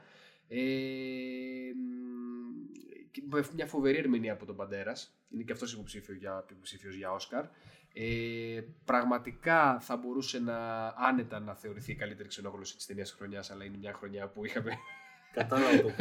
Ε, 0.50 0.58
μ, 0.58 1.96
και 2.16 2.24
με 2.24 2.27
μια 3.54 3.66
φοβερή 3.68 3.98
ερμηνεία 3.98 4.34
από 4.34 4.46
τον 4.46 4.56
Μπαντέρας. 4.56 5.18
Είναι 5.30 5.44
και 5.44 5.52
αυτός 5.52 5.74
υποψήφιο 5.74 6.16
για, 6.16 6.46
υποψήφιος 6.52 6.96
για 6.96 7.12
Όσκαρ. 7.12 7.46
Ε, 7.94 8.62
πραγματικά 8.86 9.80
θα 9.80 9.98
μπορούσε 9.98 10.40
να 10.40 10.88
άνετα 10.88 11.40
να 11.40 11.56
θεωρηθεί 11.56 11.92
η 11.92 11.96
καλύτερη 11.96 12.28
ξενόγλωσση 12.28 12.76
της 12.76 12.86
ταινίας 12.86 13.12
χρονιάς, 13.12 13.52
αλλά 13.52 13.64
είναι 13.64 13.78
μια 13.78 13.94
χρονιά 13.94 14.28
που 14.28 14.46
είχαμε 14.46 14.78
Κατάλαβα 15.34 15.82
το 15.82 15.92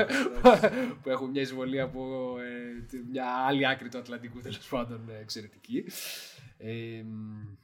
που 1.03 1.11
έχουν 1.11 1.31
μια 1.31 1.41
εισβολή 1.41 1.81
από 1.81 2.35
ε, 2.39 2.81
τη- 2.89 3.03
μια 3.11 3.27
άλλη 3.27 3.67
άκρη 3.69 3.89
του 3.89 3.99
Ατλαντικού 3.99 4.41
τέλος 4.41 4.69
πάντων 4.69 5.09
ε, 5.11 5.19
εξαιρετική. 5.19 5.85
Ε, 6.59 7.03
μ, 7.03 7.57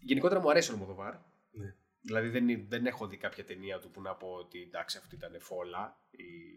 γενικότερα 0.00 0.40
μου 0.40 0.50
αρέσει 0.50 0.70
ο 0.70 0.74
Αλμοδοβάρ. 0.74 1.14
Ναι. 1.50 1.74
Δηλαδή 2.00 2.28
δεν, 2.28 2.48
είναι- 2.48 2.64
δεν 2.68 2.86
έχω 2.86 3.06
δει 3.06 3.16
κάποια 3.16 3.44
ταινία 3.44 3.78
του 3.78 3.90
που 3.90 4.00
να 4.02 4.14
πω 4.14 4.28
ότι 4.28 4.62
εντάξει 4.62 4.98
αυτή 4.98 5.14
ήταν 5.14 5.36
φόλα 5.40 5.98
ή 6.05 6.05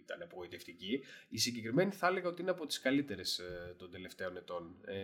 ήταν 0.04 0.22
απογοητευτική. 0.22 1.04
Η 1.30 1.38
συγκεκριμένη 1.38 1.92
θα 1.92 2.08
έλεγα 2.08 2.28
ότι 2.28 2.42
είναι 2.42 2.52
από 2.52 2.66
τις 2.66 2.80
καλύτερες 2.80 3.40
ε, 3.40 3.76
των 3.78 3.92
τελευταίων 3.92 4.38
ετών. 4.38 4.76
Ε, 4.86 4.96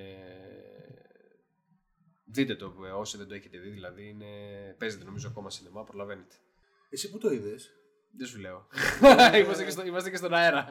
δείτε 2.26 2.56
το 2.56 2.76
ε, 2.86 2.90
όσοι 2.90 3.18
δεν 3.18 3.28
το 3.28 3.34
έχετε 3.34 3.58
δει, 3.58 3.70
δηλαδή 3.70 4.08
είναι, 4.08 4.26
παίζεται 4.78 5.04
νομίζω 5.04 5.28
ακόμα 5.28 5.50
σινεμά, 5.50 5.84
προλαβαίνετε. 5.84 6.36
Εσύ 6.90 7.10
που 7.10 7.18
το 7.18 7.32
είδες. 7.32 7.70
Δεν 8.18 8.28
σου 8.28 8.40
λέω. 8.40 8.68
είμαστε, 9.44 9.64
και 9.64 9.70
στο, 9.70 9.86
είμαστε 9.86 10.10
και 10.10 10.18
στον 10.18 10.34
αέρα. 10.34 10.70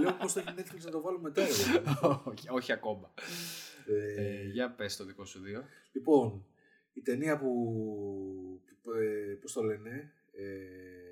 Λέω 0.00 0.12
πώς 0.12 0.32
το 0.32 0.40
έχει 0.40 0.48
Netflix 0.56 0.84
να 0.84 0.90
το 0.90 1.00
βάλουμε 1.00 1.30
τώρα. 1.30 1.48
δηλαδή. 1.48 1.98
όχι, 2.24 2.48
όχι 2.50 2.72
ακόμα. 2.72 3.12
Ε, 3.86 4.22
Ε, 4.22 4.48
για 4.48 4.70
πες 4.70 4.96
το 4.96 5.04
δικό 5.04 5.24
σου 5.24 5.40
δύο. 5.40 5.64
Λοιπόν, 5.92 6.46
η 6.92 7.00
ταινία 7.00 7.38
που. 7.38 7.48
που 8.82 8.90
ε, 8.92 9.38
πώς 9.40 9.52
το 9.52 9.62
λένε. 9.62 10.12
Ε, 10.32 11.11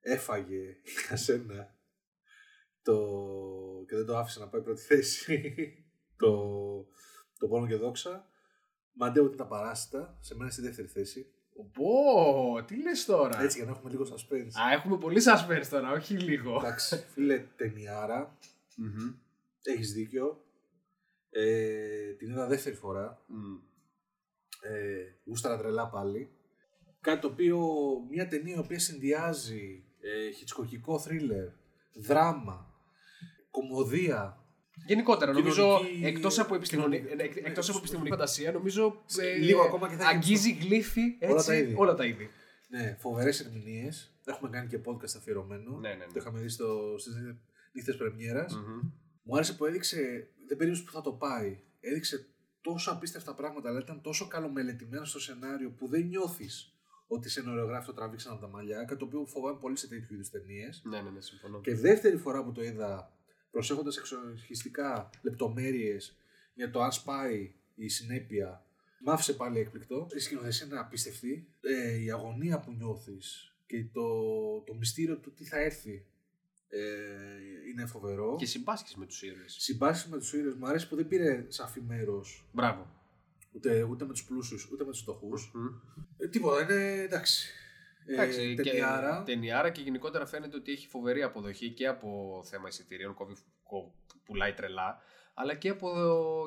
έφαγε 0.00 0.76
για 1.06 1.16
σένα 1.16 1.76
το, 2.82 2.96
και 3.88 3.96
δεν 3.96 4.06
το 4.06 4.16
άφησε 4.16 4.40
να 4.40 4.48
πάει 4.48 4.62
πρώτη 4.62 4.82
θέση. 4.82 5.74
το, 6.16 6.32
το 7.38 7.48
πόνο 7.48 7.66
και 7.66 7.76
δόξα. 7.76 8.28
Μαντέο 8.92 9.24
ότι 9.24 9.36
τα 9.36 9.46
παράσιτα. 9.46 10.18
Σε 10.20 10.36
μένα 10.36 10.50
στη 10.50 10.62
δεύτερη 10.62 10.88
θέση. 10.88 11.32
Πω, 11.72 12.64
τι 12.64 12.82
λες 12.82 13.04
τώρα; 13.04 13.42
Έτσι 13.42 13.56
για 13.56 13.66
να 13.66 13.72
έχουμε 13.72 13.90
λίγο 13.90 14.04
suspense. 14.04 14.60
Α, 14.60 14.72
έχουμε 14.72 14.98
πολύ 14.98 15.20
suspense 15.24 15.66
τώρα, 15.70 15.92
όχι 15.92 16.14
λίγο. 16.14 16.56
Εντάξει, 16.56 17.04
φίλε, 17.12 17.38
ταινιάρα. 17.56 18.38
Μμμ. 18.76 19.14
Έχεις 19.62 19.92
δίκιο. 19.92 20.44
Ε, 21.30 22.12
την 22.12 22.30
είδα 22.30 22.46
δεύτερη 22.46 22.76
φορά. 22.76 23.22
Μμ. 23.26 23.56
Ε, 24.62 25.16
γούσταρα 25.24 25.58
τρελά 25.58 25.88
πάλι. 25.88 26.30
Κάτι 27.00 27.20
το 27.20 27.26
οποίο, 27.26 27.68
μια 28.10 28.28
ταινία 28.28 28.54
η 28.54 28.58
οποία 28.58 28.78
συνδυάζει 28.78 29.87
ε, 30.00 30.30
χιτσκοκικό 30.30 30.98
θρίλερ, 30.98 31.46
δράμα, 31.94 32.74
κομμωδία. 33.50 34.42
Γενικότερα, 34.86 35.32
νομίζω 35.32 35.76
Κοινωνική- 35.78 36.04
εκτός 36.06 36.38
από 36.38 36.54
επιστημονική, 36.54 37.02
κοινωνική- 37.02 37.24
εκ- 37.24 37.34
ναι, 37.42 37.48
εκτός 37.48 37.52
από 37.54 37.62
σωστό. 37.62 37.78
επιστημονική 37.78 38.10
φαντασία, 38.14 38.52
νομίζω 38.52 39.02
ε, 39.20 39.36
Λίγο 39.36 39.62
ακόμα 39.62 39.88
και 39.88 39.94
θα 39.94 40.02
έχει 40.02 40.14
αγγίζει 40.14 40.52
γλύφη 40.52 41.00
έτσι, 41.18 41.32
Όλα 41.32 41.42
τα 41.44 41.54
είδη. 41.56 41.74
όλα 41.76 41.94
τα 41.94 42.04
είδη. 42.06 42.30
Ναι, 42.68 42.96
φοβερές 43.00 43.40
ερμηνείες. 43.40 44.12
Έχουμε 44.24 44.50
κάνει 44.50 44.68
και 44.68 44.78
podcast 44.84 45.16
αφιερωμένο. 45.16 45.78
Ναι, 45.78 45.88
ναι, 45.88 45.94
ναι. 45.94 46.04
Το 46.04 46.12
είχαμε 46.16 46.40
δει 46.40 46.48
στο, 46.48 46.94
στις 46.98 47.14
νύχτες 47.72 47.96
πρεμιέρας. 47.96 48.54
Μμμ. 48.54 48.90
Μου 49.22 49.34
άρεσε 49.34 49.52
που 49.54 49.64
έδειξε, 49.64 50.28
δεν 50.46 50.56
περίμενε 50.56 50.82
που 50.84 50.92
θα 50.92 51.00
το 51.00 51.12
πάει. 51.12 51.58
Έδειξε 51.80 52.26
τόσο 52.60 52.90
απίστευτα 52.90 53.34
πράγματα, 53.34 53.68
αλλά 53.68 53.78
ήταν 53.78 54.00
τόσο 54.00 54.28
καλομελετημένο 54.28 55.04
στο 55.04 55.20
σενάριο 55.20 55.70
που 55.70 55.88
δεν 55.88 56.06
νιώθεις 56.06 56.77
ότι 57.08 57.26
οι 57.26 57.30
σεναριογράφοι 57.30 57.86
το 57.86 57.92
τραβήξαν 57.92 58.32
από 58.32 58.40
τα 58.40 58.48
μαλλιά. 58.48 58.84
Κάτι 58.84 58.96
το 58.96 59.04
οποίο 59.04 59.26
φοβάμαι 59.26 59.58
πολύ 59.58 59.76
σε 59.76 59.88
τέτοιου 59.88 60.14
είδους 60.14 60.30
ταινίες. 60.30 60.82
Ναι, 60.84 61.00
ναι, 61.00 61.10
ναι, 61.10 61.20
συμφωνώ. 61.20 61.60
Και 61.60 61.74
δεύτερη 61.74 62.16
φορά 62.16 62.44
που 62.44 62.52
το 62.52 62.62
είδα, 62.62 63.12
προσέχοντας 63.50 63.96
εξοχιστικά 63.96 65.10
λεπτομέρειες 65.22 66.16
για 66.54 66.70
το 66.70 66.82
αν 66.82 66.92
σπάει 66.92 67.54
η 67.74 67.88
συνέπεια, 67.88 68.64
μ' 69.04 69.10
άφησε 69.10 69.32
πάλι 69.32 69.58
έκπληκτο. 69.58 70.06
Η 70.14 70.18
σκηνοθεσία 70.18 70.66
είναι 70.66 70.78
απίστευτη. 70.78 71.48
Ε, 71.60 72.02
η 72.02 72.10
αγωνία 72.10 72.60
που 72.60 72.72
νιώθεις 72.72 73.52
και 73.66 73.84
το, 73.92 74.08
το 74.60 74.74
μυστήριο 74.74 75.18
του 75.18 75.32
τι 75.32 75.44
θα 75.44 75.58
έρθει 75.58 76.06
ε, 76.68 76.80
είναι 77.70 77.86
φοβερό. 77.86 78.36
Και 78.38 78.46
συμπάσχεις 78.46 78.96
με 78.96 79.06
τους 79.06 79.22
ήρωες. 79.22 79.56
Συμπάσχεις 79.58 80.10
με 80.10 80.18
τους 80.18 80.32
ήρωες. 80.32 80.54
Μου 80.54 80.66
αρέσει 80.66 80.88
που 80.88 80.96
δεν 80.96 81.08
πήρε 81.08 81.44
σαφή 81.48 81.80
μέρος 81.80 82.48
Μπράβο. 82.52 82.97
Ούτε, 83.52 83.82
ούτε 83.82 84.04
με 84.04 84.12
τους 84.12 84.24
πλούσιους 84.24 84.70
ούτε 84.72 84.84
με 84.84 84.90
τους 84.90 85.00
φτωχούς. 85.00 85.52
Ε, 86.18 86.28
τίποτα, 86.28 86.60
είναι 86.62 87.02
εντάξει. 87.02 87.48
Εντάξει, 88.06 88.40
ε, 88.58 88.62
ταινιάρα. 88.62 89.22
Και, 89.26 89.32
ταινιάρα 89.32 89.70
και 89.70 89.80
γενικότερα 89.80 90.26
φαίνεται 90.26 90.56
ότι 90.56 90.72
έχει 90.72 90.88
φοβερή 90.88 91.22
αποδοχή 91.22 91.70
και 91.70 91.86
από 91.86 92.40
θέμα 92.46 92.68
εισιτηρίων, 92.68 93.14
κόβει, 93.14 93.34
κο- 93.62 93.94
πουλάει 94.24 94.52
τρελά, 94.54 94.98
αλλά 95.34 95.54
και 95.54 95.68
από, 95.68 95.90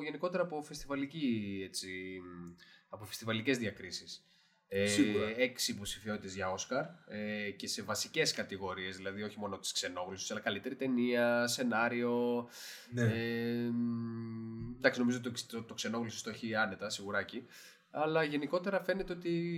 γενικότερα 0.04 0.42
από 0.42 0.62
φεστιβαλική, 0.62 1.62
έτσι, 1.68 2.20
μ, 2.24 2.52
από 2.88 3.04
φεστιβαλικές 3.04 3.58
διακρίσεις. 3.58 4.26
Ε, 4.74 4.86
Σίγουρα. 4.86 5.26
έξι 5.36 5.72
υποψηφιότητες 5.72 6.34
για 6.34 6.50
Όσκαρ 6.50 6.84
ε, 7.06 7.50
και 7.50 7.66
σε 7.66 7.82
βασικές 7.82 8.32
κατηγορίες, 8.32 8.96
δηλαδή 8.96 9.22
όχι 9.22 9.38
μόνο 9.38 9.58
της 9.58 9.72
ξενόγλωσης, 9.72 10.30
αλλά 10.30 10.40
καλύτερη 10.40 10.74
ταινία, 10.74 11.46
σενάριο. 11.46 12.48
Ναι. 12.90 13.02
Ε, 13.02 13.68
μ, 13.70 14.74
εντάξει, 14.76 15.00
νομίζω 15.00 15.20
το, 15.20 15.32
το, 15.48 15.62
το 15.62 15.74
ξενόγλωσση 15.74 16.24
το 16.24 16.30
έχει 16.30 16.54
άνετα, 16.54 16.90
σιγουράκι. 16.90 17.46
Αλλά 17.90 18.22
γενικότερα 18.24 18.82
φαίνεται 18.82 19.12
ότι 19.12 19.52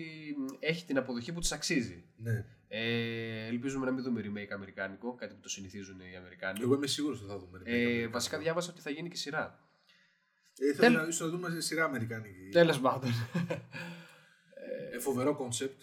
έχει 0.58 0.84
την 0.84 0.98
αποδοχή 0.98 1.32
που 1.32 1.40
της 1.40 1.52
αξίζει. 1.52 2.04
Ναι. 2.16 2.44
Ε, 2.68 3.46
ελπίζουμε 3.46 3.84
να 3.86 3.92
μην 3.92 4.02
δούμε 4.02 4.20
remake 4.24 4.52
αμερικάνικο, 4.52 5.14
κάτι 5.14 5.34
που 5.34 5.40
το 5.40 5.48
συνηθίζουν 5.48 6.00
οι 6.00 6.16
Αμερικάνοι. 6.16 6.58
Εγώ 6.62 6.74
είμαι 6.74 6.86
σίγουρος 6.86 7.20
ότι 7.20 7.28
θα 7.30 7.38
δούμε. 7.38 7.58
remake 7.58 7.66
Ε, 7.66 7.72
αμερικάνικο. 7.74 8.10
βασικά 8.10 8.38
διάβασα 8.38 8.70
ότι 8.70 8.80
θα 8.80 8.90
γίνει 8.90 9.08
και 9.08 9.16
σειρά. 9.16 9.58
Ε, 10.58 10.74
θέλω 10.74 10.80
Τέλ- 10.80 10.96
να 11.02 11.08
ίσως 11.08 11.20
να 11.20 11.36
δούμε 11.36 11.50
σε 11.50 11.60
σειρά 11.60 11.84
Αμερικάνικη. 11.84 12.48
Τέλος 12.52 12.80
πάντων. 12.80 13.10
Ε, 14.94 14.98
φοβερό 14.98 15.36
concept. 15.36 15.80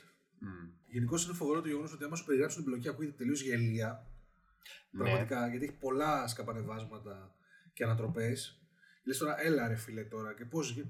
Γενικώς 0.88 1.26
είναι 1.26 1.34
φοβερό 1.34 1.62
το 1.62 1.68
γεγονός 1.68 1.93
ότι 1.93 2.03
άμα 2.03 2.16
σου 2.16 2.26
περιγράψουν 2.26 2.64
την 2.64 2.72
επιλογή 2.72 2.93
ακούγεται 2.93 3.18
τελείως 3.18 3.41
γελοία. 3.41 4.08
Ναι. 4.91 5.03
Πραγματικά, 5.03 5.47
γιατί 5.47 5.66
έχει 5.66 5.78
πολλά 5.78 6.28
σκαπανεβάσματα 6.28 7.36
και 7.74 7.84
ανατροπές. 7.84 8.62
Λες 9.03 9.18
τώρα, 9.18 9.41
έλα 9.41 9.68
ρε 9.68 9.76
φίλε 9.76 10.03
τώρα 10.03 10.34
και 10.34 10.45
πώς. 10.45 10.86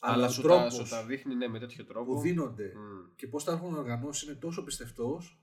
Αλλά 0.00 0.26
ο 0.26 0.28
σου 0.28 0.42
τα, 0.42 0.48
τρόπος 0.48 0.74
σου 0.74 0.88
τα 0.88 1.04
δείχνει 1.04 1.34
ναι, 1.34 1.48
με 1.48 1.58
τέτοιο 1.58 1.84
τρόπο. 1.84 2.14
που 2.14 2.20
δίνονται 2.20 2.72
Μμ. 2.74 3.14
και 3.16 3.26
πώς 3.26 3.44
τα 3.44 3.52
έχουν 3.52 3.74
οργανώσει 3.74 4.26
είναι 4.26 4.34
τόσο 4.34 4.64
πιστευτός 4.64 5.40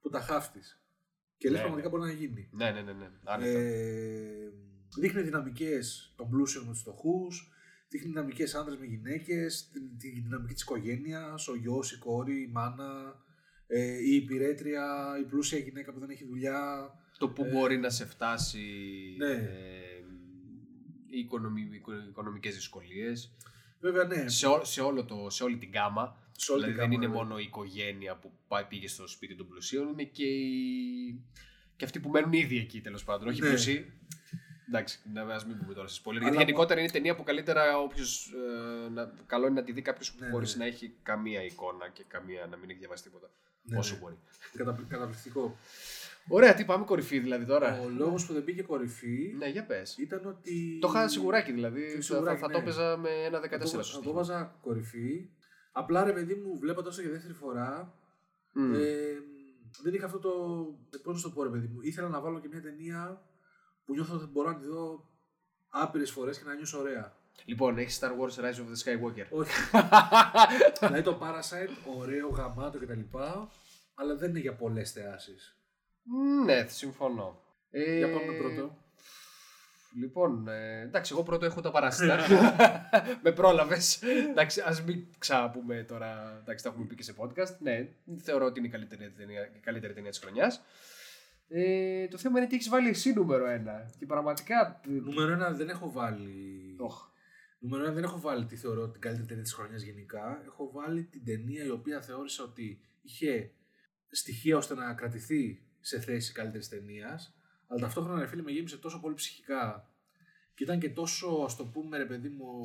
που 0.00 0.08
τα 0.08 0.20
χάφτεις. 0.20 0.82
Και 1.36 1.48
λες 1.48 1.56
Ναι, 1.56 1.64
πραγματικά 1.64 1.88
ναι. 1.88 1.96
μπορεί 1.96 2.10
να 2.10 2.18
γίνει. 2.18 2.48
Ναι, 2.52 2.70
ναι, 2.70 2.82
ναι. 2.82 2.92
ναι. 2.92 3.10
Άνετα. 3.24 3.58
Ε, 3.58 4.52
δείχνει 4.98 5.22
δυναμικές 5.22 6.12
των 6.16 6.28
πλούσιων 6.28 6.64
με 6.64 6.70
τους 6.70 6.80
φτωχούς, 6.80 7.52
δείχνει 7.88 8.08
δυναμικές 8.08 8.54
άντρε 8.54 8.76
με 8.78 8.86
γυναίκες, 8.86 9.68
τη, 9.72 9.80
τη 9.80 10.20
δυναμική 10.20 10.52
της 10.52 10.62
οικογένειας, 10.62 11.48
ο 11.48 11.54
γιος, 11.56 11.92
η 11.92 11.98
κόρη, 11.98 12.42
η 12.42 12.48
μάνα, 12.52 13.22
ε, 13.66 13.98
η 14.04 14.14
υπηρέτρια, 14.14 14.84
η 15.20 15.24
πλούσια 15.24 15.58
γυναίκα 15.58 15.92
που 15.92 16.00
δεν 16.00 16.10
έχει 16.10 16.24
δουλειά. 16.24 16.90
το 17.18 17.28
που 17.28 17.44
ε, 17.44 17.50
μπορεί 17.50 17.78
να 17.78 17.90
σε 17.90 18.06
φτάσει 18.06 18.64
ναι. 19.18 19.32
ε, 19.32 20.04
οι 21.06 21.18
οικονομι, 21.18 21.68
οικο- 21.72 22.06
οικονομικές 22.08 22.54
δυσκολίες. 22.54 23.32
Βέβαια, 23.80 24.04
ναι. 24.04 24.28
Σε, 24.28 24.46
ό- 24.46 24.64
σε, 24.64 24.80
όλο 24.80 25.04
το, 25.04 25.30
σε 25.30 25.44
όλη 25.44 25.56
την 25.58 25.68
γκάμα. 25.68 26.16
Σε 26.32 26.52
όλη 26.52 26.60
δηλαδή 26.64 26.80
την 26.80 26.90
δεν 26.90 26.98
γκάμα, 26.98 27.04
είναι 27.04 27.14
ναι. 27.14 27.22
μόνο 27.22 27.38
η 27.38 27.42
οικογένεια 27.42 28.16
που 28.16 28.32
πάει, 28.48 28.64
πήγε 28.64 28.88
στο 28.88 29.06
σπίτι 29.08 29.34
των 29.36 29.48
πλουσίων, 29.48 29.88
είναι 29.88 30.04
και, 30.04 30.24
οι... 30.24 31.20
και 31.76 31.84
αυτοί 31.84 32.00
που 32.00 32.08
μένουν 32.08 32.32
ήδη 32.32 32.58
εκεί 32.58 32.80
τέλος 32.80 33.04
πάντων. 33.04 33.28
Όχι 33.28 33.40
Ναι. 33.40 33.48
πλούσιοι. 33.48 33.92
Εντάξει, 34.68 34.98
να 35.12 35.22
ας 35.34 35.46
μην 35.46 35.58
πούμε 35.58 35.74
τώρα 35.74 35.88
σε 35.88 36.00
spoiler. 36.04 36.08
Αλλά 36.10 36.18
Γιατί 36.20 36.34
μου- 36.36 36.40
γενικότερα 36.42 36.80
είναι 36.80 36.90
ταινία 36.90 37.14
που 37.16 37.22
καλύτερα 37.22 37.78
όποιος. 37.78 38.32
να, 38.92 39.12
καλό 39.26 39.46
είναι 39.46 39.54
να 39.60 39.62
τη 39.66 39.72
δει 39.72 39.82
κάποιος 39.82 40.14
Ναι, 40.18 40.26
που 40.26 40.32
χωρίς 40.32 40.56
ναι. 40.56 40.64
να 40.64 40.70
έχει 40.70 40.94
καμία 41.02 41.44
εικόνα 41.44 41.88
και 41.88 42.04
καμία, 42.08 42.46
να 42.50 42.56
μην 42.56 42.70
έχει 42.70 42.78
διαβάσει 42.78 43.02
τίποτα. 43.02 43.30
Ναι, 43.62 43.78
όσο 43.78 43.94
ναι. 43.94 44.00
μπορεί. 44.00 44.18
Καταπλη- 44.56 44.86
καταπληκτικό. 44.88 45.56
Ωραία, 46.30 46.54
τι 46.54 46.64
πάμε 46.64 46.84
κορυφή 46.84 47.18
δηλαδή 47.18 47.44
τώρα. 47.44 47.80
Ο 47.80 47.88
λόγος 47.88 48.26
που 48.26 48.32
δεν 48.32 48.44
πήγε 48.44 48.62
κορυφή 48.62 49.34
Ναι, 49.38 49.46
για 49.48 49.66
πες. 49.66 49.96
ήταν 49.98 50.26
ότι. 50.26 50.78
Το 50.80 50.88
είχα 50.88 51.08
σιγουράκι 51.08 51.52
δηλαδή. 51.52 51.86
Το 51.86 51.94
Θα, 51.96 52.02
σιγουράκι, 52.02 52.40
θα, 52.40 52.46
ναι. 52.46 52.52
το 52.52 52.58
έπαιζα 52.58 52.96
με 52.96 53.08
ένα 53.10 53.40
14 53.40 53.50
Θα 53.50 53.58
το- 53.58 53.66
στο 53.66 53.76
Θα 53.76 53.82
το 53.82 53.84
στοίχημα. 53.88 54.12
βάζα 54.14 54.58
κορυφή. 54.60 55.28
Απλά 55.72 56.04
ρε 56.04 56.12
παιδί 56.12 56.34
μου, 56.34 56.58
βλέποντας 56.58 56.94
το 56.96 57.00
για 57.02 57.10
δεύτερη 57.10 57.32
φορά, 57.34 57.94
Μμ. 58.52 58.74
ε, 58.74 58.78
δεν 59.82 59.94
είχα 59.94 60.04
αυτό 60.06 60.18
το. 60.18 60.30
Πώς 61.02 61.16
να 61.16 61.22
το 61.28 61.34
πω, 61.34 61.42
ρε 61.42 61.48
παιδί 61.50 61.66
μου. 61.66 61.80
Ήθελα 61.80 62.08
να 62.08 62.20
βάλω 62.20 62.40
και 62.40 62.48
μια 62.48 62.60
ταινία 62.62 63.22
που 63.88 63.94
νιώθω 63.94 64.14
ότι 64.14 64.26
μπορώ 64.26 64.50
να 64.50 64.58
τη 64.58 64.66
δω 64.66 65.08
άπειρες 65.68 66.10
φορές 66.10 66.38
και 66.38 66.44
να 66.44 66.54
νιώσω 66.54 66.78
ωραία. 66.78 67.12
Λοιπόν, 67.44 67.78
έχεις 67.78 67.98
Star 68.00 68.10
Wars 68.10 68.44
Rise 68.44 68.54
of 68.54 68.68
the 68.68 68.82
Skywalker. 68.84 69.26
Όχι. 69.30 69.52
δηλαδή 70.80 71.02
το 71.02 71.18
Parasite, 71.22 71.96
ωραίο, 71.98 72.28
γαμάτο 72.28 72.78
κτλ. 72.78 73.00
Αλλά 73.94 74.14
δεν 74.16 74.30
είναι 74.30 74.38
για 74.38 74.54
πολλές 74.54 74.92
θεάσεις. 74.92 75.56
Μ, 76.02 76.44
Ναι, 76.44 76.66
συμφωνώ. 76.68 77.42
Ε, 77.70 77.96
Για 77.96 78.12
πάμε 78.12 78.32
πρώτο. 78.32 78.76
Λοιπόν, 79.98 80.48
ε, 80.48 80.80
εντάξει, 80.80 81.12
εγώ 81.12 81.22
πρώτο 81.22 81.44
έχω 81.46 81.60
τα 81.60 81.70
παράσιτα. 81.70 82.18
με 83.22 83.32
πρόλαβες. 83.32 84.02
εντάξει, 84.02 84.60
ας 84.60 84.82
μην 84.82 85.06
ξαναπούμε 85.18 85.84
τώρα. 85.88 86.38
Εντάξει, 86.42 86.64
τα 86.64 86.70
έχουμε 86.70 86.86
πει 86.86 86.94
και 86.94 87.02
σε 87.02 87.14
podcast. 87.18 87.56
Ναι, 87.58 87.88
θεωρώ 88.22 88.44
ότι 88.44 88.58
είναι 88.58 88.68
η 88.68 88.70
καλύτερη 88.70 89.10
ταινία, 89.10 89.50
η 89.56 89.58
καλύτερη 89.58 89.92
ταινία 89.92 90.10
της 90.10 90.18
χρονιάς. 90.18 90.62
Ε, 91.48 92.08
το 92.08 92.18
θέμα 92.18 92.38
είναι 92.38 92.48
τι 92.48 92.54
έχεις 92.54 92.68
βάλει 92.68 92.88
εσύ 92.88 93.12
νούμερο 93.12 93.46
ένα. 93.46 93.90
Και 93.98 94.06
πραγματικά. 94.06 94.80
Νούμερο 94.86 95.32
ένα 95.32 95.50
δεν 95.52 95.68
έχω 95.68 95.90
βάλει. 95.90 96.76
Οχ. 96.78 97.08
Νούμερο 97.58 97.84
ένα 97.84 97.92
δεν 97.92 98.02
έχω 98.02 98.20
βάλει 98.20 98.46
τι 98.46 98.56
θεωρώ 98.56 98.88
την 98.88 99.00
καλύτερη 99.00 99.26
ταινία 99.26 99.42
της 99.42 99.52
χρονιάς 99.52 99.82
γενικά. 99.82 100.42
Έχω 100.44 100.70
βάλει 100.70 101.04
την 101.04 101.24
ταινία 101.24 101.64
η 101.64 101.70
οποία 101.70 102.02
θεώρησα 102.02 102.44
ότι 102.44 102.80
είχε 103.02 103.50
στοιχεία 104.10 104.56
ώστε 104.56 104.74
να 104.74 104.94
κρατηθεί 104.94 105.62
σε 105.80 106.00
θέση 106.00 106.32
καλύτερης 106.32 106.68
ταινίας. 106.68 107.34
Αλλά 107.66 107.80
ταυτόχρονα, 107.80 108.20
ρε 108.20 108.26
φίλε, 108.26 108.42
με 108.42 108.50
γέμισε 108.50 108.78
τόσο 108.78 109.00
πολύ 109.00 109.14
ψυχικά 109.14 109.90
και 110.54 110.64
ήταν 110.64 110.78
και 110.78 110.90
τόσο, 110.90 111.42
ας 111.44 111.56
το 111.56 111.66
πούμε, 111.66 111.98
ρε 111.98 112.06
παιδί 112.06 112.28
μου, 112.28 112.62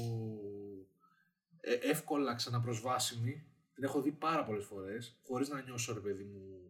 ε, 1.59 1.73
εύκολα 1.73 2.35
ξαναπροσβάσιμη. 2.35 3.45
Την 3.73 3.83
έχω 3.83 4.01
δει 4.01 4.11
πάρα 4.11 4.45
πολλές 4.45 4.65
φορές, 4.65 5.19
χωρίς 5.23 5.49
να 5.49 5.61
νιώσω, 5.61 5.93
ρε 5.93 5.99
παιδί 5.99 6.23
μου, 6.23 6.62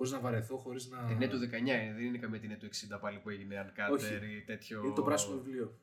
χωρίς 0.00 0.12
να 0.14 0.20
βαρεθώ, 0.20 0.56
χωρίς 0.56 0.88
να. 0.88 1.06
Ταινία 1.06 1.28
του 1.28 1.38
19 1.38 1.52
είναι, 1.58 1.92
δεν 1.96 2.04
είναι 2.04 2.18
καμία 2.18 2.40
ταινία 2.40 2.58
του 2.58 2.66
60 2.94 2.98
πάλι 3.00 3.18
που 3.18 3.30
έγινε 3.30 3.66
Uncut 3.66 3.92
Όχι. 3.92 4.14
ή 4.14 4.42
τέτοιο. 4.46 4.82
Είναι 4.84 4.94
το 4.94 5.02
πράσινο 5.02 5.36
βιβλίο. 5.36 5.78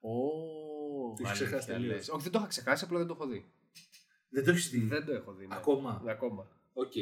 Ω, 0.00 0.10
Το 0.10 1.14
έχεις 1.18 1.28
αλήθεια 1.28 1.46
ξεχάσει 1.46 1.66
τελείως. 1.66 1.94
λες. 1.94 2.08
Όχι, 2.08 2.22
δεν 2.22 2.32
το 2.32 2.38
είχα 2.38 2.48
ξεχάσει, 2.48 2.84
απλά 2.84 2.98
δεν 2.98 3.06
το 3.06 3.12
έχω 3.18 3.26
δει. 3.26 3.50
Δεν 4.28 4.44
το 4.44 4.50
έχεις 4.50 4.70
δει; 4.70 4.78
Δεν 4.78 5.04
το 5.04 5.12
έχω 5.12 5.32
δει. 5.32 5.46
ναι. 5.46 5.54
Ακόμα; 5.56 6.00
Ναι, 6.04 6.10
ακόμα. 6.10 6.48
Οκ. 6.78 6.92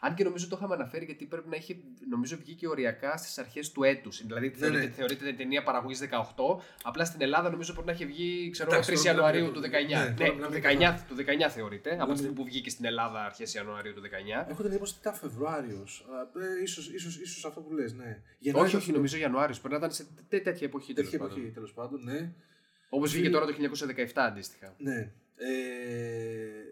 Αν 0.00 0.14
και 0.14 0.24
νομίζω 0.24 0.48
το 0.48 0.56
είχαμε 0.56 0.74
αναφέρει 0.74 1.04
γιατί 1.04 1.24
πρέπει 1.24 1.48
να 1.48 1.56
έχει, 1.56 1.82
νομίζω 2.10 2.36
βγήκε 2.36 2.68
οριακά 2.68 3.16
στις 3.16 3.38
αρχές 3.38 3.72
του 3.72 3.82
έτους. 3.82 4.22
Δηλαδή 4.26 4.46
Ναι, 4.48 4.54
θεωρείται, 4.54 4.84
ναι. 4.84 4.90
θεωρείται 4.90 5.32
ταινία 5.32 5.62
παραγωγής 5.62 6.00
18, 6.00 6.06
απλά 6.82 7.04
στην 7.04 7.20
Ελλάδα 7.22 7.50
νομίζω 7.50 7.72
πρέπει 7.72 7.86
να 7.86 7.92
έχει 7.92 8.06
βγει 8.06 8.50
ξέρω, 8.50 8.68
εγώ, 8.72 8.78
Εντάξει, 8.80 8.94
3 8.94 9.02
τώρα 9.04 9.10
Ιανουαρίου 9.14 9.40
μιλάμε 9.44 9.56
του 9.56 9.60
19. 9.60 9.86
για 9.86 9.98
το- 9.98 10.04
Ναι, 10.04 10.08
ναι, 10.08 10.16
τώρα 10.16 10.30
του, 10.30 10.34
μιλάμε 10.36 10.56
19 10.56 10.78
για 10.78 11.04
του 11.08 11.14
19 11.14 11.50
θεωρείται, 11.50 11.88
από 11.88 11.96
τη 11.96 12.00
Μιλάμε- 12.00 12.16
στιγμή 12.16 12.34
που 12.36 12.44
βγήκε 12.44 12.70
στην 12.70 12.84
Ελλάδα 12.84 13.24
αρχές 13.24 13.54
Ιανουαρίου 13.54 13.94
του 13.94 14.00
19. 14.00 14.46
Έχω 14.50 14.62
την 14.62 14.70
εντύπωση 14.70 14.92
ότι 14.92 15.00
ήταν 15.00 15.14
Φεβρουάριος. 15.14 16.06
Ε, 16.58 16.62
ίσως, 16.62 16.88
ίσως, 16.90 17.16
ίσως 17.20 17.44
αυτό 17.44 17.60
που 17.60 17.72
λες, 17.72 17.92
ναι. 17.92 18.22
όχι, 18.52 18.76
όχι, 18.76 18.92
νομίζω 18.92 19.16
Ιανουάριος. 19.16 19.58
Πρέπει 19.60 19.72
να 19.74 19.78
ήταν 19.78 19.90
σε 19.92 20.06
τέ- 20.28 20.42
τέτοια 20.44 20.66
εποχή. 20.66 20.92
Τέτοια 20.92 21.18
εποχή, 21.22 21.40
τέλος 21.54 21.72
πάντων, 21.72 22.00
ναι. 22.04 22.32
Όπως 22.88 23.10
βγήκε 23.10 23.26
Φίλε- 23.26 23.40
τώρα 23.40 23.46
το 23.46 23.52
1917 23.52 24.24
αντίστοιχα. 24.26 24.74
Ναι. 24.78 25.10
Ε, 25.36 25.48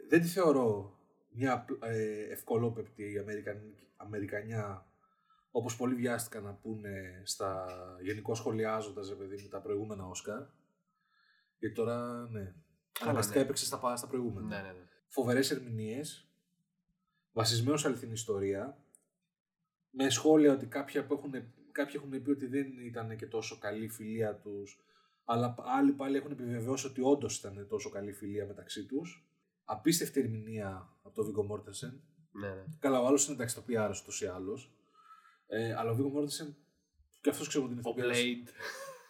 δεν 0.08 0.20
τη 0.20 0.26
θεωρώ 0.26 0.96
μια 1.33 1.66
ε, 1.80 2.33
ευκολόπεπτη 2.33 3.18
Αμερικαν, 3.18 3.74
Αμερικανιά 3.97 4.87
όπως 5.51 5.76
πολλοί 5.76 5.95
βιάστηκαν 5.95 6.43
να 6.43 6.53
πούνε 6.53 7.22
στα 7.24 7.66
γενικώ 8.03 8.35
σχολιάζοντας 8.35 9.09
ρε 9.09 9.14
παιδί 9.14 9.43
μου 9.43 9.49
τα 9.49 9.61
προηγούμενα 9.61 10.07
Όσκαρ. 10.07 10.43
Γιατί 11.59 11.74
τώρα, 11.74 12.28
ναι, 12.30 12.55
αναγκαστικά 13.01 13.39
ναι. 13.39 13.45
έπαιξε 13.45 13.64
στα, 13.64 13.78
πα- 13.78 13.97
στα 13.97 14.07
προηγούμενα. 14.07 14.47
Ναι, 14.47 14.57
ναι, 14.57 14.72
ναι. 14.72 14.87
Φοβερές 15.09 15.51
ερμηνείες, 15.51 16.28
βασισμένος 17.33 17.80
σε 17.80 17.87
αληθινή 17.87 18.12
ιστορία, 18.12 18.76
με 19.91 20.11
σχόλια 20.11 20.53
ότι 20.53 20.66
κάποιοι, 20.66 21.03
που 21.03 21.14
έχουν, 21.14 21.33
κάποιοι 21.72 21.95
έχουν 21.95 22.22
πει 22.22 22.30
ότι 22.30 22.47
δεν 22.47 22.78
ήταν 22.78 23.16
και 23.16 23.26
τόσο 23.26 23.59
καλή 23.59 23.85
η 23.85 23.89
φιλία 23.89 24.35
τους, 24.35 24.80
αλλά 25.24 25.55
άλλοι 25.59 25.93
πάλι 25.93 26.16
έχουν 26.16 26.30
επιβεβαιώσει 26.30 26.87
ότι 26.87 27.01
όντως 27.01 27.39
ήταν 27.39 27.66
τόσο 27.68 27.91
καλή 27.91 28.11
η 28.11 28.14
φιλία 28.14 28.47
μεταξύ 28.47 28.87
τους. 28.87 29.26
Απίστευτη 29.64 30.20
ερμηνεία 30.20 30.96
από 31.02 31.14
τον 31.14 31.24
Βίγκο 31.24 31.42
Μόρτενσεν. 31.42 32.02
ναι, 32.32 32.48
ναι. 32.48 32.64
Καλά, 32.78 33.00
ο 33.00 33.06
άλλος 33.06 33.24
είναι 33.26 33.34
εντάξει 33.34 33.54
το 33.54 33.64
PR 33.68 33.90
ούτως 34.02 34.20
ή 34.20 34.26
άλλως. 34.26 34.72
Ε, 35.46 35.74
αλλά 35.74 35.90
ο 35.90 35.94
Βίγκο 35.94 36.08
Μόρτενσεν, 36.08 36.56
και 37.20 37.30
αυτός 37.30 37.48
ξέρουμε 37.48 37.70
ότι 37.70 37.80
είναι 37.80 37.88
Ο 37.88 38.08
ηθοποιός. 38.08 38.22
Blade. 38.22 38.48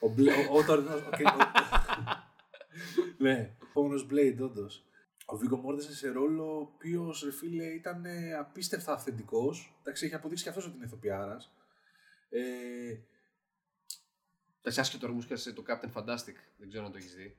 Ο 0.09 0.14
Blade. 0.16 0.50
Ο, 0.50 0.57
ο, 0.59 0.64
τωρινός- 0.64 1.00
οκ, 1.07 1.12
ο- 1.12 1.50
ναι, 3.24 3.57
ο 3.62 3.66
επόμενος 3.70 4.07
Blade, 4.11 4.38
όντως. 4.40 4.84
Ο 5.26 5.36
Βίγκο 5.36 5.57
Μόρτενσεν 5.57 5.94
σε 5.94 6.09
ρόλο 6.09 6.57
ο 6.57 6.61
οποίος 6.61 7.22
ρε 7.24 7.30
φίλε 7.32 7.64
ήταν 7.64 8.05
ε, 8.05 8.34
απίστευτα 8.34 8.92
αυθεντικός. 8.92 9.76
Εντάξει, 9.80 10.05
έχει 10.07 10.14
αποδείξει 10.14 10.42
και 10.42 10.48
αυτός 10.48 10.66
ότι 10.66 10.76
είναι 10.76 10.84
ηθοποιάρας. 10.84 11.53
Ε, 12.28 12.40
Εντάξει, 14.59 14.80
άσχετο 14.80 15.00
τώρα 15.00 15.12
μου 15.12 15.20
σκέφτεσαι 15.20 15.53
το 15.53 15.62
Captain 15.68 15.92
Fantastic. 15.92 16.34
Δεν 16.59 16.68
ξέρω 16.68 16.84
αν 16.84 16.92
το 16.92 16.98
έχεις 16.98 17.14
δει. 17.14 17.36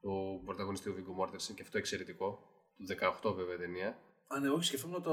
Το 0.00 0.40
πρωταγωνιστή 0.44 0.88
ο 0.88 0.92
Βίγκο 0.94 1.12
Μόρτενσεν 1.12 1.54
και 1.54 1.62
αυτό 1.62 1.78
εξαιρετικό. 1.78 2.42
Του 2.76 2.86
18 3.30 3.34
βέβαια 3.34 3.56
ταινία. 3.56 3.98
Α, 4.26 4.38
ναι, 4.40 4.48
όχι, 4.50 4.64
σκεφτόμουν 4.64 5.02
το 5.02 5.12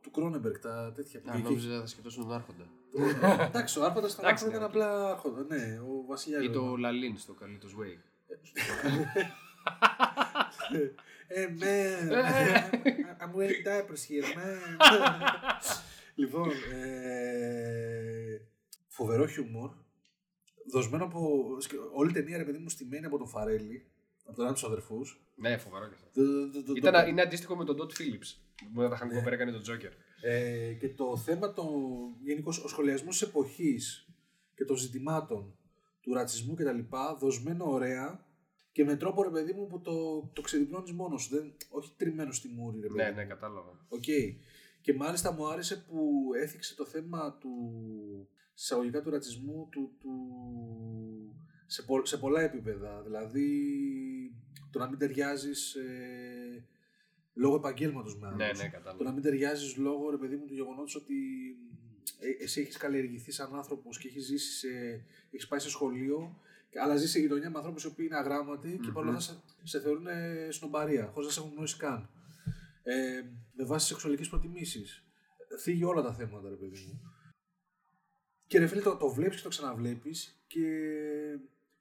του 0.00 0.10
Κρόνεμπεργκ, 0.10 0.54
τα 0.56 0.92
τέτοια 0.94 1.20
που 1.20 1.30
Α, 1.30 1.34
είχε- 1.34 1.42
νόμιζα 1.48 1.80
θα 1.80 1.86
σκεφτόσουν 1.86 2.22
τον 2.22 2.32
Άρχοντα. 2.32 2.68
Εντάξει, 3.46 3.78
ο 3.78 3.84
Άρχοντα 3.84 4.08
στα 4.08 4.22
Εντάξει, 4.22 4.44
Άρχοντα 4.44 4.64
ήταν 4.66 4.78
ναι, 4.78 4.84
απλά 4.84 5.10
Άρχοντα. 5.10 5.44
Ναι, 5.56 5.78
ο 5.80 6.04
Βασιλιά. 6.06 6.42
Ή 6.42 6.50
το 6.50 6.76
Λαλίν 6.76 7.18
στο 7.18 7.34
Καλίτος 7.34 7.76
Way. 7.80 7.96
Ε, 11.28 11.46
man. 11.60 12.12
I'm 13.22 13.32
wearing 13.36 13.62
diapers 13.66 14.02
here, 14.08 14.28
man. 14.36 14.76
λοιπόν, 16.14 16.48
ε, 16.72 18.40
φοβερό 18.88 19.26
χιούμορ. 19.26 19.70
Δοσμένο 20.72 21.04
από. 21.04 21.46
σκε- 21.60 21.78
Όλη 21.94 22.10
η 22.10 22.12
ταινία, 22.12 22.36
ρε 22.36 22.44
παιδί 22.44 22.58
μου, 22.58 22.68
στημένη 22.68 23.06
από 23.06 23.18
τον 23.18 23.28
Φαρέλη. 23.28 23.86
Από 24.24 24.36
τον 24.36 24.44
ένα 24.44 24.54
τους 24.54 24.64
αδερφούς. 24.64 25.26
Ναι, 25.34 25.56
φοβερό 25.56 25.88
και 25.88 25.94
αυτό. 25.94 26.20
Ήταν, 26.76 27.08
είναι 27.08 27.22
αντίστοιχο 27.22 27.56
με 27.56 27.64
τον 27.64 27.76
Ντότ 27.76 27.92
Φίλιπς. 27.92 28.40
Μπορεί 28.70 28.84
να 28.84 28.88
τα 28.88 28.94
είχαν 28.94 29.08
Ναι. 29.08 29.14
Κοπέρα 29.14 29.34
έκανε 29.34 29.52
τον 29.52 29.62
Τζόκερ. 29.62 29.92
Ε, 30.22 30.72
και 30.72 30.88
το 30.88 31.16
θέμα, 31.16 31.52
το, 31.52 31.64
γενικώς, 32.22 32.64
ο 32.64 32.68
σχολιασμός 32.68 33.18
της 33.18 33.28
εποχής 33.28 34.08
και 34.54 34.64
των 34.64 34.76
ζητημάτων 34.76 35.56
του 36.00 36.14
ρατσισμού 36.14 36.54
και 36.56 36.64
τα 36.64 36.72
λοιπά, 36.72 37.16
δοσμένο 37.20 37.64
ωραία 37.70 38.26
και 38.72 38.84
με 38.84 38.96
τρόπο, 38.96 39.22
ρε 39.22 39.30
παιδί 39.30 39.52
μου, 39.52 39.66
που 39.66 39.80
το, 39.80 40.20
το 40.32 40.40
ξεδιπλώνεις 40.40 40.92
μόνος 40.92 41.22
σου. 41.22 41.36
Δεν, 41.36 41.52
όχι 41.70 41.92
τριμμένος 41.96 42.36
στη 42.36 42.48
μούρη, 42.48 42.80
ρε 42.80 42.86
παιδί 42.86 43.02
Ναι, 43.02 43.08
μου. 43.10 43.16
ναι, 43.16 43.24
κατάλαβα. 43.24 43.86
Οκ. 43.88 44.02
Και 44.80 44.94
μάλιστα 44.94 45.32
μου 45.32 45.46
άρεσε 45.48 45.76
που 45.76 46.10
έθιξε 46.42 46.74
το 46.74 46.84
θέμα 46.86 47.36
του 47.40 47.50
εισαγωγικά 48.54 49.02
του 49.02 49.10
ρατσισμού 49.10 49.68
του, 49.70 49.96
του, 50.00 50.10
σε, 51.72 51.82
πο- 51.82 52.06
σε 52.06 52.18
πολλά 52.18 52.40
επίπεδα. 52.40 53.02
Δηλαδή 53.02 53.46
το 54.70 54.78
να 54.78 54.88
μην 54.88 54.98
ταιριάζεις 54.98 55.76
λόγω 57.34 57.56
επαγγέλματος 57.56 58.18
με 58.18 58.26
άλλους. 58.26 58.38
Ναι, 58.38 58.62
ναι, 58.62 58.68
κατάλαβα. 58.68 58.96
Το 58.98 59.04
να 59.04 59.12
μην 59.12 59.22
ταιριάζεις 59.22 59.76
λόγω 59.76 60.10
ρε 60.10 60.16
παιδί 60.16 60.36
μου 60.36 60.46
του 60.46 60.54
γεγονότος 60.54 60.94
ότι 60.96 61.14
ε, 62.18 62.44
εσύ 62.44 62.60
έχεις 62.60 62.76
καλλιεργηθεί 62.76 63.30
σαν 63.30 63.54
άνθρωπος 63.54 63.98
και 63.98 64.08
έχεις 64.08 64.24
ζήσει 64.24 64.52
σε. 64.58 64.68
Έχεις 65.30 65.48
πάει 65.48 65.60
σε 65.60 65.68
σχολείο, 65.68 66.40
αλλά 66.82 66.96
ζεις 66.96 67.10
σε 67.10 67.18
γειτονιά 67.18 67.50
με 67.50 67.56
ανθρώπους 67.58 67.84
οι 67.84 67.86
οποίοι 67.86 68.06
είναι 68.08 68.18
αγράμματοι 68.18 68.78
και 68.82 68.90
παρόλα 68.90 69.16
αυτά 69.16 69.32
σε, 69.46 69.60
σε 69.62 69.80
θεωρούν 69.80 70.06
ε, 70.06 70.48
σνομπαρία, 70.50 71.06
χωρίς 71.06 71.26
να 71.26 71.32
σε 71.32 71.40
έχουν 71.40 71.52
γνωρίσει 71.52 71.76
καν. 71.76 72.10
Ε, 72.82 73.22
με 73.52 73.64
βάση 73.64 73.86
σεξουαλικές 73.86 74.28
προτιμήσεις. 74.28 75.04
Θίγει 75.58 75.84
όλα 75.84 76.02
τα 76.02 76.14
θέματα, 76.14 76.48
ρε 76.48 76.54
παιδί 76.54 76.86
μου. 76.86 77.00
Και 78.46 78.58
ρε 78.58 78.66
φίλε, 78.66 78.80
το, 78.80 78.96
το 78.96 79.08
βλέπεις 79.08 79.36
και 79.36 79.42
το 79.42 79.48
ξαναβλέπεις 79.48 80.42
και 80.46 80.66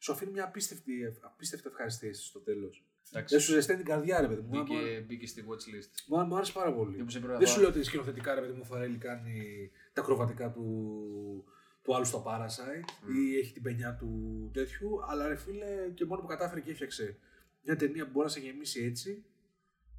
σου 0.01 0.11
αφήνει 0.11 0.31
μια 0.31 0.43
απίστευτη, 0.43 0.93
απίστευτη 1.21 1.67
ευχαριστήση 1.67 2.23
στο 2.25 2.39
τέλος. 2.39 2.85
Εντάξει. 3.09 3.35
Δεν 3.35 3.43
σου 3.43 3.51
ζεσταίνει 3.51 3.77
την 3.77 3.87
καρδιά, 3.87 4.21
ρε 4.21 4.27
παιδί 4.27 4.41
μου. 4.41 4.47
Μπήκε, 4.49 4.73
Μου- 4.73 5.05
μπήκε 5.07 5.27
στη 5.27 5.45
watch 5.47 5.75
list. 5.75 5.89
Μου, 6.07 6.25
μου 6.25 6.35
άρεσε 6.35 6.51
πάρα 6.51 6.73
πολύ. 6.73 6.97
Μήπως 6.97 7.15
έπρεπε 7.15 7.33
να 7.33 7.39
Δεν 7.39 7.47
δω- 7.47 7.53
σου 7.53 7.59
λέω 7.59 7.69
ότι 7.69 7.83
σκηνοθετικά 7.83 8.33
ρε 8.35 8.41
παιδί 8.41 8.53
μου 8.53 8.59
ο 8.61 8.65
Φαρέλη 8.65 8.97
κάνει 8.97 9.69
τα 9.93 10.01
ακροβατικά 10.01 10.51
του, 10.51 11.45
του 11.83 11.95
άλλου 11.95 12.05
στο 12.05 12.23
Parasite 12.27 13.09
ή 13.15 13.37
έχει 13.37 13.53
την 13.53 13.61
πενιά 13.61 13.95
του 13.95 14.49
τέτοιου, 14.53 14.89
αλλά 15.09 15.27
ρε 15.27 15.35
φίλε 15.35 15.89
και 15.93 16.05
μόνο 16.05 16.21
που 16.21 16.27
κατάφερε 16.27 16.61
και 16.61 16.71
έφτιαξε 16.71 17.17
μια 17.63 17.75
ταινία 17.75 18.05
που 18.05 18.11
μπορεί 18.11 18.25
να 18.25 18.31
σε 18.31 18.39
γεμίσει 18.39 18.83
έτσι. 18.83 19.25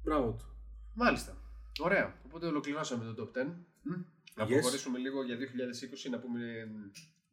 Μπράβο 0.03 0.31
του. 0.31 0.55
Μάλιστα. 0.93 1.37
Ωραία. 1.79 2.21
Οπότε 2.25 2.45
ολοκληρώσαμε 2.45 3.13
το 3.13 3.23
top 3.23 3.37
10. 3.37 3.65
Μμ. 3.81 3.91
Να 4.35 4.45
Yes. 4.45 4.47
προχωρήσουμε 4.47 4.97
λίγο 4.99 5.23
για 5.23 5.35
2020, 5.37 6.09
να 6.09 6.19
πούμε 6.19 6.39
ε, 6.49 6.67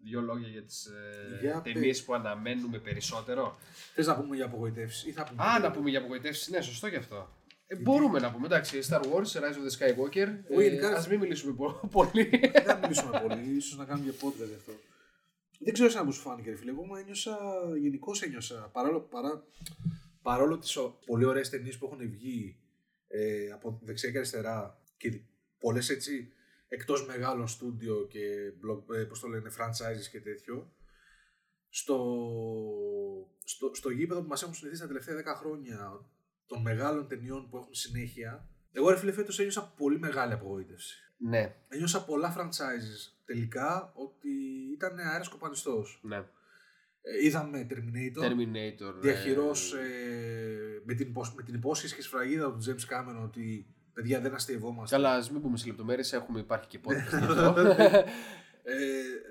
δύο 0.02 0.20
λόγια 0.20 0.48
για 0.48 0.62
τις 0.62 0.84
ε, 0.86 1.38
Για 1.40 1.60
ταινίες 1.60 2.04
που 2.04 2.14
αναμένουμε 2.14 2.78
περισσότερο. 2.78 3.58
Θες 3.94 4.06
να 4.06 4.16
πούμε 4.16 4.36
για 4.36 4.44
απογοητεύσεις 4.44 5.04
ή 5.06 5.12
θα 5.12 5.24
πούμε. 5.24 5.42
Α, 5.44 5.58
να 5.58 5.70
πούμε 5.70 5.90
για 5.90 5.98
απογοητεύσεις. 5.98 6.48
Ναι, 6.48 6.60
σωστό 6.60 6.86
γι' 6.86 6.96
αυτό. 6.96 7.34
Ε, 7.66 7.76
μπορούμε 7.76 8.18
να 8.18 8.32
πούμε. 8.32 8.46
Εντάξει, 8.46 8.78
Star 8.88 9.00
Wars, 9.00 9.32
Rise 9.40 9.56
of 9.58 9.66
the 9.68 9.78
Skywalker. 9.78 10.28
Εγώ 10.50 10.60
Ε, 10.60 10.64
γενικά- 10.64 10.96
ας 10.96 11.08
μην 11.08 11.18
μιλήσουμε 11.20 11.52
πο- 11.52 11.80
πολύ. 11.92 12.24
Δεν 12.52 12.62
θα 12.64 12.78
μιλήσουμε 12.82 13.20
πολύ, 13.28 13.56
ίσως 13.56 13.78
να 13.78 13.84
κάνουμε 13.84 14.10
και 14.10 14.16
podcast 14.26 14.46
γι' 14.48 14.54
αυτό. 14.54 14.72
Δεν 15.58 15.72
ξέρω 15.72 15.88
σαν 15.88 15.98
να 16.00 16.04
μου 16.06 16.12
σου 16.12 16.20
φάνηκε, 16.20 16.50
ρε 16.50 16.56
φίλε. 16.56 16.70
Εγώ 16.70 16.84
μου 16.84 16.94
ένιωσα, 16.96 17.38
γενικώς 17.80 18.22
ένιωσα, 18.22 18.70
παρόλο, 18.72 19.00
παρά, 19.00 19.44
παρόλο 20.22 20.58
τις 20.58 20.76
ο- 20.76 20.98
πολύ 21.06 21.24
ωραίες 21.24 21.48
ταινίες 21.50 21.78
που 21.78 21.86
έχουν 21.86 22.10
βγει 22.10 22.58
ε, 23.08 23.50
από 23.52 23.80
δεξιά 23.82 24.10
και 24.10 24.16
αριστερά 24.16 24.78
και 24.96 25.20
πολλές 25.58 25.88
έτσι 25.90 26.32
εκτός 26.72 27.06
μεγάλων 27.06 27.48
στούντιο 27.48 28.06
και 28.06 28.22
blog, 28.62 28.94
ε, 28.96 29.04
πώς 29.04 29.20
το 29.20 29.28
λένε, 29.28 29.50
franchises 29.58 30.08
και 30.10 30.20
τέτοιο, 30.20 30.72
στο, 31.68 31.96
στο, 33.44 33.70
στο 33.74 33.90
γήπεδο 33.90 34.20
που 34.22 34.28
μας 34.28 34.42
έχουν 34.42 34.54
συνηθίσει 34.54 34.80
τα 34.82 34.86
τελευταία 34.88 35.34
10 35.34 35.36
χρόνια 35.38 36.10
των 36.46 36.62
μεγάλων 36.62 37.08
ταινιών 37.08 37.48
που 37.50 37.56
έχουν 37.56 37.74
συνέχεια, 37.74 38.48
εγώ 38.72 38.90
ρε 38.90 38.96
φίλε 38.96 39.12
φέτος 39.12 39.38
ένιωσα 39.38 39.72
πολύ 39.76 39.98
μεγάλη 39.98 40.32
απογοήτευση. 40.32 40.96
ναι, 41.18 41.56
Ένιωσα 41.68 42.04
πολλά 42.04 42.36
franchises 42.38 43.12
τελικά 43.24 43.92
ότι 43.94 44.28
ήταν 44.72 44.98
αέρας 44.98 45.28
κοπανιστός. 45.28 46.00
ναι. 46.02 46.24
Ε, 47.02 47.24
είδαμε 47.26 47.66
Terminator, 47.70 48.22
Terminator. 48.24 48.94
ε, 48.96 49.00
διαχειρός 49.00 49.72
ε, 49.74 50.82
με, 50.84 50.94
την, 50.94 51.08
υπόσ- 51.08 51.34
με 51.36 51.42
την 51.42 51.54
υπόσχεση 51.54 51.94
και 51.94 52.02
σφραγίδα 52.02 52.52
του 52.52 52.58
James 52.66 52.92
Cameron 52.94 53.22
ότι 53.24 53.74
παιδιά 54.00 54.20
δεν 54.20 54.34
αστειευόμαστε. 54.34 54.96
Καλά, 54.96 55.14
ας 55.14 55.30
μην 55.30 55.40
πούμε 55.42 55.56
σε 55.56 55.66
λεπτομέρειες, 55.66 56.12
έχουμε 56.12 56.38
υπάρχει 56.38 56.66
και 56.66 56.78
podcast 56.84 57.18
γι' 57.18 57.24
αυτό. 57.24 57.54
Ε, 58.64 58.74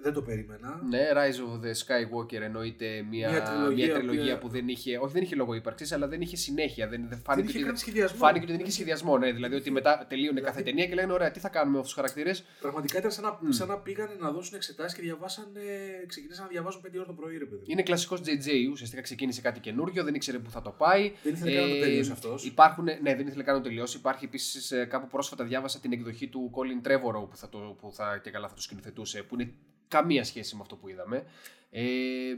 δεν 0.01 0.13
το 0.13 0.21
περίμενα. 0.21 0.81
Ναι, 0.89 1.07
Rise 1.13 1.37
of 1.49 1.65
the 1.65 1.71
Skywalker 1.71 2.41
εννοείται 2.41 2.85
μια, 3.09 3.29
Μια 3.29 3.29
μια 3.29 3.43
τριλογία 3.43 3.93
τριλογία, 3.93 4.37
που- 4.37 4.47
που 4.47 4.53
δεν 4.53 4.67
είχε, 4.67 4.97
όχι 4.97 5.13
δεν 5.13 5.21
είχε 5.23 5.35
λόγο 5.35 5.53
ύπαρξης, 5.53 5.91
αλλά 5.91 6.07
δεν 6.07 6.21
είχε 6.21 6.35
συνέχεια. 6.35 6.87
Δεν, 6.87 7.05
δεν 7.09 7.19
φάνηκε, 7.25 7.47
είχε 7.49 7.57
ότι, 7.57 7.67
καν 7.67 7.77
σχεδιασμό. 7.77 8.17
φάνηκε 8.17 8.43
ότι 8.43 8.51
δεν 8.51 8.61
είχε 8.61 8.71
σχεδιασμό. 8.71 9.17
Ναι, 9.17 9.31
δηλαδή 9.31 9.55
ότι 9.55 9.71
μετά 9.71 10.05
τελείωνε 10.09 10.39
κάθε 10.41 10.61
ταινία 10.61 10.85
και 10.87 10.93
λένε: 10.95 11.13
Ωραία, 11.13 11.31
τι 11.31 11.39
θα 11.39 11.49
κάνουμε 11.49 11.71
με 11.71 11.77
αυτούς 11.79 11.93
τους 11.93 12.01
χαρακτήρες; 12.01 12.43
Πραγματικά 12.61 12.97
ήταν 12.97 13.11
σαν 13.11 13.23
να, 13.41 13.51
σαν 13.51 13.67
να 13.67 13.77
πήγανε 13.77 14.13
να 14.19 14.31
δώσουν 14.31 14.55
εξετάσεις 14.55 14.97
και 14.97 15.01
διαβάσανε, 15.01 15.61
ξεκινήσαν 16.07 16.43
να 16.43 16.49
διαβάζουν 16.49 16.81
5 16.81 16.95
ώρες 16.95 17.07
το 17.07 17.13
πρωί, 17.13 17.37
ρε 17.37 17.45
παιδί. 17.45 17.63
Είναι 17.65 17.83
κλασικός 17.83 18.19
JJ. 18.19 18.47
Ουσιαστικά 18.71 19.01
ξεκίνησε 19.01 19.41
κάτι 19.41 19.59
καινούριο, 19.59 20.03
δεν 20.03 20.13
ήξερε 20.15 20.39
πού 20.39 20.49
θα 20.49 20.61
το 20.61 20.69
πάει. 20.77 21.11
Δεν 21.23 21.33
ήθελε 21.33 21.51
καν 21.55 21.67
να 21.67 21.73
το 21.73 21.79
τελειώσει 21.79 22.11
αυτός. 22.11 22.45
Υπάρχουν, 22.45 22.83
ναι, 22.83 23.15
δεν 23.15 23.27
ήθελε 23.27 23.43
καν 23.43 23.55
να 23.55 23.61
το 23.61 23.67
τελειώσει. 23.67 23.97
Υπάρχει 23.97 24.25
επίσης 24.25 24.73
κάπου 24.89 25.07
πρόσφατα 25.07 25.43
διάβασα 25.43 25.79
την 25.79 25.91
εκδοχή 25.91 26.27
του 26.27 26.51
Colin 26.55 26.87
Trevorrow 26.87 27.29
που 27.29 27.35
θα, 27.37 27.49
το, 27.49 27.57
που 27.57 27.91
θα 27.93 28.19
και 28.23 28.29
καλά 28.29 28.47
θα 28.47 28.53
το 28.55 28.61
σκηνοθετούσε, 28.61 29.18
που 29.23 29.33
είναι 29.39 29.53
καμία 29.87 30.23
σχέση 30.23 30.55
με 30.55 30.61
αυτό 30.61 30.75
που 30.75 30.89
είδαμε. 30.89 31.23
Ε, 31.71 31.81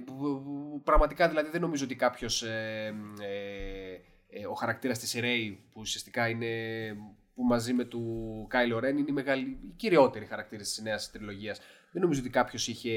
που- 0.05 0.13
που- 0.43 0.82
πραγματικά 0.84 1.29
δηλαδή 1.29 1.49
δεν 1.49 1.61
νομίζω 1.61 1.84
ότι 1.86 1.95
κάποιος. 1.95 2.43
Ε, 2.43 2.93
ε, 3.21 4.39
ε, 4.39 4.45
ο 4.45 4.53
χαρακτήρας 4.53 4.99
της 4.99 5.15
Ray 5.19 5.55
που 5.71 5.79
ουσιαστικά 5.82 6.29
είναι 6.29 6.47
που 7.36 7.43
μαζί 7.43 7.73
με 7.73 7.84
του 7.84 8.45
Κάιλο 8.49 8.79
Ρεν 8.79 8.97
είναι 8.97 9.09
η, 9.09 9.13
μεγάλη, 9.13 9.41
η 9.41 9.73
κυριότερη 9.75 10.25
χαρακτήρα 10.25 10.61
της 10.61 10.79
νέας 10.84 11.11
τριλογίας. 11.11 11.59
Δεν 11.91 12.01
νομίζω 12.01 12.19
ότι 12.19 12.29
κάποιος 12.29 12.67
είχε. 12.67 12.91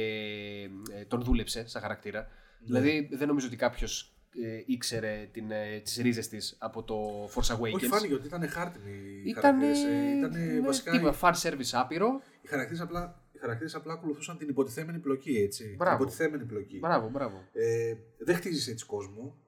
ε, 0.92 1.04
τον 1.08 1.22
δούλεψε 1.22 1.68
σαν 1.68 1.82
χαρακτήρα. 1.82 2.28
Δηλαδή 2.60 3.08
δεν 3.12 3.28
νομίζω 3.28 3.46
ότι 3.46 3.56
κάποιος 3.56 4.14
ε, 4.44 4.62
ήξερε 4.66 5.28
την, 5.32 5.50
ε, 5.50 5.80
τις 5.84 5.96
ρίζες 5.96 6.28
της 6.28 6.56
από 6.58 6.82
το 6.82 7.24
Force 7.34 7.54
Awakens. 7.56 7.72
Όχι, 7.74 7.86
φάνηκε 7.86 8.14
ότι 8.14 8.26
ήταν 8.26 8.48
χάρτινοι 8.48 8.90
οι 9.24 9.28
Ήταν, 9.30 9.42
χαρακτήρες. 9.42 9.82
ε, 9.84 10.16
Ήτανε 10.18 10.60
βασικά 10.60 10.90
οι- 10.94 10.96
Τίποτα, 10.98 11.18
fan 11.20 11.32
service 11.42 11.70
άπειρο. 11.72 12.20
οι 12.42 12.48
χαρακτήρες 12.48 12.80
απλά, 12.80 13.23
οι 13.44 13.46
χαρακτήρες 13.46 13.74
απλά 13.74 13.92
ακολουθούσαν 13.92 14.38
την 14.38 14.48
υποτιθέμενη 14.48 14.98
πλοκή, 14.98 15.36
έτσι. 15.36 15.74
Μπράβο. 15.78 15.96
Την 15.96 16.04
υποτιθέμενη 16.06 16.44
πλοκή. 16.44 16.78
Μπράβο, 16.78 17.08
μπράβο. 17.08 17.48
Ε, 17.52 17.94
δεν 18.18 18.36
χτίζεις 18.36 18.68
έτσι 18.68 18.86
κόσμο. 18.86 19.38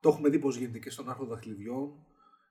Το 0.00 0.08
έχουμε 0.08 0.28
δει 0.28 0.38
πώς 0.38 0.56
γίνεται 0.56 0.78
και 0.78 0.90
στον 0.90 1.08
Άρχοντα 1.10 1.30
Δαχτυλιδιών 1.34 1.92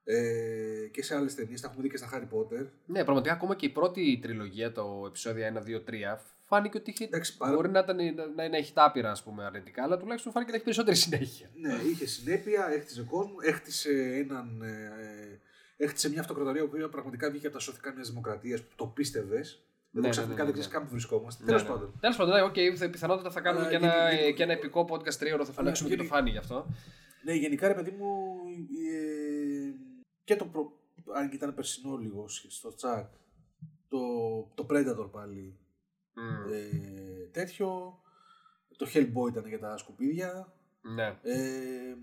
ε, 0.04 0.88
και 0.92 1.04
σε 1.04 1.16
άλλες 1.16 1.36
ταινίες. 1.36 1.62
Τα 1.62 1.68
έχουμε 1.68 1.84
δει 1.84 1.90
και 1.90 1.98
στα 1.98 2.10
Harry 2.14 2.36
Potter. 2.38 2.68
Ναι, 2.86 3.04
πραγματικά 3.04 3.34
ακόμα 3.34 3.56
και 3.56 3.66
η 3.66 3.70
πρώτη 3.70 4.20
τριλογία, 4.22 4.72
το 4.72 5.04
επεισόδιο 5.08 5.46
1, 5.48 5.58
2, 5.58 5.84
3, 5.90 6.18
φάνηκε 6.48 6.78
ότι 6.78 6.90
είχε. 6.92 7.04
Εντάξει, 7.04 7.38
πάρα- 7.38 7.56
Μπορεί 7.56 7.70
να, 7.70 7.80
ήταν, 7.80 7.98
να, 8.36 8.50
να 8.50 8.58
έχει 8.58 8.74
τα 8.74 8.84
άπειρα 8.86 9.12
ας 9.12 9.24
πούμε, 9.24 9.46
αρνητικά, 9.46 9.84
αλλά 9.84 9.98
τουλάχιστον 9.98 10.32
φάνηκε 10.32 10.50
να 10.52 10.56
έχει 10.56 10.66
περισσότερη 10.66 10.98
συνέχεια. 10.98 11.50
Ναι, 11.56 11.74
είχε 11.92 12.06
συνέπεια, 12.08 12.68
έχτιζε 12.74 13.04
κόσμο, 13.04 13.36
έχτισε 13.42 13.90
έναν. 13.92 14.62
Ε, 14.62 15.40
έχτισε 15.78 16.10
μια 16.10 16.20
αυτοκρατορία 16.20 16.68
που 16.68 16.90
πραγματικά 16.92 17.30
βγήκε 17.30 17.46
από 17.48 17.56
τα 17.56 17.62
σωθικά 17.62 17.94
μιας 17.94 18.08
δημοκρατίας 18.10 18.62
που 18.62 18.74
το 18.76 18.86
πίστευες. 18.86 19.60
Ναι, 19.96 20.02
Εδώ 20.02 20.08
ναι, 20.08 20.10
ξαφνικά 20.10 20.44
ναι, 20.44 20.50
ναι, 20.50 20.52
δεν 20.52 20.54
ξέρεις 20.54 20.68
ναι. 20.68 20.74
καν 20.74 20.84
που 20.84 20.92
βρισκόμαστε. 20.92 21.44
Ναι, 21.44 21.48
Τέλος 21.50 21.64
ναι. 21.64 21.70
πάντων. 21.70 21.94
Τέλος 22.00 22.16
πάντων, 22.18 22.34
ναι, 22.34 22.42
οκ, 22.42 22.56
θα- 22.78 22.90
πιθανότατα 22.90 23.32
θα 23.32 23.42
κάνουμε 23.42 23.66
Αλλά 23.66 23.70
και 23.70 23.76
ένα, 23.86 24.12
γενι- 24.14 24.36
και 24.36 24.44
ένα 24.44 24.54
επικό 24.54 24.88
podcast 24.90 25.14
τρίωρο, 25.14 25.46
θα 25.46 25.52
φωνάξουμε 25.52 25.90
και 25.90 25.96
τον 25.96 26.02
Γενι- 26.04 26.16
Φάνη 26.16 26.30
γι' 26.30 26.38
αυτό. 26.38 26.68
Ναι, 27.24 27.34
γενικά 27.34 27.68
ρε 27.68 27.74
παιδί 27.74 27.92
μου. 27.92 28.36
Ε, 28.94 29.74
και 30.24 30.36
το. 30.36 30.46
Προ... 30.46 30.72
Αν 31.16 31.30
και 31.30 31.36
ήταν 31.36 31.54
περσινό 31.54 31.96
λίγο 31.98 32.26
στο 32.28 32.74
τσακ. 32.76 33.14
Το, 33.88 34.00
το 34.56 34.66
Predator 34.70 35.10
πάλι. 35.12 35.58
Μμ. 36.14 36.54
Ε, 36.54 37.28
τέτοιο. 37.32 38.00
Το 38.78 38.88
Hellboy 38.94 39.30
ήταν 39.30 39.48
για 39.48 39.60
τα 39.60 39.78
σκουπίδια. 39.78 40.54
Ναι. 40.82 41.20
Ε, 41.22 41.96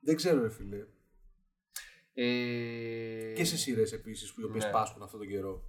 δεν 0.00 0.16
ξέρω, 0.16 0.42
ρε 0.42 0.50
φίλε. 0.50 0.86
Ε... 2.14 3.32
Και 3.34 3.44
σε 3.44 3.56
σειρές 3.56 3.92
επίσης 3.92 4.32
που 4.32 4.40
οι 4.40 4.44
οποίες 4.44 4.64
Ναι. 4.64 4.70
πάσχουν 4.70 5.02
αυτόν 5.02 5.20
τον 5.20 5.28
καιρό. 5.28 5.62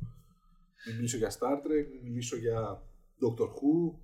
Μην 0.86 0.96
μιλήσω 0.96 1.18
για 1.18 1.32
Star 1.32 1.56
Trek, 1.56 1.86
μην 2.02 2.12
μιλήσω 2.12 2.38
για 2.38 2.84
Doctor 3.22 3.48
Who. 3.48 3.98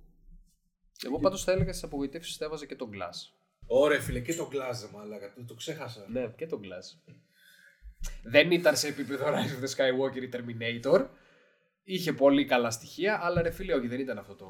Εγώ 1.06 1.18
πάντως 1.18 1.44
θα 1.44 1.52
έλεγα 1.52 1.72
στις 1.72 1.84
απογοητεύσεις 1.84 2.36
θα 2.36 2.44
έβαζα 2.44 2.66
και 2.66 2.76
τον 2.76 2.90
Glass. 2.92 3.34
Ωραία, 3.66 4.00
φίλε, 4.00 4.20
και 4.20 4.34
το 4.34 4.48
Glass, 4.52 4.90
μαλάκα, 4.92 5.32
το, 5.32 5.44
το 5.44 5.54
ξέχασα. 5.54 6.06
Ναι, 6.08 6.28
και 6.36 6.46
τον 6.46 6.60
Glass. 6.62 7.14
Δεν 8.22 8.50
ήταν 8.50 8.76
σε 8.76 8.88
επίπεδο 8.88 9.24
Rise 9.26 9.60
of 9.60 9.64
the 9.64 9.74
Skywalker 9.74 10.22
ή 10.22 10.28
Terminator. 10.32 11.06
Είχε 11.84 12.12
πολύ 12.12 12.44
καλά 12.44 12.70
στοιχεία, 12.70 13.18
αλλά 13.22 13.42
ρε 13.42 13.50
φίλε, 13.50 13.74
όχι, 13.74 13.86
δεν 13.86 14.00
ήταν 14.00 14.18
αυτό 14.18 14.34
το. 14.34 14.46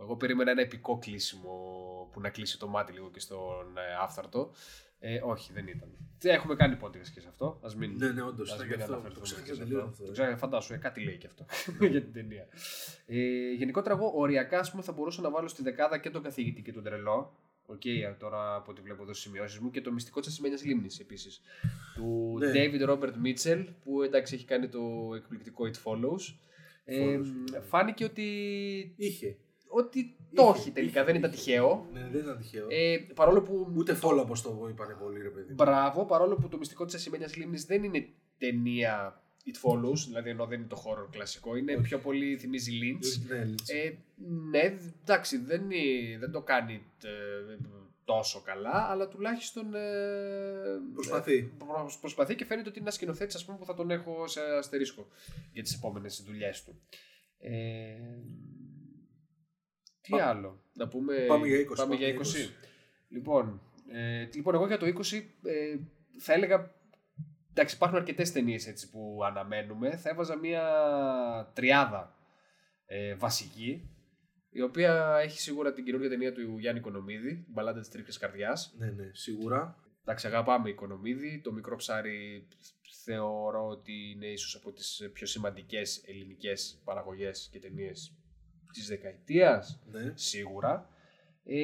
Εγώ 0.00 0.16
περίμενα 0.16 0.50
ένα 0.50 0.60
επικό 0.60 0.98
κλείσιμο 0.98 1.50
που 2.12 2.20
να 2.20 2.30
κλείσει 2.30 2.58
το 2.58 2.68
μάτι 2.68 2.92
λίγο 2.92 3.10
και 3.10 3.20
στον 3.20 3.76
ε, 3.76 3.94
άφθαρτο. 4.02 4.50
Ε, 5.08 5.20
όχι, 5.24 5.52
δεν 5.52 5.66
ήταν. 5.66 5.88
Τι 6.18 6.28
έχουμε 6.28 6.54
κάνει 6.54 6.78
podcast 6.82 7.08
και 7.14 7.20
σε 7.20 7.28
αυτό. 7.28 7.46
Α 7.46 7.76
μην, 7.76 7.96
Ναι, 7.96 8.08
ναι, 8.08 8.22
όντως, 8.22 8.50
ας 8.50 8.56
ήταν 8.56 8.66
μην 8.68 8.76
και 8.76 8.82
αυτό. 8.82 8.94
αναφερθούμε 8.94 9.26
Το 9.26 9.34
και 9.34 9.40
ξέχασα 9.42 9.54
σε 9.54 9.62
τελείως 9.62 9.80
αυτό. 9.82 9.90
αυτό, 9.92 10.04
Το 10.04 10.10
ε. 10.10 10.12
ξέχασα, 10.12 10.36
φαντάσου, 10.36 10.74
ε, 10.74 10.76
κάτι 10.76 11.04
λέει 11.04 11.16
και 11.16 11.26
αυτό 11.26 11.46
για 11.92 12.02
την 12.02 12.12
ταινία. 12.12 12.46
Ε, 13.06 13.52
γενικότερα, 13.52 13.94
εγώ 13.94 14.12
οριακά 14.14 14.58
ας 14.58 14.70
πούμε, 14.70 14.82
θα 14.82 14.92
μπορούσα 14.92 15.20
να 15.22 15.30
βάλω 15.30 15.48
στη 15.48 15.62
δεκάδα 15.62 15.98
και 15.98 16.10
τον 16.10 16.22
καθηγητή 16.22 16.62
και 16.62 16.72
τον 16.72 16.82
τρελό. 16.82 17.38
Οκ, 17.66 17.82
τώρα 18.18 18.54
από 18.54 18.70
ό,τι 18.70 18.80
βλέπω 18.80 19.02
εδώ 19.02 19.12
στις 19.12 19.24
σημειώσεις 19.24 19.58
μου 19.58 19.70
και 19.70 19.80
το 19.80 19.92
μυστικό 19.92 20.20
της 20.20 20.28
ασημένιας 20.28 20.64
λίμνης 20.64 20.98
επίσης. 21.00 21.40
Του 21.94 22.36
Ναι. 22.38 22.50
David 22.54 22.88
Robert 22.88 23.12
Mitchell, 23.24 23.64
που 23.84 24.02
εντάξει 24.02 24.34
έχει 24.34 24.44
κάνει 24.44 24.68
το 24.68 25.12
εκπληκτικό 25.16 25.64
It 25.64 25.76
Follows. 25.84 26.34
Ε, 26.84 27.18
φάνηκε 27.60 28.04
ότι. 28.04 28.24
Είχε. 28.96 29.36
Ότι 29.78 30.16
το 30.34 30.42
Είχε, 30.42 30.58
έχει 30.60 30.70
τελικά, 30.70 31.00
είχε, 31.00 31.04
δεν 31.12 31.14
ήταν 31.16 31.30
είχε. 31.32 31.40
τυχαίο. 31.44 31.86
Ναι, 31.92 32.08
δεν 32.12 32.20
ήταν 32.20 32.38
τυχαίο. 32.38 32.66
Ε, 32.70 32.96
παρόλο 33.14 33.42
που. 33.42 33.72
Ούτε 33.76 33.98
It 34.02 34.06
Follows 34.06 34.18
όπως 34.20 34.34
το 34.42 34.66
είπανε 34.70 34.94
πολύ, 34.94 35.22
ρε 35.22 35.28
παιδί. 35.28 35.52
Μπράβο, 35.54 36.04
παρόλο 36.04 36.34
που 36.36 36.48
το 36.48 36.58
μυστικό 36.58 36.84
της 36.84 36.94
ασημένιας 36.94 37.36
λίμνης 37.36 37.64
δεν 37.64 37.84
είναι 37.84 38.08
ταινία 38.38 39.20
It 39.46 39.68
Follows, 39.70 39.98
δηλαδή 40.06 40.30
ενώ 40.30 40.46
δεν 40.46 40.58
είναι 40.58 40.68
το 40.68 40.82
horror 40.86 41.08
κλασικό, 41.10 41.56
είναι 41.56 41.76
πιο 41.80 41.98
πολύ 41.98 42.36
θυμίζει 42.38 42.72
Lynch. 42.82 43.26
Ναι, 43.28 43.44
Lynch. 43.44 43.74
Ε, 43.74 43.92
ναι, 44.50 44.74
εντάξει, 45.02 45.38
δεν, 45.38 45.70
είναι- 45.70 46.18
δεν 46.18 46.30
το 46.30 46.40
κάνει 46.42 46.82
ε, 47.04 47.08
τόσο 48.04 48.40
καλά, 48.44 48.86
αλλά 48.90 49.08
τουλάχιστον 49.08 49.74
ε, 49.74 49.80
Προσπαθεί. 50.94 51.36
ε, 51.36 51.48
προ- 51.58 51.92
προσπαθεί 52.00 52.34
και 52.34 52.44
φαίνεται 52.44 52.68
ότι 52.68 52.78
είναι 52.78 52.86
ένας 52.86 52.94
σκηνοθέτης 52.94 53.44
που 53.44 53.64
θα 53.64 53.74
τον 53.74 53.90
έχω 53.90 54.26
σε 54.28 54.40
αστερίσκο 54.58 55.06
για 55.52 55.62
τις 55.62 55.74
επόμενες 55.74 56.22
δουλειές 56.26 56.64
του. 56.64 56.80
Ε, 57.38 57.50
τι 60.06 60.16
Πα- 60.16 60.24
άλλο, 60.28 60.60
να 60.72 60.88
πούμε. 60.88 61.14
Πάμε 61.28 61.46
για 61.46 61.58
20, 61.60 61.64
Πάμε 61.66 61.76
πάμε 61.76 61.94
για 61.94 62.08
για 62.08 62.18
20. 62.18 62.22
20. 62.22 62.50
Λοιπόν, 63.08 63.60
ε, 63.92 64.28
λοιπόν, 64.34 64.54
εγώ 64.54 64.66
για 64.66 64.78
το 64.78 64.86
20 64.86 65.22
ε, 65.42 65.76
θα 66.18 66.32
έλεγα. 66.32 66.74
Εντάξει, 67.50 67.74
υπάρχουν 67.74 67.98
αρκετές 67.98 68.32
ταινίες 68.32 68.88
που 68.92 69.20
αναμένουμε. 69.24 69.96
Θα 69.96 70.08
έβαζα 70.10 70.36
μία 70.36 70.62
τριάδα 71.54 72.14
ε, 72.86 73.14
βασική, 73.14 73.90
η 74.50 74.60
οποία 74.62 75.18
έχει 75.22 75.40
σίγουρα 75.40 75.72
την 75.72 75.84
καινούργια 75.84 76.08
ταινία 76.08 76.32
του 76.32 76.58
Γιάννη 76.58 76.80
Οικονομίδη, 76.80 77.34
την 77.34 77.52
Μπαλάντα 77.52 77.80
της 77.80 77.88
Τρίτη 77.88 78.18
Καρδιάς. 78.18 78.74
Ναι, 78.78 78.90
ναι, 78.90 79.10
σίγουρα. 79.12 79.76
Εντάξει, 80.02 80.26
αγαπάμε 80.26 80.68
Οικονομίδη. 80.68 81.40
Το 81.44 81.52
μικρό 81.52 81.76
ψάρι 81.76 82.46
θεωρώ 83.04 83.66
ότι 83.66 84.10
είναι 84.10 84.26
ίσως 84.26 84.54
από 84.54 84.72
τις 84.72 85.10
πιο 85.12 85.26
σημαντικές 85.26 86.02
ελληνικές 86.06 86.80
παραγωγές 86.84 87.48
και 87.52 87.58
ταινίες 87.58 88.15
της 88.78 88.88
δεκαετίας. 88.88 89.80
Ναι. 89.92 90.12
Σίγουρα. 90.14 90.90
Ε, 91.44 91.56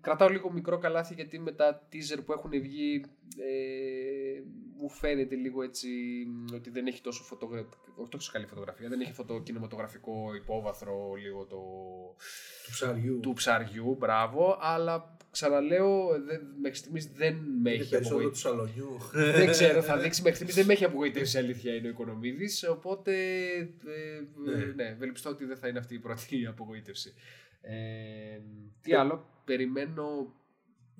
κρατάω 0.00 0.28
λίγο 0.28 0.52
μικρό 0.52 0.78
καλάθι 0.78 1.14
γιατί 1.14 1.38
με 1.38 1.52
τα 1.52 1.88
teaser 1.92 2.18
που 2.24 2.32
έχουν 2.32 2.50
βγει 2.50 3.04
ε, 3.36 4.42
μου 4.76 4.88
φαίνεται 4.90 5.34
λίγο 5.34 5.62
έτσι 5.62 5.88
μ, 6.26 6.54
ότι 6.54 6.70
δεν 6.70 6.86
έχει 6.86 7.00
τόσο, 7.00 7.22
φωτογρα... 7.22 7.68
όχι 7.96 8.10
τόσο 8.10 8.30
καλή 8.32 8.46
φωτογραφία, 8.46 8.88
δεν 8.88 9.00
έχει 9.00 9.10
αυτό 9.10 9.24
το 9.24 9.40
κινηματογραφικό 9.40 10.34
υπόβαθρο 10.34 11.14
λίγο 11.14 11.44
το... 11.44 11.56
Του 12.64 12.70
ψαριού. 12.70 13.20
του 13.20 13.32
ψαριού, 13.32 13.96
μπράβο, 13.98 14.58
αλλά 14.60 15.16
ξαναλέω 15.30 16.08
δε, 16.26 16.38
μέχρι 16.60 16.76
στιγμής 16.78 17.06
δεν 17.12 17.34
με 17.34 17.70
Είναι 17.70 17.80
έχει 17.82 17.90
περισσότερο 17.90 18.30
του 18.30 18.38
απογοητεύσει. 18.38 18.42
σαλονιού. 18.42 18.98
δεν 19.38 19.50
ξέρω, 19.50 19.82
θα 19.82 19.96
δείξει 20.02 20.20
μέχρι 20.22 20.34
στιγμής 20.34 20.54
δεν 20.56 20.66
με 20.66 20.72
έχει 20.72 20.84
απογοητεύσει 20.84 21.36
η 21.36 21.40
αλήθεια 21.40 21.74
είναι 21.74 21.86
ο 21.86 21.90
Οικονομίδης, 21.90 22.64
οπότε 22.68 23.12
ε, 23.46 23.68
Ναι. 24.44 24.54
ναι. 24.54 24.64
ναι, 24.64 24.84
ευελπιστώ 24.88 25.30
ότι 25.30 25.44
δεν 25.44 25.56
θα 25.56 25.68
είναι 25.68 25.78
αυτή 25.78 25.94
η 25.94 25.98
πρώτη 25.98 26.46
απογοήτευση. 26.52 27.14
Ε, 27.60 28.40
τι 28.80 28.94
άλλο, 28.94 29.42
περιμένω 29.44 30.32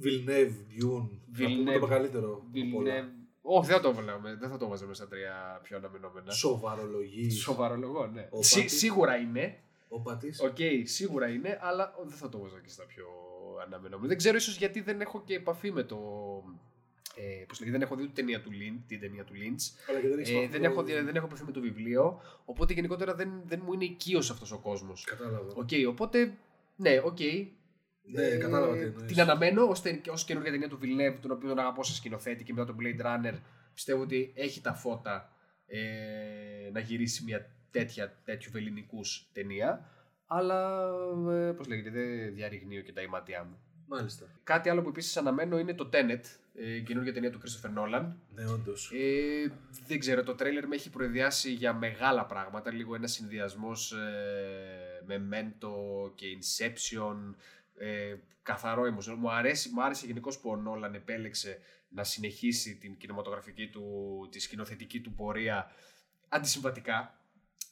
Villeneuve, 0.03 0.53
Dune. 0.83 1.09
Να 1.27 1.49
πούμε 1.49 1.65
το 1.65 1.73
Villeneuve, 1.77 1.81
μεγαλύτερο. 1.81 2.43
απ' 2.67 2.75
όλα. 2.75 2.93
Villeneuve. 2.93 3.13
Όχι, 3.43 3.67
δεν 3.67 3.77
θα 3.77 3.83
το 3.83 3.89
έβαλαμε. 3.89 4.37
Δεν 4.41 4.49
θα 4.51 4.57
το 4.57 4.69
βάζαμε 4.69 4.95
στα 4.95 5.09
τρία 5.09 5.61
πιο 5.63 5.77
αναμενόμενα. 5.77 6.31
Σοβαρολογείς. 6.33 7.31
Σοβαρολογώ, 7.31 8.07
ναι. 8.07 8.29
Ο 8.31 8.43
Σί- 8.43 8.57
Πάτις. 8.57 8.79
σίγουρα 8.79 9.17
είναι. 9.17 9.59
Ο 9.89 10.01
Πάτις. 10.01 10.41
Οκ, 10.41 10.57
σίγουρα 10.83 11.29
είναι, 11.29 11.59
αλλά 11.61 11.95
δεν 12.07 12.17
θα 12.17 12.29
το 12.29 12.39
βάζα 12.39 12.61
και 12.61 12.69
στα 12.69 12.85
πιο 12.87 13.07
αναμενόμενα. 13.67 14.09
Δεν 14.09 14.17
ξέρω 14.17 14.37
ίσως 14.37 14.57
γιατί 14.57 14.81
δεν 14.81 15.01
έχω 15.01 15.23
και 15.25 15.35
επαφή 15.35 15.73
με 15.73 15.83
το. 15.83 15.99
Ε, 17.17 17.45
πώς 17.49 17.59
λέγεται, 17.61 17.79
δεν 17.79 17.87
έχω 17.87 17.97
δει 17.97 18.03
ούτε 18.03 18.13
ταινία 18.15 18.41
του 18.43 18.51
Lynch, 18.51 18.83
την 18.87 19.01
ταινία 19.01 19.25
του 19.25 19.33
Lynch. 19.33 19.85
Αλλά 19.89 20.01
και 20.01 20.09
δεν 20.09 20.19
έχεις 20.19 20.31
Ε, 20.31 20.33
επαφή 20.35 20.49
δεν, 20.51 20.61
με 20.61 20.67
έχω, 20.67 20.77
το- 20.77 20.83
δει- 20.83 21.05
δεν 21.05 21.17
έχω 21.17 21.27
επαφή 21.27 21.45
με 21.45 21.53
το 21.53 21.61
βιβλίο. 21.61 22.21
Οπότε 22.45 22.73
γενικότερα 22.73 23.15
δεν, 23.15 23.43
δεν 23.45 23.61
μου 23.65 23.73
είναι 23.73 23.85
οικείος 23.85 24.31
αυτός 24.31 24.53
ο 24.53 24.59
κόσμος. 24.59 25.05
Κατάλαβα. 25.05 25.53
Οκ, 25.55 25.69
οπότε. 25.89 26.35
Ναι, 26.77 27.01
οκ. 27.05 27.19
Ναι, 28.03 28.37
κατάλαβα 28.37 28.73
τι 28.73 28.81
εννοείς. 28.81 29.13
Την 29.13 29.21
αναμένω 29.21 29.63
ως 29.69 29.83
ως 30.11 30.25
καινούργια 30.25 30.53
ταινία 30.53 30.69
του 30.69 30.79
Villeneuve, 30.83 31.19
τον 31.21 31.31
οποίο 31.31 31.49
τον 31.49 31.59
αγαπώ 31.59 31.83
σαν 31.85 31.95
σκηνοθέτη 31.95 32.45
και 32.45 32.53
μετά 32.53 32.67
τον 32.67 32.77
Blade 32.81 33.05
Runner. 33.07 33.35
Πιστεύω 33.75 34.03
ότι 34.03 34.33
έχει 34.35 34.61
τα 34.61 34.75
φώτα 34.75 35.33
ε, 35.67 36.71
να 36.73 36.81
γυρίσει 36.81 37.25
μια 37.25 37.51
τέτοια 37.71 38.15
τέτοιου 38.25 38.51
βεληνεκούς 38.53 39.01
ταινία. 39.33 39.91
Αλλά 40.27 40.91
ε, 41.31 41.53
πώς 41.53 41.69
λέγεται, 41.69 41.91
δεν 41.91 42.35
διαρριγνύω 42.35 42.81
και 42.81 42.93
τα 42.93 43.03
ιμάτιά 43.03 43.45
μου. 43.45 43.59
Μάλιστα. 43.87 44.27
Κάτι 44.45 44.69
άλλο 44.69 44.83
που 44.83 44.89
επίσης 44.89 45.17
αναμένω 45.17 45.59
είναι 45.59 45.75
το 45.75 45.89
Tenet, 45.93 46.21
ε, 46.55 46.75
η 46.75 46.83
καινούργια 46.83 47.13
ταινία 47.13 47.31
του 47.31 47.41
Christopher 47.41 47.79
Nolan. 47.79 48.13
Ναι, 48.35 48.47
όντως. 48.47 48.93
Ε, 48.95 49.53
δεν 49.87 49.99
ξέρω, 49.99 50.23
το 50.23 50.35
τρέλερ 50.35 50.67
με 50.67 50.75
έχει 50.75 50.91
προϊδεάσει 50.91 51.53
για 51.53 51.73
μεγάλα 51.73 52.27
πράγματα. 52.27 52.73
Λίγο 52.73 52.95
ένας 52.95 53.13
συνδυασμός 53.13 53.95
Memento 55.07 55.71
και 56.15 56.27
Inception. 56.41 57.35
Ε, 57.79 58.15
καθαρό 58.43 58.83
emotion. 58.83 59.15
Μου, 59.19 59.33
αρέσει, 59.33 59.69
μου 59.69 59.83
άρεσε 59.83 60.07
γενικώς 60.07 60.39
που 60.39 60.51
ο 60.51 60.57
Νόλαν 60.57 60.95
επέλεξε 60.95 61.59
να 61.89 62.05
συνεχίσει 62.05 62.77
την 62.77 62.97
κινηματογραφική 62.97 63.69
του, 63.69 64.29
τη 64.31 64.41
σκηνοθετική 64.41 65.01
του 65.01 65.13
πορεία 65.13 65.71
αντισυμβατικά. 66.29 67.18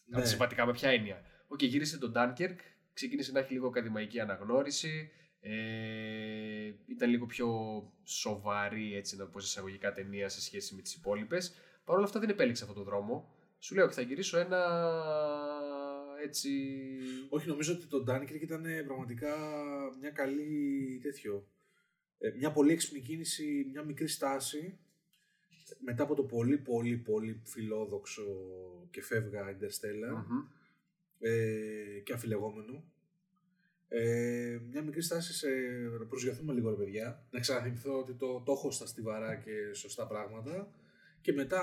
Ναι. 0.06 0.18
Αντισυμβατικά 0.18 0.66
με 0.66 0.72
ποια 0.72 0.90
έννοια. 0.90 1.22
Οκ, 1.48 1.62
γύρισε 1.62 1.98
τον 1.98 2.12
Dunkirk, 2.16 2.56
ξεκίνησε 2.92 3.32
να 3.32 3.38
έχει 3.38 3.52
λίγο 3.52 3.66
ακαδημαϊκή 3.66 4.20
αναγνώριση. 4.20 5.10
Ε, 5.40 6.72
ήταν 6.86 7.10
λίγο 7.10 7.26
πιο 7.26 7.48
σοβαρή 8.04 8.96
έτσι 8.96 9.16
να 9.16 9.26
πω 9.26 9.40
σε 9.40 9.46
εισαγωγικά 9.46 9.92
ταινία 9.92 10.28
σε 10.28 10.40
σχέση 10.40 10.74
με 10.74 10.82
τις 10.82 10.94
υπόλοιπες. 10.94 11.54
Παρ' 11.84 11.96
όλα 11.96 12.04
αυτά 12.04 12.20
δεν 12.20 12.28
επέλεξε 12.28 12.62
αυτόν 12.64 12.84
τον 12.84 12.92
δρόμο. 12.92 13.34
Σου 13.58 13.74
λέω 13.74 13.86
και 13.86 13.94
θα 13.94 14.02
γυρίσω 14.02 14.38
ένα 14.38 14.60
έτσι... 16.22 16.50
Όχι, 17.28 17.48
νομίζω 17.48 17.72
ότι 17.72 17.86
το 17.86 18.04
Dunkirk 18.08 18.40
ήταν 18.40 18.64
ε, 18.64 18.82
πραγματικά 18.82 19.36
μια 20.00 20.10
καλή 20.10 21.00
τέτοιο. 21.02 21.48
ε, 22.18 22.30
μια 22.36 22.50
πολύ 22.50 22.72
έξυπνη 22.72 23.00
κίνηση, 23.00 23.66
μια 23.70 23.82
μικρή 23.82 24.08
στάση 24.08 24.78
μετά 25.78 26.02
από 26.02 26.14
το 26.14 26.22
πολύ 26.22 26.56
πολύ 26.58 26.96
πολύ 26.96 27.40
φιλόδοξο 27.44 28.22
και 28.90 29.02
φεύγα 29.02 29.56
Interstellar 29.56 30.24
Μμμ. 30.28 30.44
ε, 31.18 32.00
και 32.04 32.12
αφιλεγόμενο. 32.12 32.84
Ε, 33.88 34.58
μια 34.70 34.82
μικρή 34.82 35.02
στάση 35.02 35.32
σε 35.34 35.48
να 35.98 36.06
προσγειωθούμε 36.06 36.52
λίγο 36.52 36.70
ρε 36.70 36.76
παιδιά, 36.76 37.26
να 37.30 37.40
ξαναθυμηθώ 37.40 37.98
ότι 37.98 38.12
το, 38.12 38.40
το 38.40 38.52
έχω 38.52 38.70
στα 38.70 38.86
στιβαρά 38.86 39.36
και 39.36 39.72
σωστά 39.72 40.06
πράγματα 40.06 40.68
και 41.20 41.32
μετά 41.32 41.62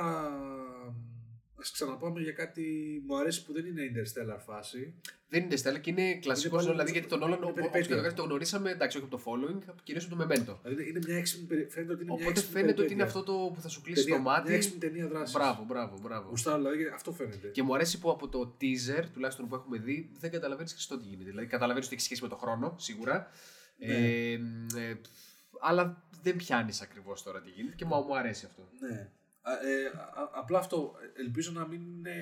ας 1.59 1.71
ξαναπάμε 1.71 2.21
για 2.21 2.31
κάτι 2.31 2.63
μου 3.07 3.17
αρέσει 3.17 3.45
που 3.45 3.53
δεν 3.53 3.65
είναι 3.65 3.81
Interstellar 3.91 4.39
φάση. 4.45 4.93
Δεν 5.29 5.43
είναι 5.43 5.55
Στέλλα 5.55 5.79
και 5.79 5.89
είναι 5.89 6.15
κλασικό. 6.15 6.55
πάλι- 6.55 6.69
Δηλαδή 6.69 6.91
γιατί 6.91 7.07
τον 7.07 7.19
Νόλαν 7.19 7.37
είναι 7.37 7.45
όπω 7.45 7.69
περιπέτεια. 7.69 8.07
και 8.07 8.15
το 8.15 8.23
γνωρίσαμε, 8.23 8.71
εντάξει, 8.71 8.97
όχι 8.97 9.05
από 9.11 9.17
το 9.17 9.23
following, 9.25 9.73
κυρίως 9.83 10.05
από 10.05 10.15
το 10.15 10.23
Memento. 10.23 10.57
Δηλαδή 10.63 10.89
είναι 10.89 10.99
μια 11.07 11.17
έξυπνη, 11.17 11.45
περι- 11.47 11.71
φαίνεται 11.71 11.93
ότι 11.93 12.01
είναι 12.03 12.11
μια 12.13 12.21
Οπότε 12.21 12.39
έξυπνη 12.39 12.59
φαίνεται 12.59 12.81
ότι 12.81 12.93
είναι 12.93 13.03
περιπέτεια. 13.03 13.19
αυτό 13.19 13.47
το 13.47 13.53
που 13.53 13.61
θα 13.61 13.67
σου 13.69 13.81
κλείσει 13.81 14.03
Ταινία- 14.03 14.17
το 14.17 14.23
μάτι. 14.29 14.47
Μια 14.47 14.55
έξυπνη 14.55 14.79
ταινία 14.79 15.07
δράσης. 15.07 15.35
Μπράβο, 15.35 15.63
μπράβο, 15.63 15.99
μπράβο. 16.01 16.29
Γουστάρω, 16.29 16.57
δηλαδή 16.57 16.77
και 16.77 16.89
αυτό 16.93 17.11
φαίνεται. 17.11 17.47
Και 17.47 17.63
μου 17.63 17.75
αρέσει 17.75 17.99
που 17.99 18.09
από 18.11 18.27
το 18.29 18.57
teaser, 18.61 19.03
τουλάχιστον 19.13 19.47
που 19.47 19.55
έχουμε 19.55 19.77
δει, 19.77 20.09
δεν 20.19 20.31
καταλαβαίνεις 20.31 20.73
και 20.73 20.95
τι 20.97 21.03
γίνεται. 21.07 21.29
Δηλαδή, 21.29 21.47
καταλαβαίνεις 21.47 21.85
ότι 21.87 21.95
έχει 21.95 22.03
σχέση 22.05 22.21
με 22.21 22.27
το 22.27 22.35
χρόνο, 22.35 22.75
σίγουρα. 22.79 23.27
Ναι. 23.77 23.93
Ε, 23.93 24.31
ε, 24.33 24.95
αλλά 25.61 26.03
δεν 26.21 26.35
πιάνεις 26.35 26.81
ακριβώς 26.81 27.23
τώρα 27.23 27.41
τι 27.41 27.49
γίνεται 27.49 27.75
και 27.75 27.85
μου, 27.85 27.95
μου 27.95 28.17
αρέσει 28.17 28.45
αυτό. 28.45 28.69
Ναι. 28.79 29.09
Α, 29.45 29.51
ε, 29.51 29.85
α- 30.21 30.29
απλά 30.33 30.57
αυτό. 30.59 30.93
Ελπίζω 31.17 31.51
να 31.51 31.67
μην 31.67 31.81
είναι. 31.81 32.15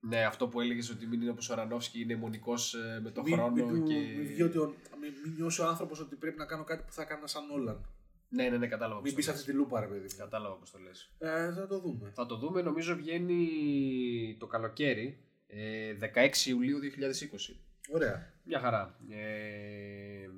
Ναι, 0.00 0.24
αυτό 0.24 0.48
που 0.48 0.60
έλεγες 0.60 0.90
ότι 0.90 1.06
μην 1.06 1.20
είναι 1.20 1.30
όπως 1.30 1.50
ο 1.50 1.54
Ρανόφσκι, 1.54 2.00
είναι 2.00 2.16
μονικός 2.16 2.76
με 3.02 3.10
το 3.10 3.22
μην, 3.22 3.34
χρόνο. 3.34 3.50
μην, 3.52 3.68
του- 3.68 3.82
και... 3.82 3.94
μην 3.94 4.26
βγει 4.26 4.42
ότι 4.42 4.58
ο, 4.58 4.74
μην, 5.00 5.12
μην 5.24 5.34
νιώσει 5.36 5.60
ο 5.60 5.66
άνθρωπος 5.66 6.00
ότι 6.00 6.16
πρέπει 6.16 6.38
να 6.38 6.44
κάνω 6.46 6.64
κάτι 6.64 6.82
που 6.86 6.92
θα 6.92 7.02
έκανα 7.02 7.26
σαν 7.26 7.50
Όλαν. 7.50 7.88
Ναι, 8.28 8.48
ναι, 8.48 8.56
ναι, 8.58 8.66
κατάλαβα. 8.66 9.00
Μην 9.00 9.02
πώς 9.04 9.12
μπει 9.14 9.16
το 9.18 9.22
σε 9.26 9.30
λες. 9.30 9.40
αυτή 9.40 9.50
τη 9.52 9.56
λούπα, 9.58 9.80
ρε 9.80 9.86
παιδί. 9.86 10.00
μου. 10.00 10.16
Κατάλαβα 10.18 10.54
πώς 10.56 10.70
το 10.70 10.78
λες. 10.78 11.12
Ε, 11.18 11.52
θα 11.52 11.66
το 11.66 11.78
δούμε. 11.78 12.10
Θα 12.14 12.26
το 12.26 12.36
δούμε, 12.36 12.62
νομίζω 12.62 12.94
βγαίνει 12.96 14.36
το 14.38 14.46
καλοκαίρι, 14.46 15.18
ε, 15.46 15.94
16 16.00 16.46
Ιουλίου 16.46 16.78
2020. 16.78 17.56
Ωραία. 17.90 18.32
Μια 18.44 18.58
χαρά. 18.60 18.98
Ε, 19.10 20.28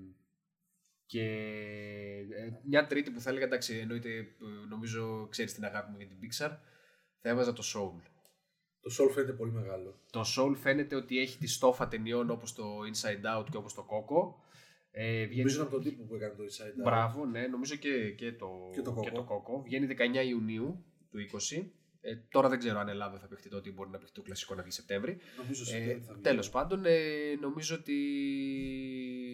Και 1.07 1.23
ε, 2.31 2.51
μια 2.65 2.87
τρίτη 2.87 3.11
που 3.11 3.21
θα 3.21 3.31
έλεγα, 3.31 3.45
εντάξει, 3.45 3.77
εννοείται, 3.77 4.09
ε, 4.19 4.27
νομίζω 4.69 5.27
ξέρεις 5.31 5.55
την 5.55 5.65
αγάπη 5.65 5.91
μου 5.91 5.97
για 5.97 6.07
την 6.07 6.17
Pixar, 6.23 6.57
θα 7.21 7.29
έβαζα 7.29 7.53
το 7.53 7.63
Soul. 7.75 8.01
Το 8.81 8.95
Soul 8.99 9.11
φαίνεται 9.11 9.33
πολύ 9.33 9.53
μεγάλο. 9.53 10.01
Το 10.11 10.25
Soul 10.37 10.55
φαίνεται 10.57 10.97
ότι 10.97 11.19
έχει 11.19 11.39
τη 11.39 11.47
στόφα 11.47 11.89
ταινιών 11.89 12.31
όπως 12.31 12.55
το 12.55 12.65
Inside 12.81 13.39
Out 13.39 13.47
και 13.51 13.57
όπως 13.57 13.75
το 13.75 13.87
Coco. 13.91 14.35
Ε, 14.91 15.25
βγαίνει... 15.25 15.37
Νομίζω 15.37 15.63
από 15.63 15.71
τον 15.71 15.83
τύπο 15.83 16.03
που 16.05 16.15
έκανε 16.15 16.35
το 16.35 16.43
Inside 16.43 16.81
Out. 16.81 16.85
Μπράβο, 16.85 17.27
ναι, 17.27 17.47
νομίζω 17.47 17.77
και, 17.77 18.11
και, 18.11 18.33
το, 18.33 18.71
Και 18.73 18.83
το 18.83 19.01
και 19.01 19.11
Coco. 19.11 19.15
το 19.15 19.27
Coco. 19.29 19.63
Βγαίνει 19.65 19.97
19 19.99 20.27
Ιουνίου 20.27 20.85
του 21.11 21.19
20. 21.51 21.67
Ε, 22.09 22.17
τώρα 22.31 22.49
δεν 22.49 22.59
ξέρω 22.59 22.79
αν 22.79 22.89
Ελλάδα 22.89 23.19
θα 23.19 23.27
παιχτεί 23.27 23.49
τότε 23.49 23.69
ή 23.69 23.73
μπορεί 23.77 23.91
να 23.91 23.99
παιχτεί 23.99 24.15
το 24.15 24.23
κλασικό 24.23 24.55
να 24.55 24.63
βγει 24.63 24.71
Σεπτέμβρη. 24.71 25.19
Νομίζω 25.43 25.63
Ε, 25.63 25.65
Σεπτέμβρη 25.65 26.03
θα 26.07 26.13
βγει. 26.13 26.23
Τέλος 26.23 26.51
πάντων, 26.51 26.85
ε, 26.85 27.01
νομίζω 27.41 27.77
ότι 27.77 27.95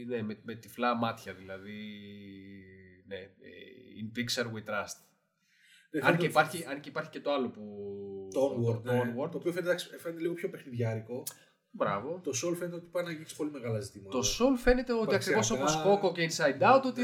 ναι, 0.08 0.22
με, 0.22 0.38
με 0.42 0.54
τυφλά 0.54 0.94
μάτια 0.96 1.34
δηλαδή. 1.34 1.78
Ναι, 3.06 3.16
ε, 3.16 3.28
in 4.02 4.18
Pixar 4.18 4.44
we 4.44 4.70
trust. 4.70 4.96
Ναι, 5.90 6.00
αν, 6.00 6.04
φαίνεται- 6.04 6.16
και 6.20 6.26
υπάρχει, 6.26 6.64
αν 6.64 6.80
και 6.80 6.88
υπάρχει 6.88 7.10
και 7.10 7.20
το 7.20 7.32
άλλο 7.32 7.48
που. 7.50 7.62
Το 8.32 8.40
Onward, 8.40 8.82
το, 8.84 8.92
ναι. 8.92 9.00
Onward. 9.00 9.30
το 9.30 9.38
οποίο 9.38 9.52
φαίνεται, 9.52 9.60
εντάξει, 9.60 9.88
φαίνεται 9.98 10.20
λίγο 10.20 10.34
πιο 10.34 10.50
παιχνιδιάρικο. 10.50 11.22
Μπράβο. 11.70 12.20
Το 12.22 12.30
Soul 12.30 12.56
φαίνεται 12.56 12.76
ότι 12.76 12.86
πάει 12.86 13.04
να 13.04 13.10
αγγίξει 13.10 13.36
πολύ 13.36 13.50
μεγάλα 13.50 13.80
ζητήματα. 13.80 14.18
Το 14.18 14.26
Soul 14.38 14.58
φαίνεται 14.58 14.92
ότι 14.92 15.14
ακριβώς 15.14 15.50
Υπαρξιακά, 15.50 15.90
όπως 15.90 16.10
Coco 16.10 16.14
και 16.14 16.28
Inside 16.30 16.76
Out 16.76 16.82
ότι 16.84 17.02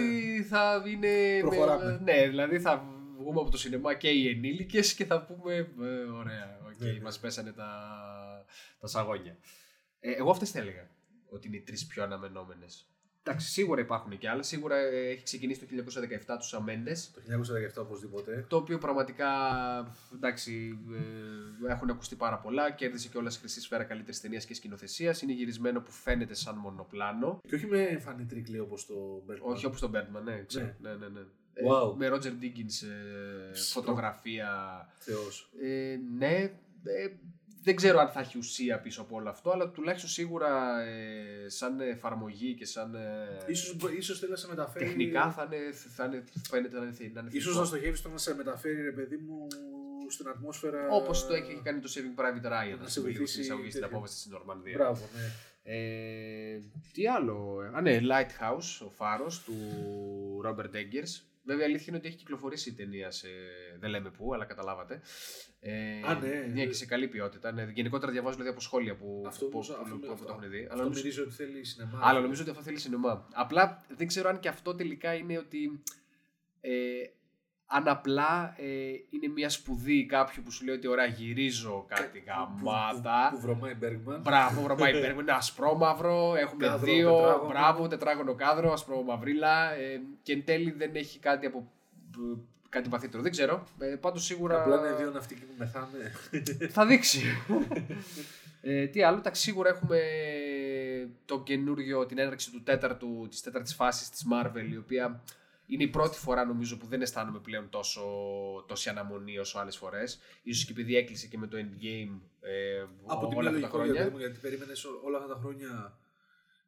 θα 0.48 0.82
είναι... 0.86 1.38
Προχωράμε. 1.40 2.00
ναι, 2.04 2.28
δηλαδή 2.28 2.60
θα 2.60 2.97
βγούμε 3.28 3.40
από 3.40 3.50
το 3.50 3.58
σινεμά 3.58 3.94
και 3.94 4.08
οι 4.08 4.28
ενήλικες 4.28 4.94
και 4.94 5.04
θα 5.04 5.24
πούμε 5.24 5.54
ε, 5.56 6.10
ωραία, 6.12 6.60
οκ, 6.66 6.78
Ναι, 6.78 6.92
ναι. 6.92 7.00
μας 7.00 7.18
πέσανε 7.18 7.52
τα, 7.52 7.70
τα 8.80 8.86
σαγόνια. 8.86 9.36
Ε, 10.00 10.12
εγώ 10.12 10.30
αυτές 10.30 10.50
θα 10.50 10.58
έλεγα 10.58 10.90
ότι 11.28 11.46
είναι 11.46 11.56
οι 11.56 11.60
τρεις 11.60 11.86
πιο 11.86 12.02
αναμενόμενες. 12.02 12.92
Εντάξει, 13.22 13.48
σίγουρα 13.48 13.80
υπάρχουν 13.80 14.18
και 14.18 14.28
άλλα. 14.28 14.42
Σίγουρα 14.42 14.76
ε, 14.76 15.08
έχει 15.10 15.22
ξεκινήσει 15.22 15.60
το 15.60 15.66
1917 16.26 16.36
τους 16.38 16.48
Σαμέντε. 16.48 16.92
Το 16.92 17.20
1917 17.80 17.84
οπωσδήποτε. 17.84 18.44
Το 18.48 18.56
οποίο 18.56 18.78
πραγματικά 18.78 19.28
εντάξει, 20.14 20.78
ε, 21.66 21.72
έχουν 21.72 21.90
ακουστεί 21.90 22.16
πάρα 22.16 22.38
πολλά. 22.38 22.70
Κέρδισε 22.70 23.08
και 23.08 23.18
όλα 23.18 23.30
χρυσή 23.30 23.60
σφαίρα 23.60 23.84
καλύτερης 23.84 24.20
ταινίας 24.20 24.44
και 24.44 24.54
σκηνοθεσίας. 24.54 25.22
Είναι 25.22 25.32
γυρισμένο 25.32 25.80
που 25.80 25.90
φαίνεται 25.90 26.34
σαν 26.34 26.56
μονοπλάνο. 26.56 27.40
Και 27.46 27.54
όχι 27.54 27.66
με 27.66 27.98
φανή 27.98 28.24
τρίκλη 28.24 28.58
όπως 28.58 28.86
το 28.86 29.24
Birdman. 29.28 29.52
Όχι 29.52 29.66
όπως 29.66 29.80
τον 29.80 29.90
Birdman, 29.94 30.22
ναι, 30.24 30.44
ξέρω. 30.46 30.74
Ναι. 30.78 30.90
Ναι, 30.90 30.96
ναι, 30.96 31.08
ναι. 31.08 31.20
Wow. 31.66 31.92
Ε, 31.92 31.96
με 31.96 32.08
Roger 32.16 32.42
Dickens 32.44 32.86
ε, 33.52 33.54
φωτογραφία. 33.72 34.48
Θεός. 34.98 35.50
Ε, 35.62 35.96
ναι, 36.18 36.34
ε, 36.84 37.08
δεν 37.62 37.76
ξέρω 37.76 37.98
αν 37.98 38.08
θα 38.08 38.20
έχει 38.20 38.38
ουσία 38.38 38.80
πίσω 38.80 39.00
από 39.00 39.16
όλο 39.16 39.28
αυτό, 39.28 39.50
αλλά 39.50 39.68
τουλάχιστον 39.70 40.10
σίγουρα 40.10 40.80
ε, 40.80 41.48
σαν 41.48 41.80
εφαρμογή 41.80 42.54
και 42.54 42.64
σαν. 42.64 42.94
Ε, 42.94 43.44
Ίσως, 43.46 43.76
ίσως 43.98 44.18
θέλει 44.18 44.30
να 44.30 44.36
σε 44.36 44.48
μεταφέρει. 44.48 44.84
τεχνικά 44.84 45.30
θα 45.32 45.42
είναι, 45.52 45.72
θα 45.96 46.04
είναι, 46.04 46.24
φαίνεται 46.48 46.78
να 46.78 46.84
είναι, 46.84 46.92
θ- 46.92 47.00
να 47.14 47.20
είναι 47.20 47.28
Ίσως 47.32 47.42
θετικό. 47.42 47.60
να 47.60 47.64
στοχεύεις 47.66 47.98
στο 47.98 48.08
να 48.08 48.18
σε 48.18 48.34
μεταφέρει, 48.34 48.82
ρε 48.82 48.92
παιδί 48.92 49.16
μου, 49.16 49.46
στην 50.10 50.28
ατμόσφαιρα. 50.28 50.88
Όπως 50.90 51.26
το 51.26 51.34
έχει 51.34 51.60
κάνει 51.64 51.80
το 51.80 51.90
Saving 51.94 52.20
Private 52.20 52.46
Ryan, 52.46 52.76
Να 52.76 52.82
να 52.82 52.88
σε 52.88 53.00
πούμε, 53.00 53.10
λίγο 53.12 53.18
βοηθήσει 53.18 53.26
στην 53.32 53.42
εισαγωγή 53.42 53.68
στην 53.70 53.80
τέτοιο. 53.80 53.96
απόβαση 53.96 54.18
στην 54.18 54.32
Νορμανδίας. 54.32 54.76
Μπράβο, 54.76 55.08
ναι. 55.14 55.32
Ε, 55.62 56.60
τι 56.92 57.08
άλλο. 57.08 57.56
Α, 57.74 57.80
ναι, 57.80 58.00
Lighthouse, 58.02 58.86
ο 58.86 58.90
φάρος 58.90 59.42
του 59.42 59.54
Robert 60.46 60.74
Eggers. 60.74 61.22
Βέβαια, 61.48 61.62
η 61.66 61.68
αλήθεια 61.68 61.86
είναι 61.88 61.96
ότι 61.96 62.06
έχει 62.08 62.16
κυκλοφορήσει 62.16 62.68
η 62.70 62.72
ταινία 62.72 63.10
σε. 63.10 63.28
Δεν 63.80 63.90
λέμε 63.90 64.10
πού, 64.10 64.34
αλλά 64.34 64.44
καταλάβατε. 64.44 65.00
Ε, 65.60 65.72
Α, 66.06 66.14
ναι. 66.14 66.46
Μια 66.52 66.66
και 66.66 66.72
σε 66.72 66.86
καλή 66.86 67.08
ποιότητα. 67.08 67.52
Ναι. 67.52 67.70
Γενικότερα 67.74 68.12
διαβάζω 68.12 68.34
δηλαδή 68.34 68.50
από 68.52 68.60
σχόλια 68.60 68.96
που, 68.96 69.24
Αυτό 69.26 69.44
που, 69.44 69.50
όμως- 69.54 69.66
που, 69.68 69.76
αυτό 69.82 69.94
που, 69.96 70.06
με- 70.06 70.14
που 70.14 70.24
το 70.24 70.32
έχουν 70.38 70.50
δει. 70.50 70.58
Αυτό 70.60 70.72
Αλλά 70.72 70.82
νομίζω, 70.82 71.00
μυρίζει 71.02 71.20
ότι 71.20 71.32
θέλει 71.32 71.64
σινεμά. 71.64 72.00
αλλά 72.02 72.20
νομίζω 72.20 72.40
ότι 72.42 72.50
αυτό 72.50 72.62
θέλει 72.62 72.78
σινεμά. 72.78 73.28
Απλά 73.32 73.84
δεν 73.96 74.06
ξέρω 74.06 74.28
αν 74.28 74.38
και 74.40 74.48
αυτό 74.48 74.74
τελικά 74.74 75.14
είναι 75.14 75.38
ότι. 75.38 75.82
Ε, 76.60 76.70
αν 77.70 77.88
απλά 77.88 78.54
ε, 78.56 78.66
είναι 79.10 79.28
μια 79.34 79.48
σπουδή 79.48 80.06
κάποιου 80.06 80.42
που 80.44 80.50
σου 80.50 80.64
λέει 80.64 80.74
ότι 80.74 80.86
ωραία 80.86 81.04
γυρίζω 81.06 81.84
κάτι 81.88 82.22
γαμάτα. 82.26 83.28
Που 83.32 83.40
βρωμάει 83.40 83.74
Bergman. 83.82 84.18
Μπράβο, 84.22 84.60
βρωμάει 84.62 84.92
υπέρ. 84.98 85.10
Είναι 85.10 85.32
ασπρόμαυρο. 85.32 86.34
Έχουμε 86.36 86.66
Κάδρο, 86.66 86.92
δύο. 86.92 87.14
τετράγωνο. 87.16 87.48
Μπράβο, 87.48 87.88
τετράγωνο 87.88 88.34
κάδρο, 88.34 88.72
ασπρόμαυρίλα. 88.72 89.72
Ε, 89.72 90.00
και 90.22 90.32
εν 90.32 90.44
τέλει 90.44 90.70
δεν 90.70 90.90
έχει 90.94 91.18
κάτι 91.18 91.46
από. 91.46 91.72
ε, 92.16 92.38
Κάτι 92.70 92.88
βαθύτερο. 92.88 93.22
Δεν 93.22 93.30
ξέρω. 93.30 93.64
Ε, 93.78 93.86
Πάντως 93.86 94.24
σίγουρα. 94.24 94.60
Απλά 94.62 94.76
είναι 94.78 94.96
δύο 94.96 95.10
ναυτικοί 95.10 95.40
που 95.40 95.54
μεθάνε. 95.58 96.12
Θα 96.74 96.86
δείξει. 96.86 97.22
ε, 98.62 98.86
τι 98.86 99.02
άλλο, 99.02 99.18
εντάξει, 99.18 99.42
σίγουρα 99.42 99.68
έχουμε 99.68 100.00
το 101.24 101.40
καινούριο, 101.40 102.06
την 102.06 102.18
έναρξη 102.18 102.50
του 102.50 102.62
τέταρτου, 102.62 103.26
της 103.30 103.40
τέταρτης 103.40 103.74
φάσης 103.74 104.10
της 104.10 104.26
Marvel, 104.32 104.70
η 104.72 104.76
οποία 104.76 105.22
είναι 105.70 105.82
η 105.82 105.88
πρώτη 105.88 106.18
φορά 106.18 106.44
νομίζω 106.44 106.76
που 106.76 106.86
δεν 106.86 107.02
αισθάνομαι 107.02 107.38
πλέον 107.38 107.68
τόσο, 107.68 108.02
τόση 108.68 108.88
αναμονή 108.88 109.38
όσο 109.38 109.58
άλλες 109.58 109.76
φορές. 109.76 110.20
Ίσως 110.42 110.64
και 110.64 110.72
επειδή 110.72 110.96
έκλεισε 110.96 111.26
και 111.26 111.38
με 111.38 111.46
το 111.46 111.56
Endgame 111.56 112.20
ε, 112.40 112.84
Από 113.06 113.26
την 113.28 113.38
όλα 113.38 113.50
μία 113.50 113.58
αυτά 113.58 113.68
τα 113.70 113.76
λογικό, 113.76 113.76
χρόνια. 113.76 113.92
γιατί, 113.92 114.10
μου, 114.10 114.18
γιατί 114.18 114.38
περίμενες 114.38 114.84
όλα 115.04 115.18
αυτά 115.18 115.34
τα 115.34 115.40
χρόνια. 115.40 115.98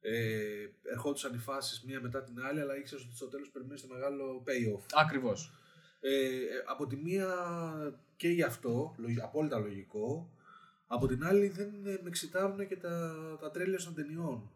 Ε, 0.00 0.66
ερχόντουσαν 0.92 1.34
οι 1.34 1.38
φάσεις 1.38 1.82
μία 1.86 2.00
μετά 2.00 2.22
την 2.22 2.40
άλλη, 2.40 2.60
αλλά 2.60 2.76
ήξερες 2.76 3.04
ότι 3.04 3.16
στο 3.16 3.26
τέλος 3.26 3.48
περιμένεις 3.48 3.80
το 3.82 3.88
μεγάλο 3.94 4.42
payoff. 4.46 4.82
Ακριβώς. 4.92 5.52
Ε, 6.00 6.24
ε, 6.24 6.40
από 6.66 6.86
τη 6.86 6.96
μία 6.96 7.26
και 8.16 8.28
γι' 8.28 8.42
αυτό, 8.42 8.94
λογι- 8.98 9.20
απόλυτα 9.22 9.58
λογικό. 9.58 10.30
Από 10.86 11.06
την 11.06 11.24
άλλη 11.24 11.48
δεν 11.48 11.68
ε, 11.86 11.90
με 11.90 12.08
εξιτάρουν 12.08 12.66
και 12.68 12.76
τα, 12.76 13.14
τα 13.40 13.50
τρέιλερ 13.50 13.78
των 13.78 13.94
ταινιών. 13.94 14.50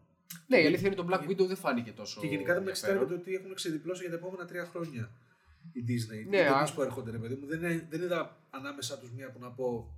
Ναι, 0.47 0.57
η 0.61 0.65
αλήθεια 0.65 0.87
είναι 0.87 0.95
το 0.95 1.07
Black 1.09 1.29
Widow 1.29 1.47
δεν 1.47 1.55
φάνηκε 1.55 1.91
τόσο 1.91 2.21
Και 2.21 2.27
γενικά 2.27 2.53
δεν 2.53 2.63
με 2.63 2.69
εξιτάρει 2.69 2.93
ενδιαφέρον. 2.93 3.23
το 3.23 3.29
ότι 3.29 3.37
έχουν 3.41 3.53
ξεδιπλώσει 3.53 4.01
για 4.01 4.09
τα 4.09 4.15
επόμενα 4.15 4.45
τρία 4.45 4.65
χρόνια 4.65 5.11
η 5.73 5.83
Disney. 5.87 6.27
Ναι, 6.29 6.37
οι 6.37 6.41
α- 6.41 6.47
ταινίες 6.51 6.71
που 6.71 6.81
έρχονται, 6.81 7.11
ρε 7.11 7.17
παιδί 7.17 7.35
μου. 7.35 7.45
Δεν, 7.47 7.59
είναι- 7.63 7.87
δεν 7.89 8.01
είδα 8.01 8.37
ανάμεσά 8.49 8.97
τους 8.99 9.11
μία 9.11 9.31
που 9.31 9.39
να 9.39 9.49
πω. 9.51 9.89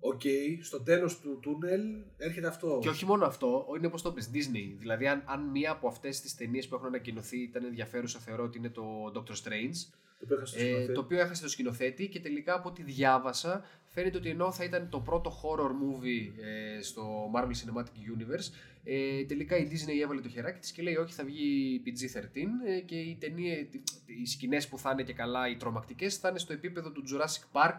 Οκ, 0.00 0.20
στο 0.62 0.80
τέλος 0.82 1.20
του 1.20 1.38
τούνελ 1.42 1.80
έρχεται 2.16 2.46
αυτό. 2.46 2.78
Και 2.82 2.88
όχι 2.88 3.04
μόνο 3.06 3.24
αυτό, 3.26 3.66
είναι 3.76 3.86
όπως 3.86 4.02
το 4.02 4.12
πες, 4.12 4.30
Disney. 4.34 4.76
Δηλαδή, 4.78 5.06
αν, 5.06 5.22
αν 5.26 5.42
μία 5.50 5.70
από 5.70 5.88
αυτές 5.88 6.20
τις 6.20 6.34
ταινίες 6.34 6.68
που 6.68 6.74
έχουν 6.74 6.86
ανακοινωθεί 6.86 7.38
ήταν 7.42 7.64
ενδιαφέρουσα, 7.64 8.18
θεωρώ 8.18 8.44
ότι 8.44 8.58
είναι 8.58 8.70
το 8.70 8.82
Doctor 9.14 9.32
Strange. 9.32 9.76
Το 10.18 10.34
οποίο 10.34 10.36
έχασε 10.36 10.54
το 10.56 10.60
Ε, 10.60 10.64
σκηνοθέτη. 10.64 10.92
το 10.92 11.00
οποίο 11.00 11.20
έχασε 11.20 11.42
το 11.42 11.48
σκηνοθέτη 11.48 12.08
και 12.08 12.20
τελικά 12.20 12.54
από 12.54 12.68
ό,τι 12.68 12.82
διάβασα 12.82 13.64
φαίνεται 13.94 14.16
ότι 14.18 14.28
ενώ 14.28 14.52
θα 14.52 14.64
ήταν 14.64 14.88
το 14.88 15.00
πρώτο 15.00 15.32
horror 15.42 15.70
movie 15.70 16.32
ε, 16.42 16.82
στο 16.82 17.30
Marvel 17.34 17.50
Cinematic 17.50 18.18
Universe 18.18 18.52
ε, 18.84 19.24
τελικά 19.24 19.56
η 19.56 19.68
Disney 19.70 20.00
έβαλε 20.02 20.20
το 20.20 20.28
χεράκι 20.28 20.60
της 20.60 20.72
και 20.72 20.82
λέει 20.82 20.94
όχι 20.94 21.14
θα 21.14 21.24
βγει 21.24 21.82
PG-13 21.86 22.22
ε, 22.66 22.80
και 22.80 22.96
οι 22.96 23.16
ταινίε, 23.20 23.68
οι 24.06 24.26
σκηνές 24.26 24.68
που 24.68 24.78
θα 24.78 24.90
είναι 24.90 25.02
και 25.02 25.12
καλά 25.12 25.48
οι 25.48 25.56
τρομακτικές 25.56 26.16
θα 26.16 26.28
είναι 26.28 26.38
στο 26.38 26.52
επίπεδο 26.52 26.90
του 26.90 27.04
Jurassic 27.10 27.60
Park 27.62 27.78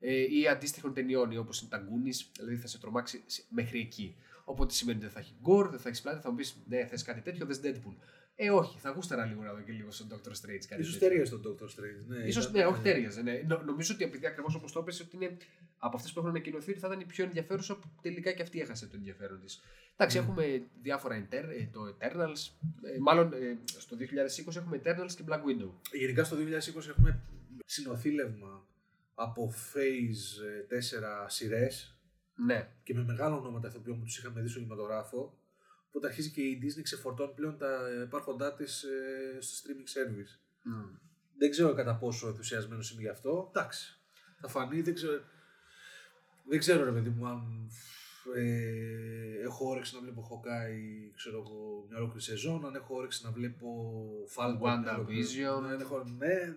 ε, 0.00 0.38
ή 0.38 0.48
αντίστοιχων 0.48 0.94
ταινιών 0.94 1.30
ή 1.30 1.36
όπως 1.36 1.60
είναι 1.60 1.70
τα 1.70 1.78
Goonies, 1.78 2.30
δηλαδή 2.36 2.56
θα 2.56 2.66
σε 2.66 2.78
τρομάξει 2.78 3.22
σε- 3.26 3.44
μέχρι 3.48 3.80
εκεί. 3.80 4.16
Οπότε 4.44 4.72
σημαίνει 4.74 4.96
ότι 4.96 5.06
δεν 5.06 5.14
θα 5.14 5.20
έχει 5.20 5.34
gore, 5.44 5.68
δεν 5.70 5.78
θα 5.78 5.88
έχεις 5.88 6.00
πλάτη, 6.00 6.20
θα 6.20 6.30
μου 6.30 6.36
πεις 6.36 6.56
ναι, 6.68 6.86
θες 6.86 7.02
κάτι 7.02 7.20
τέτοιο, 7.20 7.46
θες 7.46 7.60
Deadpool. 7.64 7.94
Ε, 8.36 8.50
όχι, 8.50 8.78
θα 8.78 8.90
γούσταρα 8.90 9.24
λίγο 9.24 9.42
να 9.42 9.52
δω 9.52 9.60
και 9.60 9.72
λίγο 9.72 9.90
στον 9.90 10.08
Doctor 10.10 10.28
Strange. 10.30 10.64
Κάτι 10.68 10.80
Ίσως 10.80 10.92
τέτοιο. 10.92 11.08
ταιριάζει 11.08 11.30
τον 11.30 11.42
Doctor 11.58 11.64
Strange. 11.64 12.04
Ναι, 12.06 12.16
Ίσως, 12.18 12.44
ήταν, 12.44 12.56
ναι, 12.60 12.66
όχι 12.66 12.80
ε, 12.80 12.82
τέριαζε. 12.82 13.22
Ναι. 13.22 13.42
Νο- 13.46 13.62
νομίζω 13.62 13.94
ότι 13.94 14.04
επειδή 14.04 14.26
ακριβώς 14.26 14.54
όπως 14.54 14.72
το 14.72 14.78
έπεσε, 14.80 15.02
ότι 15.02 15.16
είναι 15.16 15.36
από 15.78 15.96
αυτές 15.96 16.12
που 16.12 16.18
έχουν 16.18 16.30
ανακοινωθεί 16.30 16.70
ότι 16.70 16.80
θα 16.80 16.86
ήταν 16.86 17.00
η 17.00 17.04
πιο 17.04 17.24
ενδιαφέρουσα 17.24 17.76
που 17.78 17.88
τελικά 18.02 18.32
και 18.32 18.42
αυτή 18.42 18.60
έχασε 18.60 18.86
το 18.86 18.92
ενδιαφέρον 18.96 19.40
της. 19.40 19.60
Εντάξει, 19.96 20.18
Ναι. 20.18 20.22
έχουμε 20.24 20.62
διάφορα 20.82 21.20
Inter, 21.28 21.44
ε, 21.58 21.66
το 21.72 21.96
Eternals. 21.98 22.50
Ε, 22.94 22.98
μάλλον 23.00 23.32
ε, 23.32 23.58
στο 23.78 23.96
2020 23.96 24.56
έχουμε 24.56 24.80
Eternals 24.84 25.12
και 25.16 25.24
Black 25.28 25.38
Widow. 25.40 25.70
Γενικά 25.92 26.24
στο 26.24 26.36
2020 26.36 26.88
έχουμε 26.88 27.20
συνοθήλευμα 27.64 28.66
από 29.14 29.52
Phase 29.72 30.42
ε, 30.70 30.76
4 30.78 30.80
σειρές 31.26 31.98
Ναι. 32.46 32.68
και 32.82 32.94
με 32.94 33.04
μεγάλα 33.04 33.36
ονόματα 33.36 33.68
ηθοποιών 33.68 33.98
που 33.98 34.04
τους 34.04 34.18
είχαμε 34.18 34.40
δει 34.40 34.48
στο 34.48 34.58
κινηματογράφο. 34.58 35.38
Οπότε 35.94 36.06
αρχίζει 36.06 36.30
και 36.30 36.40
η 36.42 36.60
Disney 36.62 36.82
ξεφορτώνει 36.82 37.32
πλέον 37.34 37.58
τα 37.58 37.80
υπάρχοντά 38.04 38.54
της 38.54 38.84
στο 39.40 39.54
streaming 39.56 39.88
service. 39.98 40.40
Μμ. 40.62 40.84
Δεν 41.38 41.50
ξέρω 41.50 41.74
κατά 41.74 41.96
πόσο 41.96 42.26
ενθουσιασμένος 42.28 42.90
είμαι 42.90 43.00
γι' 43.00 43.08
αυτό. 43.08 43.50
Εντάξει. 43.54 43.98
Θα 44.40 44.48
φανεί, 44.48 44.80
δεν 44.80 44.94
ξέρω. 44.94 45.20
Δεν 46.48 46.58
ξέρω, 46.58 46.84
ρε 46.84 46.90
παιδί 46.92 47.08
μου, 47.08 47.26
αν 47.26 47.70
ε, 48.36 49.42
έχω 49.42 49.68
όρεξη 49.68 49.94
να 49.94 50.00
βλέπω 50.00 50.22
Hawkeye, 50.30 51.12
ξέρω 51.16 51.36
εγώ, 51.38 51.84
μια 51.88 51.96
ολόκληρη 51.98 52.22
σεζόν, 52.22 52.66
αν 52.66 52.74
έχω 52.74 52.94
όρεξη 52.94 53.24
να 53.24 53.30
βλέπω 53.30 53.66
Falcon. 54.36 54.58
μια 54.80 54.94
ολόκληρη- 54.96 55.26
WandaVision. 55.26 55.62
Ναι, 55.68 55.82
έχω- 55.82 56.04
ναι, 56.18 56.54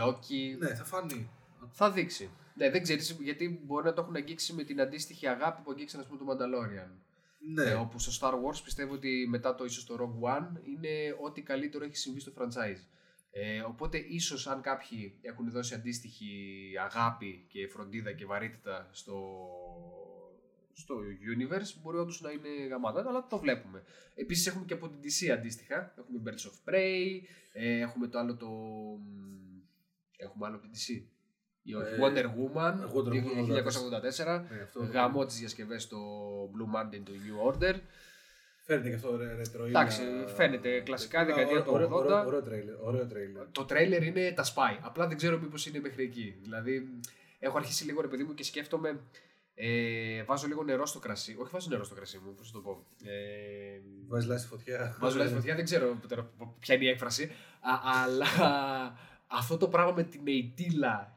Loki. 0.00 0.58
ναι, 0.58 0.74
θα 0.74 0.84
φανεί. 0.84 1.30
Θα 1.72 1.90
δείξει. 1.92 2.30
Ναι, 2.54 2.70
δεν 2.70 2.82
ξέρεις 2.82 3.10
γιατί 3.20 3.60
μπορεί 3.64 3.84
να 3.84 3.92
το 3.92 4.00
έχουν 4.00 4.16
αγγίξει 4.16 4.52
με 4.52 4.64
την 4.64 4.80
αντίστοιχη 4.80 5.26
αγάπη 5.26 5.62
που 5.62 5.70
αγγίξαν, 5.70 6.00
ας 6.00 6.06
πούμε, 6.06 6.18
το 6.18 6.24
Mandalorian. 6.32 6.90
Ναι. 7.38 7.70
Ε, 7.70 7.74
όπου 7.74 7.98
στο 7.98 8.12
Star 8.20 8.32
Wars 8.32 8.60
πιστεύω 8.64 8.94
ότι 8.94 9.26
μετά 9.28 9.54
το 9.54 9.64
ίσως 9.64 9.84
το 9.84 9.94
Rogue 9.98 10.28
One 10.36 10.66
είναι 10.66 11.16
ό,τι 11.20 11.42
καλύτερο 11.42 11.84
έχει 11.84 11.96
συμβεί 11.96 12.20
στο 12.20 12.32
franchise. 12.38 12.84
Ε, 13.30 13.60
οπότε 13.60 13.98
ίσως 13.98 14.46
αν 14.46 14.60
κάποιοι 14.60 15.18
έχουν 15.22 15.50
δώσει 15.50 15.74
αντίστοιχη 15.74 16.30
αγάπη 16.84 17.46
και 17.48 17.68
φροντίδα 17.68 18.12
και 18.12 18.26
βαρύτητα 18.26 18.88
στο, 18.92 19.48
στο 20.72 20.94
universe 21.36 21.80
μπορεί 21.82 21.96
όντως 21.98 22.20
να 22.20 22.30
είναι 22.30 22.66
γαμάτα, 22.68 23.04
αλλά 23.08 23.26
το 23.26 23.38
βλέπουμε. 23.38 23.84
Επίσης 24.14 24.46
έχουμε 24.46 24.64
και 24.64 24.74
από 24.74 24.88
την 24.88 24.98
DC 25.02 25.28
αντίστοιχα. 25.28 25.94
Έχουμε 25.98 26.22
Birds 26.24 26.70
of 26.70 26.72
Prey, 26.72 27.20
ε, 27.52 27.78
έχουμε 27.78 28.08
το 28.08 28.18
άλλο 28.18 28.36
το. 28.36 28.48
Έχουμε 30.16 30.46
άλλο 30.46 30.56
από 30.56 30.66
την 30.68 30.72
DC. 30.74 31.15
Η 31.68 31.74
όχι, 31.74 31.92
Ε, 31.92 31.96
Wonder 32.00 32.24
Woman, 32.24 32.72
Wonder 32.72 33.12
Woman 33.12 33.44
1984. 33.44 34.46
Ναι, 34.50 34.62
αυτό- 34.62 34.80
Γαμό 34.92 35.24
τι 35.26 35.34
διασκευέ 35.34 35.78
στο 35.78 35.98
Blue 36.52 36.76
Monday 36.76 37.00
του 37.04 37.12
New 37.12 37.52
Order. 37.52 37.74
Φαίνεται 38.62 38.88
και 38.88 38.94
αυτό 38.94 39.16
ρε, 39.16 39.34
ρετρο. 39.34 39.64
Εντάξει, 39.66 40.02
φαίνεται 40.36 40.80
κλασικά 40.80 41.24
δεκαετία 41.24 41.62
του 41.62 41.70
Ωραίο- 41.72 41.86
80. 41.88 42.04
ωραίο- 42.04 42.26
Ωραίο 42.26 42.42
τρέιλερ. 42.42 42.74
Ωραίο 42.80 43.06
τρέιλερ. 43.06 43.42
Το 43.52 43.64
τρέιλερ 43.64 44.02
είναι 44.02 44.32
τα 44.32 44.44
spy. 44.44 44.78
Απλά 44.80 45.06
δεν 45.06 45.16
ξέρω 45.16 45.38
μήπως 45.38 45.66
είναι 45.66 45.80
μέχρι 45.80 46.02
εκεί. 46.04 46.38
Δηλαδή, 46.42 46.88
έχω 47.38 47.56
αρχίσει 47.56 47.84
λίγο 47.84 48.00
ρε 48.00 48.08
παιδί 48.08 48.22
μου 48.22 48.34
και 48.34 48.44
σκέφτομαι. 48.44 49.00
Ε, 49.54 50.22
βάζω 50.22 50.46
λίγο 50.46 50.62
νερό 50.64 50.86
στο 50.86 50.98
κρασί. 50.98 51.36
Όχι, 51.38 51.50
βάζω 51.52 51.68
νερό 51.70 51.84
στο 51.84 51.94
κρασί 51.94 52.20
μου, 52.24 52.34
πώς 52.34 52.50
το 52.52 52.58
πω. 52.60 52.84
Ε, 53.04 53.80
Βάζεις 54.08 54.28
λάστι 54.28 54.48
φωτιά. 54.48 54.96
βάζω 55.00 55.18
λάθη 55.18 55.34
φωτιά, 55.34 55.54
δεν 55.54 55.64
ξέρω 55.64 55.96
τώρα 56.08 56.30
ποια 56.60 56.74
είναι 56.74 56.84
η 56.84 56.88
έκφραση. 56.88 57.24
Α, 57.60 58.02
αλλά 58.02 58.26
αυτό 59.26 59.56
το 59.56 59.68
πράγμα 59.68 59.92
με 59.92 60.02
την 60.02 60.20
Ειτήλα 60.24 61.15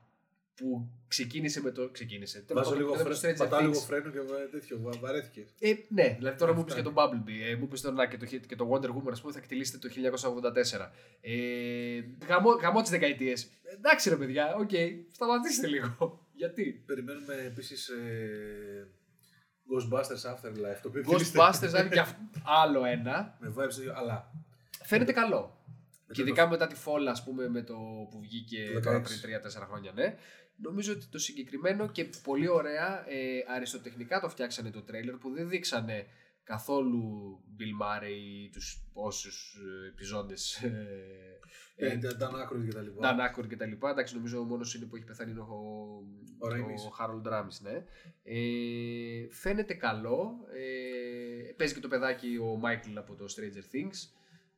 που 0.60 0.90
ξεκίνησε 1.08 1.62
με 1.62 1.72
το. 1.72 1.90
Ξεκίνησε. 1.90 2.40
τέλος 2.42 2.64
Βάζω 2.64 2.76
πάντων, 2.76 2.88
λίγο 2.88 3.04
με 3.04 3.10
το 3.10 3.16
φρένο. 3.16 3.34
Stranger 3.34 3.38
Πατάω 3.38 3.60
λίγο 3.62 3.72
Things. 3.74 3.86
φρένο 3.86 4.10
και 4.12 4.20
βα- 4.22 4.50
τέτοιο. 4.52 4.80
βα- 4.82 4.98
Βαρέθηκε. 5.00 5.46
Ε, 5.60 5.74
ναι, 5.90 6.16
δηλαδή 6.18 6.38
τώρα 6.38 6.54
μου 6.54 6.64
πεις 6.64 6.74
και 6.74 6.82
τον 6.82 6.94
Bumblebee, 6.98 7.42
ε, 7.52 7.56
μου 7.56 7.68
πεις 7.68 7.82
τώρα 7.82 8.08
και 8.08 8.18
το, 8.18 8.26
και 8.26 8.56
το 8.56 8.70
Wonder 8.72 8.90
Woman, 8.90 9.12
ας 9.12 9.22
πούμε, 9.22 9.34
θα 9.34 9.40
εκτελήσετε 9.40 9.78
το 9.78 9.90
1984. 9.90 10.92
Ε, 11.22 12.02
γαμό, 12.28 12.50
γαμό 12.52 12.82
τις 12.82 12.90
δεκαετίες. 12.90 13.50
Εντάξει 13.78 14.10
ρε 14.10 14.16
παιδιά, 14.16 14.56
οκ, 14.56 14.70
σταματήστε 15.12 15.68
λίγο. 15.68 16.20
Γιατί; 16.40 16.84
Περιμένουμε 16.86 17.34
επίσης 17.46 17.88
ε, 17.90 18.88
Ghostbusters 19.72 20.32
Afterlife. 20.34 20.80
Το 20.82 20.88
οποίο 20.88 21.04
Ghostbusters 21.08 21.72
να 21.72 21.80
είναι 21.80 21.90
και 21.90 22.00
αυ- 22.08 22.16
άλλο 22.64 22.86
ένα. 22.86 23.38
Με 23.40 23.54
vibes, 23.58 23.94
αλλά 23.96 24.32
Φαίνεται 24.84 25.12
καλό. 25.12 25.58
το 26.08 26.14
Και 26.14 26.22
ειδικά 26.22 26.48
μετά 26.50 26.68
τη 26.68 26.76
φόλα, 26.86 27.06
ας 27.10 27.24
πούμε, 27.24 27.50
με 27.50 27.62
το 27.62 27.74
που 28.12 28.20
βγήκε 28.20 28.70
Το 28.74 28.80
τώρα 28.80 28.98
16. 29.00 29.04
πριν 29.04 29.20
3-4 29.62 29.66
χρόνια, 29.68 29.92
ναι. 29.92 30.16
Νομίζω 30.62 30.94
ότι 30.94 31.06
το 31.08 31.18
συγκεκριμένο 31.20 31.88
και 31.92 32.10
πολύ 32.24 32.48
ωραία 32.48 33.10
ε, 33.10 33.44
αριστοτεχνικά 33.48 34.20
το 34.20 34.30
φτιάξανε 34.30 34.72
το 34.72 34.82
τρέιλερ 34.82 35.16
που 35.16 35.30
δεν 35.30 35.50
δείξανε 35.50 36.06
καθόλου 36.44 37.38
Bill 37.60 37.84
Murray 37.84 38.50
τους 38.52 38.84
πόσους 38.94 39.58
ε, 39.84 39.88
επιζώντες 39.88 40.56
ε, 40.64 41.40
ε, 41.76 41.98
Dan 42.20 42.34
Aykroyd 42.34 42.66
και 42.66 42.74
τα 42.74 42.82
λοιπά. 42.82 43.02
Dan 43.02 43.20
Aykroyd 43.20 43.48
και 43.48 43.56
τα 43.56 43.66
λοιπά. 43.66 43.90
Εντάξει, 43.90 44.16
νομίζω 44.16 44.40
ο 44.40 44.44
μόνος 44.44 44.76
είναι 44.76 44.86
που 44.86 44.96
έχει 44.96 45.06
πεθάνει 45.06 45.32
είναι 45.32 45.40
ο, 45.40 45.46
Ο 46.40 46.48
Ramis. 46.48 46.92
ο 46.92 46.96
Harold 47.00 47.34
Ramis, 47.34 47.58
ναι. 47.62 47.84
Ε, 48.24 49.28
φαίνεται 49.32 49.74
καλό. 49.74 50.38
Ε, 50.54 51.52
παίζει 51.52 51.74
και 51.74 51.80
το 51.80 51.88
παιδάκι 51.88 52.38
ο 52.38 52.62
Michael 52.64 52.96
από 52.96 53.16
το 53.16 53.26
Stranger 53.36 53.76
Things 53.76 54.10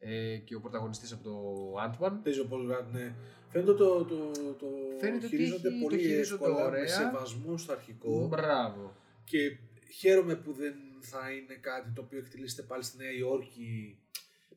ε, 0.03 0.37
και 0.37 0.55
ο 0.55 0.59
πρωταγωνιστής 0.59 1.11
από 1.11 1.23
το 1.23 1.73
Ant-Man. 1.83 2.11
Παίζει 2.23 2.39
ο 2.39 2.47
Paul 2.51 2.71
Rudd, 2.71 2.85
ναι. 2.91 3.13
Φαίνεται 3.49 3.73
το, 3.73 4.03
το, 4.05 4.15
το 4.59 4.65
Φαίνεται 4.99 5.25
ότι 5.25 5.27
χειρίζονται 5.35 5.67
έχει- 5.67 5.79
το 5.79 5.83
πολύ 5.87 5.99
χειρίζονται 6.01 6.45
εύκολα, 6.45 6.65
ωραία. 6.65 6.81
με 6.81 6.87
σεβασμό 6.87 7.57
στο 7.57 7.71
αρχικό. 7.71 8.27
Μπράβο. 8.27 8.95
Και 9.23 9.57
χαίρομαι 9.99 10.35
που 10.35 10.51
δεν 10.53 10.73
θα 11.01 11.31
είναι 11.31 11.53
κάτι 11.61 11.91
το 11.95 12.01
οποίο 12.01 12.17
εκτελήσεται 12.19 12.61
πάλι 12.61 12.83
στη 12.83 12.97
Νέα 12.97 13.11
Υόρκη 13.11 13.97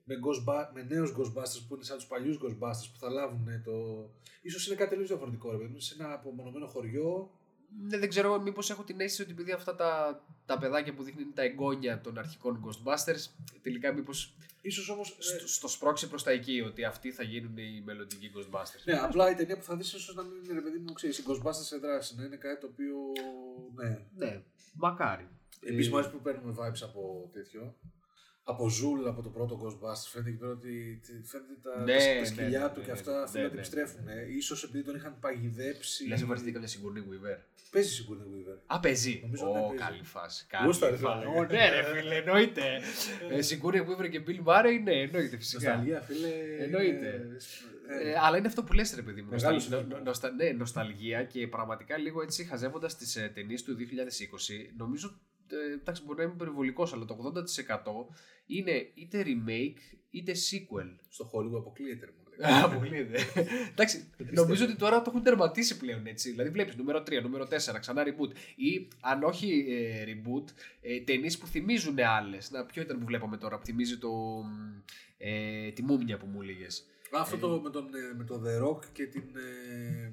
με, 0.05 0.15
Ghostba- 0.25 0.69
με 0.75 0.83
νέους 0.83 1.11
Ghostbusters 1.19 1.63
που 1.69 1.75
είναι 1.75 1.85
σαν 1.85 1.97
τους 1.97 2.07
παλιούς 2.07 2.37
Ghostbusters 2.43 2.89
που 2.93 2.99
θα 2.99 3.09
λάβουν 3.11 3.63
το... 3.65 3.73
Ίσως 4.43 4.67
είναι 4.67 4.77
κάτι 4.77 4.91
τελείως 4.91 5.09
διαφορετικό 5.09 5.51
ρε 5.51 5.57
παιδί 5.57 5.71
μου, 5.73 5.81
σε 5.81 5.95
ένα 5.99 6.13
απομονωμένο 6.13 6.67
χωριό. 6.67 7.31
Ναι, 7.83 7.99
δεν 7.99 8.09
ξέρω, 8.09 8.41
μήπως 8.41 8.71
έχω 8.71 8.85
την 8.85 9.01
αίσθηση 9.01 9.23
ότι 9.23 9.31
επειδή 9.31 9.53
αυτά 9.53 9.77
τα, 9.77 10.21
τα 10.47 10.59
παιδάκια 10.59 10.95
που 10.95 11.03
δείχνουν 11.03 11.23
είναι 11.23 11.35
τα 11.35 11.43
εγγόνια 11.43 12.01
των 12.01 12.19
αρχικών 12.19 12.65
Ghostbusters, 12.65 13.31
τελικά 13.63 13.93
μήπως 13.93 14.35
Ίσως 14.67 14.89
όμως... 14.89 15.17
ε, 15.19 15.23
στο, 15.23 15.49
στο 15.49 15.69
σπρώξει 15.69 16.09
προς 16.09 16.23
τα 16.23 16.31
εκεί, 16.31 16.61
ότι 16.61 16.85
αυτοί 16.85 17.13
θα 17.13 17.23
γίνουν 17.23 17.57
οι 17.57 17.83
μελλοντικοί 17.85 18.31
Ghostbusters. 18.35 18.85
Ναι, 18.85 18.99
απλά 18.99 19.31
η 19.31 19.35
ταινία 19.35 19.57
που 19.57 19.63
θα 19.63 19.77
δεις 19.77 19.93
ίσως 19.93 20.15
να 20.15 20.23
μην 20.23 20.45
είναι 20.45 20.53
ρε 20.53 20.61
παιδί 20.61 20.79
μου, 20.79 20.93
ξέρεις, 20.93 21.19
οι 21.19 21.25
Ghostbusters 21.27 21.65
σε 21.65 21.77
δράση, 21.77 22.15
να 22.17 22.25
είναι 22.25 22.37
κάτι 22.37 22.61
το 22.61 22.67
οποίο... 22.73 22.97
Ναι. 23.75 23.99
Ναι, 24.17 24.43
μακάρι. 24.73 25.29
Επίσης 25.61 25.87
Ε, 25.87 25.91
μου 25.91 25.97
αρέσει 25.97 26.13
που 26.13 26.21
παίρνουμε 26.21 26.55
vibes 26.59 26.83
από 26.83 27.31
τέτοιο. 27.33 27.75
Από 28.47 28.69
Zuul, 28.69 29.07
από 29.07 29.23
το 29.23 29.29
πρώτο 29.29 29.61
Ghostbusters. 29.63 30.07
Φαίνεται 30.11 30.31
εκεί 30.31 30.39
πέρα 30.39 30.51
ότι 30.53 31.01
φαίνεται 31.25 31.55
τα, 31.63 31.83
Ναι, 31.85 31.97
τα, 31.99 32.05
ναι, 32.15 32.19
τα 32.21 32.25
σκυλιά 32.25 32.61
ναι, 32.61 32.69
του 32.69 32.79
ναι, 32.79 32.85
και 32.85 32.93
ναι, 32.93 32.99
αυτά 32.99 33.21
ναι, 33.21 33.27
θέλουν 33.27 33.49
να 33.51 33.55
ναι, 33.55 33.61
την 33.63 33.75
ναι. 33.75 33.83
επιστρέφουν. 33.83 34.37
Ίσως 34.37 34.63
επειδή 34.65 34.85
τον 34.85 34.95
είχαν 34.95 35.17
παγιδέψει. 35.21 36.07
Λες 36.09 36.21
ευχαριστεί 36.23 36.53
καμιά 36.53 36.69
Sigourney 36.69 37.03
Weaver. 37.11 37.39
Παίζει 37.71 38.05
Sigourney 38.05 38.29
Weaver. 38.35 38.57
Α, 38.67 38.81
παίζει. 38.81 39.21
Νομίζω, 39.23 39.51
Ω, 39.51 39.55
ναι, 39.55 39.61
παίζει. 39.61 39.77
καλή 39.77 40.03
φάση. 40.03 40.47
Καλή 40.49 40.67
Γούστα, 40.67 40.91
ρε, 40.91 40.97
φάση. 40.97 41.19
φίλε. 41.27 41.39
Ω, 41.39 41.45
ναι, 41.45 41.69
ρε 41.69 41.83
φίλε, 42.01 42.15
εννοείται. 42.15 42.63
Ε, 43.31 43.39
Sigourney 43.49 43.83
Weaver 43.89 44.09
και 44.11 44.23
Bill 44.27 44.41
Murray, 44.49 44.81
ναι, 44.85 44.93
εννοείται 45.01 45.37
φυσικά. 45.37 45.69
Νοσταλγία, 45.71 46.01
φίλε. 46.01 46.29
Εννοείται. 46.59 47.09
είναι- 47.09 47.37
Ε, 48.03 48.15
αλλά 48.23 48.37
είναι 48.37 48.47
αυτό 48.47 48.63
που 48.65 48.73
λες 48.73 48.95
ρε 48.95 49.03
παιδί 49.03 49.23
μου. 49.23 49.31
Μεγάλος 49.31 49.63
Νοσταλ- 49.63 49.81
συνθήκη. 49.83 49.95
νο- 49.99 50.05
νοστα- 50.11 50.31
ναι, 50.31 50.51
νοσταλγία 50.51 51.25
και 51.25 51.49
πραγματικά 51.49 51.97
λίγο 51.99 52.23
έτσι 52.23 52.45
χαζεύοντας 52.45 52.97
τις 52.97 53.17
ε, 53.17 53.31
ταινίες 53.35 53.63
του 53.63 53.75
2020, 53.75 54.71
νομίζω. 54.77 55.19
Ε, 55.49 55.73
εντάξει, 55.73 56.03
μπορεί 56.05 56.19
να 56.19 56.25
είμαι 56.25 56.35
περιβολικός, 56.39 56.93
αλλά 56.93 57.05
το 57.05 57.33
80% 57.35 58.15
είναι 58.47 58.91
είτε 58.95 59.25
remake 59.27 59.97
είτε 60.11 60.33
sequel. 60.33 60.97
Στο 61.09 61.31
Hollywood 61.35 61.57
αποκλείεται. 61.57 62.05
ρε, 62.05 62.13
μου 62.13 62.25
λέει. 62.39 62.63
Αποκλείεται. 62.65 63.19
Εντάξει, 63.71 64.11
νομίζω 64.33 64.65
ότι 64.65 64.77
τώρα 64.77 65.03
το 65.03 65.11
έχουν 65.11 65.23
τερματίσει 65.23 65.77
πλέον 65.77 66.07
έτσι. 66.07 66.31
Δηλαδή, 66.31 66.51
βλέπεις 66.51 66.77
νούμερο 66.77 66.99
3, 66.99 67.23
νούμερο 67.23 67.45
4, 67.45 67.79
ξανά 67.81 68.03
reboot. 68.07 68.37
Ή 68.57 68.89
αν 69.01 69.23
όχι 69.23 69.65
ε, 69.69 70.05
reboot, 70.07 70.45
ε, 70.81 71.01
ταινίες 71.01 71.39
που 71.39 71.47
θυμίζουν 71.47 71.99
άλλες. 71.99 72.51
Να, 72.51 72.65
ποιο 72.65 72.83
ήταν 72.83 72.99
που 72.99 73.05
βλέπαμε 73.05 73.37
τώρα, 73.37 73.59
που 73.59 73.65
θυμίζει 73.65 73.99
το, 73.99 74.11
ε, 75.19 75.71
τη 75.71 75.83
μούμια 75.83 76.17
που 76.17 76.27
μου 76.27 76.43
έλεγες. 76.43 76.87
Αυτό 77.13 77.39
το 77.39 77.61
με 77.61 77.71
τον, 77.71 77.85
ε, 77.95 78.15
με 78.17 78.25
τον 78.25 78.43
The 78.47 78.67
Rock 78.67 78.85
και 78.93 79.07
την. 79.07 79.23
ε, 79.37 80.13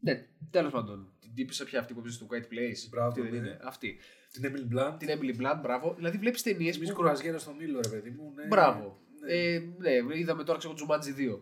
Ναι, 0.00 0.26
τέλος 0.50 0.72
πάντων. 0.72 1.12
Την 1.20 1.34
τύπισσα 1.34 1.64
πια 1.64 1.80
αυτή 1.80 1.94
που 1.94 2.00
παίζει 2.00 2.16
στο 2.16 2.26
Quiet 2.30 2.52
Place. 2.52 2.88
Μπράβο, 2.90 3.08
αυτή 3.08 3.20
δεν 3.20 3.30
ναι. 3.30 3.36
είναι. 3.36 3.58
Αυτή. 3.62 3.98
την 4.32 4.44
Emily 4.44 4.74
Blunt. 4.76 4.94
Την 4.98 5.08
Emily 5.08 5.40
Blunt, 5.42 5.58
μπράβο. 5.62 5.94
Δηλαδή, 5.96 6.18
βλέπεις 6.18 6.42
ταινίες 6.42 6.76
Εμείς 6.76 6.88
που. 6.88 6.94
κρουαζιέρα 6.94 7.38
στον 7.38 7.60
ήλιο, 7.60 7.80
ρε 7.82 7.88
παιδί 7.88 8.10
μου. 8.10 8.32
Ναι, 8.36 8.44
Μπράβο. 8.46 8.98
Ναι. 9.20 9.32
Ε, 9.32 9.58
ναι, 9.78 10.18
είδαμε 10.18 10.44
τώρα 10.44 10.58
ξέρω 10.58 10.74
Jumanji 10.74 11.14
2. 11.16 11.16
Ναι. 11.18 11.38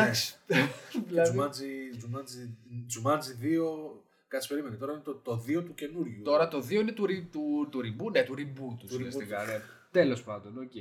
Εντάξει. 0.00 0.34
Και 0.46 0.98
Δηλαδή, 1.08 1.38
Jumanji, 1.38 2.04
Jumanji, 2.04 2.48
Jumanji 2.94 3.44
2. 3.44 4.00
Κάτσε 4.28 4.48
περίμενε. 4.48 4.76
Τώρα 4.76 4.92
είναι 4.92 5.00
το, 5.02 5.14
το 5.14 5.44
2 5.48 5.64
του 5.64 5.74
καινούριου. 5.74 6.22
Τώρα 6.22 6.48
το 6.48 6.58
2 6.58 6.70
είναι 6.70 6.92
του, 6.92 7.04
re- 7.04 7.26
του, 7.32 7.68
του 7.70 7.78
reboot. 7.80 8.10
Ναι, 8.12 8.22
του 8.22 8.34
reboot 8.34 8.76
του 8.78 8.86
Του 8.86 8.96
ουσιαστικά. 8.98 9.44
reboot. 9.44 9.46
Ναι. 9.46 9.60
Τέλος 9.90 10.22
πάντων, 10.22 10.58
οκ. 10.58 10.72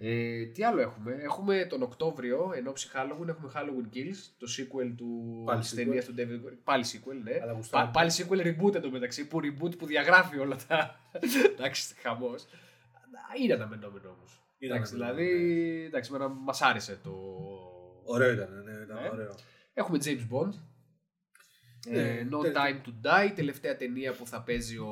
Ε, 0.00 0.44
τι 0.46 0.64
άλλο 0.64 0.80
έχουμε; 0.80 1.12
Έχουμε 1.22 1.66
τον 1.68 1.82
Οκτώβριο, 1.82 2.52
εν 2.56 2.66
όψει 2.66 2.88
Halloween, 2.94 3.28
έχουμε 3.28 3.52
Halloween 3.54 3.96
Kills, 3.96 4.16
το 4.38 4.46
sequel 4.58 4.92
του 4.96 5.42
Πάλι 5.46 5.60
της 5.60 5.72
sequel. 5.72 5.76
ταινίας 5.76 6.04
του 6.04 6.14
David 6.18 6.52
Πάλι 6.64 6.84
sequel, 6.86 7.20
ναι. 7.22 7.38
Αλλά 7.42 7.52
γουστάρω. 7.52 7.84
Πα- 7.84 7.90
πάλι 7.90 8.10
sequel 8.14 8.40
reboot 8.46 8.74
εντωμεταξύ, 8.74 9.26
που 9.28 9.40
reboot 9.42 9.78
που 9.78 9.86
διαγράφει 9.86 10.38
όλα 10.38 10.56
τα... 10.68 11.00
εντάξει, 11.56 11.94
χαμός. 12.02 12.46
Είναι 13.42 13.54
αναμενόμενο 13.54 14.08
όμως. 14.08 14.42
Είναι 14.58 14.72
εντάξει, 14.74 14.94
αναμενόμενο, 14.94 15.26
δηλαδή, 15.28 15.84
εντάξει, 15.84 16.10
εμένα 16.14 16.28
μας 16.32 16.62
άρεσε 16.62 16.98
το... 17.02 17.10
Ωραίο 18.04 18.32
ήταν, 18.32 18.62
ναι, 18.64 18.72
ήταν 18.84 19.02
Ναι. 19.02 19.08
ωραίο. 19.12 19.34
Έχουμε 19.74 19.98
James 20.04 20.26
Bond. 20.32 20.52
Ναι, 21.88 22.00
Ε, 22.02 22.28
no 22.32 22.42
τε- 22.42 22.56
Time 22.56 22.86
to 22.86 23.06
Die, 23.28 23.32
τελευταία 23.34 23.76
ταινία 23.76 24.12
που 24.12 24.26
θα 24.26 24.42
παίζει 24.42 24.76
ο, 24.78 24.88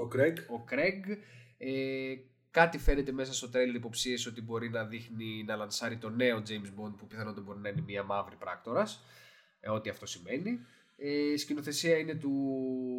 Ο 0.00 0.08
Craig. 0.14 0.34
ο 0.58 0.64
Craig. 0.70 1.16
Ε, 1.58 2.14
κάτι 2.50 2.78
φαίνεται 2.78 3.12
μέσα 3.12 3.34
στο 3.34 3.48
τρέλερ 3.48 3.74
υποψίες 3.74 4.26
ότι 4.26 4.42
μπορεί 4.42 4.70
να 4.70 4.84
δείχνει 4.84 5.44
να 5.44 5.56
λανσάρει 5.56 5.96
το 5.96 6.08
νέο 6.08 6.42
James 6.48 6.80
Bond 6.80 6.94
που 6.96 7.06
πιθανότατα 7.06 7.40
μπορεί 7.40 7.58
να 7.58 7.68
είναι 7.68 7.82
μια 7.86 8.02
μαύρη 8.02 8.36
πράκτορας. 8.36 9.02
Ε, 9.60 9.70
ό,τι 9.70 9.90
αυτό 9.90 10.06
σημαίνει. 10.06 10.58
Ε, 10.96 11.32
η 11.32 11.36
σκηνοθεσία 11.36 11.96
είναι 11.98 12.14
του 12.14 12.32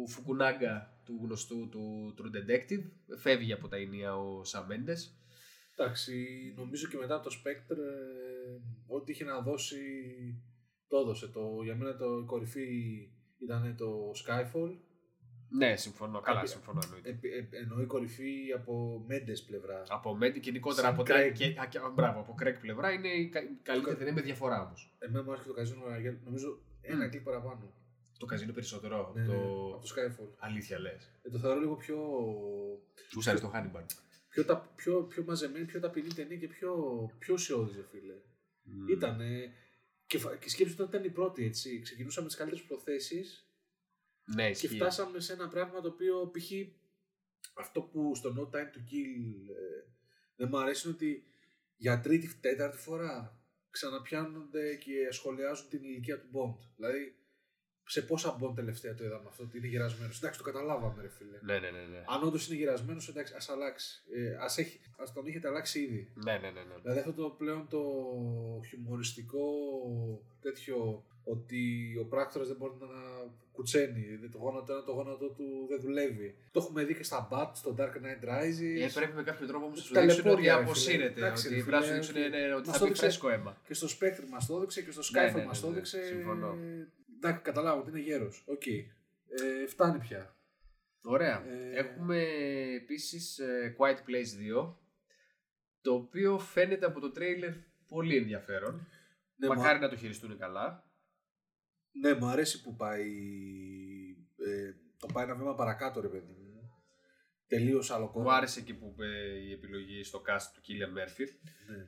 Φουκουνάγκα, 0.08 1.00
του 1.04 1.20
γνωστού 1.22 1.68
του 1.68 2.14
True 2.18 2.36
Detective. 2.36 2.84
Φεύγει 3.18 3.52
από 3.52 3.68
τα 3.68 3.76
ενία 3.76 4.16
ο 4.16 4.40
Sam 4.52 4.60
Mendes. 4.60 4.98
Εντάξει, 5.76 6.14
νομίζω 6.56 6.88
και 6.88 6.96
μετά 6.96 7.20
το 7.20 7.30
Spectre, 7.30 7.76
ε, 7.76 8.60
ό,τι 8.86 9.12
είχε 9.12 9.24
να 9.24 9.40
δώσει, 9.40 9.78
το 10.88 10.96
έδωσε. 10.96 11.26
Το, 11.26 11.60
για 11.64 11.76
μένα 11.76 11.96
το 11.96 12.18
η 12.18 12.24
κορυφή 12.24 12.68
ήταν 13.38 13.74
το 13.76 14.10
Skyfall. 14.24 14.76
Ναι, 15.56 15.76
συμφωνώ. 15.76 16.20
Καλά, 16.20 16.38
Επί- 16.38 16.48
συμφωνώ 16.50 16.80
εννοείται. 16.84 17.18
Ε, 17.28 17.36
ε, 17.38 17.46
εννοεί 17.62 17.86
κορυφή 17.86 18.52
από 18.56 19.04
Mendes 19.10 19.40
πλευρά. 19.46 19.82
Από 19.88 20.14
Μέντι 20.16 20.40
και 20.40 20.48
γενικότερα 20.50 20.82
Σαν 20.86 20.94
από, 20.94 21.02
τα, 21.02 21.14
Craig. 21.16 21.32
και, 21.32 21.44
α, 21.44 21.66
και- 21.70 21.78
μπράβο, 21.94 22.20
από 22.20 22.34
Craig 22.42 22.56
πλευρά 22.60 22.92
είναι 22.92 23.08
η 23.08 23.28
κα- 23.28 23.42
η 23.42 23.48
καλύτερη 23.62 23.96
ταινία 23.96 24.12
με 24.12 24.20
διαφορά 24.20 24.62
όμως. 24.66 24.94
Εμένα 24.98 25.24
μου 25.24 25.32
άρεσε 25.32 25.48
και 25.48 25.54
το 25.54 25.60
Casino 25.60 25.88
Royale, 25.88 26.16
νομίζω 26.24 26.58
ένα 26.80 27.04
Μμ. 27.06 27.08
κλικ 27.10 27.22
παραπάνω. 27.22 27.72
Το 28.18 28.26
καζίνο 28.26 28.52
περισσότερο 28.52 29.00
από 29.00 29.18
Ναι, 29.18 29.24
το. 29.26 29.32
ναι, 29.32 29.38
από 29.74 29.80
το 29.82 29.94
Skyfall. 29.94 30.28
Αλήθεια 30.38 30.78
λες. 30.78 31.10
Ε, 31.22 31.30
το 31.30 31.38
θεωρώ 31.38 31.60
λίγο 31.60 31.76
πιο, 31.76 31.96
Του 33.10 33.20
άρεσε 33.30 33.44
το 33.44 33.52
Hannibal. 33.54 33.84
πιο, 34.28 34.44
τα, 34.44 34.72
πιο, 34.76 35.02
πιο 35.02 35.22
μαζεμένη, 35.26 35.64
πιο 35.64 35.80
ταπεινή 35.80 36.08
ταινία 36.14 36.36
και 36.36 36.46
πιο, 36.48 36.74
πιο 37.18 37.34
ουσιώδης, 37.34 37.76
ρε 37.76 37.82
φίλε. 37.90 38.14
Ήτανε. 38.90 39.52
Και, 40.06 40.18
φα- 40.18 40.36
και 40.36 40.48
σκέψτε 40.48 40.82
ότι 40.82 40.96
ήταν 40.96 41.06
η 41.06 41.10
πρώτη, 41.10 41.44
έτσι. 41.44 41.80
Ξεκινούσαμε 41.80 42.22
με 42.22 42.28
τις 42.28 42.38
καλύτερες 42.38 42.66
προθέσεις. 42.66 43.46
Ναι, 44.34 44.44
Και 44.44 44.50
ισχύει. 44.50 44.76
φτάσαμε 44.76 45.20
σε 45.20 45.32
ένα 45.32 45.48
πράγμα 45.48 45.80
το 45.80 45.88
οποίο 45.88 46.30
π.χ. 46.30 46.50
αυτό 47.54 47.80
που 47.82 48.14
στο 48.14 48.34
No 48.36 48.56
Time 48.56 48.68
to 48.74 48.78
Kill 48.78 49.48
ε, 49.48 49.90
δεν 50.36 50.48
μου 50.50 50.58
αρέσει 50.58 50.86
είναι 50.86 50.96
ότι 50.96 51.24
για 51.76 52.00
τρίτη, 52.00 52.34
τέταρτη 52.40 52.76
φορά 52.76 53.40
ξαναπιάνονται 53.70 54.74
και 54.74 54.92
σχολιάζουν 55.10 55.68
την 55.68 55.82
ηλικία 55.82 56.20
του 56.20 56.28
Bond. 56.32 56.66
Δηλαδή, 56.76 57.16
σε 57.84 58.02
πόσα 58.02 58.38
Bond 58.40 58.54
τελευταία 58.54 58.94
το 58.94 59.04
είδαμε 59.04 59.28
αυτό, 59.28 59.42
ότι 59.42 59.58
είναι 59.58 59.66
γερασμένο. 59.66 60.12
Εντάξει, 60.16 60.38
το 60.38 60.44
καταλάβαμε, 60.44 61.02
ρε 61.02 61.08
φίλε. 61.08 61.38
Ναι, 61.42 61.58
ναι, 61.58 61.70
ναι. 61.70 61.82
ναι. 61.82 62.04
Αν 62.06 62.22
όντως 62.22 62.48
είναι 62.48 62.56
γερασμένο, 62.56 63.02
εντάξει, 63.08 63.34
ας 63.36 63.48
αλλάξει. 63.48 64.02
Ε, 64.14 64.34
ας, 64.34 64.58
έχει, 64.58 64.80
ας 64.98 65.12
τον 65.12 65.26
έχετε 65.26 65.48
αλλάξει 65.48 65.80
ήδη. 65.80 66.12
Ναι, 66.14 66.32
ναι, 66.32 66.50
ναι, 66.50 66.62
ναι. 66.62 66.74
Δηλαδή 66.82 66.98
αυτό 66.98 67.12
το 67.12 67.30
πλέον 67.30 67.68
το 67.68 67.82
χιουμοριστικό 68.68 69.44
τέτοιο 70.40 71.04
ότι 71.24 71.96
ο 72.00 72.04
πράκτορας 72.04 72.48
δεν 72.48 72.56
μπορεί 72.56 72.72
να 72.80 72.86
κουτσένει, 73.52 74.16
δεν- 74.20 74.30
το 74.30 74.38
γόνατο 74.38 74.72
ένα 74.72 74.82
το 74.84 74.92
γόνατο 74.92 75.28
του 75.28 75.66
δεν 75.68 75.80
δουλεύει. 75.80 76.36
Το 76.50 76.60
έχουμε 76.60 76.84
δει 76.84 76.94
και 76.94 77.02
στα 77.02 77.28
Bat, 77.32 77.50
στο 77.54 77.74
Dark 77.78 77.92
Knight 77.92 78.24
Rises. 78.28 78.80
Ε, 78.82 78.88
πρέπει 78.94 79.12
με 79.14 79.22
κάποιο 79.22 79.46
τρόπο 79.46 79.64
όμως 79.64 79.78
να 79.78 79.84
σου 79.84 79.92
Τα 79.92 80.00
δείξουν 80.00 80.18
ότι 80.20 80.28
λεπόρια, 80.28 80.52
ρε 80.52 80.58
φίλε. 80.58 80.64
αποσύρεται. 80.70 81.20
Εντάξει, 81.20 81.46
Ότι 81.46 81.56
ρε 81.56 81.62
πρέπει 81.62 81.76
να 81.76 81.80
σου 81.82 81.86
φίλε, 81.86 81.98
δείξουν 81.98 82.16
ότι- 82.22 82.30
ναι, 82.46 82.54
ότι 82.54 82.66
μας 82.68 82.72
θα 82.72 82.72
το 82.72 82.78
μπει 82.78 82.84
έδειξε 82.84 83.02
φρέσκο 83.02 83.28
αίμα. 83.30 83.60
Και 83.66 83.74
στο 83.74 83.86
Spectre 84.00 84.24
μας 84.30 84.46
το 84.46 84.56
έδειξε 84.56 84.82
και 84.82 84.90
στο 84.90 85.00
Ναι, 85.12 85.26
Skyfall 85.28 85.34
ναι, 85.34 85.40
ναι, 85.40 85.46
μας 85.46 85.60
το 85.60 85.66
ναι, 85.66 85.72
έδειξε. 85.72 86.04
συμφωνώ. 86.04 86.56
Εντάξει, 87.16 87.42
καταλάβω 87.42 87.80
ότι 87.80 87.90
είναι 87.90 88.00
γέρος. 88.00 88.42
Οκ. 88.46 88.66
Ε, 88.66 88.86
φτάνει 89.68 89.98
πια. 89.98 90.36
Ωραία. 91.04 91.44
Ε, 91.48 91.78
Έχουμε 91.78 92.22
επίσης 92.76 93.38
ε, 93.38 93.76
Quiet 93.78 93.96
Place 94.08 94.62
2, 94.64 94.74
το 95.82 95.94
οποίο 95.94 96.38
φαίνεται 96.38 96.86
από 96.86 97.00
το 97.00 97.10
τρέιλερ 97.10 97.52
πολύ 97.88 98.16
ενδιαφέρον. 98.16 98.86
Ναι, 99.36 99.48
Μακάρι 99.48 99.78
μα- 99.78 99.84
να 99.84 99.88
το 99.88 99.96
χειριστούν 99.96 100.38
καλά. 100.38 100.84
Ναι, 101.92 102.14
μου 102.14 102.26
αρέσει 102.26 102.62
που 102.62 102.76
πάει. 102.76 103.10
Ε, 104.36 104.72
το 104.98 105.06
πάει 105.12 105.24
ένα 105.24 105.34
βήμα 105.34 105.54
παρακάτω, 105.54 106.00
ρε 106.00 106.08
παιδί 106.08 106.26
μου. 106.26 106.70
Τελείως 107.46 107.90
άλλο 107.90 108.08
κόμμα. 108.10 108.24
Μου 108.24 108.32
άρεσε 108.32 108.60
και 108.60 108.74
που 108.74 108.92
είπε 108.94 109.06
η 109.48 109.52
επιλογή 109.52 110.02
στο 110.02 110.22
cast 110.26 110.50
του 110.54 110.60
Killian 110.60 110.98
Murphy. 110.98 111.26
Ναι. 111.66 111.84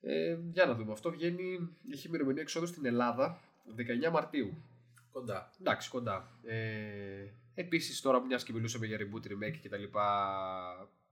Ε, 0.00 0.38
για 0.50 0.66
να 0.66 0.74
δούμε. 0.74 0.92
Αυτό 0.92 1.10
βγαίνει, 1.10 1.76
έχει 1.92 2.06
ημερομηνία 2.06 2.42
εξόδου 2.42 2.66
στην 2.66 2.86
Ελλάδα 2.86 3.40
19 4.08 4.10
Μαρτίου. 4.12 4.62
Κοντά. 5.12 5.50
Εντάξει, 5.60 5.90
κοντά. 5.90 6.38
Ε, 6.44 7.32
Επίσης, 7.60 8.00
τώρα 8.00 8.20
μιας 8.20 8.44
και 8.44 8.52
μιλούσαμε 8.52 8.86
για 8.86 8.98
reboot, 9.00 9.26
remake 9.26 9.56
κτλ. 9.62 9.82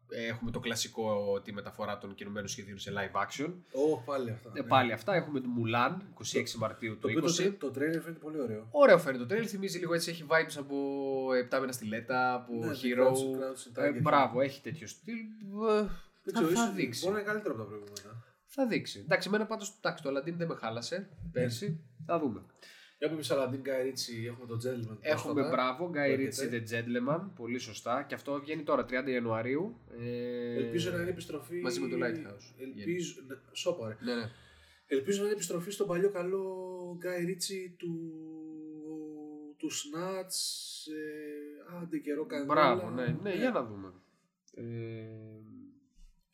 Ε, 0.09 0.27
Έχουμε 0.27 0.51
το 0.51 0.61
κλασικό 0.61 1.41
τη 1.45 1.53
μεταφορά 1.53 1.99
των 1.99 2.15
κινουμένων 2.15 2.49
σχεδίων 2.49 2.79
σε 2.79 2.93
live 2.95 3.21
action. 3.27 3.53
Ω, 3.73 3.99
πάλι 4.05 4.31
αυτά. 4.31 4.51
Ε, 4.55 4.61
ναι. 4.61 4.67
πάλι 4.67 4.93
αυτά. 4.93 5.15
Έχουμε 5.15 5.41
το 5.41 5.49
Mulan 5.59 5.93
26 6.37 6.51
Μαρτίου 6.59 6.99
Το 6.99 7.09
του 7.09 7.15
οποίο 7.19 7.25
20. 7.25 7.27
το, 7.27 7.35
τρέ- 7.43 7.59
το 7.59 7.71
τρέλερ 7.71 8.01
φαίνεται 8.03 8.21
πολύ 8.21 8.41
ωραίο. 8.41 8.69
Ωραίο 8.71 8.99
φαίνεται 8.99 9.23
το 9.23 9.27
τρέλ, 9.29 9.47
θυμίζει 9.49 9.79
λίγο 9.79 9.95
έτσι, 9.95 10.11
έχει 10.11 10.25
vibes 10.29 10.55
από 10.59 10.77
επτάμενα 11.39 11.73
στιλέτα, 11.73 12.35
από 12.35 12.53
Ναι, 12.55 12.73
hero. 12.83 13.07
Crouch- 13.07 13.41
Crouch 13.41 13.81
and 13.81 13.85
Ε, 13.85 13.89
Tiger. 13.91 14.03
μπράβο, 14.03 14.41
έχει 14.41 14.61
τέτοιο 14.61 14.87
στυλ. 14.87 15.15
Ε, 15.17 15.87
Δεν 16.23 16.35
θα, 16.35 16.41
ξέρω, 16.43 16.47
θα 16.47 16.53
ίσως 16.53 16.75
δείξει. 16.75 17.01
Μπορεί 17.01 17.15
να 17.15 17.21
είναι 17.21 17.29
καλύτερο 17.29 17.55
από 17.55 17.63
τα 17.63 17.69
προηγούμενα. 17.69 18.25
Θα 18.47 18.67
δείξει. 18.67 18.99
Εντάξει, 18.99 19.29
εμένα 19.29 19.47
πάντως, 19.47 19.75
εντάξει, 19.81 20.03
το 20.03 20.11
Aladdin 20.11 20.33
δεν 20.37 20.47
με 20.49 20.55
χάλασε 20.55 21.09
πέρσι. 21.33 21.81
Θα 22.07 22.19
δούμε. 22.19 22.43
Για 22.99 23.09
πούμε 23.09 23.23
Σαλαντίν 23.23 23.61
Γκάι 23.61 23.83
Ρίτσι, 23.83 24.25
έχουμε 24.27 24.47
τον 24.47 24.59
Gentleman. 24.59 24.97
Έχουμε 25.01 25.33
πρόσφατα, 25.33 25.49
μπράβο, 25.49 25.87
που 25.87 25.93
Guy 25.93 25.97
έρχεται. 25.97 26.49
Ritchie 26.51 26.53
The 26.53 26.75
Gentleman, 26.75 27.31
πολύ 27.37 27.59
σωστά. 27.59 28.03
Και 28.09 28.15
αυτό 28.15 28.41
βγαίνει 28.41 28.63
τώρα, 28.63 28.85
30 28.85 29.09
Ιανουαρίου. 29.09 29.81
Ε, 29.99 30.55
Ελπίζω 30.57 30.91
να 30.91 31.01
είναι 31.01 31.11
επιστροφή. 31.11 31.61
Μαζί 31.61 31.81
με 31.81 31.89
το 31.89 31.97
Lighthouse. 31.97 32.55
Ελπίζω. 32.61 33.15
Ναι, 33.27 33.35
σώπα, 33.53 33.89
ρε. 33.89 33.97
Ναι, 34.01 34.15
ναι. 34.15 34.31
Ελπίζω 34.87 35.19
να 35.19 35.25
είναι 35.25 35.35
επιστροφή 35.35 35.71
στον 35.71 35.87
παλιό 35.87 36.11
καλό 36.11 36.97
Γκάι 36.99 37.25
Ρίτσι 37.25 37.75
του. 37.79 38.13
του 39.57 39.71
Snatch. 39.71 40.37
Ε, 40.93 41.77
άντε 41.83 41.99
καιρό 41.99 42.27
κανένα. 42.27 42.53
Μπράβο, 42.55 42.91
ναι, 42.91 43.17
ναι, 43.23 43.35
για 43.35 43.51
να 43.51 43.65
δούμε. 43.65 43.93
Ε, 44.55 44.63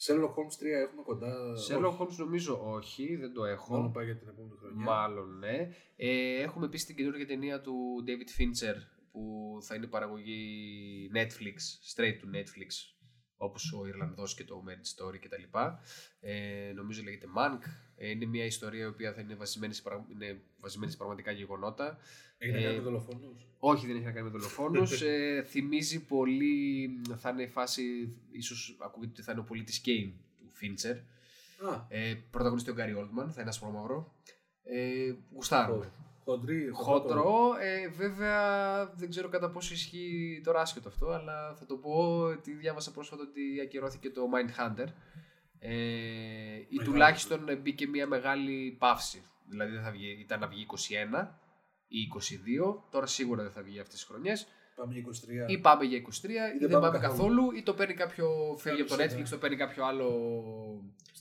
Sherlock 0.04 0.34
Holmes 0.36 0.56
3 0.60 0.64
έχουμε 0.86 1.02
κοντά. 1.02 1.34
Sherlock 1.68 1.98
Holmes 1.98 2.16
νομίζω 2.16 2.60
όχι, 2.72 3.16
δεν 3.16 3.32
το 3.32 3.44
έχω. 3.44 3.74
Μάλλον 3.74 3.92
πάει 3.92 4.04
για 4.04 4.16
την 4.16 4.28
επόμενη 4.28 4.56
χρονιά. 4.58 4.84
Μάλλον 4.84 5.38
ναι. 5.38 5.68
Ε, 5.96 6.42
έχουμε 6.42 6.66
επίσης 6.66 6.86
την 6.86 6.96
καινούργια 6.96 7.26
ταινία 7.26 7.60
του 7.60 8.04
David 8.06 8.40
Fincher 8.40 8.74
που 9.12 9.58
θα 9.62 9.74
είναι 9.74 9.86
παραγωγή 9.86 11.10
Netflix, 11.14 11.56
straight 11.94 12.18
to 12.22 12.36
Netflix, 12.36 12.70
όπως 13.42 13.72
ο 13.72 13.86
Ιρλανδός 13.86 14.34
και 14.34 14.44
το 14.44 14.64
Marriage 14.66 15.04
Story 15.04 15.18
κτλ. 15.20 15.58
Ε, 16.20 16.72
νομίζω 16.74 17.02
λέγεται 17.02 17.26
Mank. 17.36 17.58
Ε, 17.96 18.10
είναι 18.10 18.26
μια 18.26 18.44
ιστορία 18.44 18.84
η 18.84 18.86
οποία 18.86 19.12
θα 19.12 19.20
είναι 19.20 19.34
βασισμένη 19.34 19.74
σε, 19.74 19.82
πραγ- 19.82 20.10
είναι 20.10 20.40
βασισμένη 20.60 20.90
σε 20.90 20.96
πραγματικά 20.96 21.30
γεγονότα. 21.30 21.98
Έχει 22.38 22.52
να 22.52 22.58
Ε, 22.58 22.62
κάνει 22.62 22.76
με 22.76 22.82
δολοφόνους; 22.82 23.46
όχι, 23.58 23.86
δεν 23.86 23.96
έχει 23.96 24.04
να 24.04 24.10
κάνει 24.12 24.24
με 24.24 24.30
δολοφόνους. 24.30 25.02
ε, 25.02 25.44
θυμίζει 25.48 26.00
πολύ, 26.04 26.90
θα 27.16 27.30
είναι 27.30 27.42
η 27.42 27.48
φάση, 27.48 28.16
ίσως 28.30 28.76
ακούγεται 28.80 29.12
ότι 29.12 29.22
θα 29.22 29.32
είναι 29.32 29.40
ο 29.40 29.44
πολίτης 29.44 29.78
Κέιν 29.78 30.12
του 30.38 30.52
Fincher. 30.60 30.96
Α, 31.68 31.84
Ε, 31.88 32.14
πρωταγωνιστή 32.30 32.70
ο 32.70 32.74
Γκάρι 32.74 32.94
Oldman, 32.98 33.28
θα 33.30 33.40
είναι 33.40 33.50
ασπρόμαυρο. 33.50 34.14
Ε, 34.62 35.14
γουστάρουμε. 35.34 35.90
Χοντρή. 36.24 36.68
Χοντρό, 36.72 37.50
ε, 37.60 37.88
βέβαια 37.88 38.86
δεν 38.96 39.10
ξέρω 39.10 39.28
κατά 39.28 39.50
πόσο 39.50 39.74
ισχύει 39.74 40.40
τώρα 40.44 40.60
άσχετο 40.60 40.88
αυτό, 40.88 41.08
αλλά 41.10 41.54
θα 41.54 41.66
το 41.66 41.76
πω 41.76 42.20
ότι 42.20 42.52
διάβασα 42.52 42.90
πρόσφατα 42.90 43.22
ότι 43.22 43.60
ακυρώθηκε 43.62 44.10
το 44.10 44.22
Mindhunter. 44.34 44.86
Ε, 45.58 45.72
ή 45.72 46.66
Μεγάλο. 46.70 46.90
τουλάχιστον 46.90 47.58
μπήκε 47.62 47.86
μια 47.86 48.06
μεγάλη 48.06 48.76
παύση. 48.78 49.22
Δηλαδή 49.48 49.72
δεν 49.72 49.82
θα 49.82 49.90
βγει, 49.90 50.16
ήταν 50.20 50.40
να 50.40 50.46
βγει 50.46 50.66
21 51.20 51.28
ή 51.88 51.98
22, 52.72 52.82
τώρα 52.90 53.06
σίγουρα 53.06 53.42
δεν 53.42 53.52
θα 53.52 53.62
βγει 53.62 53.78
αυτές 53.78 53.94
τις 53.94 54.04
χρονιές. 54.04 54.46
Πάμε 54.74 54.92
για 54.92 55.02
23. 55.46 55.50
Ή 55.50 55.58
πάμε 55.58 55.84
για 55.84 55.98
23 55.98 56.28
ή 56.54 56.66
δεν, 56.66 56.70
πάμε, 56.70 56.98
καθόλου. 56.98 57.00
καθόλου. 57.00 57.50
ή 57.56 57.62
το 57.62 57.74
παίρνει 57.74 57.94
κάποιο, 57.94 58.56
φεύγει 58.58 58.80
από 58.80 58.90
το 58.90 58.96
Κάποιος, 58.96 59.14
Netflix, 59.14 59.22
ναι. 59.22 59.28
το 59.28 59.38
παίρνει 59.38 59.56
κάποιο 59.56 59.84
άλλο 59.84 60.08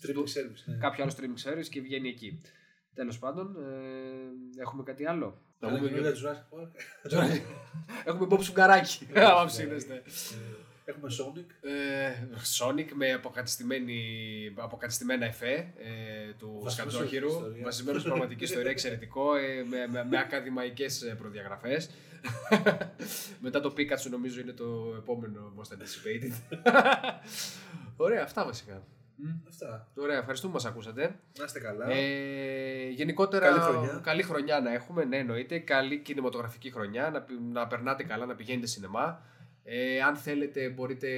Streaming 0.02 0.18
service. 0.18 0.64
Ναι. 0.66 0.78
κάποιο 0.78 1.04
άλλο 1.04 1.14
streaming 1.18 1.50
service 1.50 1.68
και 1.70 1.82
βγαίνει 1.82 2.10
εκεί. 2.10 2.42
Τέλος 2.94 3.20
πάντων, 3.20 3.56
ε, 3.56 4.62
έχουμε 4.62 4.84
κάτι 4.84 5.06
άλλο. 5.06 5.42
Να 5.60 5.68
Αλλά 5.68 5.78
πούμε 5.78 5.90
και 5.90 5.96
και- 5.96 6.02
για 6.02 6.12
Jurassic 6.12 6.56
Park. 6.60 6.70
Έχουμε 8.06 8.28
Bob 8.32 8.44
Σουγκαράκι, 8.44 9.08
άμα 9.16 9.46
ψήνεστε. 9.46 10.02
Έχουμε 10.86 11.10
Sonic. 11.20 11.46
Ε, 11.70 12.12
Sonic 12.60 12.88
με 12.94 13.14
αποκατεστημένη- 13.14 14.54
αποκατεστημένα 14.58 15.26
εφέ 15.26 15.54
ε, 15.54 16.34
του 16.38 16.60
Βασισμένο 16.64 16.92
Σκατζόχυρου. 16.92 17.30
στην 17.30 17.40
ιστορία. 17.42 17.64
Βασισμένος 17.64 18.00
στην 18.02 18.12
πραγματική 18.14 18.44
ιστορία, 18.44 18.70
εξαιρετικό, 18.72 19.36
ε, 19.36 19.64
με, 19.70 19.88
με, 19.88 20.06
με 20.06 20.18
ακαδημαϊκές 20.18 21.16
προδιαγραφές. 21.18 21.90
Μετά 23.46 23.60
το 23.62 23.74
Pikachu 23.78 24.10
νομίζω 24.10 24.40
είναι 24.40 24.52
το 24.52 24.96
επόμενο 24.98 25.54
most 25.58 25.74
anticipated. 25.76 26.60
Ωραία, 27.98 28.24
αυτά 28.24 28.46
βασικά. 28.46 28.84
Αυτά. 29.48 29.88
Ωραία, 29.96 30.18
ευχαριστούμε 30.18 30.54
που 30.54 30.58
μας 30.64 30.72
ακούσατε. 30.72 31.16
Να 31.38 31.44
είστε 31.44 31.60
καλά. 31.60 31.90
Ε, 31.90 32.90
γενικότερα, 32.90 33.48
Καλή 33.48 33.60
χρονιά. 33.62 34.00
καλή 34.04 34.24
χρονιά 34.24 34.60
να 34.60 34.74
έχουμε, 34.74 35.04
ναι 35.06 35.18
εννοείται. 35.18 35.60
Καλή 35.60 36.00
κινηματογραφική 36.00 36.72
χρονιά, 36.72 37.10
να, 37.10 37.22
πη- 37.22 37.40
να 37.52 37.68
περνάτε 37.68 38.04
καλά, 38.04 38.26
να 38.26 38.36
πηγαίνετε 38.36 38.68
σινεμά. 38.68 39.22
Ε, 39.64 40.02
αν 40.02 40.16
θέλετε 40.16 40.70
μπορείτε 40.70 41.10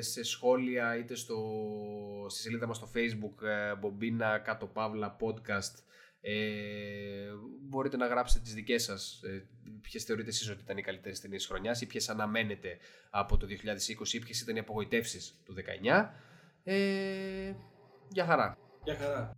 σε 0.00 0.22
σχόλια 0.24 0.96
είτε 0.96 1.14
στο, 1.14 1.36
στη 2.28 2.40
σελίδα 2.40 2.66
μας 2.66 2.76
στο 2.76 2.90
facebook 2.94 3.46
ε, 3.46 3.74
Μπομπίνα 3.74 4.38
κάτω 4.38 4.66
παύλα 4.66 5.16
podcast 5.20 5.74
ε, 6.20 6.32
μπορείτε 7.68 7.96
να 7.96 8.06
γράψετε 8.06 8.40
τις 8.44 8.54
δικές 8.54 8.82
σας 8.82 9.20
ε, 9.24 9.44
ποιες 9.80 10.04
θεωρείτε 10.04 10.28
εσείς 10.28 10.50
ότι 10.50 10.60
ήταν 10.64 10.76
οι 10.76 10.82
καλύτερες 10.82 11.20
ταινίες 11.20 11.40
της 11.40 11.50
χρονιάς 11.50 11.80
ή 11.80 11.86
ποιες 11.86 12.08
αναμένετε 12.08 12.78
από 13.10 13.36
το 13.36 13.46
2020 13.46 14.12
ή 14.12 14.18
ποιες 14.18 14.40
ήταν 14.40 14.56
οι 14.56 14.58
απογοητεύσεις 14.58 15.40
του 15.44 15.54
19 15.54 16.08
ε, 16.64 17.52
για 18.08 18.24
χαρά 18.24 18.56
Γεια 18.84 18.96
χαρά. 18.96 19.30